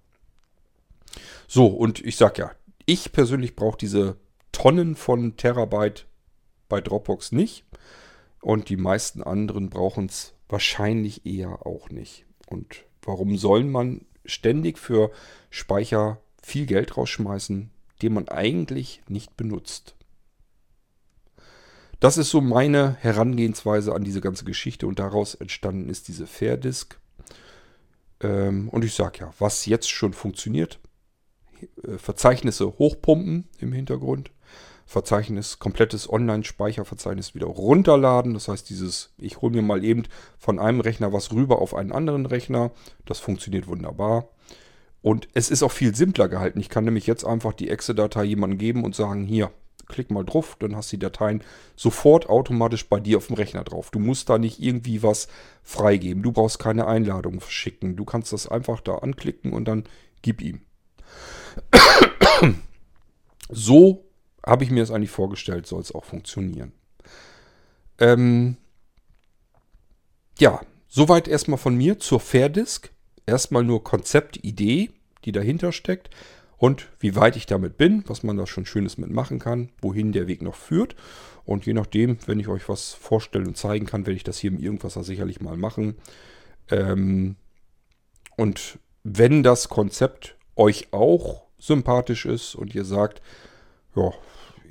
So, 1.48 1.68
und 1.68 2.00
ich 2.00 2.16
sag 2.18 2.38
ja, 2.38 2.52
ich 2.86 3.12
persönlich 3.12 3.56
brauche 3.56 3.78
diese 3.78 4.18
Tonnen 4.52 4.96
von 4.96 5.38
Terabyte 5.38 6.08
bei 6.70 6.82
Dropbox 6.82 7.32
nicht. 7.32 7.66
Und 8.42 8.70
die 8.70 8.78
meisten 8.78 9.22
anderen 9.22 9.70
brauchen 9.70 10.08
es 10.08 10.34
wahrscheinlich 10.50 11.26
eher 11.26 11.66
auch 11.66 11.90
nicht. 11.90 12.26
Und 12.48 12.86
warum 13.04 13.38
soll 13.38 13.64
man 13.64 14.06
ständig 14.26 14.80
für 14.80 15.12
Speicher 15.50 16.22
viel 16.42 16.66
Geld 16.66 16.98
rausschmeißen, 16.98 17.70
den 18.02 18.14
man 18.14 18.28
eigentlich 18.30 19.02
nicht 19.08 19.38
benutzt? 19.38 19.96
Das 22.00 22.18
ist 22.18 22.32
so 22.32 22.42
meine 22.42 22.96
Herangehensweise 22.96 23.94
an 23.94 24.04
diese 24.04 24.22
ganze 24.22 24.44
Geschichte 24.44 24.88
und 24.88 24.98
daraus 24.98 25.36
entstanden 25.36 25.88
ist 25.88 26.08
diese 26.08 26.26
Fairdisk. 26.26 27.00
Ähm, 28.22 28.70
und 28.70 28.86
ich 28.86 28.94
sage 28.94 29.20
ja, 29.20 29.34
was 29.40 29.66
jetzt 29.66 29.90
schon 29.90 30.14
funktioniert, 30.14 30.80
äh, 31.84 31.98
Verzeichnisse 31.98 32.78
hochpumpen 32.78 33.48
im 33.60 33.74
Hintergrund, 33.74 34.32
Verzeichnis, 34.86 35.60
komplettes 35.60 36.12
Online-Speicherverzeichnis 36.12 37.34
wieder 37.34 37.48
runterladen. 37.48 38.34
Das 38.34 38.48
heißt, 38.48 38.70
dieses, 38.70 39.14
ich 39.18 39.42
hole 39.42 39.54
mir 39.54 39.62
mal 39.62 39.84
eben 39.84 40.04
von 40.38 40.60
einem 40.60 40.82
Rechner 40.82 41.14
was 41.14 41.32
rüber 41.32 41.62
auf 41.62 41.74
einen 41.74 41.92
anderen 41.94 42.26
Rechner. 42.26 42.72
Das 43.06 43.20
funktioniert 43.20 43.68
wunderbar. 43.68 44.28
Und 45.02 45.30
es 45.34 45.50
ist 45.50 45.64
auch 45.64 45.72
viel 45.72 45.96
simpler 45.96 46.28
gehalten. 46.28 46.60
Ich 46.60 46.70
kann 46.70 46.84
nämlich 46.84 47.08
jetzt 47.08 47.24
einfach 47.24 47.54
die 47.54 47.70
Exe-Datei 47.70 48.26
jemandem 48.26 48.60
geben 48.60 48.84
und 48.84 48.94
sagen, 48.94 49.24
hier, 49.24 49.52
klick 49.92 50.10
mal 50.10 50.24
drauf, 50.24 50.56
dann 50.60 50.76
hast 50.76 50.92
du 50.92 50.98
die 50.98 51.02
Dateien 51.02 51.44
sofort 51.76 52.30
automatisch 52.30 52.88
bei 52.88 53.00
dir 53.00 53.18
auf 53.18 53.28
dem 53.28 53.36
Rechner 53.36 53.64
drauf. 53.64 53.92
Du 53.92 54.00
musst 54.00 54.30
da 54.30 54.38
nicht 54.38 54.60
irgendwie 54.60 55.04
was 55.04 55.28
freigeben. 55.64 56.24
Du 56.24 56.32
brauchst 56.32 56.60
keine 56.60 56.88
Einladung 56.88 57.40
verschicken. 57.40 57.96
Du 57.96 58.06
kannst 58.06 58.34
das 58.34 58.48
einfach 58.48 58.82
da 58.82 58.96
anklicken 58.96 59.54
und 59.54 59.66
dann 59.66 59.84
gib 60.22 60.42
ihm. 60.42 60.62
So 63.54 64.06
habe 64.46 64.64
ich 64.64 64.72
mir 64.72 64.80
das 64.80 64.92
eigentlich 64.92 65.12
vorgestellt, 65.12 65.68
soll 65.68 65.82
es 65.82 65.94
auch 65.94 66.06
funktionieren. 66.06 66.72
Ähm 68.00 68.56
ja, 70.40 70.62
soweit 70.88 71.28
erstmal 71.28 71.58
von 71.58 71.76
mir 71.76 72.00
zur 72.00 72.22
Fairdisk. 72.22 72.92
Erstmal 73.26 73.66
nur 73.66 73.84
Konzept, 73.84 74.38
Idee, 74.46 74.92
die 75.26 75.34
dahinter 75.34 75.74
steckt 75.74 76.10
und 76.62 76.90
wie 77.00 77.16
weit 77.16 77.38
ich 77.38 77.48
damit 77.48 77.76
bin, 77.76 78.04
was 78.06 78.22
man 78.22 78.38
da 78.38 78.46
schon 78.46 78.68
Schönes 78.68 79.00
mitmachen 79.00 79.40
kann, 79.40 79.70
wohin 79.82 80.12
der 80.12 80.28
Weg 80.28 80.44
noch 80.44 80.54
führt. 80.54 80.96
Und 81.44 81.66
je 81.66 81.74
nachdem, 81.74 82.20
wenn 82.28 82.40
ich 82.40 82.50
euch 82.50 82.70
was 82.70 82.94
vorstellen 82.94 83.48
und 83.48 83.58
zeigen 83.58 83.88
kann, 83.88 84.06
werde 84.06 84.16
ich 84.16 84.24
das 84.24 84.38
hier 84.38 84.52
im 84.52 84.60
Irgendwasser 84.60 85.04
sicherlich 85.04 85.42
mal 85.42 85.58
machen. 85.58 85.96
Ähm, 86.70 87.36
und 88.38 88.78
wenn 89.04 89.42
das 89.42 89.70
Konzept 89.70 90.36
euch 90.56 90.94
auch 90.94 91.48
sympathisch 91.58 92.28
ist 92.28 92.54
und 92.54 92.76
ihr 92.76 92.86
sagt, 92.86 93.24
ja, 93.96 94.12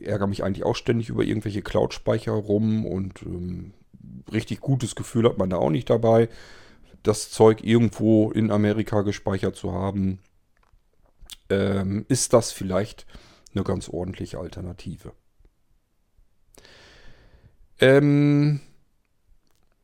ärgere 0.01 0.29
mich 0.29 0.45
eigentlich 0.45 0.65
auch 0.65 0.77
ständig 0.77 1.09
über 1.09 1.25
irgendwelche 1.25 1.63
Cloud-Speicher 1.63 2.31
rum 2.31 2.87
und 2.87 3.21
ähm, 3.23 3.73
richtig 4.33 4.61
gutes 4.61 4.95
Gefühl 4.95 5.29
hat 5.29 5.39
man 5.39 5.51
da 5.51 5.57
auch 5.57 5.71
nicht 5.71 5.91
dabei, 5.91 6.29
das 7.03 7.33
Zeug 7.33 7.65
irgendwo 7.65 8.31
in 8.31 8.53
Amerika 8.53 9.03
gespeichert 9.03 9.57
zu 9.57 9.73
haben 9.73 10.21
ähm, 11.51 12.07
ist 12.09 12.33
das 12.33 12.53
vielleicht 12.53 13.07
eine 13.55 13.65
ganz 13.65 13.89
ordentliche 13.89 14.39
Alternative. 14.39 15.13
Ähm, 17.81 18.61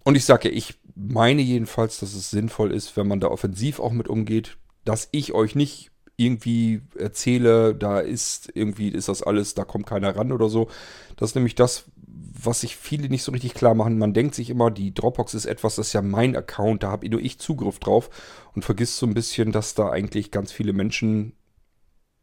und 0.04 0.14
ich 0.14 0.24
sage 0.24 0.48
ja, 0.48 0.54
ich 0.54 0.74
meine 0.94 1.42
jedenfalls, 1.42 1.98
dass 1.98 2.14
es 2.14 2.30
sinnvoll 2.30 2.72
ist, 2.72 2.96
wenn 2.96 3.08
man 3.08 3.20
da 3.20 3.28
offensiv 3.28 3.80
auch 3.80 3.92
mit 3.92 4.08
umgeht, 4.08 4.56
dass 4.84 5.08
ich 5.10 5.32
euch 5.32 5.54
nicht 5.54 5.90
irgendwie 6.16 6.80
erzähle, 6.96 7.74
da 7.74 8.00
ist 8.00 8.50
irgendwie 8.54 8.88
ist 8.88 9.08
das 9.08 9.22
alles, 9.22 9.54
da 9.54 9.64
kommt 9.64 9.86
keiner 9.86 10.16
ran 10.16 10.32
oder 10.32 10.48
so. 10.48 10.68
Das 11.16 11.30
ist 11.30 11.34
nämlich 11.34 11.54
das, 11.54 11.84
was 12.06 12.60
sich 12.60 12.76
viele 12.76 13.08
nicht 13.08 13.22
so 13.22 13.32
richtig 13.32 13.54
klar 13.54 13.74
machen. 13.74 13.98
Man 13.98 14.14
denkt 14.14 14.34
sich 14.34 14.48
immer, 14.48 14.70
die 14.70 14.94
Dropbox 14.94 15.34
ist 15.34 15.46
etwas, 15.46 15.76
das 15.76 15.88
ist 15.88 15.92
ja 15.92 16.02
mein 16.02 16.36
Account, 16.36 16.82
da 16.82 16.90
habe 16.90 17.08
nur 17.08 17.20
ich 17.20 17.38
Zugriff 17.38 17.78
drauf 17.78 18.08
und 18.54 18.64
vergisst 18.64 18.96
so 18.96 19.06
ein 19.06 19.14
bisschen, 19.14 19.52
dass 19.52 19.74
da 19.74 19.90
eigentlich 19.90 20.30
ganz 20.30 20.52
viele 20.52 20.72
Menschen 20.72 21.32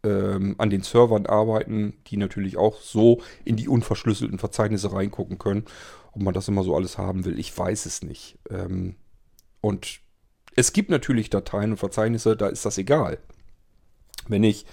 ähm, 0.04 0.56
an 0.58 0.70
den 0.70 0.82
Servern 0.82 1.26
arbeiten, 1.26 1.94
die 2.08 2.18
natürlich 2.18 2.58
auch 2.58 2.80
so 2.82 3.22
in 3.46 3.56
die 3.56 3.68
unverschlüsselten 3.68 4.40
Verzeichnisse 4.40 4.94
reingucken 4.94 5.40
können. 5.40 5.66
Ob 6.12 6.22
man 6.22 6.34
das 6.34 6.48
immer 6.48 6.64
so 6.64 6.76
alles 6.76 6.98
haben 6.98 7.26
will, 7.26 7.40
ich 7.40 7.58
weiß 7.58 7.86
es 7.86 8.04
nicht. 8.04 8.38
Ähm, 8.50 8.96
und 9.62 10.02
es 10.56 10.74
gibt 10.74 10.90
natürlich 10.90 11.30
Dateien 11.30 11.72
und 11.72 11.78
Verzeichnisse, 11.78 12.36
da 12.36 12.48
ist 12.48 12.66
das 12.66 12.78
egal. 12.78 13.18
Wenn 14.28 14.44
ich 14.44 14.66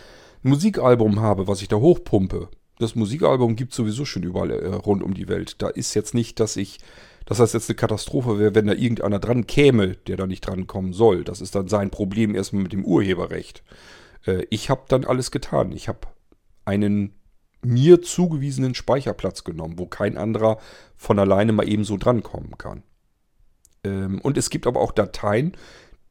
ein 0.44 0.50
Musikalbum 0.50 1.20
habe, 1.20 1.48
was 1.48 1.62
ich 1.62 1.68
da 1.68 1.76
hochpumpe, 1.76 2.48
das 2.78 2.94
Musikalbum 2.94 3.56
gibt 3.56 3.74
sowieso 3.74 4.04
schon 4.04 4.22
überall 4.22 4.50
äh, 4.50 4.66
rund 4.74 5.02
um 5.02 5.14
die 5.14 5.28
Welt. 5.28 5.62
Da 5.62 5.68
ist 5.68 5.94
jetzt 5.94 6.14
nicht, 6.14 6.40
dass 6.40 6.56
ich, 6.56 6.78
dass 7.26 7.38
das 7.38 7.52
jetzt 7.52 7.68
eine 7.68 7.76
Katastrophe 7.76 8.38
wäre, 8.38 8.54
wenn 8.54 8.66
da 8.66 8.72
irgendeiner 8.72 9.18
dran 9.18 9.46
käme, 9.46 9.96
der 10.06 10.16
da 10.16 10.26
nicht 10.26 10.46
dran 10.46 10.66
kommen 10.66 10.92
soll. 10.92 11.22
Das 11.24 11.40
ist 11.40 11.54
dann 11.54 11.68
sein 11.68 11.90
Problem 11.90 12.34
erstmal 12.34 12.62
mit 12.62 12.72
dem 12.72 12.84
Urheberrecht. 12.84 13.62
Äh, 14.26 14.46
ich 14.50 14.70
habe 14.70 14.82
dann 14.88 15.04
alles 15.04 15.30
getan. 15.30 15.72
Ich 15.72 15.88
habe 15.88 16.00
einen 16.64 17.14
mir 17.62 18.02
zugewiesenen 18.02 18.74
Speicherplatz 18.74 19.44
genommen, 19.44 19.78
wo 19.78 19.86
kein 19.86 20.16
anderer 20.16 20.58
von 20.96 21.18
alleine 21.18 21.52
mal 21.52 21.68
eben 21.68 21.84
so 21.84 21.96
drankommen 21.96 22.56
kann. 22.56 22.82
Ähm, 23.84 24.20
und 24.20 24.38
es 24.38 24.50
gibt 24.50 24.66
aber 24.66 24.80
auch 24.80 24.92
Dateien, 24.92 25.56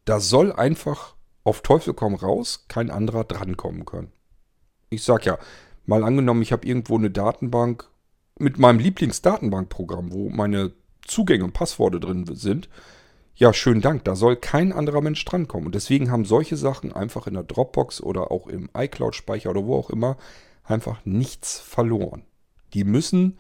da 0.06 0.20
soll 0.20 0.52
einfach 0.52 1.16
auf 1.44 1.62
Teufel 1.62 1.94
komm 1.94 2.16
raus 2.16 2.66
kein 2.68 2.92
anderer 2.92 3.24
drankommen 3.24 3.86
können. 3.86 4.12
Ich 4.90 5.04
sag 5.04 5.26
ja, 5.26 5.38
mal 5.86 6.04
angenommen, 6.04 6.42
ich 6.42 6.52
habe 6.52 6.68
irgendwo 6.68 6.98
eine 6.98 7.10
Datenbank 7.10 7.90
mit 8.38 8.58
meinem 8.58 8.80
Lieblingsdatenbankprogramm, 8.80 10.12
wo 10.12 10.30
meine 10.30 10.72
Zugänge 11.06 11.44
und 11.44 11.54
Passworte 11.54 12.00
drin 12.00 12.26
sind, 12.36 12.70
ja, 13.40 13.54
schönen 13.54 13.80
Dank, 13.80 14.04
da 14.04 14.18
soll 14.18 14.36
kein 14.36 14.74
anderer 14.74 15.00
Mensch 15.00 15.24
drankommen. 15.24 15.68
Und 15.68 15.76
deswegen 15.76 16.12
haben 16.12 16.26
solche 16.26 16.58
Sachen 16.58 16.92
einfach 16.92 17.26
in 17.26 17.36
der 17.36 17.44
Dropbox 17.44 18.02
oder 18.02 18.32
auch 18.32 18.48
im 18.48 18.70
iCloud-Speicher 18.78 19.50
oder 19.50 19.66
wo 19.66 19.76
auch 19.78 19.90
immer 19.90 20.18
einfach 20.66 21.06
nichts 21.06 21.58
verloren. 21.58 22.24
Die 22.74 22.84
müssen 22.84 23.40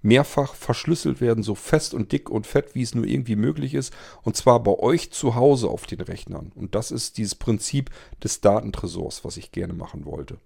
mehrfach 0.00 0.54
verschlüsselt 0.54 1.20
werden, 1.20 1.42
so 1.42 1.56
fest 1.56 1.92
und 1.92 2.12
dick 2.12 2.30
und 2.30 2.46
fett, 2.46 2.76
wie 2.76 2.82
es 2.82 2.94
nur 2.94 3.04
irgendwie 3.04 3.34
möglich 3.34 3.74
ist. 3.74 3.92
Und 4.22 4.36
zwar 4.36 4.62
bei 4.62 4.78
euch 4.78 5.10
zu 5.10 5.34
Hause 5.34 5.68
auf 5.68 5.86
den 5.86 6.00
Rechnern. 6.00 6.52
Und 6.54 6.76
das 6.76 6.92
ist 6.92 7.18
dieses 7.18 7.34
Prinzip 7.34 7.90
des 8.22 8.42
Datentresors, 8.42 9.24
was 9.24 9.36
ich 9.36 9.50
gerne 9.50 9.74
machen 9.74 10.04
wollte. 10.04 10.38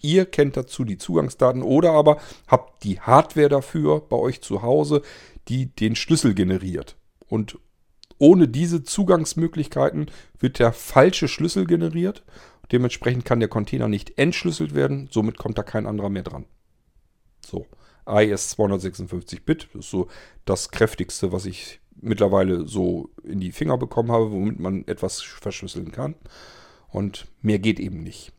Ihr 0.00 0.24
kennt 0.24 0.56
dazu 0.56 0.84
die 0.84 0.98
Zugangsdaten 0.98 1.62
oder 1.62 1.90
aber 1.90 2.18
habt 2.46 2.84
die 2.84 3.00
Hardware 3.00 3.48
dafür 3.48 4.00
bei 4.00 4.16
euch 4.16 4.40
zu 4.40 4.62
Hause, 4.62 5.02
die 5.48 5.66
den 5.74 5.96
Schlüssel 5.96 6.34
generiert. 6.34 6.96
Und 7.26 7.58
ohne 8.18 8.48
diese 8.48 8.82
Zugangsmöglichkeiten 8.82 10.10
wird 10.38 10.58
der 10.58 10.72
falsche 10.72 11.28
Schlüssel 11.28 11.66
generiert. 11.66 12.24
Dementsprechend 12.72 13.24
kann 13.24 13.40
der 13.40 13.48
Container 13.48 13.88
nicht 13.88 14.18
entschlüsselt 14.18 14.74
werden. 14.74 15.08
Somit 15.10 15.38
kommt 15.38 15.56
da 15.56 15.62
kein 15.62 15.86
anderer 15.86 16.10
mehr 16.10 16.24
dran. 16.24 16.44
So, 17.44 17.66
AES 18.04 18.58
256-Bit 18.58 19.68
ist 19.74 19.90
so 19.90 20.08
das 20.44 20.70
kräftigste, 20.70 21.32
was 21.32 21.46
ich 21.46 21.80
mittlerweile 22.00 22.66
so 22.66 23.10
in 23.22 23.40
die 23.40 23.52
Finger 23.52 23.78
bekommen 23.78 24.12
habe, 24.12 24.30
womit 24.30 24.58
man 24.58 24.86
etwas 24.86 25.20
verschlüsseln 25.22 25.92
kann. 25.92 26.14
Und 26.88 27.26
mehr 27.42 27.58
geht 27.58 27.80
eben 27.80 28.02
nicht. 28.02 28.32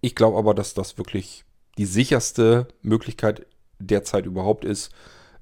Ich 0.00 0.14
glaube 0.14 0.38
aber, 0.38 0.54
dass 0.54 0.74
das 0.74 0.96
wirklich 0.96 1.44
die 1.76 1.86
sicherste 1.86 2.68
Möglichkeit 2.82 3.46
derzeit 3.78 4.26
überhaupt 4.26 4.64
ist, 4.64 4.90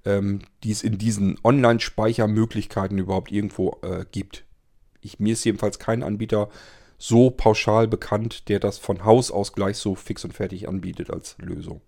ähm, 0.07 0.41
die 0.65 0.71
es 0.71 0.83
in 0.83 0.97
diesen 0.97 1.39
Online-Speichermöglichkeiten 1.45 2.97
überhaupt 2.97 3.31
irgendwo 3.31 3.79
äh, 3.83 4.07
gibt. 4.11 4.45
Ich, 5.03 5.19
mir 5.19 5.35
ist 5.35 5.45
jedenfalls 5.45 5.79
kein 5.79 6.03
Anbieter 6.03 6.49
so 6.99 7.31
pauschal 7.31 7.89
bekannt, 7.89 8.49
der 8.49 8.59
das 8.59 8.79
von 8.79 9.05
Haus 9.05 9.31
aus 9.31 9.53
gleich 9.53 9.77
so 9.77 9.95
fix 9.95 10.25
und 10.25 10.33
fertig 10.33 10.69
anbietet 10.69 11.11
als 11.11 11.37
Lösung. 11.39 11.83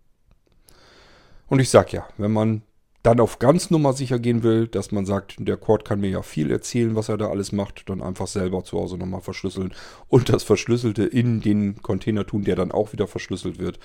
Und 1.46 1.60
ich 1.60 1.70
sag 1.70 1.92
ja, 1.92 2.06
wenn 2.18 2.32
man 2.32 2.62
dann 3.02 3.20
auf 3.20 3.38
ganz 3.38 3.70
Nummer 3.70 3.92
sicher 3.92 4.18
gehen 4.18 4.42
will, 4.42 4.66
dass 4.66 4.92
man 4.92 5.06
sagt, 5.06 5.36
der 5.38 5.56
Cord 5.56 5.84
kann 5.84 6.00
mir 6.00 6.10
ja 6.10 6.22
viel 6.22 6.50
erzählen, 6.50 6.94
was 6.94 7.08
er 7.08 7.16
da 7.16 7.28
alles 7.30 7.52
macht, 7.52 7.88
dann 7.88 8.02
einfach 8.02 8.26
selber 8.26 8.64
zu 8.64 8.78
Hause 8.78 8.98
nochmal 8.98 9.20
verschlüsseln 9.20 9.72
und 10.08 10.28
das 10.28 10.42
Verschlüsselte 10.42 11.04
in 11.04 11.40
den 11.40 11.80
Container 11.80 12.26
tun, 12.26 12.42
der 12.42 12.56
dann 12.56 12.72
auch 12.72 12.92
wieder 12.92 13.06
verschlüsselt 13.06 13.58
wird. 13.58 13.78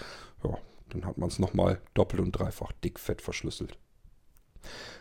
Ja, 0.43 0.57
dann 0.89 1.05
hat 1.05 1.17
man 1.17 1.29
es 1.29 1.39
nochmal 1.39 1.79
doppelt 1.93 2.21
und 2.21 2.31
dreifach 2.33 2.71
dickfett 2.83 3.21
verschlüsselt. 3.21 3.77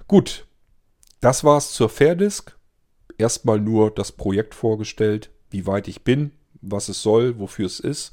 Gut, 0.08 0.46
das 1.20 1.44
war's 1.44 1.72
zur 1.72 1.88
Fairdisk. 1.88 2.56
Erstmal 3.18 3.60
nur 3.60 3.90
das 3.90 4.12
Projekt 4.12 4.54
vorgestellt, 4.54 5.30
wie 5.50 5.66
weit 5.66 5.88
ich 5.88 6.02
bin, 6.02 6.32
was 6.60 6.88
es 6.88 7.02
soll, 7.02 7.38
wofür 7.38 7.66
es 7.66 7.78
ist, 7.80 8.12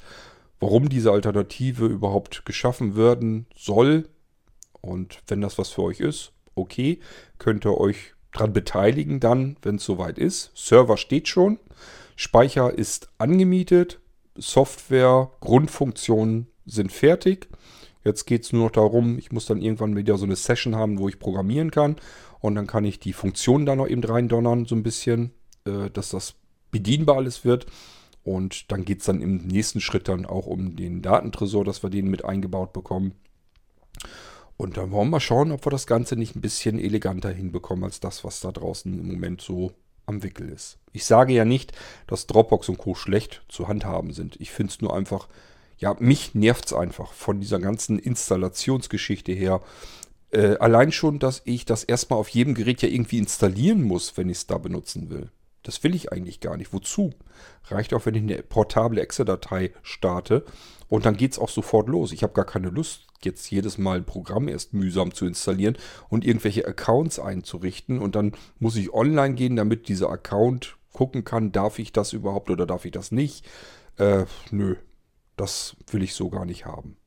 warum 0.59 0.89
diese 0.89 1.11
Alternative 1.11 1.85
überhaupt 1.85 2.45
geschaffen 2.45 2.95
werden 2.95 3.47
soll, 3.55 4.07
und 4.81 5.21
wenn 5.27 5.41
das 5.41 5.57
was 5.57 5.69
für 5.69 5.83
euch 5.83 5.99
ist, 5.99 6.31
okay, 6.55 6.99
könnt 7.37 7.65
ihr 7.65 7.77
euch 7.77 8.13
dran 8.31 8.53
beteiligen 8.53 9.19
dann, 9.19 9.57
wenn 9.61 9.75
es 9.75 9.85
soweit 9.85 10.17
ist. 10.17 10.51
Server 10.55 10.97
steht 10.97 11.27
schon, 11.27 11.59
Speicher 12.15 12.77
ist 12.77 13.09
angemietet, 13.17 13.99
Software, 14.35 15.31
Grundfunktionen 15.41 16.47
sind 16.65 16.91
fertig. 16.91 17.48
Jetzt 18.03 18.25
geht 18.25 18.43
es 18.43 18.53
nur 18.53 18.65
noch 18.65 18.71
darum, 18.71 19.17
ich 19.17 19.31
muss 19.31 19.45
dann 19.45 19.61
irgendwann 19.61 19.95
wieder 19.95 20.17
so 20.17 20.25
eine 20.25 20.35
Session 20.35 20.75
haben, 20.75 20.99
wo 20.99 21.09
ich 21.09 21.19
programmieren 21.19 21.71
kann. 21.71 21.97
Und 22.39 22.55
dann 22.55 22.67
kann 22.67 22.85
ich 22.85 22.99
die 22.99 23.13
Funktionen 23.13 23.65
da 23.65 23.75
noch 23.75 23.87
eben 23.87 24.03
reindonnern, 24.03 24.65
so 24.65 24.75
ein 24.75 24.83
bisschen, 24.83 25.31
äh, 25.65 25.89
dass 25.89 26.09
das 26.11 26.35
bedienbar 26.71 27.17
alles 27.17 27.43
wird. 27.43 27.65
Und 28.23 28.71
dann 28.71 28.85
geht 28.85 28.99
es 28.99 29.05
dann 29.05 29.21
im 29.21 29.37
nächsten 29.37 29.81
Schritt 29.81 30.07
dann 30.07 30.25
auch 30.25 30.45
um 30.45 30.75
den 30.75 31.01
Datentresor, 31.01 31.65
dass 31.65 31.83
wir 31.83 31.89
den 31.89 32.09
mit 32.09 32.23
eingebaut 32.23 32.73
bekommen. 32.73 33.13
Und 34.55 34.77
dann 34.77 34.91
wollen 34.91 35.07
wir 35.07 35.11
mal 35.11 35.19
schauen, 35.19 35.51
ob 35.51 35.65
wir 35.65 35.71
das 35.71 35.87
Ganze 35.87 36.15
nicht 36.15 36.35
ein 36.35 36.41
bisschen 36.41 36.79
eleganter 36.79 37.29
hinbekommen 37.31 37.85
als 37.85 37.99
das, 37.99 38.23
was 38.23 38.41
da 38.41 38.51
draußen 38.51 38.99
im 38.99 39.07
Moment 39.07 39.41
so 39.41 39.71
am 40.05 40.21
Wickel 40.21 40.49
ist. 40.49 40.79
Ich 40.91 41.05
sage 41.05 41.33
ja 41.33 41.45
nicht, 41.45 41.71
dass 42.07 42.27
Dropbox 42.27 42.67
und 42.69 42.77
Co. 42.77 42.93
schlecht 42.95 43.43
zu 43.47 43.67
handhaben 43.67 44.11
sind. 44.11 44.35
Ich 44.41 44.51
finde 44.51 44.73
es 44.73 44.81
nur 44.81 44.93
einfach, 44.93 45.29
ja, 45.79 45.95
mich 45.99 46.35
nervt 46.35 46.67
es 46.67 46.73
einfach 46.73 47.13
von 47.13 47.39
dieser 47.39 47.59
ganzen 47.59 47.99
Installationsgeschichte 47.99 49.31
her. 49.31 49.61
Äh, 50.31 50.57
allein 50.57 50.91
schon, 50.91 51.19
dass 51.19 51.41
ich 51.45 51.65
das 51.65 51.83
erstmal 51.83 52.19
auf 52.19 52.29
jedem 52.29 52.53
Gerät 52.53 52.81
ja 52.81 52.89
irgendwie 52.89 53.17
installieren 53.17 53.81
muss, 53.81 54.15
wenn 54.17 54.29
ich 54.29 54.37
es 54.39 54.47
da 54.47 54.57
benutzen 54.57 55.09
will. 55.09 55.31
Das 55.63 55.83
will 55.83 55.95
ich 55.95 56.11
eigentlich 56.11 56.39
gar 56.39 56.57
nicht. 56.57 56.73
Wozu? 56.73 57.13
Reicht 57.65 57.93
auch, 57.93 58.05
wenn 58.05 58.15
ich 58.15 58.23
eine 58.23 58.43
portable 58.43 59.01
Excel-Datei 59.01 59.71
starte 59.81 60.45
und 60.87 61.05
dann 61.05 61.17
geht 61.17 61.33
es 61.33 61.39
auch 61.39 61.49
sofort 61.49 61.87
los. 61.87 62.11
Ich 62.11 62.23
habe 62.23 62.33
gar 62.33 62.45
keine 62.45 62.69
Lust, 62.69 63.07
jetzt 63.23 63.49
jedes 63.49 63.77
Mal 63.77 63.97
ein 63.97 64.05
Programm 64.05 64.47
erst 64.47 64.73
mühsam 64.73 65.13
zu 65.13 65.25
installieren 65.25 65.77
und 66.09 66.25
irgendwelche 66.25 66.65
Accounts 66.67 67.19
einzurichten. 67.19 67.99
Und 67.99 68.15
dann 68.15 68.33
muss 68.59 68.75
ich 68.75 68.93
online 68.93 69.35
gehen, 69.35 69.55
damit 69.55 69.87
dieser 69.87 70.09
Account 70.09 70.77
gucken 70.93 71.23
kann, 71.23 71.51
darf 71.51 71.79
ich 71.79 71.93
das 71.93 72.13
überhaupt 72.13 72.49
oder 72.49 72.65
darf 72.65 72.85
ich 72.85 72.91
das 72.91 73.11
nicht. 73.11 73.45
Äh, 73.97 74.25
nö, 74.51 74.75
das 75.39 75.75
will 75.87 76.03
ich 76.03 76.13
so 76.13 76.29
gar 76.29 76.45
nicht 76.45 76.65
haben. 76.65 76.97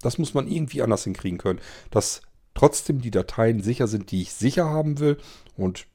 Das 0.00 0.18
muss 0.18 0.34
man 0.34 0.46
irgendwie 0.46 0.82
anders 0.82 1.04
hinkriegen 1.04 1.38
können, 1.38 1.60
dass 1.90 2.20
trotzdem 2.54 3.00
die 3.00 3.10
Dateien 3.10 3.62
sicher 3.62 3.86
sind, 3.86 4.10
die 4.10 4.22
ich 4.22 4.32
sicher 4.32 4.66
haben 4.66 4.98
will. 4.98 5.18
Und 5.56 5.86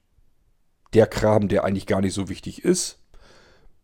der 0.92 1.06
Kram, 1.06 1.48
der 1.48 1.64
eigentlich 1.64 1.86
gar 1.86 2.00
nicht 2.00 2.14
so 2.14 2.28
wichtig 2.28 2.64
ist, 2.64 2.98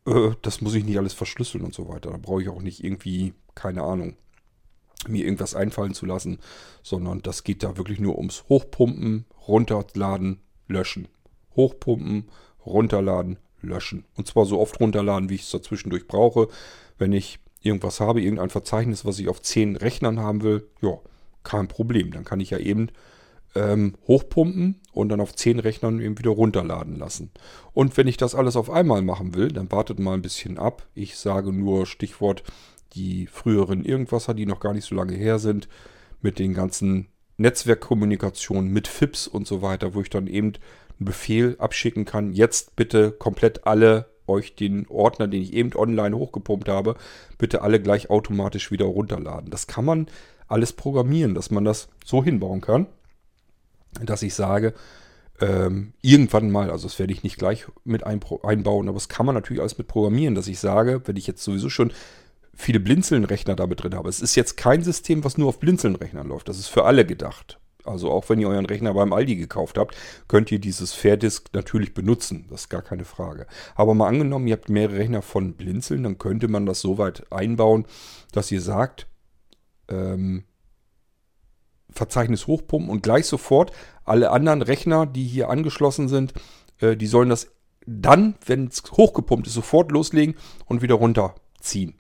äh, 0.07 0.31
das 0.43 0.61
muss 0.61 0.75
ich 0.75 0.85
nicht 0.85 0.99
alles 0.99 1.15
verschlüsseln 1.15 1.65
und 1.65 1.75
so 1.75 1.89
weiter. 1.89 2.11
Da 2.11 2.17
brauche 2.17 2.43
ich 2.43 2.49
auch 2.49 2.63
nicht 2.63 2.83
irgendwie, 2.83 3.35
keine 3.55 3.83
Ahnung, 3.83 4.17
mir 5.07 5.25
irgendwas 5.25 5.55
einfallen 5.55 5.95
zu 5.95 6.07
lassen, 6.07 6.39
sondern 6.83 7.23
das 7.23 7.45
geht 7.45 7.63
da 7.63 7.77
wirklich 7.77 8.01
nur 8.01 8.19
ums 8.19 8.45
Hochpumpen, 8.49 9.27
runterladen, 9.47 10.41
löschen. 10.67 11.09
Hochpumpen, 11.55 12.29
runterladen, 12.67 13.39
löschen. 13.61 14.05
Und 14.17 14.27
zwar 14.27 14.45
so 14.45 14.61
oft 14.61 14.81
runterladen, 14.81 15.31
wie 15.31 15.37
ich 15.37 15.43
es 15.43 15.51
dazwischendurch 15.51 16.09
brauche. 16.09 16.49
Wenn 16.99 17.13
ich 17.13 17.39
irgendwas 17.61 18.01
habe, 18.01 18.21
irgendein 18.21 18.51
Verzeichnis, 18.51 19.05
was 19.05 19.19
ich 19.19 19.29
auf 19.29 19.43
10 19.43 19.77
Rechnern 19.77 20.21
haben 20.21 20.43
will, 20.43 20.69
ja, 20.81 20.99
kein 21.43 21.69
Problem. 21.69 22.13
Dann 22.13 22.25
kann 22.25 22.41
ich 22.41 22.51
ja 22.51 22.59
eben 22.59 22.89
ähm, 23.55 23.95
hochpumpen 24.07 24.81
und 24.93 25.09
dann 25.09 25.21
auf 25.21 25.35
10 25.35 25.59
Rechnern 25.59 26.01
eben 26.01 26.19
wieder 26.19 26.31
runterladen 26.31 26.99
lassen. 26.99 27.31
Und 27.73 27.97
wenn 27.97 28.07
ich 28.07 28.17
das 28.17 28.35
alles 28.35 28.57
auf 28.57 28.71
einmal 28.71 29.03
machen 29.03 29.35
will, 29.35 29.49
dann 29.49 29.71
wartet 29.73 29.99
mal 29.99 30.15
ein 30.15 30.23
bisschen 30.23 30.59
ab. 30.59 30.87
Ich 30.95 31.17
sage 31.17 31.53
nur 31.53 31.87
Stichwort 31.87 32.43
die 32.95 33.27
früheren 33.27 33.85
Irgendwasser, 33.85 34.35
die 34.35 34.47
noch 34.47 34.61
gar 34.61 34.73
nicht 34.73 34.85
so 34.85 34.95
lange 34.95 35.15
her 35.15 35.39
sind, 35.39 35.69
mit 36.21 36.39
den 36.39 36.55
ganzen 36.55 37.09
Netzwerkkommunikationen, 37.37 38.73
mit 38.73 38.89
FIPS 38.89 39.29
und 39.29 39.47
so 39.47 39.63
weiter, 39.63 39.95
wo 39.95 40.01
ich 40.01 40.11
dann 40.11 40.27
eben 40.27 40.55
einen 40.99 41.05
Befehl 41.07 41.57
abschicken 41.59 42.05
kann. 42.05 42.33
Jetzt 42.33 42.77
bitte 42.77 43.13
komplett 43.13 43.67
alle 43.67 44.07
euch 44.29 44.55
den 44.55 44.87
Ordner, 44.89 45.29
den 45.29 45.43
ich 45.43 45.53
eben 45.53 45.75
online 45.75 46.17
hochgepumpt 46.17 46.69
habe, 46.69 46.97
bitte 47.39 47.63
alle 47.63 47.81
gleich 47.81 48.11
automatisch 48.11 48.71
wieder 48.71 48.87
runterladen. 48.87 49.51
Das 49.51 49.67
kann 49.67 49.85
man 49.85 50.07
alles 50.47 50.73
programmieren, 50.73 51.35
dass 51.35 51.51
man 51.51 51.65
das 51.65 51.89
so 52.05 52.25
hinbauen 52.25 52.61
kann 52.61 52.87
dass 54.05 54.23
ich 54.23 54.35
sage, 54.35 54.75
ähm, 55.41 55.93
irgendwann 56.03 56.51
mal, 56.51 56.71
also 56.71 56.89
das 56.89 56.99
werde 56.99 57.13
ich 57.13 57.23
nicht 57.23 57.39
gleich 57.39 57.67
mit 57.85 58.05
einbauen, 58.05 58.89
aber 58.89 58.97
das 58.97 59.09
kann 59.09 59.27
man 59.27 59.35
natürlich 59.35 59.61
alles 59.61 59.79
mit 59.79 59.87
programmieren, 59.87 60.35
dass 60.35 60.49
ich 60.49 60.59
sage, 60.59 61.03
wenn 61.07 61.17
ich 61.17 61.27
jetzt 61.27 61.45
sowieso 61.45 61.71
schon 61.71 61.93
viele 62.55 62.81
Blinzeln-Rechner 62.81 63.55
damit 63.55 63.83
drin 63.83 63.95
habe. 63.95 64.09
Es 64.09 64.21
ist 64.21 64.35
jetzt 64.35 64.57
kein 64.57 64.83
System, 64.83 65.23
was 65.23 65.39
nur 65.39 65.49
auf 65.49 65.61
Blinzeln-Rechnern 65.61 66.27
läuft. 66.27 66.49
Das 66.49 66.59
ist 66.59 66.67
für 66.67 66.85
alle 66.85 67.07
gedacht. 67.07 67.61
Also 67.89 68.11
auch 68.11 68.29
wenn 68.29 68.39
ihr 68.39 68.49
euren 68.49 68.67
Rechner 68.67 68.95
beim 68.95 69.13
Aldi 69.13 69.37
gekauft 69.37 69.79
habt, 69.79 69.97
könnt 70.29 70.53
ihr 70.53 70.59
dieses 70.59 70.93
Fairdisk 70.93 71.51
natürlich 71.53 71.95
benutzen. 71.95 72.47
Das 72.51 72.63
ist 72.63 72.69
gar 72.69 72.83
keine 72.83 73.05
Frage. 73.05 73.47
Aber 73.75 73.95
mal 73.95 74.09
angenommen, 74.09 74.47
ihr 74.47 74.55
habt 74.55 74.69
mehrere 74.69 74.99
Rechner 74.99 75.23
von 75.23 75.55
Blinzeln, 75.55 76.03
dann 76.03 76.19
könnte 76.19 76.49
man 76.49 76.67
das 76.67 76.81
so 76.81 76.99
weit 76.99 77.31
einbauen, 77.33 77.87
dass 78.33 78.51
ihr 78.53 78.61
sagt, 78.61 79.07
ähm, 79.89 80.45
Verzeichnis 81.91 82.47
hochpumpen 82.47 82.91
und 82.91 83.03
gleich 83.03 83.27
sofort 83.27 83.73
alle 84.05 84.31
anderen 84.31 84.63
Rechner, 84.63 85.07
die 85.07 85.25
hier 85.25 85.49
angeschlossen 85.49 86.09
sind, 86.09 86.35
äh, 86.81 86.97
die 86.97 87.07
sollen 87.07 87.31
das 87.31 87.49
dann, 87.87 88.35
wenn 88.45 88.67
es 88.67 88.83
hochgepumpt 88.91 89.47
ist, 89.47 89.55
sofort 89.55 89.91
loslegen 89.91 90.37
und 90.67 90.83
wieder 90.83 90.97
runterziehen. 90.97 91.95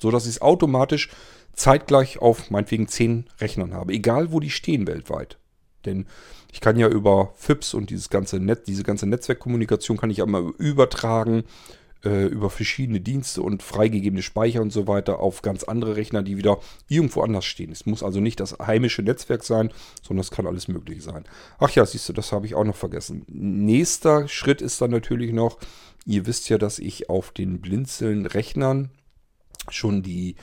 So 0.00 0.10
dass 0.10 0.26
es 0.26 0.40
automatisch 0.40 1.10
zeitgleich 1.54 2.18
auf 2.18 2.50
meinetwegen 2.50 2.88
10 2.88 3.26
Rechnern 3.40 3.74
habe. 3.74 3.92
Egal 3.92 4.32
wo 4.32 4.40
die 4.40 4.50
stehen 4.50 4.86
weltweit. 4.86 5.38
Denn 5.84 6.06
ich 6.52 6.60
kann 6.60 6.78
ja 6.78 6.88
über 6.88 7.32
FIPS 7.36 7.74
und 7.74 7.90
dieses 7.90 8.10
ganze 8.10 8.38
Net, 8.40 8.66
diese 8.66 8.84
ganze 8.84 9.06
Netzwerkkommunikation 9.06 9.96
kann 9.96 10.10
ich 10.10 10.20
immer 10.20 10.52
übertragen 10.58 11.44
äh, 12.04 12.26
über 12.26 12.50
verschiedene 12.50 13.00
Dienste 13.00 13.42
und 13.42 13.62
freigegebene 13.62 14.22
Speicher 14.22 14.62
und 14.62 14.72
so 14.72 14.86
weiter 14.86 15.20
auf 15.20 15.42
ganz 15.42 15.64
andere 15.64 15.96
Rechner, 15.96 16.22
die 16.22 16.36
wieder 16.36 16.60
irgendwo 16.88 17.22
anders 17.22 17.44
stehen. 17.44 17.72
Es 17.72 17.86
muss 17.86 18.02
also 18.02 18.20
nicht 18.20 18.40
das 18.40 18.58
heimische 18.58 19.02
Netzwerk 19.02 19.42
sein, 19.42 19.72
sondern 20.02 20.20
es 20.20 20.30
kann 20.30 20.46
alles 20.46 20.68
möglich 20.68 21.02
sein. 21.02 21.24
Ach 21.58 21.70
ja, 21.70 21.84
siehst 21.86 22.08
du, 22.08 22.12
das 22.12 22.32
habe 22.32 22.46
ich 22.46 22.54
auch 22.54 22.64
noch 22.64 22.76
vergessen. 22.76 23.24
Nächster 23.28 24.28
Schritt 24.28 24.62
ist 24.62 24.80
dann 24.80 24.90
natürlich 24.90 25.32
noch, 25.32 25.58
ihr 26.04 26.26
wisst 26.26 26.48
ja, 26.48 26.58
dass 26.58 26.78
ich 26.78 27.08
auf 27.08 27.32
den 27.32 27.60
Blinzeln-Rechnern 27.60 28.90
schon 29.70 30.02
die 30.02 30.36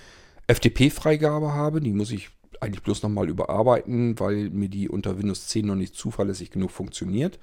FTP-Freigabe 0.52 1.54
habe. 1.54 1.82
Die 1.82 1.94
muss 1.94 2.12
ich 2.12 2.30
eigentlich 2.60 2.84
bloß 2.84 3.04
nochmal 3.04 3.30
überarbeiten, 3.30 4.20
weil 4.20 4.50
mir 4.50 4.70
die 4.70 4.90
unter 4.90 5.18
Windows 5.18 5.48
10 5.48 5.66
noch 5.66 5.76
nicht 5.76 5.96
zuverlässig 5.96 6.52
genug 6.52 6.72
funktioniert. 6.72 7.40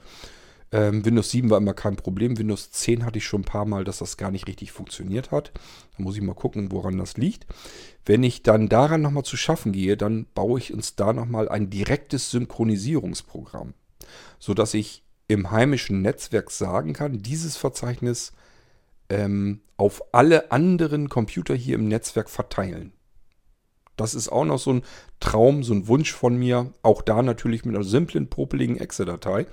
Ähm, 0.71 1.05
Windows 1.05 1.31
7 1.31 1.49
war 1.49 1.59
immer 1.59 1.75
kein 1.75 1.97
Problem. 1.97 2.39
Windows 2.39 2.71
10 2.71 3.05
hatte 3.05 3.19
ich 3.19 3.25
schon 3.25 3.41
ein 3.41 3.45
paar 3.45 3.65
Mal, 3.65 3.85
dass 3.85 3.99
das 3.99 4.17
gar 4.17 4.31
nicht 4.31 4.47
richtig 4.47 4.71
funktioniert 4.71 5.31
hat. 5.31 5.53
Da 5.97 6.03
muss 6.03 6.17
ich 6.17 6.23
mal 6.23 6.35
gucken, 6.35 6.71
woran 6.71 6.99
das 6.99 7.17
liegt. 7.17 7.47
Wenn 8.05 8.23
ich 8.23 8.43
dann 8.43 8.69
daran 8.69 9.01
nochmal 9.01 9.25
zu 9.25 9.37
schaffen 9.37 9.73
gehe, 9.73 9.97
dann 9.97 10.27
baue 10.35 10.59
ich 10.59 10.73
uns 10.73 10.95
da 10.95 11.13
nochmal 11.13 11.49
ein 11.49 11.71
direktes 11.71 12.31
Synchronisierungsprogramm, 12.31 13.75
sodass 14.39 14.75
ich 14.75 15.03
im 15.27 15.51
heimischen 15.51 16.03
Netzwerk 16.03 16.51
sagen 16.51 16.93
kann, 16.93 17.19
dieses 17.23 17.57
Verzeichnis 17.57 18.33
ähm, 19.09 19.61
auf 19.77 20.03
alle 20.13 20.53
anderen 20.53 21.09
Computer 21.09 21.55
hier 21.55 21.77
im 21.77 21.89
Netzwerk 21.89 22.29
verteilen. 22.29 22.93
Das 23.99 24.15
ist 24.15 24.29
auch 24.31 24.45
noch 24.45 24.59
so 24.59 24.73
ein 24.73 24.83
Traum, 25.21 25.63
so 25.63 25.75
ein 25.75 25.89
Wunsch 25.89 26.13
von 26.13 26.37
mir. 26.37 26.73
Auch 26.83 27.03
da 27.03 27.23
natürlich 27.23 27.65
mit 27.65 27.75
einer 27.75 27.85
simplen, 27.85 28.29
popeligen 28.29 28.79
Excel-Datei 28.79 29.47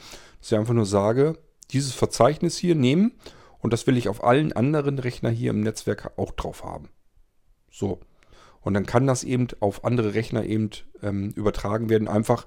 dass 0.46 0.52
ich 0.52 0.58
einfach 0.60 0.76
nur 0.76 0.86
sage, 0.86 1.40
dieses 1.72 1.96
Verzeichnis 1.96 2.56
hier 2.56 2.76
nehmen 2.76 3.14
und 3.58 3.74
das 3.74 3.88
will 3.88 3.98
ich 3.98 4.10
auf 4.10 4.24
allen 4.24 4.54
anderen 4.54 5.00
Rechnern 5.00 5.34
hier 5.34 5.50
im 5.50 5.62
Netzwerk 5.62 6.12
auch 6.18 6.32
drauf 6.32 6.64
haben. 6.64 6.90
So. 7.72 8.00
Und 8.62 8.76
dann 8.76 8.86
kann 8.86 9.08
das 9.08 9.24
eben 9.24 9.48
auf 9.60 9.84
andere 9.84 10.14
Rechner 10.14 10.44
eben 10.46 10.70
ähm, 11.02 11.32
übertragen 11.32 11.90
werden, 11.90 12.08
einfach 12.08 12.46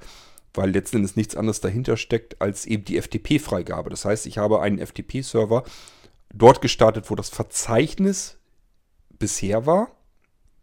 weil 0.54 0.70
letzten 0.70 0.98
Endes 0.98 1.16
nichts 1.16 1.34
anderes 1.34 1.60
dahinter 1.60 1.96
steckt 1.96 2.40
als 2.40 2.66
eben 2.66 2.84
die 2.84 3.02
FTP-Freigabe. 3.02 3.90
Das 3.90 4.04
heißt, 4.04 4.26
ich 4.26 4.38
habe 4.38 4.60
einen 4.60 4.78
FTP-Server 4.78 5.64
dort 6.32 6.60
gestartet, 6.60 7.10
wo 7.10 7.16
das 7.16 7.30
Verzeichnis 7.30 8.38
bisher 9.10 9.66
war. 9.66 9.90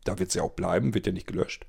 Da 0.06 0.18
wird 0.18 0.34
ja 0.34 0.44
auch 0.44 0.54
bleiben, 0.54 0.94
wird 0.94 1.08
ja 1.08 1.12
nicht 1.12 1.28
gelöscht. 1.28 1.66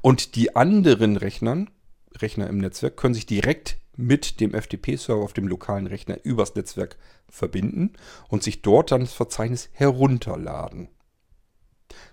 Und 0.00 0.34
die 0.34 0.56
anderen 0.56 1.16
Rechnern, 1.16 1.70
Rechner 2.16 2.48
im 2.48 2.58
Netzwerk, 2.58 2.96
können 2.96 3.14
sich 3.14 3.26
direkt 3.26 3.78
mit 3.96 4.40
dem 4.40 4.54
FTP-Server 4.54 5.22
auf 5.22 5.32
dem 5.32 5.48
lokalen 5.48 5.86
Rechner 5.86 6.18
übers 6.24 6.54
Netzwerk 6.54 6.96
verbinden 7.28 7.92
und 8.28 8.42
sich 8.42 8.62
dort 8.62 8.92
dann 8.92 9.02
das 9.02 9.12
Verzeichnis 9.12 9.68
herunterladen. 9.72 10.88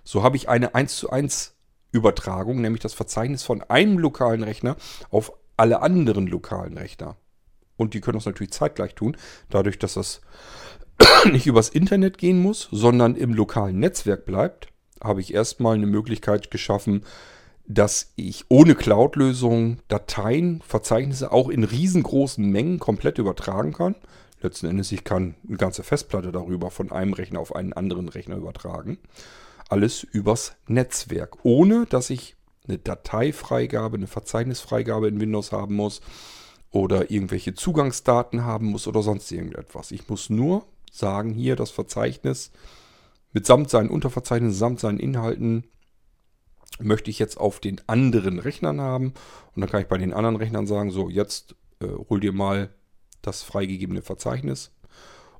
So 0.04 0.22
habe 0.22 0.36
ich 0.36 0.48
eine 0.48 0.74
1 0.74 0.96
zu 0.96 1.10
1 1.10 1.54
Übertragung, 1.92 2.60
nämlich 2.60 2.82
das 2.82 2.94
Verzeichnis 2.94 3.44
von 3.44 3.62
einem 3.62 3.98
lokalen 3.98 4.42
Rechner 4.42 4.76
auf 5.10 5.32
alle 5.56 5.80
anderen 5.80 6.26
lokalen 6.26 6.76
Rechner. 6.76 7.16
Und 7.76 7.94
die 7.94 8.00
können 8.00 8.18
das 8.18 8.26
natürlich 8.26 8.52
zeitgleich 8.52 8.94
tun, 8.94 9.16
dadurch, 9.48 9.78
dass 9.78 9.94
das 9.94 10.20
nicht 11.32 11.46
übers 11.46 11.68
Internet 11.68 12.18
gehen 12.18 12.40
muss, 12.40 12.68
sondern 12.70 13.16
im 13.16 13.32
lokalen 13.34 13.78
Netzwerk 13.78 14.26
bleibt, 14.26 14.68
habe 15.02 15.20
ich 15.20 15.34
erstmal 15.34 15.74
eine 15.74 15.86
Möglichkeit 15.86 16.50
geschaffen, 16.50 17.04
dass 17.66 18.12
ich 18.16 18.44
ohne 18.48 18.74
Cloud-Lösung 18.74 19.78
Dateien, 19.88 20.62
Verzeichnisse 20.66 21.32
auch 21.32 21.48
in 21.48 21.64
riesengroßen 21.64 22.44
Mengen 22.44 22.78
komplett 22.78 23.18
übertragen 23.18 23.72
kann. 23.72 23.96
Letzten 24.40 24.66
Endes, 24.66 24.92
ich 24.92 25.02
kann 25.02 25.34
eine 25.48 25.56
ganze 25.56 25.82
Festplatte 25.82 26.30
darüber 26.30 26.70
von 26.70 26.92
einem 26.92 27.12
Rechner 27.12 27.40
auf 27.40 27.56
einen 27.56 27.72
anderen 27.72 28.08
Rechner 28.08 28.36
übertragen 28.36 28.98
alles 29.68 30.04
übers 30.04 30.56
Netzwerk, 30.66 31.44
ohne 31.44 31.86
dass 31.86 32.10
ich 32.10 32.36
eine 32.68 32.78
Dateifreigabe, 32.78 33.96
eine 33.96 34.06
Verzeichnisfreigabe 34.06 35.08
in 35.08 35.20
Windows 35.20 35.52
haben 35.52 35.76
muss 35.76 36.00
oder 36.70 37.10
irgendwelche 37.10 37.54
Zugangsdaten 37.54 38.44
haben 38.44 38.66
muss 38.66 38.86
oder 38.86 39.02
sonst 39.02 39.30
irgendetwas. 39.30 39.92
Ich 39.92 40.08
muss 40.08 40.30
nur 40.30 40.66
sagen, 40.96 41.32
hier 41.32 41.56
das 41.56 41.70
Verzeichnis 41.70 42.50
mitsamt 43.32 43.70
seinen 43.70 43.90
Unterverzeichnissen, 43.90 44.58
samt 44.58 44.80
seinen 44.80 44.98
Inhalten 44.98 45.64
möchte 46.78 47.10
ich 47.10 47.18
jetzt 47.18 47.38
auf 47.38 47.60
den 47.60 47.80
anderen 47.86 48.38
Rechnern 48.38 48.80
haben. 48.80 49.14
Und 49.54 49.60
dann 49.60 49.70
kann 49.70 49.80
ich 49.80 49.88
bei 49.88 49.98
den 49.98 50.12
anderen 50.12 50.36
Rechnern 50.36 50.66
sagen, 50.66 50.90
so 50.90 51.08
jetzt 51.08 51.54
äh, 51.80 51.86
hol 52.08 52.20
dir 52.20 52.32
mal 52.32 52.70
das 53.22 53.42
freigegebene 53.42 54.02
Verzeichnis 54.02 54.72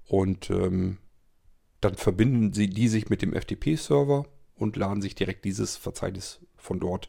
und 0.06 0.50
ähm, 0.50 0.98
dann 1.80 1.94
verbinden 1.94 2.52
sie 2.52 2.68
die 2.68 2.88
sich 2.88 3.10
mit 3.10 3.22
dem 3.22 3.32
FTP-Server 3.32 4.26
und 4.54 4.76
laden 4.76 5.02
sich 5.02 5.14
direkt 5.14 5.44
dieses 5.44 5.76
Verzeichnis 5.76 6.40
von 6.56 6.80
dort 6.80 7.08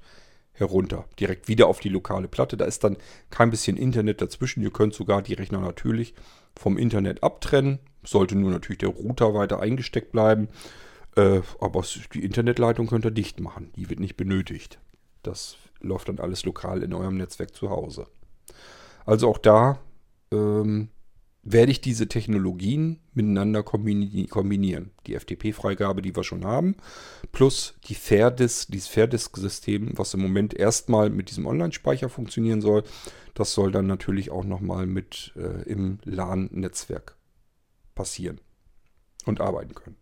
herunter. 0.52 1.06
Direkt 1.20 1.48
wieder 1.48 1.68
auf 1.68 1.80
die 1.80 1.90
lokale 1.90 2.28
Platte. 2.28 2.58
Da 2.58 2.66
ist 2.66 2.84
dann 2.84 2.98
kein 3.30 3.50
bisschen 3.50 3.78
Internet 3.78 4.22
dazwischen. 4.22 4.62
Ihr 4.62 4.72
könnt 4.72 4.94
sogar 4.94 5.22
die 5.22 5.34
Rechner 5.34 5.62
natürlich 5.62 6.14
vom 6.56 6.78
Internet 6.78 7.24
abtrennen. 7.24 7.80
Sollte 8.08 8.38
nur 8.38 8.52
natürlich 8.52 8.78
der 8.78 8.90
Router 8.90 9.34
weiter 9.34 9.60
eingesteckt 9.60 10.14
bleiben. 10.14 10.48
Äh, 11.18 11.42
aber 11.60 11.84
die 12.14 12.24
Internetleitung 12.24 12.88
könnt 12.88 13.04
ihr 13.04 13.12
dicht 13.12 13.42
machen. 13.42 13.72
Die 13.76 13.90
wird 13.90 14.00
nicht 14.00 14.16
benötigt. 14.16 14.80
Das 15.24 15.58
läuft 15.82 16.08
dann 16.08 16.20
alles 16.20 16.46
lokal 16.46 16.84
in 16.84 16.94
eurem 16.94 17.18
Netzwerk 17.18 17.54
zu 17.54 17.70
Hause. 17.70 18.08
Also 19.06 19.28
auch 19.28 19.38
da 19.38 19.80
ähm, 20.32 20.88
werde 21.44 21.72
ich 21.72 21.82
diese 21.82 22.08
Technologien 22.08 23.00
miteinander 23.14 23.62
kombinieren. 23.62 24.92
Die 25.06 25.20
FTP-Freigabe, 25.20 26.02
die 26.02 26.16
wir 26.16 26.24
schon 26.24 26.46
haben, 26.46 26.76
plus 27.34 27.76
die 27.90 27.96
Fairdisk, 27.96 28.72
dieses 28.72 28.88
Fairdisk-System, 28.88 29.98
was 29.98 30.14
im 30.14 30.22
Moment 30.22 30.54
erstmal 30.54 31.10
mit 31.10 31.30
diesem 31.30 31.46
Online-Speicher 31.46 32.08
funktionieren 32.08 32.62
soll, 32.62 32.84
das 33.34 33.54
soll 33.54 33.72
dann 33.72 33.88
natürlich 33.88 34.32
auch 34.32 34.46
nochmal 34.46 34.88
mit 34.88 35.34
äh, 35.36 35.64
im 35.70 36.00
LAN-Netzwerk 36.06 37.17
passieren 37.98 38.40
und 39.26 39.42
arbeiten 39.42 39.76
können. 39.76 39.98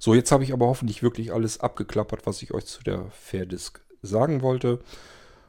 So, 0.00 0.14
jetzt 0.14 0.32
habe 0.32 0.42
ich 0.42 0.52
aber 0.52 0.66
hoffentlich 0.66 1.02
wirklich 1.02 1.32
alles 1.32 1.60
abgeklappert, 1.60 2.26
was 2.26 2.42
ich 2.42 2.52
euch 2.52 2.66
zu 2.66 2.82
der 2.82 3.06
Fairdisk 3.12 3.82
sagen 4.02 4.42
wollte. 4.42 4.80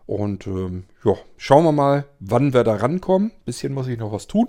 Und 0.06 0.46
ähm, 0.46 0.84
ja, 1.04 1.16
schauen 1.38 1.64
wir 1.64 1.72
mal, 1.72 2.06
wann 2.20 2.54
wir 2.54 2.64
da 2.64 2.76
rankommen. 2.76 3.32
Bisschen 3.46 3.74
muss 3.74 3.88
ich 3.88 3.98
noch 3.98 4.12
was 4.12 4.28
tun 4.28 4.48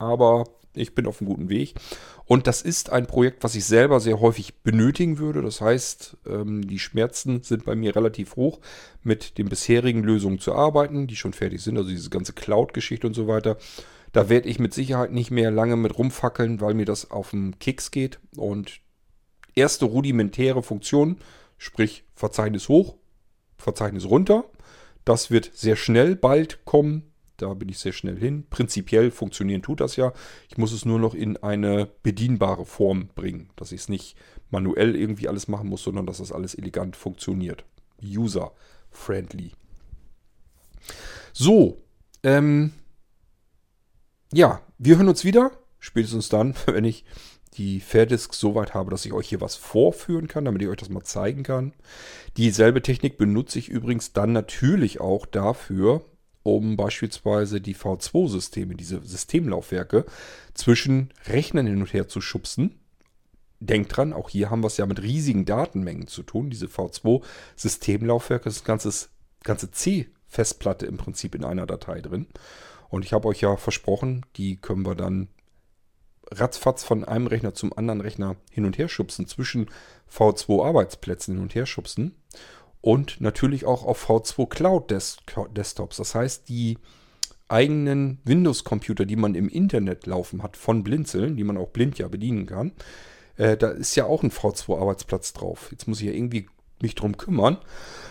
aber 0.00 0.44
ich 0.74 0.94
bin 0.94 1.06
auf 1.06 1.20
einem 1.20 1.28
guten 1.28 1.48
Weg. 1.48 1.74
Und 2.24 2.46
das 2.46 2.62
ist 2.62 2.90
ein 2.90 3.06
Projekt, 3.06 3.42
was 3.42 3.56
ich 3.56 3.64
selber 3.64 4.00
sehr 4.00 4.20
häufig 4.20 4.62
benötigen 4.62 5.18
würde. 5.18 5.42
Das 5.42 5.60
heißt, 5.60 6.16
ähm, 6.28 6.66
die 6.66 6.78
Schmerzen 6.78 7.42
sind 7.42 7.64
bei 7.64 7.74
mir 7.74 7.94
relativ 7.94 8.36
hoch, 8.36 8.60
mit 9.02 9.36
den 9.36 9.48
bisherigen 9.48 10.02
Lösungen 10.02 10.38
zu 10.38 10.54
arbeiten, 10.54 11.06
die 11.06 11.16
schon 11.16 11.32
fertig 11.32 11.60
sind, 11.60 11.76
also 11.76 11.90
diese 11.90 12.10
ganze 12.10 12.32
Cloud-Geschichte 12.32 13.06
und 13.06 13.14
so 13.14 13.26
weiter. 13.26 13.56
Da 14.12 14.28
werde 14.28 14.48
ich 14.48 14.58
mit 14.58 14.74
Sicherheit 14.74 15.12
nicht 15.12 15.30
mehr 15.30 15.50
lange 15.50 15.76
mit 15.76 15.96
rumfackeln, 15.96 16.60
weil 16.60 16.74
mir 16.74 16.86
das 16.86 17.10
auf 17.10 17.30
den 17.30 17.58
Keks 17.58 17.90
geht. 17.90 18.18
Und 18.36 18.80
erste 19.54 19.84
rudimentäre 19.84 20.62
Funktionen, 20.62 21.18
sprich 21.58 22.04
Verzeichnis 22.14 22.68
hoch, 22.68 22.96
Verzeichnis 23.56 24.06
runter, 24.06 24.44
das 25.04 25.30
wird 25.30 25.50
sehr 25.54 25.76
schnell 25.76 26.16
bald 26.16 26.64
kommen. 26.64 27.04
Da 27.36 27.54
bin 27.54 27.70
ich 27.70 27.78
sehr 27.78 27.92
schnell 27.92 28.18
hin. 28.18 28.44
Prinzipiell 28.50 29.10
funktionieren 29.10 29.62
tut 29.62 29.80
das 29.80 29.96
ja. 29.96 30.12
Ich 30.50 30.58
muss 30.58 30.72
es 30.72 30.84
nur 30.84 30.98
noch 30.98 31.14
in 31.14 31.38
eine 31.38 31.88
bedienbare 32.02 32.66
Form 32.66 33.08
bringen, 33.14 33.48
dass 33.56 33.72
ich 33.72 33.82
es 33.82 33.88
nicht 33.88 34.14
manuell 34.50 34.94
irgendwie 34.94 35.28
alles 35.28 35.48
machen 35.48 35.68
muss, 35.68 35.82
sondern 35.82 36.06
dass 36.06 36.18
das 36.18 36.32
alles 36.32 36.54
elegant 36.54 36.96
funktioniert. 36.96 37.64
User-friendly. 38.04 39.52
So, 41.32 41.78
ähm, 42.22 42.72
ja, 44.32 44.60
wir 44.78 44.96
hören 44.96 45.08
uns 45.08 45.24
wieder. 45.24 45.50
Spätestens 45.78 46.28
dann, 46.28 46.54
wenn 46.66 46.84
ich 46.84 47.04
die 47.54 47.80
Fairdisk 47.80 48.34
so 48.34 48.54
weit 48.54 48.74
habe, 48.74 48.90
dass 48.90 49.04
ich 49.04 49.12
euch 49.12 49.28
hier 49.28 49.40
was 49.40 49.56
vorführen 49.56 50.28
kann, 50.28 50.44
damit 50.44 50.62
ich 50.62 50.68
euch 50.68 50.76
das 50.76 50.88
mal 50.88 51.02
zeigen 51.02 51.42
kann. 51.42 51.72
Dieselbe 52.36 52.80
Technik 52.80 53.18
benutze 53.18 53.58
ich 53.58 53.68
übrigens 53.68 54.12
dann 54.12 54.32
natürlich 54.32 55.00
auch 55.00 55.26
dafür, 55.26 56.04
um 56.42 56.76
beispielsweise 56.76 57.60
die 57.60 57.74
V2-Systeme, 57.74 58.74
diese 58.76 59.00
Systemlaufwerke, 59.02 60.06
zwischen 60.54 61.10
Rechnern 61.26 61.66
hin 61.66 61.80
und 61.80 61.92
her 61.92 62.08
zu 62.08 62.20
schubsen. 62.20 62.76
Denkt 63.58 63.96
dran, 63.96 64.12
auch 64.12 64.30
hier 64.30 64.48
haben 64.48 64.62
wir 64.62 64.68
es 64.68 64.78
ja 64.78 64.86
mit 64.86 65.02
riesigen 65.02 65.44
Datenmengen 65.44 66.06
zu 66.06 66.22
tun. 66.22 66.50
Diese 66.50 66.66
V2-Systemlaufwerke 66.66 68.48
ist 68.48 68.62
ein 68.62 68.66
ganzes, 68.66 69.10
ganze 69.42 69.70
C-Festplatte 69.70 70.86
im 70.86 70.96
Prinzip 70.96 71.34
in 71.34 71.44
einer 71.44 71.66
Datei 71.66 72.00
drin. 72.00 72.26
Und 72.90 73.04
ich 73.04 73.12
habe 73.12 73.28
euch 73.28 73.40
ja 73.40 73.56
versprochen, 73.56 74.26
die 74.36 74.56
können 74.56 74.84
wir 74.84 74.94
dann 74.94 75.28
ratzfatz 76.32 76.84
von 76.84 77.04
einem 77.04 77.26
Rechner 77.26 77.54
zum 77.54 77.72
anderen 77.72 78.00
Rechner 78.00 78.36
hin 78.50 78.64
und 78.64 78.78
her 78.78 78.88
schubsen, 78.88 79.26
zwischen 79.26 79.70
V2-Arbeitsplätzen 80.12 81.34
hin 81.34 81.42
und 81.42 81.54
her 81.54 81.66
schubsen 81.66 82.14
und 82.80 83.20
natürlich 83.20 83.64
auch 83.64 83.84
auf 83.84 84.08
V2 84.08 84.48
Cloud 84.48 84.90
Desktops. 84.90 85.96
Das 85.96 86.14
heißt, 86.14 86.48
die 86.48 86.78
eigenen 87.48 88.20
Windows-Computer, 88.24 89.06
die 89.06 89.16
man 89.16 89.34
im 89.34 89.48
Internet 89.48 90.06
laufen 90.06 90.42
hat, 90.42 90.56
von 90.56 90.84
Blinzeln, 90.84 91.36
die 91.36 91.44
man 91.44 91.56
auch 91.56 91.70
blind 91.70 91.98
ja 91.98 92.08
bedienen 92.08 92.46
kann, 92.46 92.72
äh, 93.36 93.56
da 93.56 93.70
ist 93.70 93.96
ja 93.96 94.04
auch 94.04 94.22
ein 94.22 94.30
V2-Arbeitsplatz 94.30 95.32
drauf. 95.32 95.68
Jetzt 95.72 95.88
muss 95.88 96.00
ich 96.00 96.06
ja 96.06 96.12
irgendwie 96.12 96.48
mich 96.82 96.94
drum 96.94 97.16
kümmern. 97.16 97.58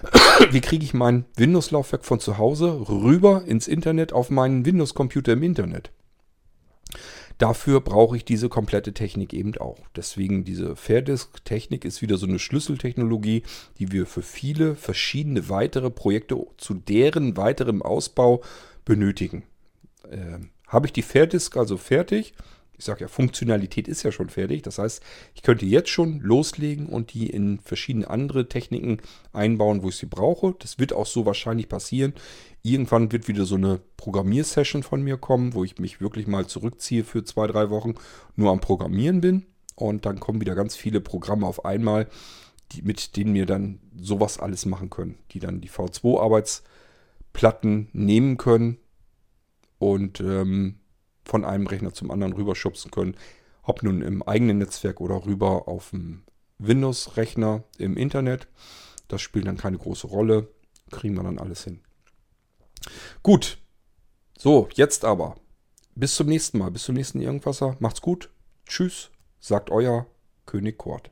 Wie 0.51 0.61
kriege 0.61 0.83
ich 0.83 0.93
mein 0.93 1.25
Windows-Laufwerk 1.35 2.05
von 2.05 2.19
zu 2.19 2.37
Hause 2.37 2.87
rüber 2.89 3.43
ins 3.45 3.67
Internet 3.67 4.13
auf 4.13 4.29
meinen 4.29 4.65
Windows-Computer 4.65 5.33
im 5.33 5.43
Internet? 5.43 5.91
Dafür 7.39 7.79
brauche 7.79 8.17
ich 8.17 8.25
diese 8.25 8.49
komplette 8.49 8.93
Technik 8.93 9.33
eben 9.33 9.57
auch. 9.57 9.79
Deswegen 9.95 10.43
diese 10.43 10.75
Fairdisk-Technik 10.75 11.85
ist 11.85 12.01
wieder 12.01 12.17
so 12.17 12.27
eine 12.27 12.37
Schlüsseltechnologie, 12.37 13.43
die 13.77 13.93
wir 13.93 14.05
für 14.05 14.21
viele 14.21 14.75
verschiedene 14.75 15.47
weitere 15.47 15.89
Projekte 15.89 16.35
zu 16.57 16.73
deren 16.73 17.37
weiterem 17.37 17.81
Ausbau 17.81 18.41
benötigen. 18.83 19.43
Äh, 20.09 20.39
Habe 20.67 20.87
ich 20.87 20.93
die 20.93 21.01
Fairdisk 21.01 21.55
also 21.55 21.77
fertig? 21.77 22.33
Ich 22.79 22.85
sage 22.85 23.01
ja, 23.01 23.07
Funktionalität 23.09 23.89
ist 23.89 24.03
ja 24.03 24.13
schon 24.13 24.29
fertig. 24.29 24.61
Das 24.61 24.79
heißt, 24.79 25.03
ich 25.35 25.41
könnte 25.41 25.65
jetzt 25.65 25.89
schon 25.89 26.21
loslegen 26.21 26.87
und 26.87 27.13
die 27.13 27.29
in 27.29 27.59
verschiedene 27.59 28.09
andere 28.09 28.47
Techniken 28.47 29.01
einbauen, 29.33 29.83
wo 29.83 29.89
ich 29.89 29.97
sie 29.97 30.05
brauche. 30.05 30.55
Das 30.59 30.79
wird 30.79 30.93
auch 30.93 31.05
so 31.05 31.25
wahrscheinlich 31.25 31.67
passieren. 31.67 32.13
Irgendwann 32.63 33.11
wird 33.11 33.27
wieder 33.27 33.43
so 33.43 33.55
eine 33.55 33.81
Programmiersession 33.97 34.83
von 34.83 35.01
mir 35.01 35.17
kommen, 35.17 35.53
wo 35.53 35.65
ich 35.65 35.77
mich 35.77 35.99
wirklich 35.99 36.25
mal 36.25 36.47
zurückziehe 36.47 37.03
für 37.03 37.25
zwei, 37.25 37.47
drei 37.47 37.69
Wochen, 37.69 37.95
nur 38.37 38.51
am 38.51 38.61
Programmieren 38.61 39.19
bin. 39.19 39.45
Und 39.75 40.05
dann 40.05 40.21
kommen 40.21 40.39
wieder 40.39 40.55
ganz 40.55 40.77
viele 40.77 41.01
Programme 41.01 41.47
auf 41.47 41.65
einmal, 41.65 42.07
die, 42.71 42.81
mit 42.81 43.17
denen 43.17 43.33
wir 43.33 43.45
dann 43.45 43.81
sowas 43.99 44.39
alles 44.39 44.65
machen 44.65 44.89
können. 44.89 45.17
Die 45.31 45.39
dann 45.39 45.59
die 45.59 45.69
V2-Arbeitsplatten 45.69 47.89
nehmen 47.91 48.37
können 48.37 48.77
und 49.79 50.21
ähm, 50.21 50.75
von 51.29 51.45
einem 51.45 51.67
Rechner 51.67 51.93
zum 51.93 52.11
anderen 52.11 52.33
rüberschubsen 52.33 52.91
können. 52.91 53.15
Ob 53.63 53.83
nun 53.83 54.01
im 54.01 54.23
eigenen 54.23 54.57
Netzwerk 54.57 54.99
oder 54.99 55.25
rüber 55.25 55.67
auf 55.67 55.91
dem 55.91 56.23
Windows-Rechner 56.57 57.63
im 57.77 57.97
Internet. 57.97 58.47
Das 59.07 59.21
spielt 59.21 59.47
dann 59.47 59.57
keine 59.57 59.77
große 59.77 60.07
Rolle. 60.07 60.49
Kriegen 60.89 61.15
wir 61.15 61.23
dann 61.23 61.39
alles 61.39 61.63
hin. 61.63 61.81
Gut. 63.21 63.59
So, 64.37 64.69
jetzt 64.73 65.05
aber. 65.05 65.35
Bis 65.95 66.15
zum 66.15 66.27
nächsten 66.27 66.57
Mal. 66.57 66.71
Bis 66.71 66.83
zum 66.83 66.95
nächsten 66.95 67.21
Irgendwasser. 67.21 67.75
Macht's 67.79 68.01
gut. 68.01 68.29
Tschüss, 68.65 69.11
sagt 69.39 69.69
euer 69.69 70.07
König 70.45 70.77
Kort. 70.77 71.11